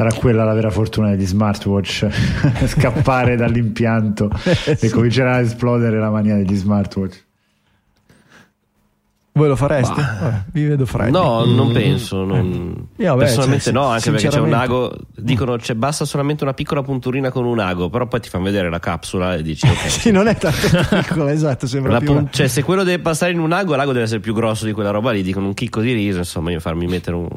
Sarà 0.00 0.14
quella 0.14 0.44
la 0.44 0.54
vera 0.54 0.70
fortuna 0.70 1.10
degli 1.10 1.26
smartwatch, 1.26 2.08
scappare 2.68 3.36
dall'impianto 3.36 4.30
e 4.64 4.88
comincerà 4.88 5.34
a 5.34 5.40
esplodere 5.40 5.98
la 5.98 6.08
mania 6.08 6.36
degli 6.36 6.54
smartwatch. 6.54 7.24
Voi 9.32 9.46
lo 9.46 9.54
fareste? 9.54 9.94
Vabbè, 9.94 10.42
vi 10.52 10.66
vedo 10.66 10.84
freddi. 10.86 11.12
No, 11.12 11.44
non 11.44 11.70
penso. 11.72 12.24
non- 12.24 12.88
Io, 12.96 13.10
vabbè, 13.10 13.24
Personalmente 13.24 13.62
cioè, 13.64 13.72
no, 13.72 13.84
anche 13.86 14.10
perché 14.10 14.28
c'è 14.28 14.40
un 14.40 14.52
ago. 14.52 14.92
Dicono 15.16 15.56
c'è 15.56 15.74
basta 15.74 16.04
solamente 16.04 16.42
una 16.42 16.52
piccola 16.52 16.82
punturina 16.82 17.30
con 17.30 17.44
un 17.44 17.60
ago, 17.60 17.88
però 17.90 18.06
poi 18.08 18.20
ti 18.20 18.28
fanno 18.28 18.44
vedere 18.44 18.68
la 18.68 18.80
capsula 18.80 19.36
e 19.36 19.42
dici 19.42 19.66
ok. 19.66 19.86
Sì, 19.88 20.10
non 20.10 20.26
è 20.26 20.36
tanto 20.36 20.66
piccolo, 20.90 21.28
esatto, 21.28 21.66
sembra 21.68 21.92
La 21.92 21.98
più 22.00 22.08
pun- 22.12 22.28
cioè, 22.30 22.48
se 22.48 22.64
quello 22.64 22.82
deve 22.82 23.00
passare 23.00 23.30
in 23.30 23.38
un 23.38 23.52
ago, 23.52 23.76
l'ago 23.76 23.92
deve 23.92 24.04
essere 24.04 24.20
più 24.20 24.34
grosso 24.34 24.64
di 24.66 24.72
quella 24.72 24.90
roba 24.90 25.12
lì. 25.12 25.22
Dicono 25.22 25.46
un 25.46 25.54
chicco 25.54 25.80
di 25.80 25.92
riso, 25.92 26.18
insomma, 26.18 26.50
io 26.50 26.58
farmi 26.60 26.86
mettere 26.86 27.14
un, 27.16 27.28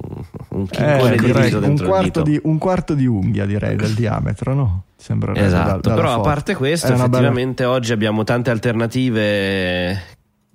un 0.50 0.66
Eh, 0.72 1.16
di 1.20 1.32
riso 1.32 1.60
un, 1.60 1.78
quarto 1.78 2.22
di, 2.24 2.40
un 2.44 2.58
quarto 2.58 2.96
di 2.96 3.06
unghia, 3.06 3.46
direi, 3.46 3.76
del 3.76 3.94
diametro, 3.94 4.54
no? 4.56 4.84
Sembra 4.96 5.36
Esatto, 5.36 5.94
però 5.94 6.14
a 6.16 6.20
parte 6.22 6.56
questo, 6.56 6.88
una 6.88 6.96
bella- 6.96 7.08
effettivamente 7.08 7.66
oggi 7.66 7.92
abbiamo 7.92 8.24
tante 8.24 8.50
alternative, 8.50 10.02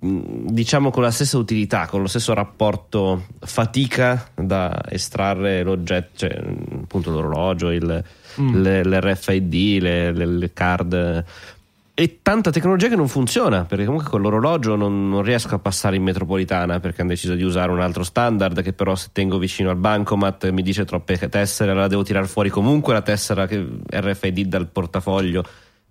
diciamo 0.01 0.91
con 0.91 1.03
la 1.03 1.11
stessa 1.11 1.37
utilità, 1.37 1.85
con 1.87 2.01
lo 2.01 2.07
stesso 2.07 2.33
rapporto 2.33 3.25
fatica 3.39 4.29
da 4.33 4.81
estrarre 4.89 5.61
l'oggetto, 5.63 6.17
cioè 6.19 6.39
mh, 6.41 6.79
appunto 6.83 7.11
l'orologio, 7.11 7.71
il, 7.71 8.03
Mm. 8.39 8.61
le- 8.61 8.83
l'RFID, 8.85 9.81
le, 9.81 10.11
le- 10.13 10.25
le 10.25 10.53
card. 10.53 11.25
E 11.95 12.19
tanta 12.21 12.51
tecnologia 12.51 12.87
che 12.87 12.95
non 12.95 13.09
funziona 13.09 13.65
perché 13.65 13.83
comunque 13.83 14.09
con 14.09 14.21
l'orologio 14.21 14.75
non, 14.77 15.09
non 15.09 15.21
riesco 15.23 15.55
a 15.55 15.59
passare 15.59 15.97
in 15.97 16.03
metropolitana 16.03 16.79
perché 16.79 17.01
hanno 17.01 17.09
deciso 17.09 17.33
di 17.35 17.43
usare 17.43 17.71
un 17.71 17.81
altro 17.81 18.03
standard 18.03 18.61
che 18.61 18.71
però 18.71 18.95
se 18.95 19.09
tengo 19.11 19.37
vicino 19.37 19.69
al 19.71 19.75
bancomat 19.75 20.49
mi 20.51 20.61
dice 20.61 20.85
troppe 20.85 21.17
tessere 21.27 21.71
allora 21.71 21.87
devo 21.87 22.03
tirare 22.03 22.27
fuori 22.27 22.49
comunque 22.49 22.93
la 22.93 23.01
tessera 23.01 23.45
che- 23.47 23.67
RFID 23.89 24.45
dal 24.47 24.67
portafoglio 24.67 25.43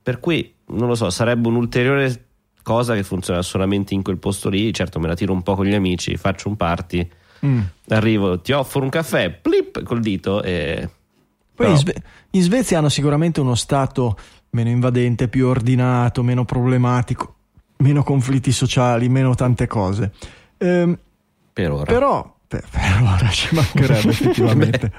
per 0.02 0.18
cui 0.20 0.54
non 0.68 0.88
lo 0.88 0.94
so 0.94 1.11
sarebbe 1.11 1.48
un'ulteriore 1.48 2.28
cosa 2.69 2.95
che 2.95 3.03
funziona 3.03 3.41
solamente 3.41 3.95
in 3.95 4.03
quel 4.03 4.19
posto 4.19 4.51
lì 4.51 4.73
certo 4.75 5.01
me 5.01 5.09
la 5.09 5.14
tiro 5.14 5.33
un 5.33 5.43
po' 5.43 5.55
con 5.57 5.64
gli 5.64 5.75
amici 5.75 6.16
faccio 6.16 6.49
un 6.49 6.57
party 6.57 7.09
Mm. 7.47 7.61
arrivo 7.91 8.41
ti 8.41 8.51
offro 8.51 8.83
un 8.83 8.89
caffè 8.89 9.31
plip 9.31 9.85
col 9.85 10.01
dito 10.01 10.43
e 10.43 10.81
Poi 10.85 10.91
però- 11.55 11.71
in, 11.71 11.77
Sve- 11.77 12.03
in 12.31 12.43
Svezia 12.43 12.79
hanno 12.79 12.89
sicuramente 12.89 13.41
uno 13.41 13.55
stato 13.55 14.19
meno 14.51 14.71
invadente, 14.71 15.29
più 15.29 15.47
ordinato, 15.47 16.25
meno 16.25 16.45
problematico, 16.45 17.35
meno 17.77 18.03
conflitti 18.03 18.51
sociali, 18.51 19.09
meno 19.09 19.37
tante 19.37 19.69
cose. 19.69 20.11
Ehm, 20.59 20.99
per 21.53 21.71
ora 21.71 21.85
però, 21.85 22.37
per, 22.49 22.64
per 22.71 23.03
ora 23.03 23.29
ci 23.29 23.55
mancherebbe 23.55 24.09
effettivamente, 24.11 24.93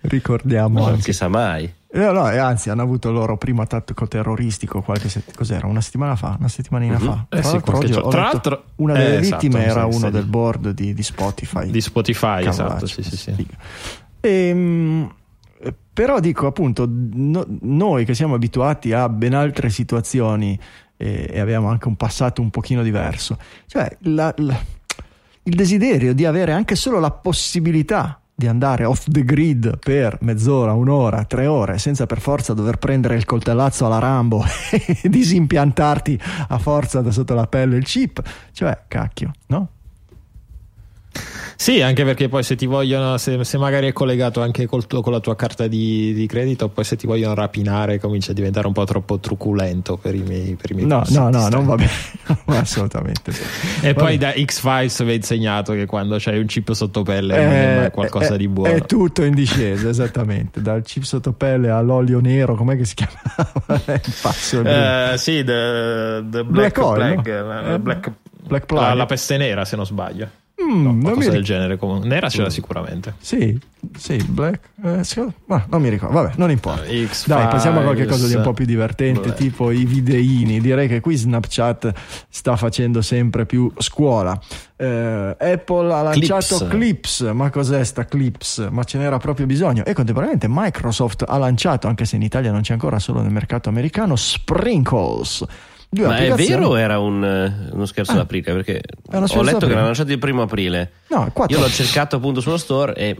ricordiamo 0.00 0.80
non 0.80 0.88
anche. 0.88 1.02
si 1.02 1.12
sa 1.12 1.28
mai 1.28 1.72
Eh, 1.96 2.10
no, 2.10 2.28
e 2.28 2.38
anzi, 2.38 2.70
hanno 2.70 2.82
avuto 2.82 3.08
il 3.08 3.14
loro 3.14 3.36
primo 3.36 3.62
attacco 3.62 4.08
terroristico 4.08 4.82
qualche 4.82 5.08
set- 5.08 5.36
cos'era? 5.36 5.68
Una 5.68 5.80
settimana 5.80 6.16
fa, 6.16 6.34
una 6.36 6.48
settimanina 6.48 6.98
Mhm. 6.98 7.04
fa. 7.04 7.26
Eh 7.28 7.42
sì, 7.44 7.52
l'altro 7.52 7.76
oggi 7.78 7.92
tra 7.92 8.20
l'altro- 8.20 8.64
una 8.76 8.94
eh, 8.94 8.98
delle 8.98 9.18
esatto, 9.20 9.40
vittime 9.42 9.64
sa 9.64 9.70
era 9.70 9.88
che 9.88 9.94
uno 9.94 10.10
del 10.10 10.24
board 10.24 10.70
di, 10.70 10.92
di 10.92 11.02
Spotify. 11.04 11.70
Di 11.70 11.80
Spotify, 11.80 12.40
esatto, 12.46 12.62
Cavolaccio, 12.62 12.86
sì, 12.86 13.02
sì, 13.04 13.16
sì. 13.16 13.32
figa. 13.32 13.54
Ehm, 14.20 15.14
eh, 15.60 15.74
però 15.92 16.18
dico 16.18 16.48
appunto, 16.48 16.84
no- 16.88 17.46
noi 17.60 18.04
che 18.04 18.14
siamo 18.14 18.34
abituati 18.34 18.92
a 18.92 19.08
ben 19.08 19.34
altre 19.34 19.70
situazioni 19.70 20.58
eh, 20.96 21.28
e 21.30 21.38
abbiamo 21.38 21.68
anche 21.68 21.86
un 21.86 21.94
passato 21.96 22.40
un 22.42 22.50
pochino 22.50 22.82
diverso, 22.82 23.38
cioè 23.66 23.96
la- 24.00 24.34
la- 24.38 24.58
il 25.44 25.54
desiderio 25.54 26.12
di 26.14 26.24
avere 26.24 26.50
anche 26.52 26.74
solo 26.74 26.98
la 26.98 27.10
possibilità 27.10 28.18
di 28.34 28.46
andare 28.46 28.84
off 28.84 29.06
the 29.08 29.24
grid 29.24 29.78
per 29.78 30.18
mezz'ora, 30.22 30.72
un'ora, 30.72 31.24
tre 31.24 31.46
ore, 31.46 31.78
senza 31.78 32.06
per 32.06 32.20
forza 32.20 32.52
dover 32.52 32.78
prendere 32.78 33.14
il 33.14 33.24
coltellazzo 33.24 33.86
alla 33.86 33.98
Rambo 33.98 34.44
e 35.02 35.08
disimpiantarti 35.08 36.20
a 36.48 36.58
forza 36.58 37.00
da 37.00 37.10
sotto 37.10 37.34
la 37.34 37.46
pelle 37.46 37.76
il 37.76 37.84
chip, 37.84 38.22
cioè 38.52 38.84
cacchio, 38.88 39.30
no? 39.46 39.68
Sì, 41.56 41.80
anche 41.80 42.04
perché 42.04 42.28
poi 42.28 42.42
se 42.42 42.56
ti 42.56 42.66
vogliono, 42.66 43.16
se, 43.16 43.42
se 43.44 43.56
magari 43.58 43.86
è 43.86 43.92
collegato 43.92 44.42
anche 44.42 44.66
col 44.66 44.86
tuo- 44.86 45.00
con 45.00 45.12
la 45.12 45.20
tua 45.20 45.36
carta 45.36 45.66
di, 45.66 46.12
di 46.12 46.26
credito, 46.26 46.68
poi 46.68 46.84
se 46.84 46.96
ti 46.96 47.06
vogliono 47.06 47.34
rapinare 47.34 47.98
comincia 47.98 48.32
a 48.32 48.34
diventare 48.34 48.66
un 48.66 48.72
po' 48.72 48.84
troppo 48.84 49.18
truculento 49.20 49.96
per 49.96 50.14
i 50.14 50.22
miei, 50.22 50.56
per 50.60 50.72
i 50.72 50.74
miei 50.74 50.86
No, 50.86 51.02
no, 51.10 51.30
no, 51.30 51.48
non 51.48 51.64
va 51.64 51.76
bene, 51.76 51.90
assolutamente. 52.58 53.32
E 53.80 53.92
Va 53.92 54.02
poi 54.02 54.18
bene. 54.18 54.34
da 54.34 54.44
X-Files 54.44 55.04
vi 55.04 55.10
ho 55.10 55.14
insegnato 55.14 55.72
che 55.72 55.86
quando 55.86 56.16
c'hai 56.18 56.38
un 56.38 56.46
chip 56.46 56.72
sotto 56.72 57.02
pelle 57.02 57.36
non 57.36 57.52
è 57.52 57.76
mai 57.78 57.90
qualcosa 57.90 58.34
è- 58.34 58.36
di 58.36 58.48
buono. 58.48 58.72
È 58.74 58.84
tutto 58.84 59.22
in 59.22 59.34
discesa, 59.34 59.88
esattamente. 59.88 60.60
Dal 60.60 60.82
chip 60.82 61.04
sottopelle 61.04 61.70
all'olio 61.70 62.20
nero, 62.20 62.56
com'è 62.56 62.76
che 62.76 62.84
si 62.84 62.94
chiamava? 62.94 63.80
Il. 64.52 64.66
Eh, 64.66 65.14
sì, 65.18 65.44
the, 65.44 66.22
the 66.28 66.44
Black 66.44 66.74
Black, 66.74 66.78
Oil, 66.78 66.94
Plague, 67.22 67.40
no? 67.40 67.60
eh, 67.60 67.72
Eh, 67.74 67.78
Black- 67.78 68.12
Black 68.46 68.70
la, 68.72 68.78
Plague. 68.78 68.96
la 68.96 69.06
peste 69.06 69.36
nera, 69.36 69.64
se 69.64 69.76
non 69.76 69.86
sbaglio. 69.86 70.28
Mm, 70.64 70.82
No, 70.84 70.98
qualcosa 71.02 71.30
del 71.30 71.44
genere. 71.44 71.76
comunque. 71.76 72.08
Nera 72.08 72.28
c'era 72.28 72.48
sicuramente. 72.50 73.14
Sì, 73.18 73.58
sì, 73.96 74.16
Black. 74.28 74.60
eh, 74.82 75.00
ma 75.46 75.64
non 75.68 75.82
mi 75.82 75.88
ricordo, 75.88 76.14
vabbè, 76.14 76.32
non 76.36 76.50
importa. 76.50 76.84
Eh, 76.84 77.06
X-Files, 77.06 77.26
Dai, 77.26 77.48
passiamo 77.48 77.80
a 77.80 77.82
qualche 77.82 78.06
cosa 78.06 78.26
di 78.26 78.34
un 78.34 78.42
po' 78.42 78.52
più 78.52 78.64
divertente, 78.64 79.28
Vabbè. 79.28 79.34
tipo 79.34 79.70
i 79.70 79.84
videini. 79.84 80.60
Direi 80.60 80.88
che 80.88 81.00
qui 81.00 81.16
Snapchat 81.16 81.92
sta 82.28 82.56
facendo 82.56 83.02
sempre 83.02 83.44
più 83.46 83.70
scuola. 83.78 84.38
Eh, 84.76 85.36
Apple 85.38 85.92
ha 85.92 86.02
lanciato 86.02 86.56
Clips. 86.56 86.68
Clips, 86.68 87.20
ma 87.32 87.50
cos'è 87.50 87.84
sta 87.84 88.04
Clips? 88.06 88.68
Ma 88.70 88.84
ce 88.84 88.98
n'era 88.98 89.18
proprio 89.18 89.46
bisogno. 89.46 89.84
E 89.84 89.92
contemporaneamente 89.92 90.46
Microsoft 90.50 91.24
ha 91.26 91.36
lanciato, 91.38 91.86
anche 91.86 92.04
se 92.04 92.16
in 92.16 92.22
Italia 92.22 92.50
non 92.50 92.62
c'è 92.62 92.72
ancora, 92.72 92.98
solo 92.98 93.20
nel 93.20 93.30
mercato 93.32 93.68
americano, 93.68 94.16
Sprinkles. 94.16 95.44
Ma 95.90 96.16
è 96.16 96.32
vero 96.34 96.68
o 96.68 96.78
era 96.78 96.98
un, 96.98 97.24
eh, 97.24 97.68
uno 97.72 97.86
scherzo 97.86 98.12
Ah. 98.12 98.16
d'aprile? 98.16 98.52
Perché 98.52 98.80
ho 99.12 99.42
letto 99.42 99.66
che 99.66 99.72
l'hanno 99.74 99.84
lanciato 99.86 100.10
il 100.12 100.18
primo 100.18 100.42
aprile. 100.42 100.90
No, 101.08 101.24
il 101.26 101.32
4. 101.32 101.56
Io 101.56 101.62
l'ho 101.62 101.70
cercato 101.70 102.16
appunto 102.16 102.40
sullo 102.40 102.56
store 102.56 102.94
e 102.94 103.16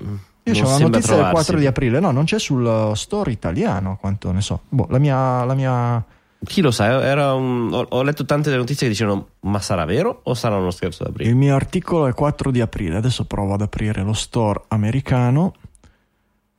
Io 0.47 0.53
c'ho 0.53 0.62
la 0.62 0.71
notizia 0.71 0.89
del 0.89 1.03
trovarsi. 1.03 1.33
4 1.33 1.59
di 1.59 1.67
aprile, 1.67 2.01
no, 2.01 2.11
non 2.11 2.25
c'è 2.25 2.39
sul 2.39 2.65
uh, 2.65 2.95
store 2.95 3.31
italiano, 3.31 3.97
quanto 4.01 4.31
ne 4.33 4.41
so. 4.41 4.62
Boh, 4.69 4.87
la 4.91 4.99
mia, 4.99 5.45
la 5.45 5.55
mia 5.55 6.05
Chi 6.45 6.61
lo 6.61 6.71
sa? 6.71 7.03
Era 7.03 7.33
un- 7.33 7.73
ho, 7.73 7.87
ho 7.89 8.03
letto 8.03 8.25
tante 8.27 8.49
delle 8.51 8.61
notizie 8.61 8.87
che 8.87 8.93
dicevano 8.93 9.29
ma 9.41 9.61
sarà 9.61 9.85
vero 9.87 10.21
o 10.25 10.35
sarà 10.35 10.57
uno 10.57 10.71
scherzo 10.71 11.03
d'aprile? 11.05 11.31
Il 11.31 11.37
mio 11.37 11.55
articolo 11.55 12.07
è 12.07 12.12
4 12.12 12.51
di 12.51 12.61
aprile, 12.61 12.97
adesso 12.97 13.25
provo 13.25 13.55
ad 13.55 13.62
aprire 13.62 14.03
lo 14.03 14.12
store 14.12 14.62
americano 14.69 15.55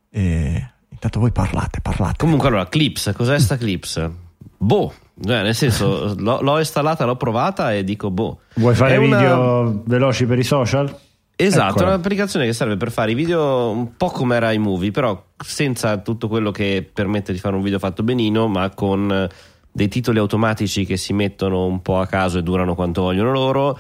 e 0.10 0.70
intanto 0.90 1.20
voi 1.20 1.32
parlate, 1.32 1.82
parlate. 1.82 2.16
Comunque 2.18 2.48
allora, 2.48 2.68
Clips, 2.68 3.12
cos'è 3.16 3.38
sta 3.38 3.58
Clips? 3.58 4.10
Boh, 4.58 4.94
cioè, 5.24 5.42
nel 5.44 5.56
senso 5.56 6.14
l'ho, 6.18 6.42
l'ho 6.42 6.58
installata, 6.60 7.06
l'ho 7.06 7.16
provata 7.16 7.74
e 7.74 7.84
dico 7.84 8.10
boh. 8.10 8.40
Vuoi 8.56 8.76
fare 8.76 8.96
È 8.96 8.98
una- 8.98 9.18
video 9.18 9.82
veloci 9.86 10.26
per 10.26 10.40
i 10.40 10.44
social? 10.44 10.98
Esatto, 11.38 11.70
Eccola. 11.72 11.86
è 11.86 11.94
un'applicazione 11.96 12.46
che 12.46 12.54
serve 12.54 12.78
per 12.78 12.92
fare 12.92 13.12
i 13.12 13.14
video 13.14 13.70
un 13.70 13.98
po' 13.98 14.10
come 14.10 14.38
era 14.38 14.54
iMovie, 14.54 14.92
però 14.92 15.22
senza 15.38 15.98
tutto 15.98 16.30
quello 16.30 16.50
che 16.52 16.90
permette 16.94 17.34
di 17.34 17.40
fare 17.40 17.56
un 17.58 17.62
video 17.62 17.78
fatto 17.78 18.04
benino, 18.04 18.48
ma 18.48 18.70
con 18.70 19.12
eh, 19.12 19.30
dei 19.70 19.90
titoli 19.90 20.18
automatici 20.20 20.86
che 20.86 20.96
si 20.96 21.12
mettono 21.12 21.66
un 21.66 21.82
po' 21.82 22.00
a 22.00 22.08
caso 22.08 22.38
e 22.38 22.42
durano 22.44 22.74
quanto 22.74 23.02
vogliono 23.02 23.32
loro. 23.34 23.78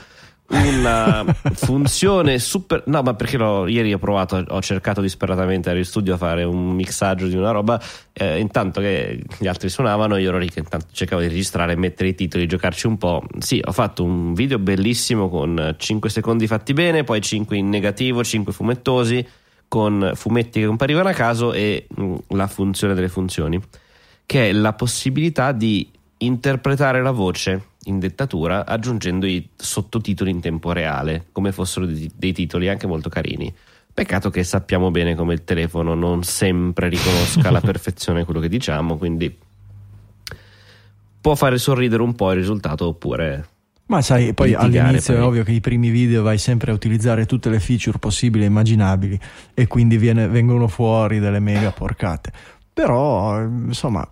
Una 0.47 1.25
funzione 1.55 2.37
super. 2.37 2.83
No, 2.85 3.01
ma 3.01 3.15
perché 3.15 3.35
l'ho- 3.37 3.67
ieri 3.67 3.93
ho 3.93 3.97
provato, 3.97 4.43
ho 4.47 4.61
cercato 4.61 5.01
disperatamente 5.01 5.69
ero 5.69 5.79
in 5.79 5.85
studio 5.85 6.13
a 6.13 6.17
fare 6.17 6.43
un 6.43 6.69
mixaggio 6.71 7.27
di 7.27 7.35
una 7.35 7.49
roba. 7.51 7.81
eh, 8.13 8.39
intanto 8.39 8.79
che 8.79 9.23
gli 9.39 9.47
altri 9.47 9.69
suonavano, 9.69 10.17
io 10.17 10.29
ero 10.29 10.37
lì 10.37 10.49
che 10.49 10.59
intanto 10.59 10.87
cercavo 10.91 11.21
di 11.21 11.27
registrare, 11.29 11.75
mettere 11.75 12.09
i 12.09 12.15
titoli, 12.15 12.45
giocarci 12.47 12.85
un 12.87 12.97
po'. 12.97 13.23
Sì, 13.39 13.59
ho 13.65 13.71
fatto 13.71 14.03
un 14.03 14.33
video 14.35 14.59
bellissimo 14.59 15.29
con 15.29 15.75
5 15.77 16.09
secondi 16.09 16.45
fatti 16.47 16.73
bene, 16.73 17.03
poi 17.03 17.21
5 17.21 17.57
in 17.57 17.67
negativo, 17.69 18.23
5 18.23 18.53
fumettosi, 18.53 19.27
con 19.67 20.11
fumetti 20.13 20.59
che 20.61 20.67
comparivano 20.67 21.09
a 21.09 21.13
caso 21.13 21.53
e 21.53 21.87
mh, 21.93 22.15
la 22.29 22.47
funzione 22.47 22.93
delle 22.93 23.09
funzioni, 23.09 23.59
che 24.27 24.49
è 24.49 24.51
la 24.51 24.73
possibilità 24.73 25.51
di 25.51 25.89
interpretare 26.17 27.01
la 27.01 27.11
voce 27.11 27.73
in 27.85 27.99
dettatura 27.99 28.65
aggiungendo 28.65 29.25
i 29.25 29.49
sottotitoli 29.55 30.31
in 30.31 30.39
tempo 30.39 30.71
reale, 30.71 31.27
come 31.31 31.51
fossero 31.51 31.85
dei, 31.85 32.33
titoli 32.33 32.69
anche 32.69 32.87
molto 32.87 33.09
carini. 33.09 33.53
Peccato 33.93 34.29
che 34.29 34.43
sappiamo 34.43 34.91
bene 34.91 35.15
come 35.15 35.33
il 35.33 35.43
telefono 35.43 35.93
non 35.93 36.23
sempre 36.23 36.89
riconosca 36.89 37.47
alla 37.47 37.61
perfezione 37.61 38.25
quello 38.25 38.39
che 38.39 38.49
diciamo, 38.49 38.97
quindi 38.97 39.33
può 41.21 41.35
fare 41.35 41.57
sorridere 41.57 42.01
un 42.03 42.13
po' 42.13 42.31
il 42.31 42.37
risultato 42.37 42.87
oppure 42.87 43.47
Ma 43.87 44.01
sai, 44.01 44.33
poi 44.33 44.49
litigare, 44.49 44.79
all'inizio 44.79 45.13
è 45.13 45.17
poi. 45.17 45.25
ovvio 45.25 45.43
che 45.43 45.53
i 45.53 45.61
primi 45.61 45.89
video 45.89 46.23
vai 46.23 46.37
sempre 46.37 46.71
a 46.71 46.73
utilizzare 46.73 47.25
tutte 47.25 47.49
le 47.49 47.59
feature 47.59 47.97
possibili 47.97 48.43
e 48.43 48.47
immaginabili 48.47 49.19
e 49.53 49.67
quindi 49.67 49.97
viene- 49.97 50.27
vengono 50.27 50.67
fuori 50.67 51.19
delle 51.19 51.39
mega 51.39 51.71
porcate. 51.71 52.31
Però, 52.73 53.41
insomma, 53.41 54.05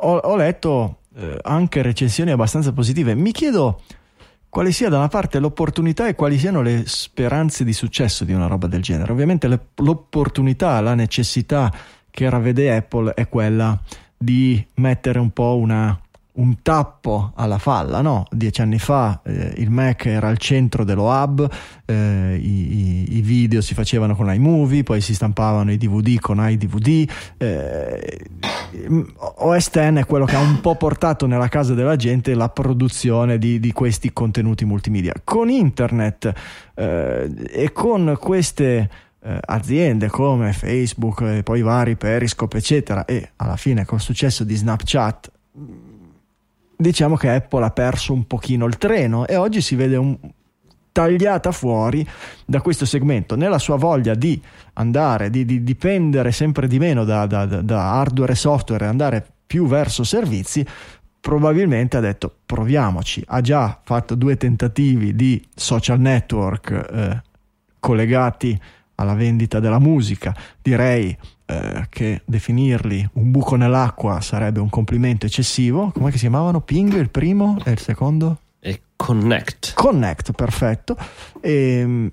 ho, 0.00 0.16
ho 0.16 0.36
letto 0.36 0.98
eh, 1.16 1.38
anche 1.42 1.82
recensioni 1.82 2.30
abbastanza 2.30 2.72
positive. 2.72 3.14
Mi 3.14 3.32
chiedo 3.32 3.82
quale 4.48 4.72
sia 4.72 4.88
da 4.88 4.98
una 4.98 5.08
parte 5.08 5.38
l'opportunità 5.38 6.08
e 6.08 6.14
quali 6.14 6.38
siano 6.38 6.62
le 6.62 6.84
speranze 6.86 7.64
di 7.64 7.72
successo 7.72 8.24
di 8.24 8.32
una 8.32 8.46
roba 8.46 8.66
del 8.66 8.82
genere. 8.82 9.12
Ovviamente 9.12 9.48
le, 9.48 9.60
l'opportunità, 9.76 10.80
la 10.80 10.94
necessità 10.94 11.72
che 12.10 12.28
ravvede 12.28 12.74
Apple 12.74 13.14
è 13.14 13.28
quella 13.28 13.78
di 14.16 14.64
mettere 14.74 15.18
un 15.18 15.30
po' 15.30 15.56
una 15.56 15.98
un 16.38 16.62
tappo 16.62 17.32
alla 17.34 17.58
falla, 17.58 18.00
no? 18.00 18.24
Dieci 18.30 18.60
anni 18.60 18.78
fa 18.78 19.20
eh, 19.24 19.54
il 19.56 19.70
Mac 19.70 20.06
era 20.06 20.28
al 20.28 20.38
centro 20.38 20.84
dello 20.84 21.04
hub, 21.04 21.48
eh, 21.84 22.38
i, 22.40 23.16
i, 23.16 23.20
video 23.20 23.60
si 23.60 23.74
facevano 23.74 24.14
con 24.14 24.32
iMovie, 24.32 24.82
poi 24.84 25.00
si 25.00 25.14
stampavano 25.14 25.72
i 25.72 25.76
DVD 25.76 26.18
con 26.18 26.38
iDVD. 26.40 27.10
Eh, 27.36 28.18
OS 29.16 29.70
X 29.70 29.78
è 29.78 30.04
quello 30.06 30.24
che 30.24 30.36
ha 30.36 30.40
un 30.40 30.60
po' 30.60 30.76
portato 30.76 31.26
nella 31.26 31.48
casa 31.48 31.74
della 31.74 31.96
gente 31.96 32.34
la 32.34 32.48
produzione 32.48 33.38
di, 33.38 33.58
di 33.58 33.72
questi 33.72 34.12
contenuti 34.12 34.64
multimedia. 34.64 35.14
Con 35.24 35.48
internet 35.48 36.32
eh, 36.74 37.30
e 37.50 37.72
con 37.72 38.16
queste 38.18 38.90
eh, 39.20 39.38
aziende 39.40 40.08
come 40.08 40.52
Facebook 40.52 41.22
e 41.22 41.42
poi 41.42 41.62
vari 41.62 41.96
Periscope 41.96 42.58
eccetera 42.58 43.04
e 43.04 43.32
alla 43.36 43.56
fine 43.56 43.84
col 43.84 44.00
successo 44.00 44.44
di 44.44 44.54
Snapchat 44.54 45.32
diciamo 46.80 47.16
che 47.16 47.28
Apple 47.28 47.64
ha 47.64 47.70
perso 47.70 48.12
un 48.12 48.26
pochino 48.26 48.64
il 48.64 48.78
treno 48.78 49.26
e 49.26 49.34
oggi 49.34 49.60
si 49.60 49.74
vede 49.74 49.96
un, 49.96 50.16
tagliata 50.92 51.50
fuori 51.50 52.06
da 52.44 52.60
questo 52.60 52.86
segmento 52.86 53.36
nella 53.36 53.58
sua 53.58 53.76
voglia 53.76 54.14
di 54.14 54.40
andare, 54.74 55.28
di, 55.28 55.44
di 55.44 55.62
dipendere 55.64 56.30
sempre 56.30 56.68
di 56.68 56.78
meno 56.78 57.04
da, 57.04 57.26
da, 57.26 57.46
da, 57.46 57.92
hardware 57.92 58.32
e 58.32 58.36
software 58.36 58.84
e 58.84 58.88
andare 58.88 59.26
più 59.46 59.66
verso 59.66 60.04
servizi, 60.04 60.64
probabilmente 61.20 61.96
ha 61.96 62.00
detto 62.00 62.32
proviamoci. 62.46 63.22
Ha 63.26 63.40
già 63.40 63.80
fatto 63.82 64.14
due 64.14 64.36
tentativi 64.36 65.14
di 65.14 65.44
social 65.54 65.98
network 65.98 66.70
eh, 66.70 67.22
collegati 67.80 68.60
alla 68.98 69.14
vendita 69.14 69.60
della 69.60 69.78
musica. 69.78 70.34
Direi 70.60 71.16
eh, 71.46 71.86
che 71.88 72.22
definirli 72.24 73.08
un 73.14 73.30
buco 73.30 73.56
nell'acqua 73.56 74.20
sarebbe 74.20 74.60
un 74.60 74.68
complimento 74.68 75.26
eccessivo. 75.26 75.90
Come 75.92 76.12
si 76.12 76.18
chiamavano? 76.18 76.60
Ping 76.60 76.92
il 76.94 77.10
primo 77.10 77.58
e 77.64 77.70
il 77.70 77.78
secondo? 77.78 78.38
E 78.60 78.82
Connect. 78.96 79.72
Connect, 79.74 80.32
perfetto. 80.32 80.96
E, 81.40 81.78
ehm, 81.78 82.12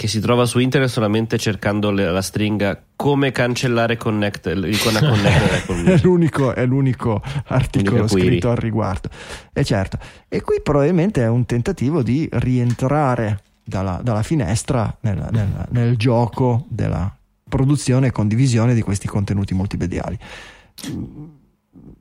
che 0.00 0.08
si 0.08 0.18
trova 0.20 0.46
su 0.46 0.58
internet 0.58 0.88
solamente 0.88 1.36
cercando 1.36 1.90
le, 1.90 2.10
la 2.10 2.22
stringa 2.22 2.82
come 2.96 3.32
cancellare 3.32 3.98
Connect, 3.98 4.46
l'icona 4.46 4.98
Connect 4.98 5.70
è, 5.84 6.00
l'unico, 6.02 6.54
è 6.54 6.64
l'unico 6.64 7.22
articolo 7.48 8.08
scritto 8.08 8.48
al 8.48 8.56
riguardo. 8.56 9.10
E 9.52 9.62
certo, 9.62 9.98
e 10.26 10.40
qui 10.40 10.62
probabilmente 10.62 11.22
è 11.22 11.28
un 11.28 11.44
tentativo 11.44 12.02
di 12.02 12.26
rientrare 12.32 13.42
dalla, 13.70 14.00
dalla 14.02 14.22
finestra 14.22 14.94
nel, 15.00 15.26
nel, 15.30 15.66
nel 15.70 15.96
gioco 15.96 16.66
della 16.68 17.10
produzione 17.48 18.08
e 18.08 18.10
condivisione 18.12 18.74
di 18.74 18.82
questi 18.82 19.08
contenuti 19.08 19.54
multimediali. 19.54 20.18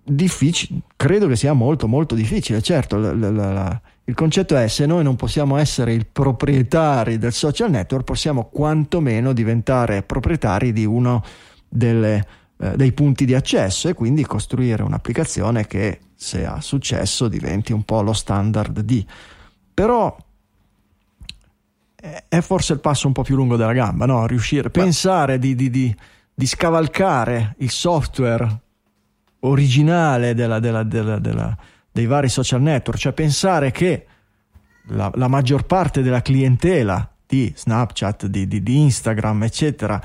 Difficile, 0.04 0.82
credo 0.96 1.28
che 1.28 1.36
sia 1.36 1.54
molto 1.54 1.88
molto 1.88 2.16
difficile, 2.16 2.62
certo, 2.62 2.98
la, 2.98 3.14
la, 3.14 3.30
la, 3.30 3.82
il 4.06 4.16
concetto 4.16 4.56
è 4.56 4.68
se 4.68 4.86
noi 4.86 5.04
non 5.04 5.16
possiamo 5.16 5.58
essere 5.58 5.94
i 5.94 6.04
proprietari 6.04 7.18
del 7.18 7.32
social 7.32 7.70
network, 7.70 8.04
possiamo 8.04 8.46
quantomeno 8.46 9.34
diventare 9.34 10.02
proprietari 10.02 10.74
di 10.74 10.84
uno 10.84 11.24
delle, 11.68 12.26
eh, 12.58 12.76
dei 12.76 12.92
punti 12.92 13.26
di 13.26 13.36
accesso 13.36 13.88
e 13.88 13.94
quindi 13.94 14.26
costruire 14.26 14.82
un'applicazione 14.82 15.68
che 15.68 16.00
se 16.16 16.46
ha 16.46 16.60
successo 16.60 17.28
diventi 17.28 17.72
un 17.72 17.84
po' 17.84 18.02
lo 18.02 18.14
standard 18.14 18.80
di. 18.80 19.06
Però 19.74 20.18
è 22.28 22.40
forse 22.40 22.74
il 22.74 22.80
passo 22.80 23.08
un 23.08 23.14
po' 23.14 23.24
più 23.24 23.36
lungo 23.36 23.58
della 23.58 23.74
gamba, 23.74 24.06
no? 24.06 24.26
Riuscire, 24.26 24.70
pensare 24.70 25.38
di, 25.38 25.56
di, 25.56 25.70
di, 25.70 25.96
di 26.34 26.46
scavalcare 26.46 27.56
il 27.60 27.70
software 27.70 28.62
originale 29.42 30.34
della, 30.34 30.60
della, 30.60 30.84
della, 30.84 31.58
dei 31.92 32.06
vari 32.06 32.30
social 32.30 32.62
network, 32.62 33.00
cioè 33.00 33.12
pensare 33.12 33.72
che 33.72 34.06
la, 34.88 35.12
la 35.16 35.28
maggior 35.28 35.66
parte 35.66 36.02
della 36.02 36.22
clientela 36.22 37.10
di 37.26 37.52
Snapchat, 37.56 38.26
di, 38.26 38.48
di, 38.48 38.82
Instagram, 38.82 39.44
eccetera, 39.44 40.02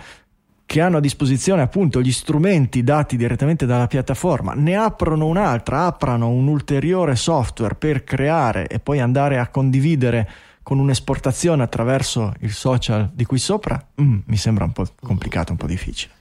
che 0.67 0.81
hanno 0.81 0.97
a 0.97 1.01
disposizione 1.01 1.63
appunto 1.63 2.03
gli 2.03 2.13
strumenti 2.13 2.83
dati 2.83 3.17
direttamente 3.17 3.67
dalla 3.67 3.87
piattaforma, 3.87 4.53
ne 4.55 4.77
aprono 4.77 5.27
un'altra, 5.27 5.87
aprano 5.87 6.29
un 6.29 6.49
ulteriore 6.49 7.17
software 7.17 7.77
per 7.77 8.03
creare 8.05 8.67
e 8.67 8.81
poi 8.81 9.01
andare 9.01 9.39
a 9.39 9.49
condividere 9.49 10.29
con 10.65 10.79
un'esportazione 10.81 11.63
attraverso 11.63 12.33
il 12.41 12.53
social 12.53 13.11
di 13.13 13.25
qui 13.27 13.39
sopra, 13.39 13.87
mm, 14.01 14.19
mi 14.25 14.37
sembra 14.37 14.65
un 14.65 14.73
po' 14.73 14.87
complicato, 15.01 15.53
un 15.53 15.59
po' 15.59 15.67
difficile. 15.67 16.13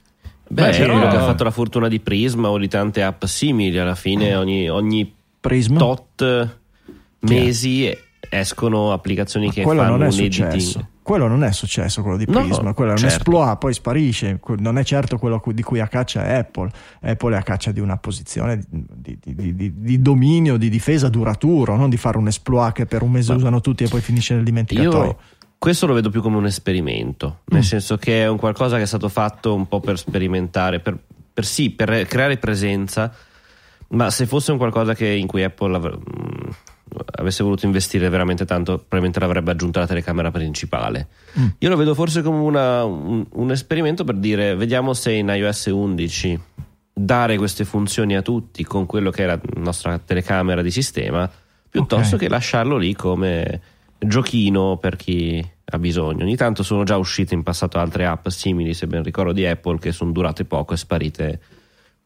Beh, 0.48 0.70
Beh 0.70 0.78
però... 0.78 1.00
che 1.10 1.16
ha 1.16 1.24
fatto 1.24 1.44
la 1.46 1.50
fortuna 1.52 1.88
di 1.88 2.00
Prisma 2.02 2.50
o 2.50 2.60
di 2.60 2.68
tante 2.68 3.02
app 3.02 3.24
simili, 3.24 3.80
alla 3.80 3.96
fine 3.96 4.36
ogni, 4.36 4.70
ogni 4.70 5.12
Prisma? 5.40 5.80
tot 5.80 6.58
mesi 7.20 7.90
escono 8.30 8.92
applicazioni 8.92 9.48
Ma 9.48 9.54
che 9.54 9.64
fanno 9.64 9.84
non 9.84 10.04
è 10.04 10.06
un 10.08 10.12
successo. 10.12 10.78
editing. 10.80 10.86
Quello 11.04 11.28
non 11.28 11.44
è 11.44 11.52
successo, 11.52 12.02
quello 12.02 12.16
di 12.16 12.26
Prisma, 12.26 12.62
no, 12.64 12.74
quello 12.74 12.94
è 12.94 12.98
certo. 12.98 13.14
un 13.14 13.20
esploit, 13.20 13.58
poi 13.58 13.74
sparisce, 13.74 14.40
non 14.58 14.78
è 14.78 14.84
certo 14.86 15.18
quello 15.18 15.42
di 15.46 15.62
cui 15.62 15.82
a 15.82 15.88
caccia 15.88 16.26
è 16.26 16.36
Apple, 16.36 16.72
Apple 17.02 17.36
è 17.36 17.38
a 17.38 17.44
caccia 17.44 17.72
di 17.72 17.82
una 17.82 17.98
posizione 17.98 18.64
di, 18.70 19.20
di, 19.22 19.54
di, 19.54 19.74
di 19.76 20.02
dominio, 20.02 20.56
di 20.56 20.70
difesa 20.70 21.10
duraturo, 21.10 21.76
non 21.76 21.90
di 21.90 21.98
fare 21.98 22.18
un 22.18 22.28
esploit 22.28 22.74
che 22.74 22.86
per 22.86 23.02
un 23.02 23.12
mese 23.12 23.34
Ma 23.34 23.38
usano 23.38 23.60
tutti 23.60 23.84
e 23.84 23.90
poi 23.90 24.00
finisce 24.00 24.34
nel 24.34 24.46
dimenticatoio. 24.46 25.04
Io 25.04 25.18
questo 25.64 25.88
lo 25.88 25.94
vedo 25.94 26.10
più 26.10 26.22
come 26.22 26.36
un 26.36 26.46
esperimento, 26.46 27.40
nel 27.46 27.62
mm. 27.62 27.64
senso 27.64 27.98
che 27.98 28.24
è 28.24 28.28
un 28.28 28.38
qualcosa 28.38 28.76
che 28.78 28.84
è 28.84 28.86
stato 28.86 29.08
fatto 29.08 29.54
un 29.56 29.68
po' 29.68 29.80
per 29.80 29.98
sperimentare, 29.98 30.80
per, 30.82 30.98
per 31.34 31.46
sì, 31.46 31.70
per 31.70 32.06
creare 32.06 32.38
presenza, 32.38 33.14
ma 33.90 34.10
se 34.10 34.26
fosse 34.26 34.52
un 34.52 34.58
qualcosa 34.58 34.94
che, 34.94 35.08
in 35.08 35.26
cui 35.26 35.42
Apple 35.42 35.78
avesse 37.24 37.44
voluto 37.44 37.66
investire 37.66 38.08
veramente 38.10 38.46
tanto, 38.46 38.78
probabilmente 38.78 39.20
l'avrebbe 39.20 39.52
aggiunta 39.52 39.80
la 39.80 39.88
telecamera 39.88 40.32
principale. 40.32 41.08
Mm. 41.40 41.48
Io 41.60 41.70
lo 41.70 41.76
vedo 41.76 41.96
forse 41.96 42.22
come 42.22 42.38
una, 42.38 42.84
un, 42.84 43.26
un, 43.28 43.52
esperimento 43.52 44.04
per 44.04 44.16
dire: 44.16 44.56
vediamo 44.56 44.94
se 44.94 45.12
in 45.12 45.28
iOS 45.28 45.66
11 45.66 46.40
dare 46.94 47.38
queste 47.38 47.66
funzioni 47.66 48.16
a 48.16 48.22
tutti 48.22 48.64
con 48.64 48.86
quello 48.86 49.10
che 49.10 49.24
è 49.24 49.26
la 49.26 49.40
nostra 49.56 49.98
telecamera 49.98 50.62
di 50.62 50.72
sistema, 50.72 51.30
piuttosto 51.70 52.16
okay. 52.16 52.28
che 52.28 52.34
lasciarlo 52.34 52.78
lì 52.78 52.94
come 52.94 53.62
giochino 53.98 54.78
per 54.78 54.96
chi 54.96 55.44
ha 55.66 55.80
bisogno. 55.80 56.24
Ogni 56.24 56.36
tanto 56.36 56.62
sono 56.62 56.84
già 56.84 56.98
uscite 56.98 57.34
in 57.34 57.44
passato 57.44 57.80
altre 57.80 58.06
app 58.06 58.28
simili, 58.28 58.74
se 58.74 58.88
ben 58.88 59.04
ricordo, 59.04 59.32
di 59.32 59.46
Apple 59.46 59.80
che 59.80 59.92
sono 59.92 60.12
durate 60.12 60.46
poco 60.46 60.74
e 60.74 60.78
sparite 60.78 61.40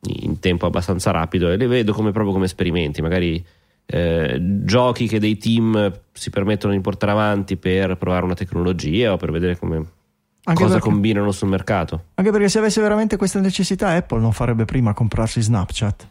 in 0.02 0.40
tempo 0.40 0.66
abbastanza 0.66 1.12
rapido 1.12 1.50
e 1.52 1.58
le 1.58 1.68
vedo 1.68 1.94
come, 1.94 2.12
proprio 2.12 2.34
come 2.34 2.46
esperimenti, 2.46 3.02
magari 3.02 3.44
eh, 3.90 4.38
giochi 4.42 5.08
che 5.08 5.20
dei 5.20 5.38
team 5.38 5.92
si 6.12 6.30
permettono 6.30 6.74
di 6.74 6.82
portare 6.82 7.14
avanti 7.14 7.56
per 7.56 7.98
provare 7.98 8.26
una 8.26 8.34
tecnologia 8.34 9.14
o 9.14 9.18
per 9.18 9.32
vedere 9.32 9.58
come 9.58 9.76
anche 10.48 10.62
cosa 10.62 10.76
perché, 10.76 10.90
combinano 10.90 11.32
sul 11.32 11.48
mercato. 11.48 12.06
Anche 12.16 12.32
perché 12.32 12.50
se 12.50 12.60
avesse 12.60 12.82
veramente 12.82 13.18
questa 13.18 13.40
necessità, 13.40 13.90
Apple 13.90 14.20
non 14.20 14.32
farebbe 14.32 14.66
prima 14.66 14.94
comprarsi 14.94 15.42
Snapchat. 15.42 16.08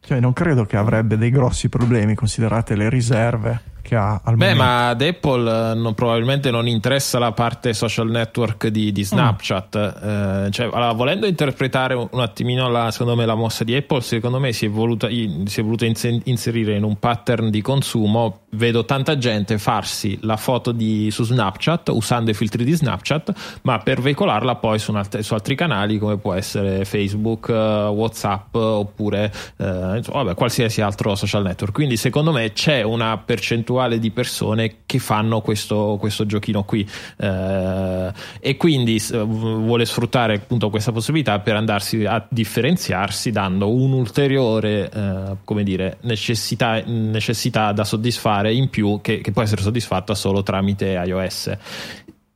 Cioè, 0.00 0.20
non 0.20 0.32
credo 0.32 0.64
che 0.64 0.76
avrebbe 0.76 1.16
dei 1.18 1.30
grossi 1.30 1.68
problemi, 1.68 2.14
considerate 2.14 2.74
le 2.74 2.88
riserve 2.88 3.60
che 3.82 3.96
ha 3.96 4.20
al 4.22 4.36
Beh, 4.36 4.52
momento. 4.52 4.62
ma 4.62 4.88
ad 4.88 5.02
Apple 5.02 5.70
eh, 5.70 5.74
non, 5.74 5.94
probabilmente 5.94 6.50
non 6.50 6.66
interessa 6.68 7.18
la 7.18 7.32
parte 7.32 7.72
social 7.72 8.08
network 8.08 8.68
di, 8.68 8.92
di 8.92 9.02
Snapchat. 9.02 9.76
Mm. 9.76 10.08
Eh, 10.46 10.50
cioè, 10.50 10.66
allora, 10.66 10.92
volendo 10.92 11.26
interpretare 11.26 11.94
un, 11.94 12.08
attimino 12.20 12.68
la, 12.68 12.90
secondo 12.90 13.16
me, 13.16 13.26
la 13.26 13.34
mossa 13.34 13.64
di 13.64 13.74
Apple, 13.74 14.00
secondo 14.00 14.38
me 14.38 14.52
si 14.52 14.66
è 14.66 14.70
voluta, 14.70 15.08
si 15.08 15.60
è 15.60 15.62
voluta 15.62 15.86
inserire 15.86 16.76
in 16.76 16.84
un 16.84 16.98
pattern 16.98 17.50
di 17.50 17.60
consumo. 17.62 18.40
Vedo 18.52 18.84
tanta 18.84 19.16
gente 19.16 19.58
farsi 19.58 20.18
la 20.22 20.36
foto 20.36 20.72
di, 20.72 21.10
su 21.10 21.24
Snapchat 21.24 21.90
usando 21.90 22.30
i 22.30 22.34
filtri 22.34 22.64
di 22.64 22.72
Snapchat, 22.72 23.60
ma 23.62 23.78
per 23.78 24.00
veicolarla 24.00 24.56
poi 24.56 24.78
su, 24.78 24.92
altri, 24.92 25.22
su 25.22 25.34
altri 25.34 25.54
canali 25.54 25.98
come 25.98 26.18
può 26.18 26.34
essere 26.34 26.84
Facebook, 26.84 27.46
uh, 27.48 27.52
WhatsApp 27.92 28.54
oppure 28.54 29.32
insomma, 29.56 30.22
vabbè, 30.22 30.34
qualsiasi 30.34 30.80
altro 30.80 31.14
social 31.14 31.42
network. 31.42 31.72
Quindi, 31.72 31.96
secondo 31.96 32.32
me, 32.32 32.52
c'è 32.52 32.82
una 32.82 33.16
percentuale 33.18 33.69
percentuale 33.70 33.98
di 33.98 34.10
persone 34.10 34.74
che 34.86 34.98
fanno 34.98 35.40
questo, 35.40 35.96
questo 35.98 36.26
giochino 36.26 36.64
qui. 36.64 36.88
Eh, 37.16 38.12
e 38.40 38.56
quindi 38.56 39.00
vuole 39.10 39.84
sfruttare 39.84 40.34
appunto 40.34 40.70
questa 40.70 40.92
possibilità 40.92 41.38
per 41.38 41.56
andarsi 41.56 42.04
a 42.04 42.24
differenziarsi 42.28 43.30
dando 43.30 43.70
un'ulteriore 43.70 44.90
eh, 44.90 45.36
come 45.44 45.62
dire, 45.62 45.98
necessità, 46.02 46.82
necessità, 46.84 47.72
da 47.72 47.84
soddisfare 47.84 48.52
in 48.52 48.68
più 48.68 49.00
che, 49.00 49.20
che 49.20 49.30
può 49.32 49.42
essere 49.42 49.62
soddisfatta 49.62 50.14
solo 50.14 50.42
tramite 50.42 51.00
iOS. 51.06 51.56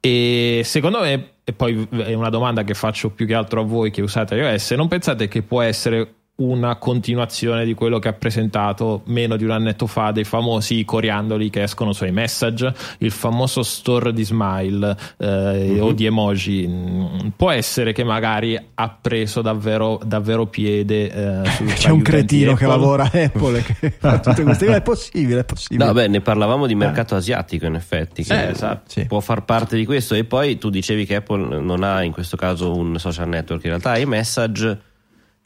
E 0.01 0.63
secondo 0.65 1.01
me, 1.01 1.31
e 1.45 1.53
poi 1.53 1.87
è 1.91 2.13
una 2.13 2.29
domanda 2.29 2.63
che 2.63 2.75
faccio 2.75 3.11
più 3.11 3.27
che 3.27 3.35
altro 3.35 3.63
a 3.63 3.65
voi 3.65 3.91
che 3.91 4.03
usate 4.03 4.37
iOS, 4.37 4.73
non 4.73 4.89
pensate 4.89 5.29
che 5.29 5.43
può 5.43 5.63
essere 5.63 6.15
una 6.37 6.75
continuazione 6.77 7.65
di 7.65 7.75
quello 7.75 8.01
che 8.01 8.09
ha 8.09 8.13
presentato 8.13 9.03
meno 9.05 9.37
di 9.37 9.45
un 9.45 9.51
annetto 9.51 9.87
fa 9.87 10.11
dei 10.11 10.25
famosi 10.25 10.85
coriandoli 10.85 11.49
che 11.49 11.63
escono 11.63 11.93
sui 11.93 12.11
message, 12.11 12.75
il 12.99 13.13
famoso 13.13 13.63
store 13.63 14.13
di 14.13 14.25
smile 14.25 14.97
eh, 15.19 15.79
uh-huh. 15.79 15.87
o 15.87 15.93
di 15.93 16.07
emoji. 16.07 16.67
Mm, 16.67 17.29
può 17.37 17.53
essere 17.53 17.93
che 17.93 18.03
magari 18.03 18.61
ha 18.75 18.99
preso 19.01 19.43
davvero, 19.43 20.01
davvero 20.05 20.47
piede. 20.47 21.43
Eh, 21.43 21.49
C'è 21.75 21.91
un 21.91 22.03
cretino 22.03 22.53
Apple. 22.53 22.67
che 22.67 22.67
lavora 22.67 23.05
a 23.05 23.11
Apple 23.13 23.63
che 23.63 23.91
fa 23.97 24.19
tutte 24.19 24.43
queste 24.43 24.67
cose. 24.67 24.79
È 24.79 24.83
possibile, 24.83 25.41
è 25.41 25.45
possibile. 25.45 25.87
No, 25.87 25.93
beh, 25.93 26.09
ne 26.09 26.21
parlavamo 26.21 26.67
di 26.67 26.75
mercato 26.75 27.15
eh. 27.15 27.19
asiatico 27.19 27.67
in 27.67 27.77
effetti, 27.77 28.25
che 28.25 28.47
eh, 28.47 28.51
esatto. 28.51 28.91
sì. 28.91 29.07
può 29.07 29.21
far 29.21 29.45
parte 29.45 29.77
di 29.77 29.85
questo. 29.85 30.17
E 30.17 30.25
poi 30.25 30.59
tu 30.59 30.69
dicevi 30.69 31.07
che 31.07 31.15
Apple 31.17 31.61
non 31.61 31.85
ha 31.85 32.03
in 32.03 32.11
questo 32.11 32.37
caso 32.37 32.75
un 32.75 32.99
social 32.99 33.29
network, 33.29 33.63
in 33.63 33.71
realtà 33.71 33.97
i 33.99 34.05
message 34.05 34.81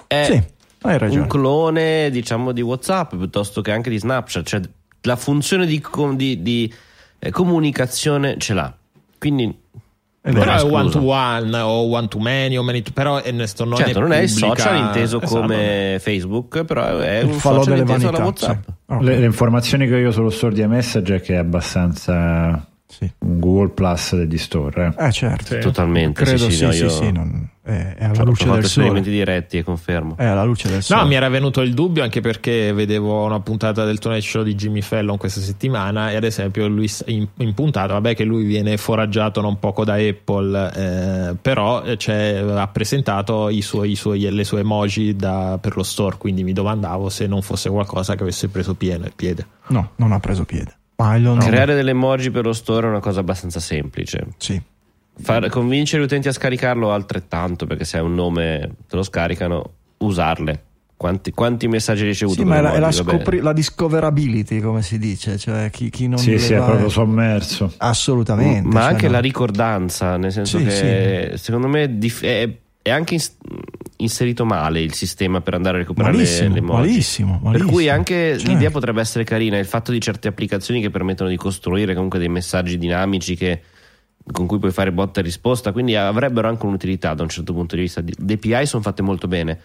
è. 0.07 0.25
Sì 0.25 0.57
un 0.83 1.27
clone 1.27 2.11
diciamo 2.11 2.53
di 2.53 2.61
WhatsApp 2.61 3.15
piuttosto 3.17 3.61
che 3.61 3.73
anche 3.73 3.91
di 3.91 3.99
Snapchat, 3.99 4.47
cioè 4.47 4.61
la 5.03 5.17
funzione 5.17 5.67
di, 5.67 5.83
di, 6.15 6.43
di 6.43 6.75
eh, 7.19 7.31
comunicazione 7.31 8.37
ce 8.39 8.55
l'ha. 8.55 8.75
Quindi 9.19 9.67
però 10.21 10.57
è 10.57 10.63
one 10.63 10.91
to 10.91 11.01
one 11.01 11.57
o 11.59 11.89
one 11.89 12.09
to 12.09 12.19
many 12.19 12.57
o 12.57 12.63
many 12.63 12.83
to, 12.83 12.93
però 12.93 13.21
Ernesto 13.23 13.65
non 13.65 13.77
certo, 13.77 13.99
è 13.99 14.01
non 14.01 14.13
è 14.13 14.19
il 14.19 14.29
social 14.29 14.77
inteso 14.77 15.21
esatto. 15.23 15.41
come 15.41 15.97
Facebook 16.01 16.65
però 16.65 16.99
è 16.99 17.19
il 17.21 17.27
un 17.27 17.39
social 17.39 17.79
inteso 17.79 18.11
da 18.11 18.19
Whatsapp 18.19 18.65
sì. 18.65 18.73
okay. 18.87 19.05
le, 19.05 19.19
le, 19.21 19.25
informazioni 19.25 19.87
che 19.87 19.95
ho 19.95 19.99
io 19.99 20.11
sullo 20.11 20.31
store 20.31 20.55
di 20.55 20.61
iMessage 20.61 21.15
è 21.15 21.21
che 21.21 21.35
è 21.35 21.39
abbastanza 21.39 22.67
sì. 22.89 23.11
un 23.19 23.39
Google 23.39 23.69
Plus 23.69 24.17
degli 24.17 24.39
store. 24.39 24.95
Eh, 24.99 25.07
eh 25.07 25.13
certo. 25.13 25.55
Sì. 25.55 25.61
Totalmente. 25.61 26.25
Credo 26.25 26.51
sì, 26.51 26.57
sì, 26.57 26.65
no, 26.65 26.73
sì, 26.73 26.89
sì 26.89 27.13
non, 27.13 27.49
è, 27.69 27.95
è 27.97 28.05
alla 28.05 28.15
cioè, 28.15 28.25
luce 28.25 28.51
del 28.51 28.65
sole. 28.65 29.01
diretti 29.03 29.59
e 29.59 29.63
confermo. 29.63 30.17
È 30.17 30.25
alla 30.25 30.45
luce 30.45 30.71
del 30.71 30.83
sole. 30.83 31.03
No, 31.03 31.07
mi 31.07 31.15
era 31.15 31.29
venuto 31.29 31.61
il 31.61 31.75
dubbio 31.75 32.03
anche 32.03 32.23
perché 32.23 32.73
vedevo 32.73 33.25
una 33.25 33.41
puntata 33.41 33.85
del 33.85 33.99
Tonight 33.99 34.23
Show 34.23 34.43
di 34.43 34.55
Jimmy 34.55 34.81
Fallon 34.81 35.19
questa 35.19 35.41
settimana 35.41 36.11
e 36.11 36.17
ad 36.17 36.25
esempio 36.25 36.67
lui 36.67 36.91
in, 37.07 37.29
in 37.37 37.53
puntata, 37.53 37.93
vabbè 37.93 38.15
che 38.15 38.25
lui 38.25 38.45
viene 38.45 38.79
foraggiato 38.79 39.43
non 39.43 39.59
poco 39.59 39.85
da 39.85 39.95
Apple, 39.95 40.73
eh, 40.75 41.35
però 41.41 41.95
cioè, 41.97 42.43
ha 42.57 42.69
presentato 42.69 43.51
i 43.51 43.61
suoi, 43.61 43.91
i 43.91 43.97
suoi, 43.97 44.31
le 44.31 44.45
sue 44.45 44.61
emoji 44.61 45.15
da, 45.15 45.59
per 45.61 45.77
lo 45.77 45.83
store, 45.83 46.17
quindi 46.17 46.45
mi 46.45 46.55
domandavo 46.55 47.11
se 47.11 47.27
non 47.27 47.43
fosse 47.43 47.69
qualcosa 47.69 48.15
che 48.15 48.23
avesse 48.23 48.49
preso 48.49 48.75
piede. 48.75 49.13
No, 49.69 49.91
non 49.97 50.13
ha 50.13 50.21
preso 50.21 50.45
piede. 50.45 50.75
Creare 51.47 51.75
delle 51.75 51.91
emoji 51.91 52.31
per 52.31 52.45
lo 52.45 52.53
store 52.55 52.87
è 52.87 52.91
una 52.91 53.01
cosa 53.01 53.21
abbastanza 53.21 53.61
semplice. 53.61 54.27
Sì. 54.39 54.61
Far, 55.21 55.49
convincere 55.49 56.03
gli 56.03 56.05
utenti 56.05 56.29
a 56.29 56.33
scaricarlo 56.33 56.93
altrettanto, 56.93 57.67
perché 57.67 57.85
se 57.85 57.99
hai 57.99 58.05
un 58.05 58.15
nome 58.15 58.77
te 58.89 58.97
lo 58.97 59.03
scaricano, 59.03 59.73
usarle. 59.99 60.63
Quanti, 60.97 61.31
quanti 61.31 61.69
messaggi 61.69 62.03
hai 62.03 62.09
ricevuto? 62.09 62.41
Sì, 62.41 62.45
ma 62.45 62.57
è, 62.57 62.61
la, 62.61 62.79
la, 62.79 62.91
scopri- 62.91 63.41
la, 63.41 63.53
discoverability, 63.53 64.59
come 64.59 64.83
si 64.83 64.99
dice, 64.99 65.39
cioè 65.39 65.71
chi, 65.71 65.91
chi 65.91 66.09
non 66.09 66.19
Sì, 66.19 66.39
sì, 66.41 66.55
è 66.55 66.57
proprio 66.57 66.89
sommerso. 66.89 67.73
Assolutamente. 67.77 68.67
Ma 68.67 68.81
cioè 68.81 68.91
anche 68.91 69.07
no. 69.07 69.13
la 69.13 69.21
ricordanza, 69.21 70.17
nel 70.17 70.33
senso 70.33 70.59
sì, 70.59 70.65
che 70.65 71.31
sì. 71.35 71.39
secondo 71.39 71.69
me 71.69 71.99
è, 72.21 72.51
è 72.83 72.91
anche 72.91 73.17
inserito 73.99 74.45
male 74.45 74.81
il 74.81 74.93
sistema 74.93 75.41
per 75.41 75.55
andare 75.55 75.77
a 75.77 75.81
recuperare 75.81 76.15
malissimo, 76.15 76.49
le, 76.49 76.55
le 76.55 76.59
emoji. 76.59 76.81
Malissimo, 76.81 77.41
malissimo. 77.43 77.51
Per 77.53 77.65
cui 77.65 77.89
anche 77.89 78.37
certo. 78.37 78.51
l'idea 78.51 78.71
potrebbe 78.71 79.01
essere 79.01 79.25
carina, 79.25 79.59
il 79.59 79.67
fatto 79.67 79.93
di 79.93 80.01
certe 80.01 80.29
applicazioni 80.29 80.81
che 80.81 80.91
permettono 80.91 81.29
di 81.29 81.37
costruire 81.37 81.95
comunque 81.95 82.19
dei 82.19 82.29
messaggi 82.29 82.77
dinamici 82.77 83.37
che, 83.37 83.61
con 84.31 84.47
cui 84.47 84.59
puoi 84.59 84.73
fare 84.73 84.93
botta 84.93 85.21
e 85.21 85.23
risposta, 85.23 85.73
quindi 85.73 85.97
avrebbero 85.97 86.49
anche 86.49 86.67
un'utilità 86.67 87.15
da 87.15 87.23
un 87.23 87.29
certo 87.29 87.53
punto 87.53 87.75
di 87.75 87.83
vista. 87.83 88.03
Le 88.03 88.35
API 88.35 88.67
sono 88.67 88.83
fatte 88.83 89.03
molto 89.03 89.29
bene. 89.29 89.61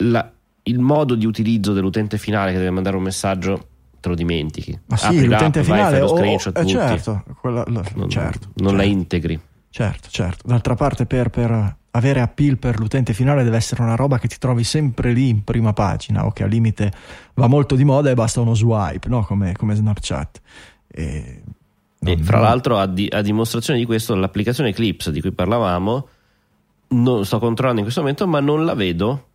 La, 0.00 0.30
il 0.62 0.78
modo 0.78 1.14
di 1.14 1.26
utilizzo 1.26 1.72
dell'utente 1.72 2.18
finale 2.18 2.52
che 2.52 2.58
deve 2.58 2.70
mandare 2.70 2.96
un 2.96 3.02
messaggio 3.02 3.66
te 4.00 4.08
lo 4.08 4.14
dimentichi. 4.14 4.78
Ma 4.86 4.96
sì, 4.96 5.06
Apri 5.06 5.26
l'utente 5.26 5.64
finale 5.64 5.82
vai, 5.82 5.90
fai 5.90 6.00
lo 6.00 6.08
screenshot 6.08 6.56
oh, 6.56 6.60
eh, 6.60 6.66
certo, 6.66 7.24
quella, 7.40 7.64
lo, 7.66 7.84
non, 7.94 8.08
certo, 8.08 8.48
non 8.54 8.68
certo. 8.68 8.76
la 8.76 8.82
integri. 8.84 9.40
Certo, 9.70 10.08
certo. 10.10 10.46
D'altra 10.46 10.74
parte 10.74 11.06
per, 11.06 11.30
per 11.30 11.76
avere 11.90 12.20
appeal 12.20 12.58
per 12.58 12.78
l'utente 12.78 13.12
finale 13.12 13.42
deve 13.44 13.56
essere 13.56 13.82
una 13.82 13.96
roba 13.96 14.18
che 14.18 14.28
ti 14.28 14.38
trovi 14.38 14.64
sempre 14.64 15.12
lì 15.12 15.28
in 15.28 15.44
prima 15.44 15.72
pagina 15.72 16.26
o 16.26 16.32
che 16.32 16.44
al 16.44 16.50
limite 16.50 16.92
va 17.34 17.46
molto 17.48 17.74
di 17.74 17.84
moda 17.84 18.10
e 18.10 18.14
basta 18.14 18.40
uno 18.40 18.54
swipe, 18.54 19.08
no? 19.08 19.24
come, 19.24 19.52
come 19.52 19.74
Snapchat. 19.74 20.40
E, 20.86 21.42
e 22.00 22.16
fra 22.18 22.38
l'altro, 22.38 22.78
a, 22.78 22.86
di, 22.86 23.08
a, 23.10 23.22
dimostrazione 23.22 23.78
di 23.78 23.84
questo, 23.84 24.14
l'applicazione 24.14 24.70
Eclipse 24.70 25.10
di 25.10 25.20
cui 25.20 25.32
parlavamo, 25.32 26.08
non 26.88 27.24
sto 27.24 27.38
controllando 27.38 27.78
in 27.78 27.84
questo 27.84 28.00
momento, 28.00 28.26
ma 28.26 28.40
non 28.40 28.64
la 28.64 28.74
vedo 28.74 29.26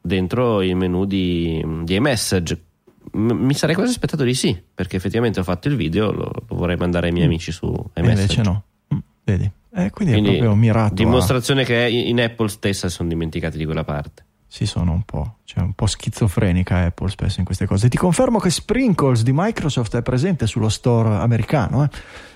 dentro 0.00 0.62
il 0.62 0.76
menu 0.76 1.04
di, 1.04 1.64
di 1.82 1.94
iMessage. 1.94 2.64
mi 3.12 3.54
sarei 3.54 3.74
quasi 3.74 3.92
aspettato 3.92 4.24
di 4.24 4.34
sì, 4.34 4.60
perché 4.74 4.96
effettivamente 4.96 5.40
ho 5.40 5.44
fatto 5.44 5.68
il 5.68 5.76
video, 5.76 6.12
lo, 6.12 6.30
lo 6.46 6.56
vorrei 6.56 6.76
mandare 6.76 7.06
ai 7.06 7.12
miei 7.12 7.26
mm. 7.26 7.30
amici 7.30 7.50
su 7.52 7.66
iMessage. 7.66 8.00
E 8.00 8.10
invece 8.10 8.42
no, 8.42 8.62
mm, 8.94 8.98
vedi. 9.24 9.50
Eh, 9.74 9.90
quindi, 9.90 10.12
quindi, 10.12 10.30
è 10.34 10.38
proprio 10.38 10.54
mirato. 10.54 10.94
Dimostrazione 10.94 11.62
a... 11.62 11.64
che 11.64 11.88
in 11.88 12.20
Apple 12.20 12.48
stessa 12.48 12.90
sono 12.90 13.08
dimenticati 13.08 13.56
di 13.56 13.64
quella 13.64 13.84
parte. 13.84 14.26
Sì, 14.52 14.66
sono 14.66 14.92
un 14.92 15.00
po', 15.04 15.36
cioè 15.44 15.62
un 15.62 15.72
po' 15.72 15.86
schizofrenica 15.86 16.84
Apple 16.84 17.08
spesso 17.08 17.38
in 17.38 17.46
queste 17.46 17.64
cose. 17.64 17.88
Ti 17.88 17.96
confermo 17.96 18.38
che 18.38 18.50
Sprinkles 18.50 19.22
di 19.22 19.32
Microsoft 19.32 19.96
è 19.96 20.02
presente 20.02 20.46
sullo 20.46 20.68
store 20.68 21.14
americano 21.14 21.84
eh? 21.84 21.88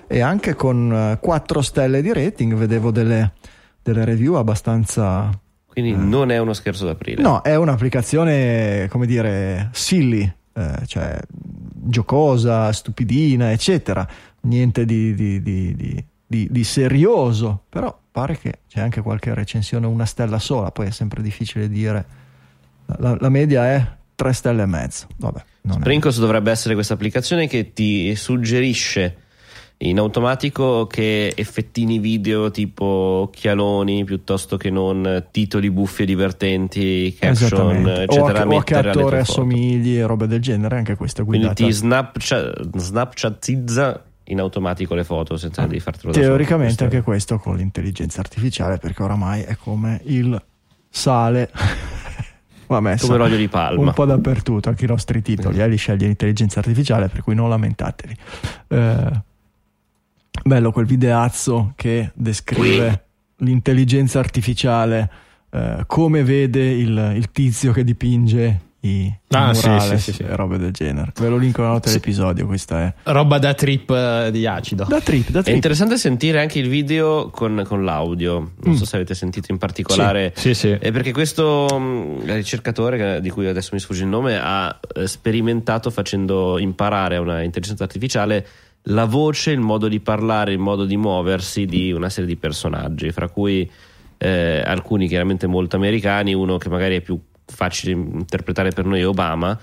e 0.06 0.20
anche 0.20 0.54
con 0.54 1.18
4 1.20 1.58
eh, 1.58 1.62
stelle 1.62 2.00
di 2.00 2.14
rating 2.14 2.54
vedevo 2.54 2.90
delle, 2.90 3.34
delle 3.82 4.06
review 4.06 4.32
abbastanza... 4.36 5.28
Quindi 5.66 5.92
eh, 5.92 5.96
non 5.96 6.30
è 6.30 6.38
uno 6.38 6.54
scherzo 6.54 6.86
d'aprile. 6.86 7.20
No, 7.20 7.42
è 7.42 7.54
un'applicazione, 7.54 8.88
come 8.88 9.04
dire, 9.04 9.68
silly, 9.72 10.22
eh, 10.54 10.86
cioè 10.86 11.20
giocosa, 11.28 12.72
stupidina, 12.72 13.52
eccetera. 13.52 14.08
Niente 14.40 14.86
di, 14.86 15.14
di, 15.14 15.42
di 15.42 16.04
di, 16.26 16.48
di, 16.50 16.64
serioso, 16.64 17.62
però 17.68 17.96
pare 18.16 18.38
che 18.38 18.60
c'è 18.66 18.80
anche 18.80 19.02
qualche 19.02 19.34
recensione 19.34 19.86
una 19.86 20.06
stella 20.06 20.38
sola, 20.38 20.70
poi 20.70 20.86
è 20.86 20.90
sempre 20.90 21.20
difficile 21.20 21.68
dire, 21.68 22.06
la, 22.96 23.14
la 23.20 23.28
media 23.28 23.66
è 23.66 23.86
tre 24.14 24.32
stelle 24.32 24.62
e 24.62 24.66
mezzo. 24.66 25.06
Vabbè, 25.18 25.44
Sprinkles 25.68 26.16
è... 26.16 26.20
dovrebbe 26.20 26.50
essere 26.50 26.72
questa 26.72 26.94
applicazione 26.94 27.46
che 27.46 27.74
ti 27.74 28.14
suggerisce 28.16 29.18
in 29.78 29.98
automatico 29.98 30.86
che 30.86 31.34
effettini 31.36 31.98
video 31.98 32.50
tipo 32.50 32.86
occhialoni 33.28 34.04
piuttosto 34.04 34.56
che 34.56 34.70
non 34.70 35.26
titoli 35.30 35.70
buffi 35.70 36.04
e 36.04 36.06
divertenti, 36.06 37.14
caption, 37.20 37.86
eccetera. 37.86 38.46
O, 38.46 38.54
o 38.54 38.62
che 38.62 38.76
attore 38.76 39.18
assomigli 39.18 39.98
e 39.98 40.06
robe 40.06 40.26
del 40.26 40.40
genere, 40.40 40.78
anche 40.78 40.96
questo 40.96 41.20
è 41.20 41.24
guidato. 41.26 41.52
Quindi 41.52 41.70
ti 41.70 41.78
snapchat, 41.78 42.78
snapchatizza 42.78 44.04
in 44.26 44.40
automatico 44.40 44.94
le 44.94 45.04
foto 45.04 45.36
senza 45.36 45.62
ah, 45.62 45.66
di 45.66 45.78
fartelo 45.80 46.12
Teoricamente 46.12 46.84
anche 46.84 47.02
questo 47.02 47.38
con 47.38 47.56
l'intelligenza 47.56 48.20
artificiale 48.20 48.78
perché 48.78 49.02
oramai 49.02 49.42
è 49.42 49.56
come 49.56 50.00
il 50.04 50.40
sale. 50.88 51.50
Va 52.66 52.80
messo 52.80 53.06
come 53.06 53.18
l'olio 53.18 53.36
di 53.36 53.46
palma. 53.46 53.80
un 53.80 53.92
po' 53.92 54.06
dappertutto 54.06 54.68
anche 54.68 54.86
i 54.86 54.88
nostri 54.88 55.22
titoli 55.22 55.60
eh, 55.60 55.68
li 55.68 55.76
sceglie 55.76 56.06
l'intelligenza 56.06 56.58
artificiale 56.58 57.06
per 57.06 57.22
cui 57.22 57.36
non 57.36 57.48
lamentatevi 57.48 58.16
eh, 58.66 59.22
bello 60.42 60.72
quel 60.72 60.84
videazzo 60.84 61.74
che 61.76 62.10
descrive 62.14 62.86
oui. 63.36 63.46
l'intelligenza 63.46 64.18
artificiale 64.18 65.10
eh, 65.50 65.84
come 65.86 66.24
vede 66.24 66.68
il, 66.68 67.12
il 67.14 67.30
tizio 67.30 67.70
che 67.70 67.84
dipinge 67.84 68.65
i, 68.86 69.18
ah, 69.28 69.52
murales, 69.52 69.94
sì, 69.94 70.12
sì, 70.12 70.12
sì, 70.12 70.24
robe 70.28 70.58
del 70.58 70.72
genere. 70.72 71.12
Ve 71.18 71.28
lo 71.28 71.36
linko 71.36 71.60
nella 71.60 71.74
nota 71.74 71.88
dell'episodio. 71.88 72.46
Questa 72.46 72.82
è 72.82 72.94
roba 73.04 73.38
da 73.38 73.54
trip 73.54 73.90
uh, 73.90 74.30
di 74.30 74.46
acido. 74.46 74.84
Da 74.84 75.00
trip, 75.00 75.30
da 75.30 75.42
trip. 75.42 75.52
È 75.52 75.56
interessante 75.56 75.96
sentire 75.98 76.40
anche 76.40 76.58
il 76.58 76.68
video 76.68 77.28
con, 77.30 77.64
con 77.66 77.84
l'audio. 77.84 78.52
Non 78.62 78.74
mm. 78.74 78.76
so 78.76 78.84
se 78.84 78.96
avete 78.96 79.14
sentito 79.14 79.50
in 79.52 79.58
particolare. 79.58 80.32
Sì, 80.36 80.54
sì. 80.54 80.70
È 80.70 80.90
perché 80.92 81.12
questo 81.12 81.66
um, 81.70 82.24
ricercatore, 82.24 83.20
di 83.20 83.30
cui 83.30 83.46
adesso 83.46 83.70
mi 83.72 83.80
sfugge 83.80 84.02
il 84.02 84.08
nome, 84.08 84.38
ha 84.40 84.78
eh, 84.94 85.06
sperimentato 85.06 85.90
facendo 85.90 86.58
imparare 86.58 87.16
a 87.16 87.20
una 87.20 87.42
intelligenza 87.42 87.84
artificiale 87.84 88.46
la 88.88 89.04
voce, 89.04 89.50
il 89.50 89.60
modo 89.60 89.88
di 89.88 90.00
parlare, 90.00 90.52
il 90.52 90.58
modo 90.58 90.84
di 90.84 90.96
muoversi 90.96 91.64
di 91.66 91.90
una 91.92 92.08
serie 92.08 92.28
di 92.28 92.36
personaggi, 92.36 93.10
fra 93.10 93.28
cui 93.28 93.68
eh, 94.18 94.62
alcuni 94.64 95.08
chiaramente 95.08 95.46
molto 95.46 95.76
americani, 95.76 96.34
uno 96.34 96.56
che 96.58 96.68
magari 96.68 96.96
è 96.96 97.00
più 97.00 97.20
facile 97.46 97.92
interpretare 97.92 98.70
per 98.70 98.84
noi 98.84 99.04
Obama. 99.04 99.58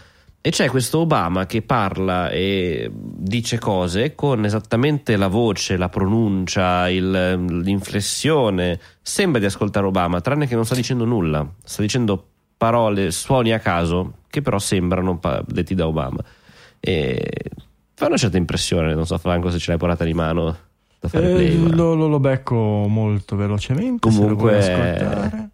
E 0.46 0.50
c'è 0.50 0.68
questo 0.68 1.00
Obama 1.00 1.46
che 1.46 1.62
parla 1.62 2.30
e 2.30 2.92
dice 2.94 3.60
cose 3.60 4.14
con 4.14 4.44
esattamente 4.44 5.16
la 5.16 5.28
voce, 5.28 5.78
la 5.78 5.88
pronuncia, 5.88 6.90
il, 6.90 7.62
l'inflessione. 7.62 8.78
Sembra 9.02 9.40
di 9.40 9.46
ascoltare 9.46 9.86
Obama, 9.86 10.20
tranne 10.20 10.46
che 10.46 10.56
non 10.56 10.66
sta 10.66 10.76
dicendo 10.76 11.06
nulla. 11.06 11.50
Sta 11.64 11.82
dicendo 11.82 12.28
parole, 12.58 13.12
suoni 13.12 13.54
a 13.54 13.60
caso, 13.60 14.16
che 14.30 14.42
però 14.42 14.60
sembrano 14.60 15.20
detti 15.46 15.76
da 15.76 15.88
Obama. 15.88 16.22
E 16.80 17.32
fa 17.94 18.08
una 18.08 18.18
certa 18.18 18.36
impressione, 18.38 18.94
non 18.94 19.06
so 19.06 19.18
Franco 19.18 19.50
se 19.50 19.60
ce 19.60 19.70
l'hai 19.70 19.80
portata 19.80 20.04
di 20.04 20.14
mano. 20.14 20.58
Da 21.00 21.08
fare 21.08 21.32
eh, 21.32 21.58
lo, 21.58 21.94
lo, 21.94 22.08
lo, 22.08 22.20
becco 22.20 22.56
molto 22.56 23.38
velocemente. 23.38 24.00
Comunque 24.00 25.52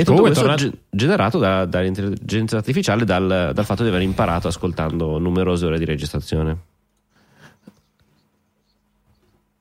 E 0.00 0.04
tutto 0.04 0.22
Comunque, 0.22 0.42
questo 0.42 0.56
torna- 0.56 0.56
ge- 0.56 0.78
generato 0.90 1.38
da- 1.38 1.64
dall'intelligenza 1.66 2.56
artificiale 2.56 3.04
dal, 3.04 3.50
dal 3.52 3.64
fatto 3.64 3.82
di 3.82 3.88
aver 3.88 4.02
imparato 4.02 4.48
ascoltando 4.48 5.18
numerose 5.18 5.66
ore 5.66 5.78
di 5.78 5.84
registrazione. 5.84 6.58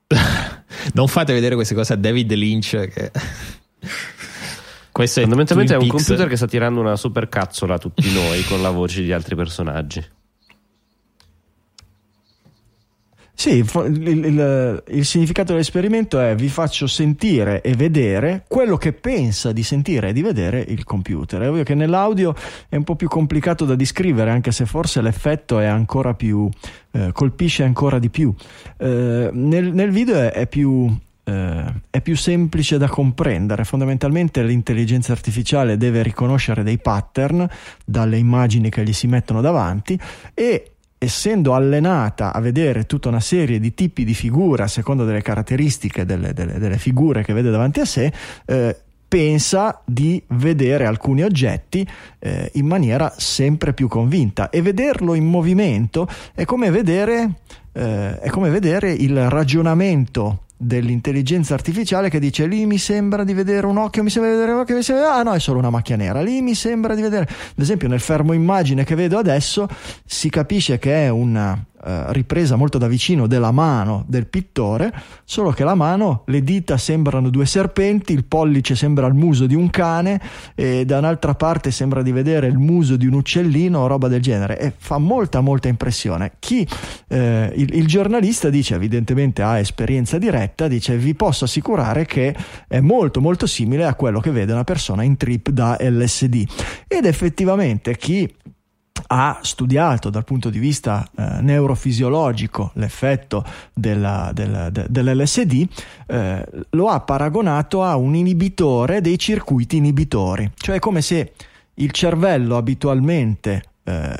Non 0.93 1.07
fate 1.07 1.33
vedere 1.33 1.55
queste 1.55 1.75
cose 1.75 1.93
a 1.93 1.95
David 1.95 2.31
Lynch. 2.33 2.87
Che... 2.87 3.11
Questo 4.91 5.19
è 5.19 5.21
Fondamentalmente 5.23 5.73
è 5.73 5.75
un 5.75 5.81
Twin 5.81 5.91
Peaks. 5.91 6.05
computer 6.07 6.29
che 6.29 6.35
sta 6.37 6.47
tirando 6.47 6.79
una 6.79 6.95
super 6.95 7.29
cazzola 7.29 7.75
a 7.75 7.77
tutti 7.77 8.11
noi 8.11 8.43
con 8.43 8.61
la 8.61 8.69
voce 8.71 9.01
di 9.03 9.11
altri 9.13 9.35
personaggi. 9.35 10.03
Sì, 13.39 13.59
il, 13.59 14.07
il- 14.25 14.83
il 14.89 15.05
significato 15.05 15.53
dell'esperimento 15.53 16.19
è 16.19 16.35
vi 16.35 16.49
faccio 16.49 16.87
sentire 16.87 17.61
e 17.61 17.73
vedere 17.73 18.43
quello 18.49 18.75
che 18.75 18.91
pensa 18.91 19.53
di 19.53 19.63
sentire 19.63 20.09
e 20.09 20.13
di 20.13 20.21
vedere 20.21 20.59
il 20.59 20.83
computer. 20.83 21.43
È 21.43 21.49
ovvio 21.49 21.63
che 21.63 21.73
nell'audio 21.73 22.35
è 22.67 22.75
un 22.75 22.83
po' 22.83 22.97
più 22.97 23.07
complicato 23.07 23.63
da 23.63 23.75
descrivere, 23.75 24.29
anche 24.31 24.51
se 24.51 24.65
forse 24.65 25.01
l'effetto 25.01 25.57
è 25.59 25.67
ancora 25.67 26.13
più, 26.15 26.49
eh, 26.91 27.11
colpisce 27.13 27.63
ancora 27.63 27.97
di 27.97 28.09
più. 28.09 28.33
Eh, 28.75 29.29
nel, 29.31 29.71
nel 29.71 29.91
video 29.91 30.17
è, 30.17 30.31
è 30.33 30.45
più... 30.45 30.93
eh, 31.23 31.63
è 31.89 32.01
più 32.01 32.17
semplice 32.17 32.77
da 32.77 32.89
comprendere. 32.89 33.63
Fondamentalmente 33.63 34.43
l'intelligenza 34.43 35.13
artificiale 35.13 35.77
deve 35.77 36.03
riconoscere 36.03 36.61
dei 36.61 36.77
pattern 36.77 37.47
dalle 37.85 38.17
immagini 38.17 38.69
che 38.69 38.83
gli 38.83 38.91
si 38.91 39.07
mettono 39.07 39.39
davanti 39.39 39.97
e 40.33 40.71
essendo 40.99 41.53
allenata 41.53 42.33
a 42.33 42.41
vedere 42.41 42.85
tutta 42.85 43.07
una 43.07 43.21
serie 43.21 43.59
di 43.59 43.73
tipi 43.73 44.03
di 44.03 44.13
figure 44.13 44.63
a 44.63 44.67
seconda 44.67 45.05
delle 45.05 45.21
caratteristiche 45.21 46.05
delle, 46.05 46.33
delle- 46.33 46.59
delle 46.59 46.77
figure 46.77 47.23
che 47.23 47.33
vede 47.33 47.49
davanti 47.49 47.79
a 47.79 47.85
sé, 47.85 48.11
eh, 48.45 48.75
pensa 49.07 49.81
di 49.85 50.21
vedere 50.27 50.85
alcuni 50.85 51.23
oggetti 51.23 51.87
eh, 52.19 52.51
in 52.53 52.67
maniera 52.67 53.11
sempre 53.17 53.73
più 53.73 53.87
convinta. 53.87 54.49
E 54.49 54.61
vederlo 54.61 55.15
in 55.15 55.25
movimento 55.25 56.07
è 56.35 56.45
come 56.45 56.69
vedere, 56.69 57.39
eh, 57.71 58.19
è 58.19 58.29
come 58.29 58.49
vedere 58.51 58.91
il 58.91 59.29
ragionamento 59.29 60.43
dell'intelligenza 60.61 61.53
artificiale 61.53 62.09
che 62.09 62.19
dice 62.19 62.45
lì 62.45 62.65
mi 62.65 62.77
sembra 62.77 63.23
di 63.23 63.33
vedere 63.33 63.65
un 63.65 63.77
occhio, 63.77 64.03
mi 64.03 64.09
sembra 64.09 64.31
di 64.31 64.37
vedere 64.37 64.55
un 64.55 64.61
occhio, 64.61 64.75
mi 64.75 64.83
sembra... 64.83 65.15
ah 65.15 65.23
no 65.23 65.31
è 65.31 65.39
solo 65.39 65.57
una 65.57 65.69
macchia 65.69 65.95
nera, 65.95 66.21
lì 66.21 66.41
mi 66.41 66.53
sembra 66.53 66.95
di 66.95 67.01
vedere, 67.01 67.23
ad 67.29 67.59
esempio 67.59 67.87
nel 67.87 68.01
fermo 68.01 68.33
immagine 68.33 68.83
che 68.83 68.93
vedo 68.95 69.17
adesso 69.17 69.69
si 70.05 70.29
capisce 70.29 70.77
che 70.77 71.05
è 71.05 71.09
una 71.09 71.57
eh, 71.83 72.13
ripresa 72.13 72.55
molto 72.55 72.77
da 72.77 72.87
vicino 72.87 73.27
della 73.27 73.51
mano 73.51 74.03
del 74.07 74.27
pittore, 74.27 74.93
solo 75.23 75.51
che 75.51 75.63
la 75.63 75.75
mano, 75.75 76.23
le 76.27 76.43
dita 76.43 76.77
sembrano 76.77 77.29
due 77.29 77.45
serpenti, 77.45 78.13
il 78.13 78.25
pollice 78.25 78.75
sembra 78.75 79.07
il 79.07 79.13
muso 79.13 79.45
di 79.45 79.55
un 79.55 79.69
cane 79.69 80.19
e 80.55 80.85
da 80.85 80.97
un'altra 80.97 81.35
parte 81.35 81.71
sembra 81.71 82.01
di 82.01 82.11
vedere 82.11 82.47
il 82.47 82.57
muso 82.57 82.95
di 82.95 83.05
un 83.05 83.13
uccellino 83.13 83.79
o 83.79 83.87
roba 83.87 84.07
del 84.07 84.21
genere 84.21 84.59
e 84.59 84.73
fa 84.75 84.97
molta 84.97 85.41
molta 85.41 85.67
impressione. 85.67 86.33
Chi 86.39 86.67
eh, 87.07 87.51
il, 87.55 87.75
il 87.75 87.87
giornalista 87.87 88.49
dice 88.49 88.75
evidentemente 88.75 89.41
ha 89.41 89.59
esperienza 89.59 90.17
diretta, 90.17 90.67
dice 90.67 90.97
vi 90.97 91.15
posso 91.15 91.45
assicurare 91.45 92.05
che 92.05 92.35
è 92.67 92.79
molto 92.79 93.21
molto 93.21 93.45
simile 93.45 93.85
a 93.85 93.95
quello 93.95 94.19
che 94.19 94.31
vede 94.31 94.53
una 94.53 94.63
persona 94.63 95.03
in 95.03 95.17
trip 95.17 95.49
da 95.49 95.77
LSD 95.79 96.45
ed 96.87 97.05
effettivamente 97.05 97.95
chi 97.97 98.31
ha 99.11 99.39
studiato 99.41 100.09
dal 100.09 100.23
punto 100.23 100.49
di 100.49 100.59
vista 100.59 101.07
eh, 101.17 101.41
neurofisiologico 101.41 102.71
l'effetto 102.75 103.43
della- 103.73 104.29
della- 104.33 104.69
de- 104.69 104.85
dell'LSD, 104.87 105.67
eh, 106.07 106.45
lo 106.71 106.87
ha 106.89 106.99
paragonato 106.99 107.83
a 107.83 107.95
un 107.95 108.13
inibitore 108.15 109.01
dei 109.01 109.17
circuiti 109.17 109.77
inibitori, 109.77 110.51
cioè 110.55 110.79
come 110.79 111.01
se 111.01 111.33
il 111.75 111.91
cervello 111.91 112.57
abitualmente 112.57 113.63
eh, 113.83 114.15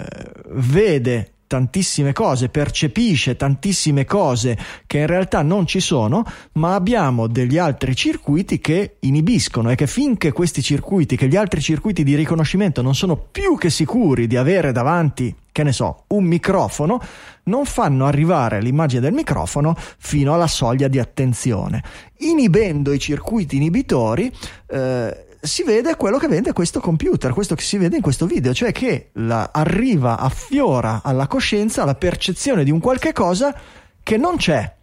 vede 0.54 1.34
tantissime 1.50 2.14
cose, 2.14 2.50
percepisce 2.50 3.36
tantissime 3.36 4.06
cose 4.06 4.56
che 4.86 5.00
in 5.00 5.08
realtà 5.08 5.42
non 5.42 5.66
ci 5.66 5.80
sono, 5.80 6.24
ma 6.54 6.76
abbiamo 6.76 7.26
degli 7.26 7.58
altri 7.58 7.96
circuiti 7.96 8.60
che 8.60 8.98
inibiscono 9.00 9.72
e 9.72 9.76
che 9.76 9.88
finché 9.88 10.32
questi 10.32 10.62
circuiti, 10.62 11.16
che 11.16 11.28
gli 11.28 11.36
altri 11.36 11.60
circuiti 11.60 12.04
di 12.04 12.14
riconoscimento 12.14 12.84
non 12.84 12.94
sono 12.94 13.18
più 13.18 13.58
che 13.58 13.72
sicuri 13.72 14.28
di 14.28 14.38
avere 14.38 14.72
davanti, 14.72 15.36
che 15.52 15.64
ne 15.64 15.72
so, 15.72 16.04
un 16.10 16.26
microfono, 16.26 17.02
non 17.46 17.66
fanno 17.66 18.06
arrivare 18.06 18.62
l'immagine 18.62 19.02
del 19.02 19.14
microfono 19.14 19.76
fino 19.98 20.36
alla 20.36 20.46
soglia 20.46 20.88
di 20.88 21.00
attenzione. 21.00 21.82
Inibendo 22.20 22.94
i 22.94 23.00
circuiti 23.00 23.56
inibitori, 23.56 24.32
eh, 24.68 25.29
si 25.42 25.64
vede 25.64 25.96
quello 25.96 26.18
che 26.18 26.28
vede 26.28 26.54
questo 26.54 26.80
computer, 26.80 27.34
questo 27.34 27.56
che 27.56 27.64
si 27.64 27.78
vede 27.78 27.96
in 27.96 28.02
questo 28.02 28.26
video, 28.26 28.54
cioè 28.54 28.72
che 28.72 29.10
la- 29.14 29.50
arriva, 29.54 30.18
affiora 30.18 31.02
alla 31.04 31.28
coscienza 31.28 31.86
la 31.86 31.96
percezione 31.96 32.64
di 32.64 32.72
un 32.72 32.80
qualche 32.80 33.14
cosa 33.14 33.56
che 34.04 34.18
non 34.18 34.36
c'è, 34.38 34.76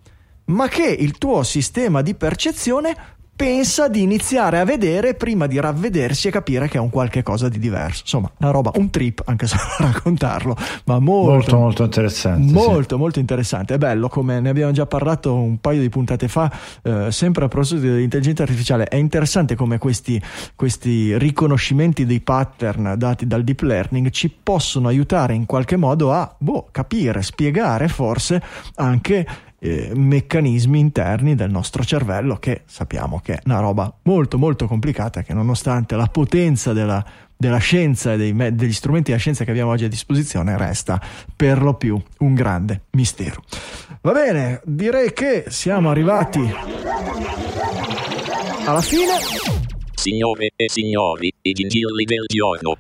ma 0.47 0.69
che 0.69 0.85
il 0.87 1.19
tuo 1.19 1.43
sistema 1.43 2.03
di 2.03 2.15
percezione 2.15 2.97
pensa 3.37 3.89
di 3.89 4.01
iniziare 4.01 4.59
a 4.59 4.65
vedere 4.65 5.15
prima 5.15 5.47
di 5.47 5.61
ravvedersi 5.61 6.29
e 6.29 6.31
capire 6.31 6.69
che 6.69 6.79
è 6.79 6.81
un 6.81 6.89
qualche 6.89 7.23
cosa 7.23 7.51
di 7.51 7.59
diverso. 7.59 8.01
Insomma, 8.01 8.31
una 8.39 8.51
roba, 8.51 8.73
un 8.77 8.89
trip, 8.89 9.23
anche 9.27 9.47
se 9.47 9.57
non 9.79 9.93
raccontarlo, 9.93 10.57
ma 10.85 10.99
molto, 10.99 11.31
Molto, 11.31 11.59
molto 11.59 11.85
interessante. 11.85 12.49
sì. 12.49 12.53
Molto, 12.55 12.97
molto 12.97 13.19
interessante. 13.19 13.75
È 13.75 13.79
bello, 13.79 14.09
come 14.09 14.41
ne 14.41 14.49
abbiamo 14.49 14.73
già 14.73 14.87
parlato 14.87 15.35
un 15.35 15.59
paio 15.59 15.83
di 15.83 15.89
puntate 15.91 16.29
fa, 16.29 16.51
eh, 16.83 17.13
sempre 17.13 17.45
a 17.45 17.49
proposito 17.49 17.83
dell'intelligenza 17.83 18.43
artificiale. 18.43 18.85
È 18.85 18.97
interessante 18.97 19.55
come 19.55 19.77
questi, 19.79 20.21
questi 20.55 21.17
riconoscimenti 21.19 22.07
dei 22.07 22.21
pattern 22.21 22.95
dati 22.97 23.27
dal 23.27 23.45
deep 23.45 23.61
learning 23.61 24.11
ci 24.11 24.31
possono 24.43 24.89
aiutare 24.89 25.35
in 25.35 25.45
qualche 25.45 25.77
modo 25.77 26.13
a 26.13 26.35
boh, 26.39 26.69
capire, 26.71 27.21
spiegare 27.23 27.89
forse 27.89 28.43
anche 28.77 29.27
eh, 29.59 29.93
meccanismi 29.95 30.79
interni 30.79 31.35
del 31.35 31.51
nostro 31.51 31.85
cervello 31.85 32.37
che 32.37 32.63
sappiamo 32.67 33.21
che 33.21 33.35
è 33.35 33.41
una 33.47 33.61
roba 33.61 33.93
molto 34.03 34.39
molto 34.39 34.67
complicata 34.67 35.23
che 35.23 35.33
nonostante 35.33 35.97
la 35.97 36.07
potenza 36.07 36.73
della, 36.73 37.05
della 37.37 37.59
scienza 37.59 38.13
e 38.13 38.17
dei 38.17 38.35
degli 38.55 38.73
strumenti 38.73 39.11
della 39.11 39.21
scienza 39.21 39.45
che 39.45 39.51
abbiamo 39.51 39.71
oggi 39.71 39.85
a 39.85 39.89
disposizione 39.89 40.57
resta 40.57 41.01
per 41.35 41.63
lo 41.63 41.75
più 41.75 42.01
un 42.19 42.35
grande 42.35 42.83
mistero. 42.93 43.43
Va 44.03 44.13
bene, 44.13 44.61
direi 44.65 45.13
che 45.13 45.45
siamo 45.49 45.91
arrivati 45.91 46.41
alla 48.65 48.81
fine. 48.81 49.13
Signore 49.95 50.51
e 50.55 50.69
signori, 50.69 51.33
i 51.43 51.53
gingilli 51.53 52.05
del 52.05 52.25
giorno. 52.27 52.77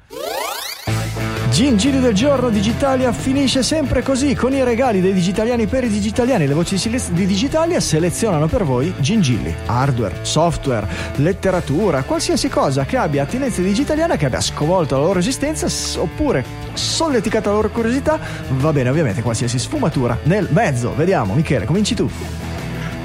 Gingili 1.56 2.00
del 2.00 2.12
giorno 2.12 2.50
Digitalia 2.50 3.12
finisce 3.12 3.62
sempre 3.62 4.02
così 4.02 4.34
con 4.34 4.52
i 4.52 4.62
regali 4.62 5.00
dei 5.00 5.14
digitaliani 5.14 5.66
per 5.66 5.84
i 5.84 5.88
digitaliani. 5.88 6.46
Le 6.46 6.52
voci 6.52 6.76
di 7.12 7.24
Digitalia 7.24 7.80
selezionano 7.80 8.46
per 8.46 8.62
voi 8.62 8.92
gingilli, 8.98 9.54
hardware, 9.64 10.18
software, 10.20 10.86
letteratura, 11.14 12.02
qualsiasi 12.02 12.50
cosa 12.50 12.84
che 12.84 12.98
abbia 12.98 13.22
attinenza 13.22 13.62
digitaliana, 13.62 14.18
che 14.18 14.26
abbia 14.26 14.42
sconvolto 14.42 14.98
la 14.98 15.04
loro 15.04 15.18
esistenza 15.18 15.66
oppure 15.98 16.44
solleticato 16.74 17.48
la 17.48 17.54
loro 17.54 17.70
curiosità. 17.70 18.20
Va 18.58 18.74
bene, 18.74 18.90
ovviamente, 18.90 19.22
qualsiasi 19.22 19.58
sfumatura 19.58 20.18
nel 20.24 20.48
mezzo. 20.50 20.94
Vediamo, 20.94 21.32
Michele, 21.32 21.64
cominci 21.64 21.94
tu. 21.94 22.10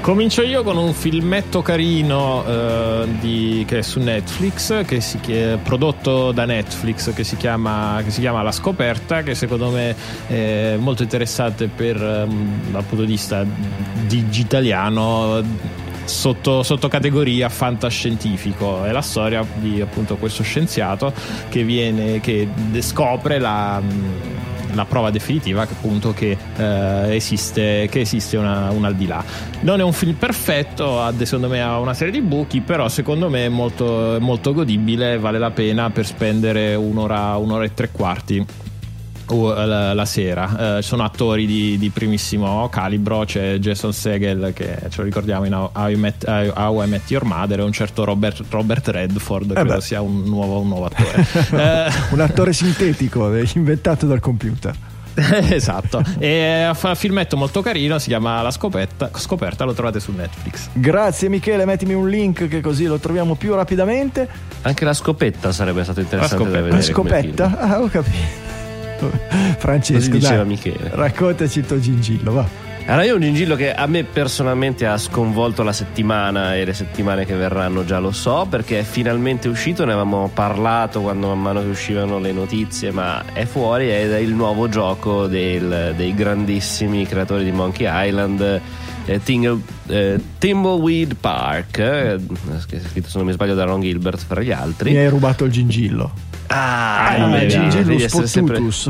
Comincio 0.02 0.42
io 0.42 0.64
con 0.64 0.76
un 0.76 0.94
filmetto 0.94 1.62
carino 1.62 2.44
eh, 2.44 3.06
di- 3.20 3.64
che 3.64 3.78
è 3.78 3.82
su 3.82 4.00
Netflix, 4.00 4.84
che 4.84 5.00
si 5.00 5.20
chi- 5.20 5.56
prodotto 5.62 6.32
da 6.32 6.44
Netflix, 6.44 7.14
che 7.14 7.22
si, 7.22 7.36
chiama, 7.36 8.00
che 8.02 8.10
si 8.10 8.18
chiama 8.18 8.42
La 8.42 8.50
Scoperta, 8.50 9.22
che 9.22 9.36
secondo 9.36 9.70
me 9.70 9.94
è 10.26 10.74
molto 10.76 11.04
interessante 11.04 11.68
per, 11.68 12.02
ehm, 12.02 12.72
dal 12.72 12.82
punto 12.82 13.04
di 13.04 13.12
vista 13.12 13.46
digitaliano 14.08 15.40
sotto, 16.04 16.64
sotto 16.64 16.88
categoria 16.88 17.48
fantascientifico. 17.48 18.82
È 18.82 18.90
la 18.90 19.02
storia 19.02 19.46
di 19.54 19.80
appunto 19.80 20.16
questo 20.16 20.42
scienziato 20.42 21.12
che, 21.48 21.62
viene, 21.62 22.18
che 22.18 22.48
scopre 22.80 23.38
la 23.38 23.80
la 24.74 24.84
prova 24.84 25.10
definitiva 25.10 25.66
che 25.66 25.72
appunto 25.72 26.12
che, 26.12 26.36
eh, 26.56 27.14
esiste, 27.14 27.88
che 27.90 28.00
esiste 28.00 28.36
una, 28.36 28.70
un 28.70 28.84
al 28.84 28.94
di 28.94 29.06
là. 29.06 29.24
Non 29.60 29.80
è 29.80 29.82
un 29.82 29.92
film 29.92 30.14
perfetto, 30.14 31.00
secondo 31.22 31.48
me 31.48 31.62
ha 31.62 31.78
una 31.78 31.94
serie 31.94 32.12
di 32.12 32.20
buchi, 32.20 32.60
però 32.60 32.88
secondo 32.88 33.28
me 33.28 33.46
è 33.46 33.48
molto, 33.48 34.16
molto 34.20 34.52
godibile, 34.52 35.18
vale 35.18 35.38
la 35.38 35.50
pena 35.50 35.90
per 35.90 36.06
spendere 36.06 36.74
un'ora, 36.74 37.36
un'ora 37.36 37.64
e 37.64 37.74
tre 37.74 37.90
quarti. 37.90 38.61
Uh, 39.32 39.48
La, 39.66 39.92
la 39.94 40.04
sera 40.04 40.76
Eh, 40.78 40.82
sono 40.82 41.04
attori 41.04 41.46
di, 41.46 41.78
di 41.78 41.90
primissimo 41.90 42.68
calibro 42.68 43.24
c'è 43.24 43.56
Jason 43.56 43.92
Segel 43.92 44.52
che 44.54 44.76
ce 44.88 44.96
lo 44.98 45.02
ricordiamo 45.04 45.44
in 45.44 45.54
How, 45.54 45.70
How 45.72 45.88
I, 45.88 45.96
Met, 45.96 46.24
How 46.28 46.82
I 46.84 46.88
Met 46.88 47.10
Your 47.10 47.24
Mother 47.24 47.60
e 47.60 47.62
un 47.62 47.72
certo 47.72 48.04
Robert, 48.04 48.42
Robert 48.50 48.88
Redford 48.88 49.52
credo 49.54 49.74
beh. 49.74 49.80
sia 49.80 50.00
un 50.00 50.22
nuovo, 50.24 50.60
un 50.60 50.68
nuovo 50.68 50.84
attore 50.86 51.26
Eh, 51.52 51.90
Un 52.10 52.20
attore 52.20 52.52
sintetico 52.52 53.32
eh, 53.34 53.48
inventato 53.54 54.06
dal 54.06 54.20
computer. 54.20 54.74
esatto. 55.50 56.02
E 56.18 56.70
fa 56.74 56.88
un 56.88 56.96
filmetto 56.96 57.36
molto 57.36 57.60
carino, 57.60 57.98
si 57.98 58.08
chiama 58.08 58.40
La 58.40 58.50
Scopetta, 58.50 59.10
Scoperta, 59.14 59.64
lo 59.64 59.74
trovate 59.74 60.00
su 60.00 60.10
Netflix. 60.12 60.68
Grazie 60.72 61.28
Michele, 61.28 61.66
mettimi 61.66 61.92
un 61.92 62.08
link 62.08 62.48
che 62.48 62.60
così 62.62 62.86
lo 62.86 62.98
troviamo 62.98 63.34
più 63.34 63.54
rapidamente. 63.54 64.26
Anche 64.62 64.84
la 64.86 64.94
scopetta 64.94 65.52
sarebbe 65.52 65.82
stato 65.84 66.00
interessante 66.00 66.44
da 66.44 66.50
scopetta. 66.50 66.64
vedere. 66.64 66.76
La 66.76 66.82
scopetta? 66.82 67.58
Ah, 67.58 67.80
ho 67.82 67.88
capito. 67.88 68.51
Francesco, 69.58 70.18
dai, 70.18 70.44
Michele. 70.46 70.90
raccontaci 70.92 71.58
il 71.60 71.66
tuo 71.66 71.78
gingillo, 71.80 72.32
va. 72.32 72.70
Allora, 72.84 73.04
io 73.04 73.12
ho 73.12 73.16
un 73.16 73.22
gingillo 73.22 73.54
che 73.54 73.72
a 73.72 73.86
me 73.86 74.02
personalmente 74.02 74.86
ha 74.86 74.98
sconvolto 74.98 75.62
la 75.62 75.72
settimana 75.72 76.56
e 76.56 76.64
le 76.64 76.72
settimane 76.72 77.24
che 77.24 77.34
verranno 77.36 77.84
già 77.84 78.00
lo 78.00 78.10
so 78.10 78.44
perché 78.50 78.80
è 78.80 78.82
finalmente 78.82 79.46
uscito, 79.46 79.84
ne 79.84 79.92
avevamo 79.92 80.28
parlato 80.34 81.00
quando 81.00 81.28
man 81.28 81.40
mano 81.40 81.60
che 81.62 81.68
uscivano 81.68 82.18
le 82.18 82.32
notizie, 82.32 82.90
ma 82.90 83.22
è 83.32 83.44
fuori 83.44 83.88
ed 83.88 84.10
è 84.10 84.18
il 84.18 84.32
nuovo 84.34 84.68
gioco 84.68 85.28
del- 85.28 85.94
dei 85.96 86.12
grandissimi 86.12 87.06
creatori 87.06 87.44
di 87.44 87.52
Monkey 87.52 87.86
Island. 87.88 88.60
Eh, 89.06 89.22
Tingle- 89.22 89.60
eh, 89.88 90.20
Thimbleweed 90.38 91.16
Park, 91.16 91.78
eh, 91.78 92.18
scritto 92.88 93.08
se 93.08 93.16
non 93.18 93.26
mi 93.26 93.32
sbaglio 93.32 93.54
da 93.54 93.64
Ron 93.64 93.80
Gilbert 93.80 94.22
fra 94.26 94.40
gli 94.42 94.52
altri. 94.52 94.90
Mi 94.92 94.98
hai 94.98 95.08
rubato 95.08 95.44
il 95.44 95.50
gingillo. 95.52 96.12
Ah, 96.48 97.06
Ah, 97.14 97.26
vedi, 97.28 97.48
gingillo 97.48 97.94
essere 98.04 98.26
sempre- 98.26 98.56
spottutus. 98.56 98.88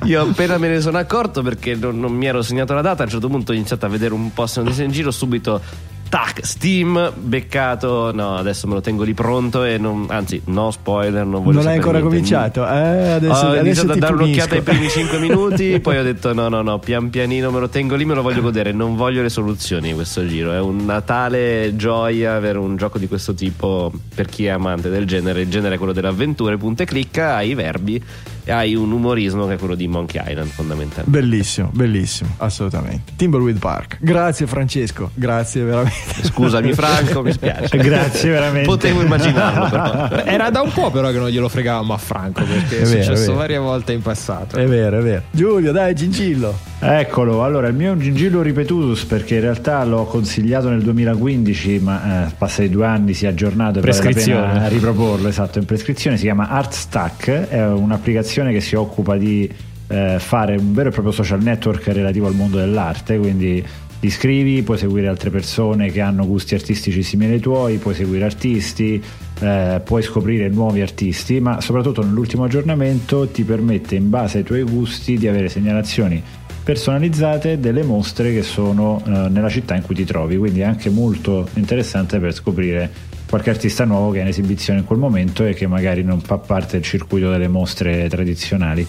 Io 0.04 0.22
appena 0.22 0.58
me 0.58 0.68
ne 0.68 0.80
sono 0.80 0.98
accorto 0.98 1.42
perché 1.42 1.74
non, 1.76 1.98
non 2.00 2.12
mi 2.12 2.26
ero 2.26 2.42
segnato 2.42 2.74
la 2.74 2.80
data, 2.80 3.02
a 3.02 3.04
un 3.06 3.10
certo 3.12 3.28
punto 3.28 3.52
ho 3.52 3.54
iniziato 3.54 3.86
a 3.86 3.88
vedere 3.88 4.14
un 4.14 4.32
po' 4.32 4.46
se 4.46 4.62
non 4.62 4.72
in 4.80 4.90
giro, 4.90 5.10
subito 5.10 5.60
tac, 6.10 6.44
Steam, 6.44 7.12
beccato, 7.16 8.10
no, 8.12 8.36
adesso 8.36 8.66
me 8.66 8.74
lo 8.74 8.80
tengo 8.80 9.04
lì 9.04 9.14
pronto 9.14 9.62
e 9.64 9.78
non, 9.78 10.06
anzi, 10.08 10.42
no 10.46 10.72
spoiler, 10.72 11.24
non 11.24 11.44
voglio 11.44 11.58
Non 11.58 11.68
hai 11.68 11.76
ancora 11.76 11.98
niente. 12.00 12.08
cominciato? 12.08 12.66
Eh, 12.66 13.10
adesso, 13.12 13.46
ho 13.46 13.54
iniziato 13.54 13.92
a 13.92 13.96
dare 13.96 14.12
un'occhiata 14.14 14.56
ai 14.56 14.62
primi 14.62 14.88
5 14.88 15.18
minuti, 15.22 15.78
poi 15.80 15.98
ho 15.98 16.02
detto 16.02 16.34
no, 16.34 16.48
no, 16.48 16.62
no, 16.62 16.78
pian 16.80 17.10
pianino 17.10 17.50
me 17.52 17.60
lo 17.60 17.68
tengo 17.68 17.94
lì, 17.94 18.04
me 18.04 18.14
lo 18.14 18.22
voglio 18.22 18.42
godere, 18.42 18.72
non 18.72 18.96
voglio 18.96 19.22
le 19.22 19.28
soluzioni 19.28 19.90
in 19.90 19.94
questo 19.94 20.26
giro. 20.26 20.52
È 20.52 20.60
una 20.60 21.00
tale 21.00 21.74
gioia 21.76 22.34
avere 22.34 22.58
un 22.58 22.76
gioco 22.76 22.98
di 22.98 23.06
questo 23.06 23.32
tipo 23.32 23.92
per 24.12 24.26
chi 24.26 24.46
è 24.46 24.50
amante 24.50 24.90
del 24.90 25.06
genere. 25.06 25.42
Il 25.42 25.48
genere 25.48 25.76
è 25.76 25.78
quello 25.78 25.92
dell'avventura, 25.92 26.56
punta 26.56 26.82
e 26.82 26.86
clicca, 26.86 27.36
hai 27.36 27.50
i 27.50 27.54
verbi 27.54 28.02
e 28.44 28.52
hai 28.52 28.74
un 28.74 28.90
umorismo 28.92 29.46
che 29.46 29.54
è 29.54 29.58
quello 29.58 29.74
di 29.74 29.86
Monkey 29.88 30.22
Island 30.26 30.50
fondamentalmente. 30.50 31.10
Bellissimo, 31.10 31.70
bellissimo, 31.72 32.30
assolutamente. 32.38 33.12
Timbleweed 33.16 33.58
Park. 33.58 33.98
Grazie 34.00 34.46
Francesco, 34.46 35.10
grazie 35.14 35.62
veramente. 35.62 36.22
Scusami 36.22 36.72
Franco, 36.72 37.22
mi 37.22 37.32
spiace. 37.32 37.76
Grazie 37.90 38.30
veramente. 38.30 38.66
Potevo 38.66 39.02
immaginarlo 39.02 39.68
però. 39.68 40.24
Era 40.24 40.50
da 40.50 40.60
un 40.60 40.70
po' 40.72 40.90
però 40.90 41.10
che 41.10 41.18
non 41.18 41.28
glielo 41.28 41.48
fregavamo 41.48 41.92
a 41.92 41.98
Franco 41.98 42.42
perché 42.44 42.78
è, 42.78 42.82
È 42.82 42.84
vero, 42.84 42.98
è 42.98 43.02
successo 43.02 43.22
vero. 43.26 43.34
varie 43.36 43.58
volte 43.58 43.92
in 43.92 44.02
passato. 44.02 44.56
È 44.56 44.66
vero, 44.66 44.98
è 44.98 45.02
vero. 45.02 45.22
Giulio, 45.30 45.72
dai, 45.72 45.94
gingillo. 45.94 46.56
Eccolo, 46.82 47.44
allora 47.44 47.68
il 47.68 47.74
mio 47.74 47.88
è 47.88 47.92
un 47.92 47.98
gingillo 48.00 48.40
ripetutus 48.40 49.04
perché 49.04 49.34
in 49.34 49.42
realtà 49.42 49.84
l'ho 49.84 50.04
consigliato 50.04 50.70
nel 50.70 50.80
2015 50.80 51.78
ma 51.80 52.26
eh, 52.28 52.32
passati 52.38 52.70
due 52.70 52.86
anni 52.86 53.12
si 53.12 53.26
è 53.26 53.28
aggiornato 53.28 53.80
e 53.80 53.82
vale 53.82 54.24
la 54.26 54.68
riproporlo, 54.68 55.28
esatto, 55.28 55.58
in 55.58 55.66
prescrizione 55.66 56.16
si 56.16 56.22
chiama 56.22 56.48
ArtStack, 56.48 57.48
è 57.48 57.66
un'applicazione 57.66 58.39
che 58.48 58.60
si 58.60 58.74
occupa 58.76 59.16
di 59.16 59.48
eh, 59.88 60.16
fare 60.18 60.56
un 60.56 60.72
vero 60.72 60.88
e 60.88 60.92
proprio 60.92 61.12
social 61.12 61.42
network 61.42 61.86
relativo 61.88 62.26
al 62.26 62.34
mondo 62.34 62.56
dell'arte, 62.56 63.18
quindi 63.18 63.64
ti 64.00 64.06
iscrivi, 64.06 64.62
puoi 64.62 64.78
seguire 64.78 65.08
altre 65.08 65.28
persone 65.28 65.90
che 65.90 66.00
hanno 66.00 66.26
gusti 66.26 66.54
artistici 66.54 67.02
simili 67.02 67.34
ai 67.34 67.40
tuoi, 67.40 67.76
puoi 67.76 67.94
seguire 67.94 68.24
artisti, 68.24 69.02
eh, 69.40 69.80
puoi 69.84 70.02
scoprire 70.02 70.48
nuovi 70.48 70.80
artisti, 70.80 71.38
ma 71.40 71.60
soprattutto 71.60 72.02
nell'ultimo 72.02 72.44
aggiornamento 72.44 73.28
ti 73.28 73.44
permette 73.44 73.96
in 73.96 74.08
base 74.08 74.38
ai 74.38 74.44
tuoi 74.44 74.62
gusti 74.62 75.18
di 75.18 75.28
avere 75.28 75.50
segnalazioni 75.50 76.22
personalizzate 76.62 77.58
delle 77.58 77.82
mostre 77.82 78.32
che 78.32 78.42
sono 78.42 79.02
eh, 79.04 79.10
nella 79.28 79.48
città 79.48 79.74
in 79.74 79.82
cui 79.82 79.94
ti 79.94 80.04
trovi, 80.04 80.36
quindi 80.36 80.60
è 80.60 80.64
anche 80.64 80.88
molto 80.88 81.48
interessante 81.54 82.18
per 82.18 82.32
scoprire 82.32 83.08
qualche 83.30 83.50
artista 83.50 83.84
nuovo 83.84 84.10
che 84.10 84.18
è 84.18 84.22
in 84.22 84.26
esibizione 84.26 84.80
in 84.80 84.84
quel 84.84 84.98
momento 84.98 85.44
e 85.44 85.54
che 85.54 85.68
magari 85.68 86.02
non 86.02 86.20
fa 86.20 86.38
parte 86.38 86.72
del 86.72 86.82
circuito 86.82 87.30
delle 87.30 87.46
mostre 87.46 88.08
tradizionali. 88.08 88.84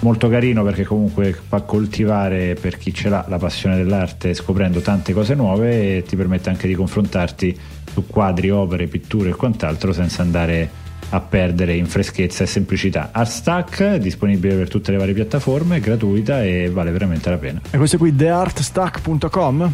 Molto 0.00 0.28
carino 0.28 0.62
perché 0.62 0.84
comunque 0.84 1.32
fa 1.32 1.62
coltivare 1.62 2.54
per 2.60 2.76
chi 2.76 2.92
ce 2.92 3.08
l'ha 3.08 3.24
la 3.26 3.38
passione 3.38 3.74
dell'arte 3.74 4.34
scoprendo 4.34 4.80
tante 4.80 5.14
cose 5.14 5.34
nuove 5.34 5.96
e 5.96 6.02
ti 6.02 6.14
permette 6.14 6.50
anche 6.50 6.68
di 6.68 6.74
confrontarti 6.74 7.58
su 7.90 8.06
quadri, 8.06 8.50
opere, 8.50 8.86
pitture 8.86 9.30
e 9.30 9.34
quant'altro 9.34 9.94
senza 9.94 10.20
andare 10.20 10.84
a 11.08 11.20
perdere 11.20 11.74
in 11.74 11.86
freschezza 11.86 12.44
e 12.44 12.46
semplicità. 12.46 13.08
Artstack 13.12 13.94
disponibile 13.94 14.56
per 14.56 14.68
tutte 14.68 14.90
le 14.90 14.98
varie 14.98 15.14
piattaforme, 15.14 15.76
è 15.76 15.80
gratuita 15.80 16.44
e 16.44 16.68
vale 16.68 16.90
veramente 16.90 17.30
la 17.30 17.38
pena. 17.38 17.62
E 17.70 17.78
questo 17.78 17.96
qui 17.96 18.14
theartstack.com? 18.14 19.72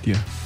Dio. 0.00 0.37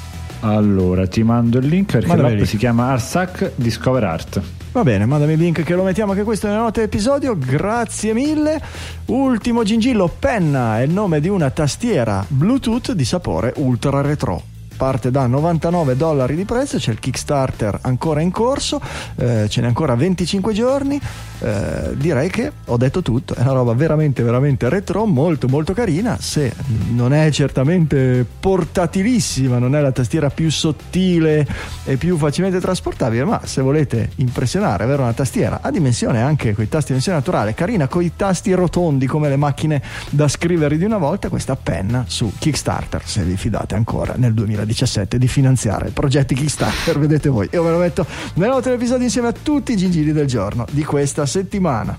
Allora, 0.45 1.07
ti 1.07 1.23
mando 1.23 1.59
il 1.59 1.67
link 1.67 1.93
perché 1.93 2.17
l'app 2.17 2.43
si 2.43 2.57
chiama 2.57 2.91
Artstack 2.91 3.53
Discover 3.55 4.05
Art. 4.05 4.43
Va 4.73 4.83
bene, 4.83 5.07
mandami 5.07 5.35
il 5.35 5.39
link 5.39 5.63
che 5.63 5.75
lo 5.75 5.85
mettiamo 5.85 6.13
anche 6.13 6.25
questo 6.25 6.49
nelle 6.49 6.59
note 6.59 6.81
dell'episodio. 6.81 7.37
Grazie 7.39 8.13
mille. 8.13 8.61
Ultimo 9.07 9.63
gingillo, 9.63 10.11
penna 10.19 10.81
è 10.81 10.83
il 10.83 10.91
nome 10.91 11.21
di 11.21 11.29
una 11.29 11.51
tastiera 11.51 12.25
Bluetooth 12.27 12.93
di 12.93 13.05
sapore 13.05 13.53
ultra 13.57 14.01
retro. 14.01 14.52
Parte 14.83 15.13
da 15.13 15.29
99 15.29 15.97
dollari 15.97 16.35
di 16.35 16.45
prezzo, 16.45 16.77
c'è 16.77 16.91
il 16.91 16.99
Kickstarter 16.99 17.79
ancora 17.83 18.21
in 18.21 18.33
corso, 18.33 18.81
eh, 19.15 19.49
ce 19.49 19.61
n'è 19.61 19.69
ancora 19.69 19.95
25 19.95 20.53
giorni. 20.53 21.01
Eh, 21.39 21.97
direi 21.97 22.29
che 22.31 22.51
ho 22.67 22.77
detto 22.77 23.01
tutto, 23.01 23.35
è 23.35 23.43
una 23.43 23.53
roba 23.53 23.75
veramente, 23.75 24.25
veramente 24.25 24.69
retro, 24.69 25.07
molto, 25.07 25.47
molto 25.47 25.73
carina. 25.73 26.17
Se 26.21 26.53
non 26.91 27.13
è 27.13 27.31
certamente 27.31 28.27
portatilissima, 28.41 29.59
non 29.59 29.77
è 29.77 29.81
la 29.81 29.93
tastiera 29.93 30.31
più 30.31 30.51
sottile 30.51 31.47
e 31.85 31.97
più 31.97 32.17
facilmente 32.17 32.59
trasportabile, 32.59 33.25
ma 33.25 33.41
se 33.45 33.63
volete 33.63 34.11
impressionare, 34.17 34.83
avere 34.83 35.03
una 35.03 35.13
tastiera 35.13 35.61
a 35.63 35.71
dimensione 35.71 36.21
anche 36.23 36.55
con 36.55 36.65
i 36.65 36.69
tasti 36.69 36.87
a 36.87 36.95
dimensione 36.95 37.19
naturale, 37.19 37.55
carina, 37.55 37.87
con 37.87 38.03
i 38.03 38.13
tasti 38.17 38.53
rotondi 38.53 39.07
come 39.07 39.29
le 39.29 39.37
macchine 39.37 39.81
da 40.11 40.27
scrivere 40.27 40.77
di 40.77 40.85
una 40.85 40.99
volta, 40.99 41.29
questa 41.29 41.55
penna 41.55 42.05
su 42.09 42.33
Kickstarter, 42.37 43.03
se 43.05 43.23
vi 43.23 43.37
fidate 43.37 43.77
ancora 43.77 44.15
nel 44.17 44.33
2017 44.73 45.19
di 45.19 45.29
finanziare 45.29 45.91
progetti 45.91 46.35
Kickstarter, 46.35 46.99
vedete 46.99 47.29
voi. 47.29 47.49
Io 47.53 47.63
ve 47.63 47.71
lo 47.71 47.79
metto 47.79 48.07
nelle 48.35 48.51
note 48.51 48.71
dell'episodio 48.71 49.05
insieme 49.05 49.29
a 49.29 49.33
tutti 49.33 49.73
i 49.73 49.77
gingilli 49.77 50.13
del 50.13 50.27
giorno 50.27 50.65
di 50.71 50.83
questa 50.85 51.27
settimana. 51.27 51.97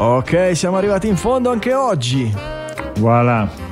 Ok, 0.00 0.56
siamo 0.56 0.76
arrivati 0.76 1.08
in 1.08 1.16
fondo 1.16 1.50
anche 1.50 1.74
oggi. 1.74 2.32
Voilà. 2.98 3.66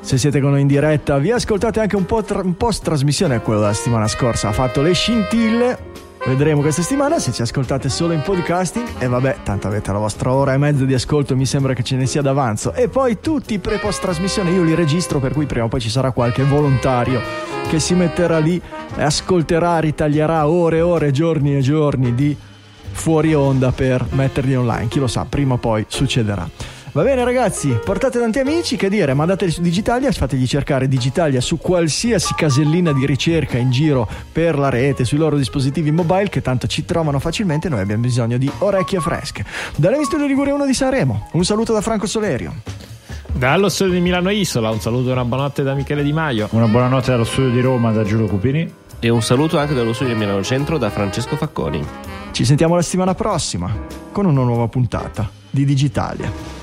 Se 0.00 0.18
siete 0.18 0.40
con 0.40 0.50
noi 0.50 0.60
in 0.60 0.66
diretta, 0.66 1.18
vi 1.18 1.30
ascoltate 1.30 1.80
anche 1.80 1.96
un 1.96 2.04
po' 2.04 2.22
tra- 2.22 2.40
un 2.40 2.56
post 2.56 2.82
trasmissione, 2.84 3.40
quello 3.40 3.60
della 3.60 3.72
settimana 3.72 4.08
scorsa. 4.08 4.48
Ha 4.48 4.52
fatto 4.52 4.82
le 4.82 4.92
scintille. 4.92 5.78
Vedremo 6.26 6.60
questa 6.60 6.82
settimana 6.82 7.18
se 7.18 7.32
ci 7.32 7.42
ascoltate 7.42 7.88
solo 7.88 8.12
in 8.12 8.22
podcasting. 8.22 8.86
E 8.98 9.06
vabbè, 9.06 9.38
tanto 9.44 9.66
avete 9.66 9.92
la 9.92 9.98
vostra 9.98 10.32
ora 10.32 10.52
e 10.52 10.58
mezza 10.58 10.84
di 10.84 10.94
ascolto, 10.94 11.36
mi 11.36 11.46
sembra 11.46 11.74
che 11.74 11.82
ce 11.82 11.96
ne 11.96 12.06
sia 12.06 12.22
d'avanzo. 12.22 12.72
E 12.74 12.88
poi 12.88 13.20
tutti 13.20 13.54
i 13.54 13.58
pre-post 13.58 14.00
trasmissione 14.00 14.50
io 14.50 14.62
li 14.62 14.74
registro, 14.74 15.20
per 15.20 15.32
cui 15.32 15.46
prima 15.46 15.64
o 15.64 15.68
poi 15.68 15.80
ci 15.80 15.90
sarà 15.90 16.10
qualche 16.10 16.42
volontario 16.44 17.20
che 17.68 17.80
si 17.80 17.94
metterà 17.94 18.38
lì 18.38 18.60
e 18.96 19.02
ascolterà, 19.02 19.78
ritaglierà 19.78 20.48
ore 20.48 20.78
e 20.78 20.80
ore, 20.80 21.10
giorni 21.10 21.56
e 21.56 21.60
giorni 21.60 22.14
di 22.14 22.36
fuori 22.90 23.34
onda 23.34 23.72
per 23.72 24.04
metterli 24.10 24.56
online. 24.56 24.88
Chi 24.88 24.98
lo 24.98 25.06
sa, 25.06 25.24
prima 25.24 25.54
o 25.54 25.58
poi 25.58 25.84
succederà. 25.88 26.48
Va 26.98 27.04
bene 27.04 27.22
ragazzi, 27.22 27.78
portate 27.84 28.18
tanti 28.18 28.40
amici, 28.40 28.74
che 28.74 28.88
dire, 28.88 29.14
mandateli 29.14 29.52
su 29.52 29.60
Digitalia, 29.60 30.10
fategli 30.10 30.48
cercare 30.48 30.88
Digitalia 30.88 31.40
su 31.40 31.58
qualsiasi 31.58 32.34
casellina 32.34 32.92
di 32.92 33.06
ricerca 33.06 33.56
in 33.56 33.70
giro 33.70 34.08
per 34.32 34.58
la 34.58 34.68
rete, 34.68 35.04
sui 35.04 35.16
loro 35.16 35.36
dispositivi 35.36 35.92
mobile, 35.92 36.28
che 36.28 36.42
tanto 36.42 36.66
ci 36.66 36.84
trovano 36.84 37.20
facilmente, 37.20 37.68
noi 37.68 37.78
abbiamo 37.78 38.02
bisogno 38.02 38.36
di 38.36 38.50
orecchie 38.58 38.98
fresche. 38.98 39.44
Dalle 39.76 40.02
Studio 40.02 40.26
Liguria 40.26 40.54
1 40.54 40.66
di 40.66 40.74
Sanremo, 40.74 41.28
un 41.34 41.44
saluto 41.44 41.72
da 41.72 41.82
Franco 41.82 42.08
Solerio. 42.08 42.52
Dallo 43.32 43.68
studio 43.68 43.92
di 43.92 44.00
Milano 44.00 44.30
Isola, 44.30 44.68
un 44.70 44.80
saluto 44.80 45.10
e 45.10 45.12
una 45.12 45.24
buonanotte 45.24 45.62
da 45.62 45.74
Michele 45.74 46.02
Di 46.02 46.12
Maio. 46.12 46.48
Una 46.50 46.66
buonanotte 46.66 47.12
dallo 47.12 47.22
studio 47.22 47.50
di 47.50 47.60
Roma 47.60 47.92
da 47.92 48.02
Giulio 48.02 48.26
Cupini. 48.26 48.74
E 48.98 49.08
un 49.08 49.22
saluto 49.22 49.56
anche 49.56 49.72
dallo 49.72 49.92
studio 49.92 50.14
di 50.14 50.18
Milano 50.18 50.42
Centro 50.42 50.78
da 50.78 50.90
Francesco 50.90 51.36
Facconi. 51.36 51.80
Ci 52.32 52.44
sentiamo 52.44 52.74
la 52.74 52.82
settimana 52.82 53.14
prossima 53.14 53.72
con 54.10 54.26
una 54.26 54.42
nuova 54.42 54.66
puntata 54.66 55.30
di 55.48 55.64
Digitalia. 55.64 56.57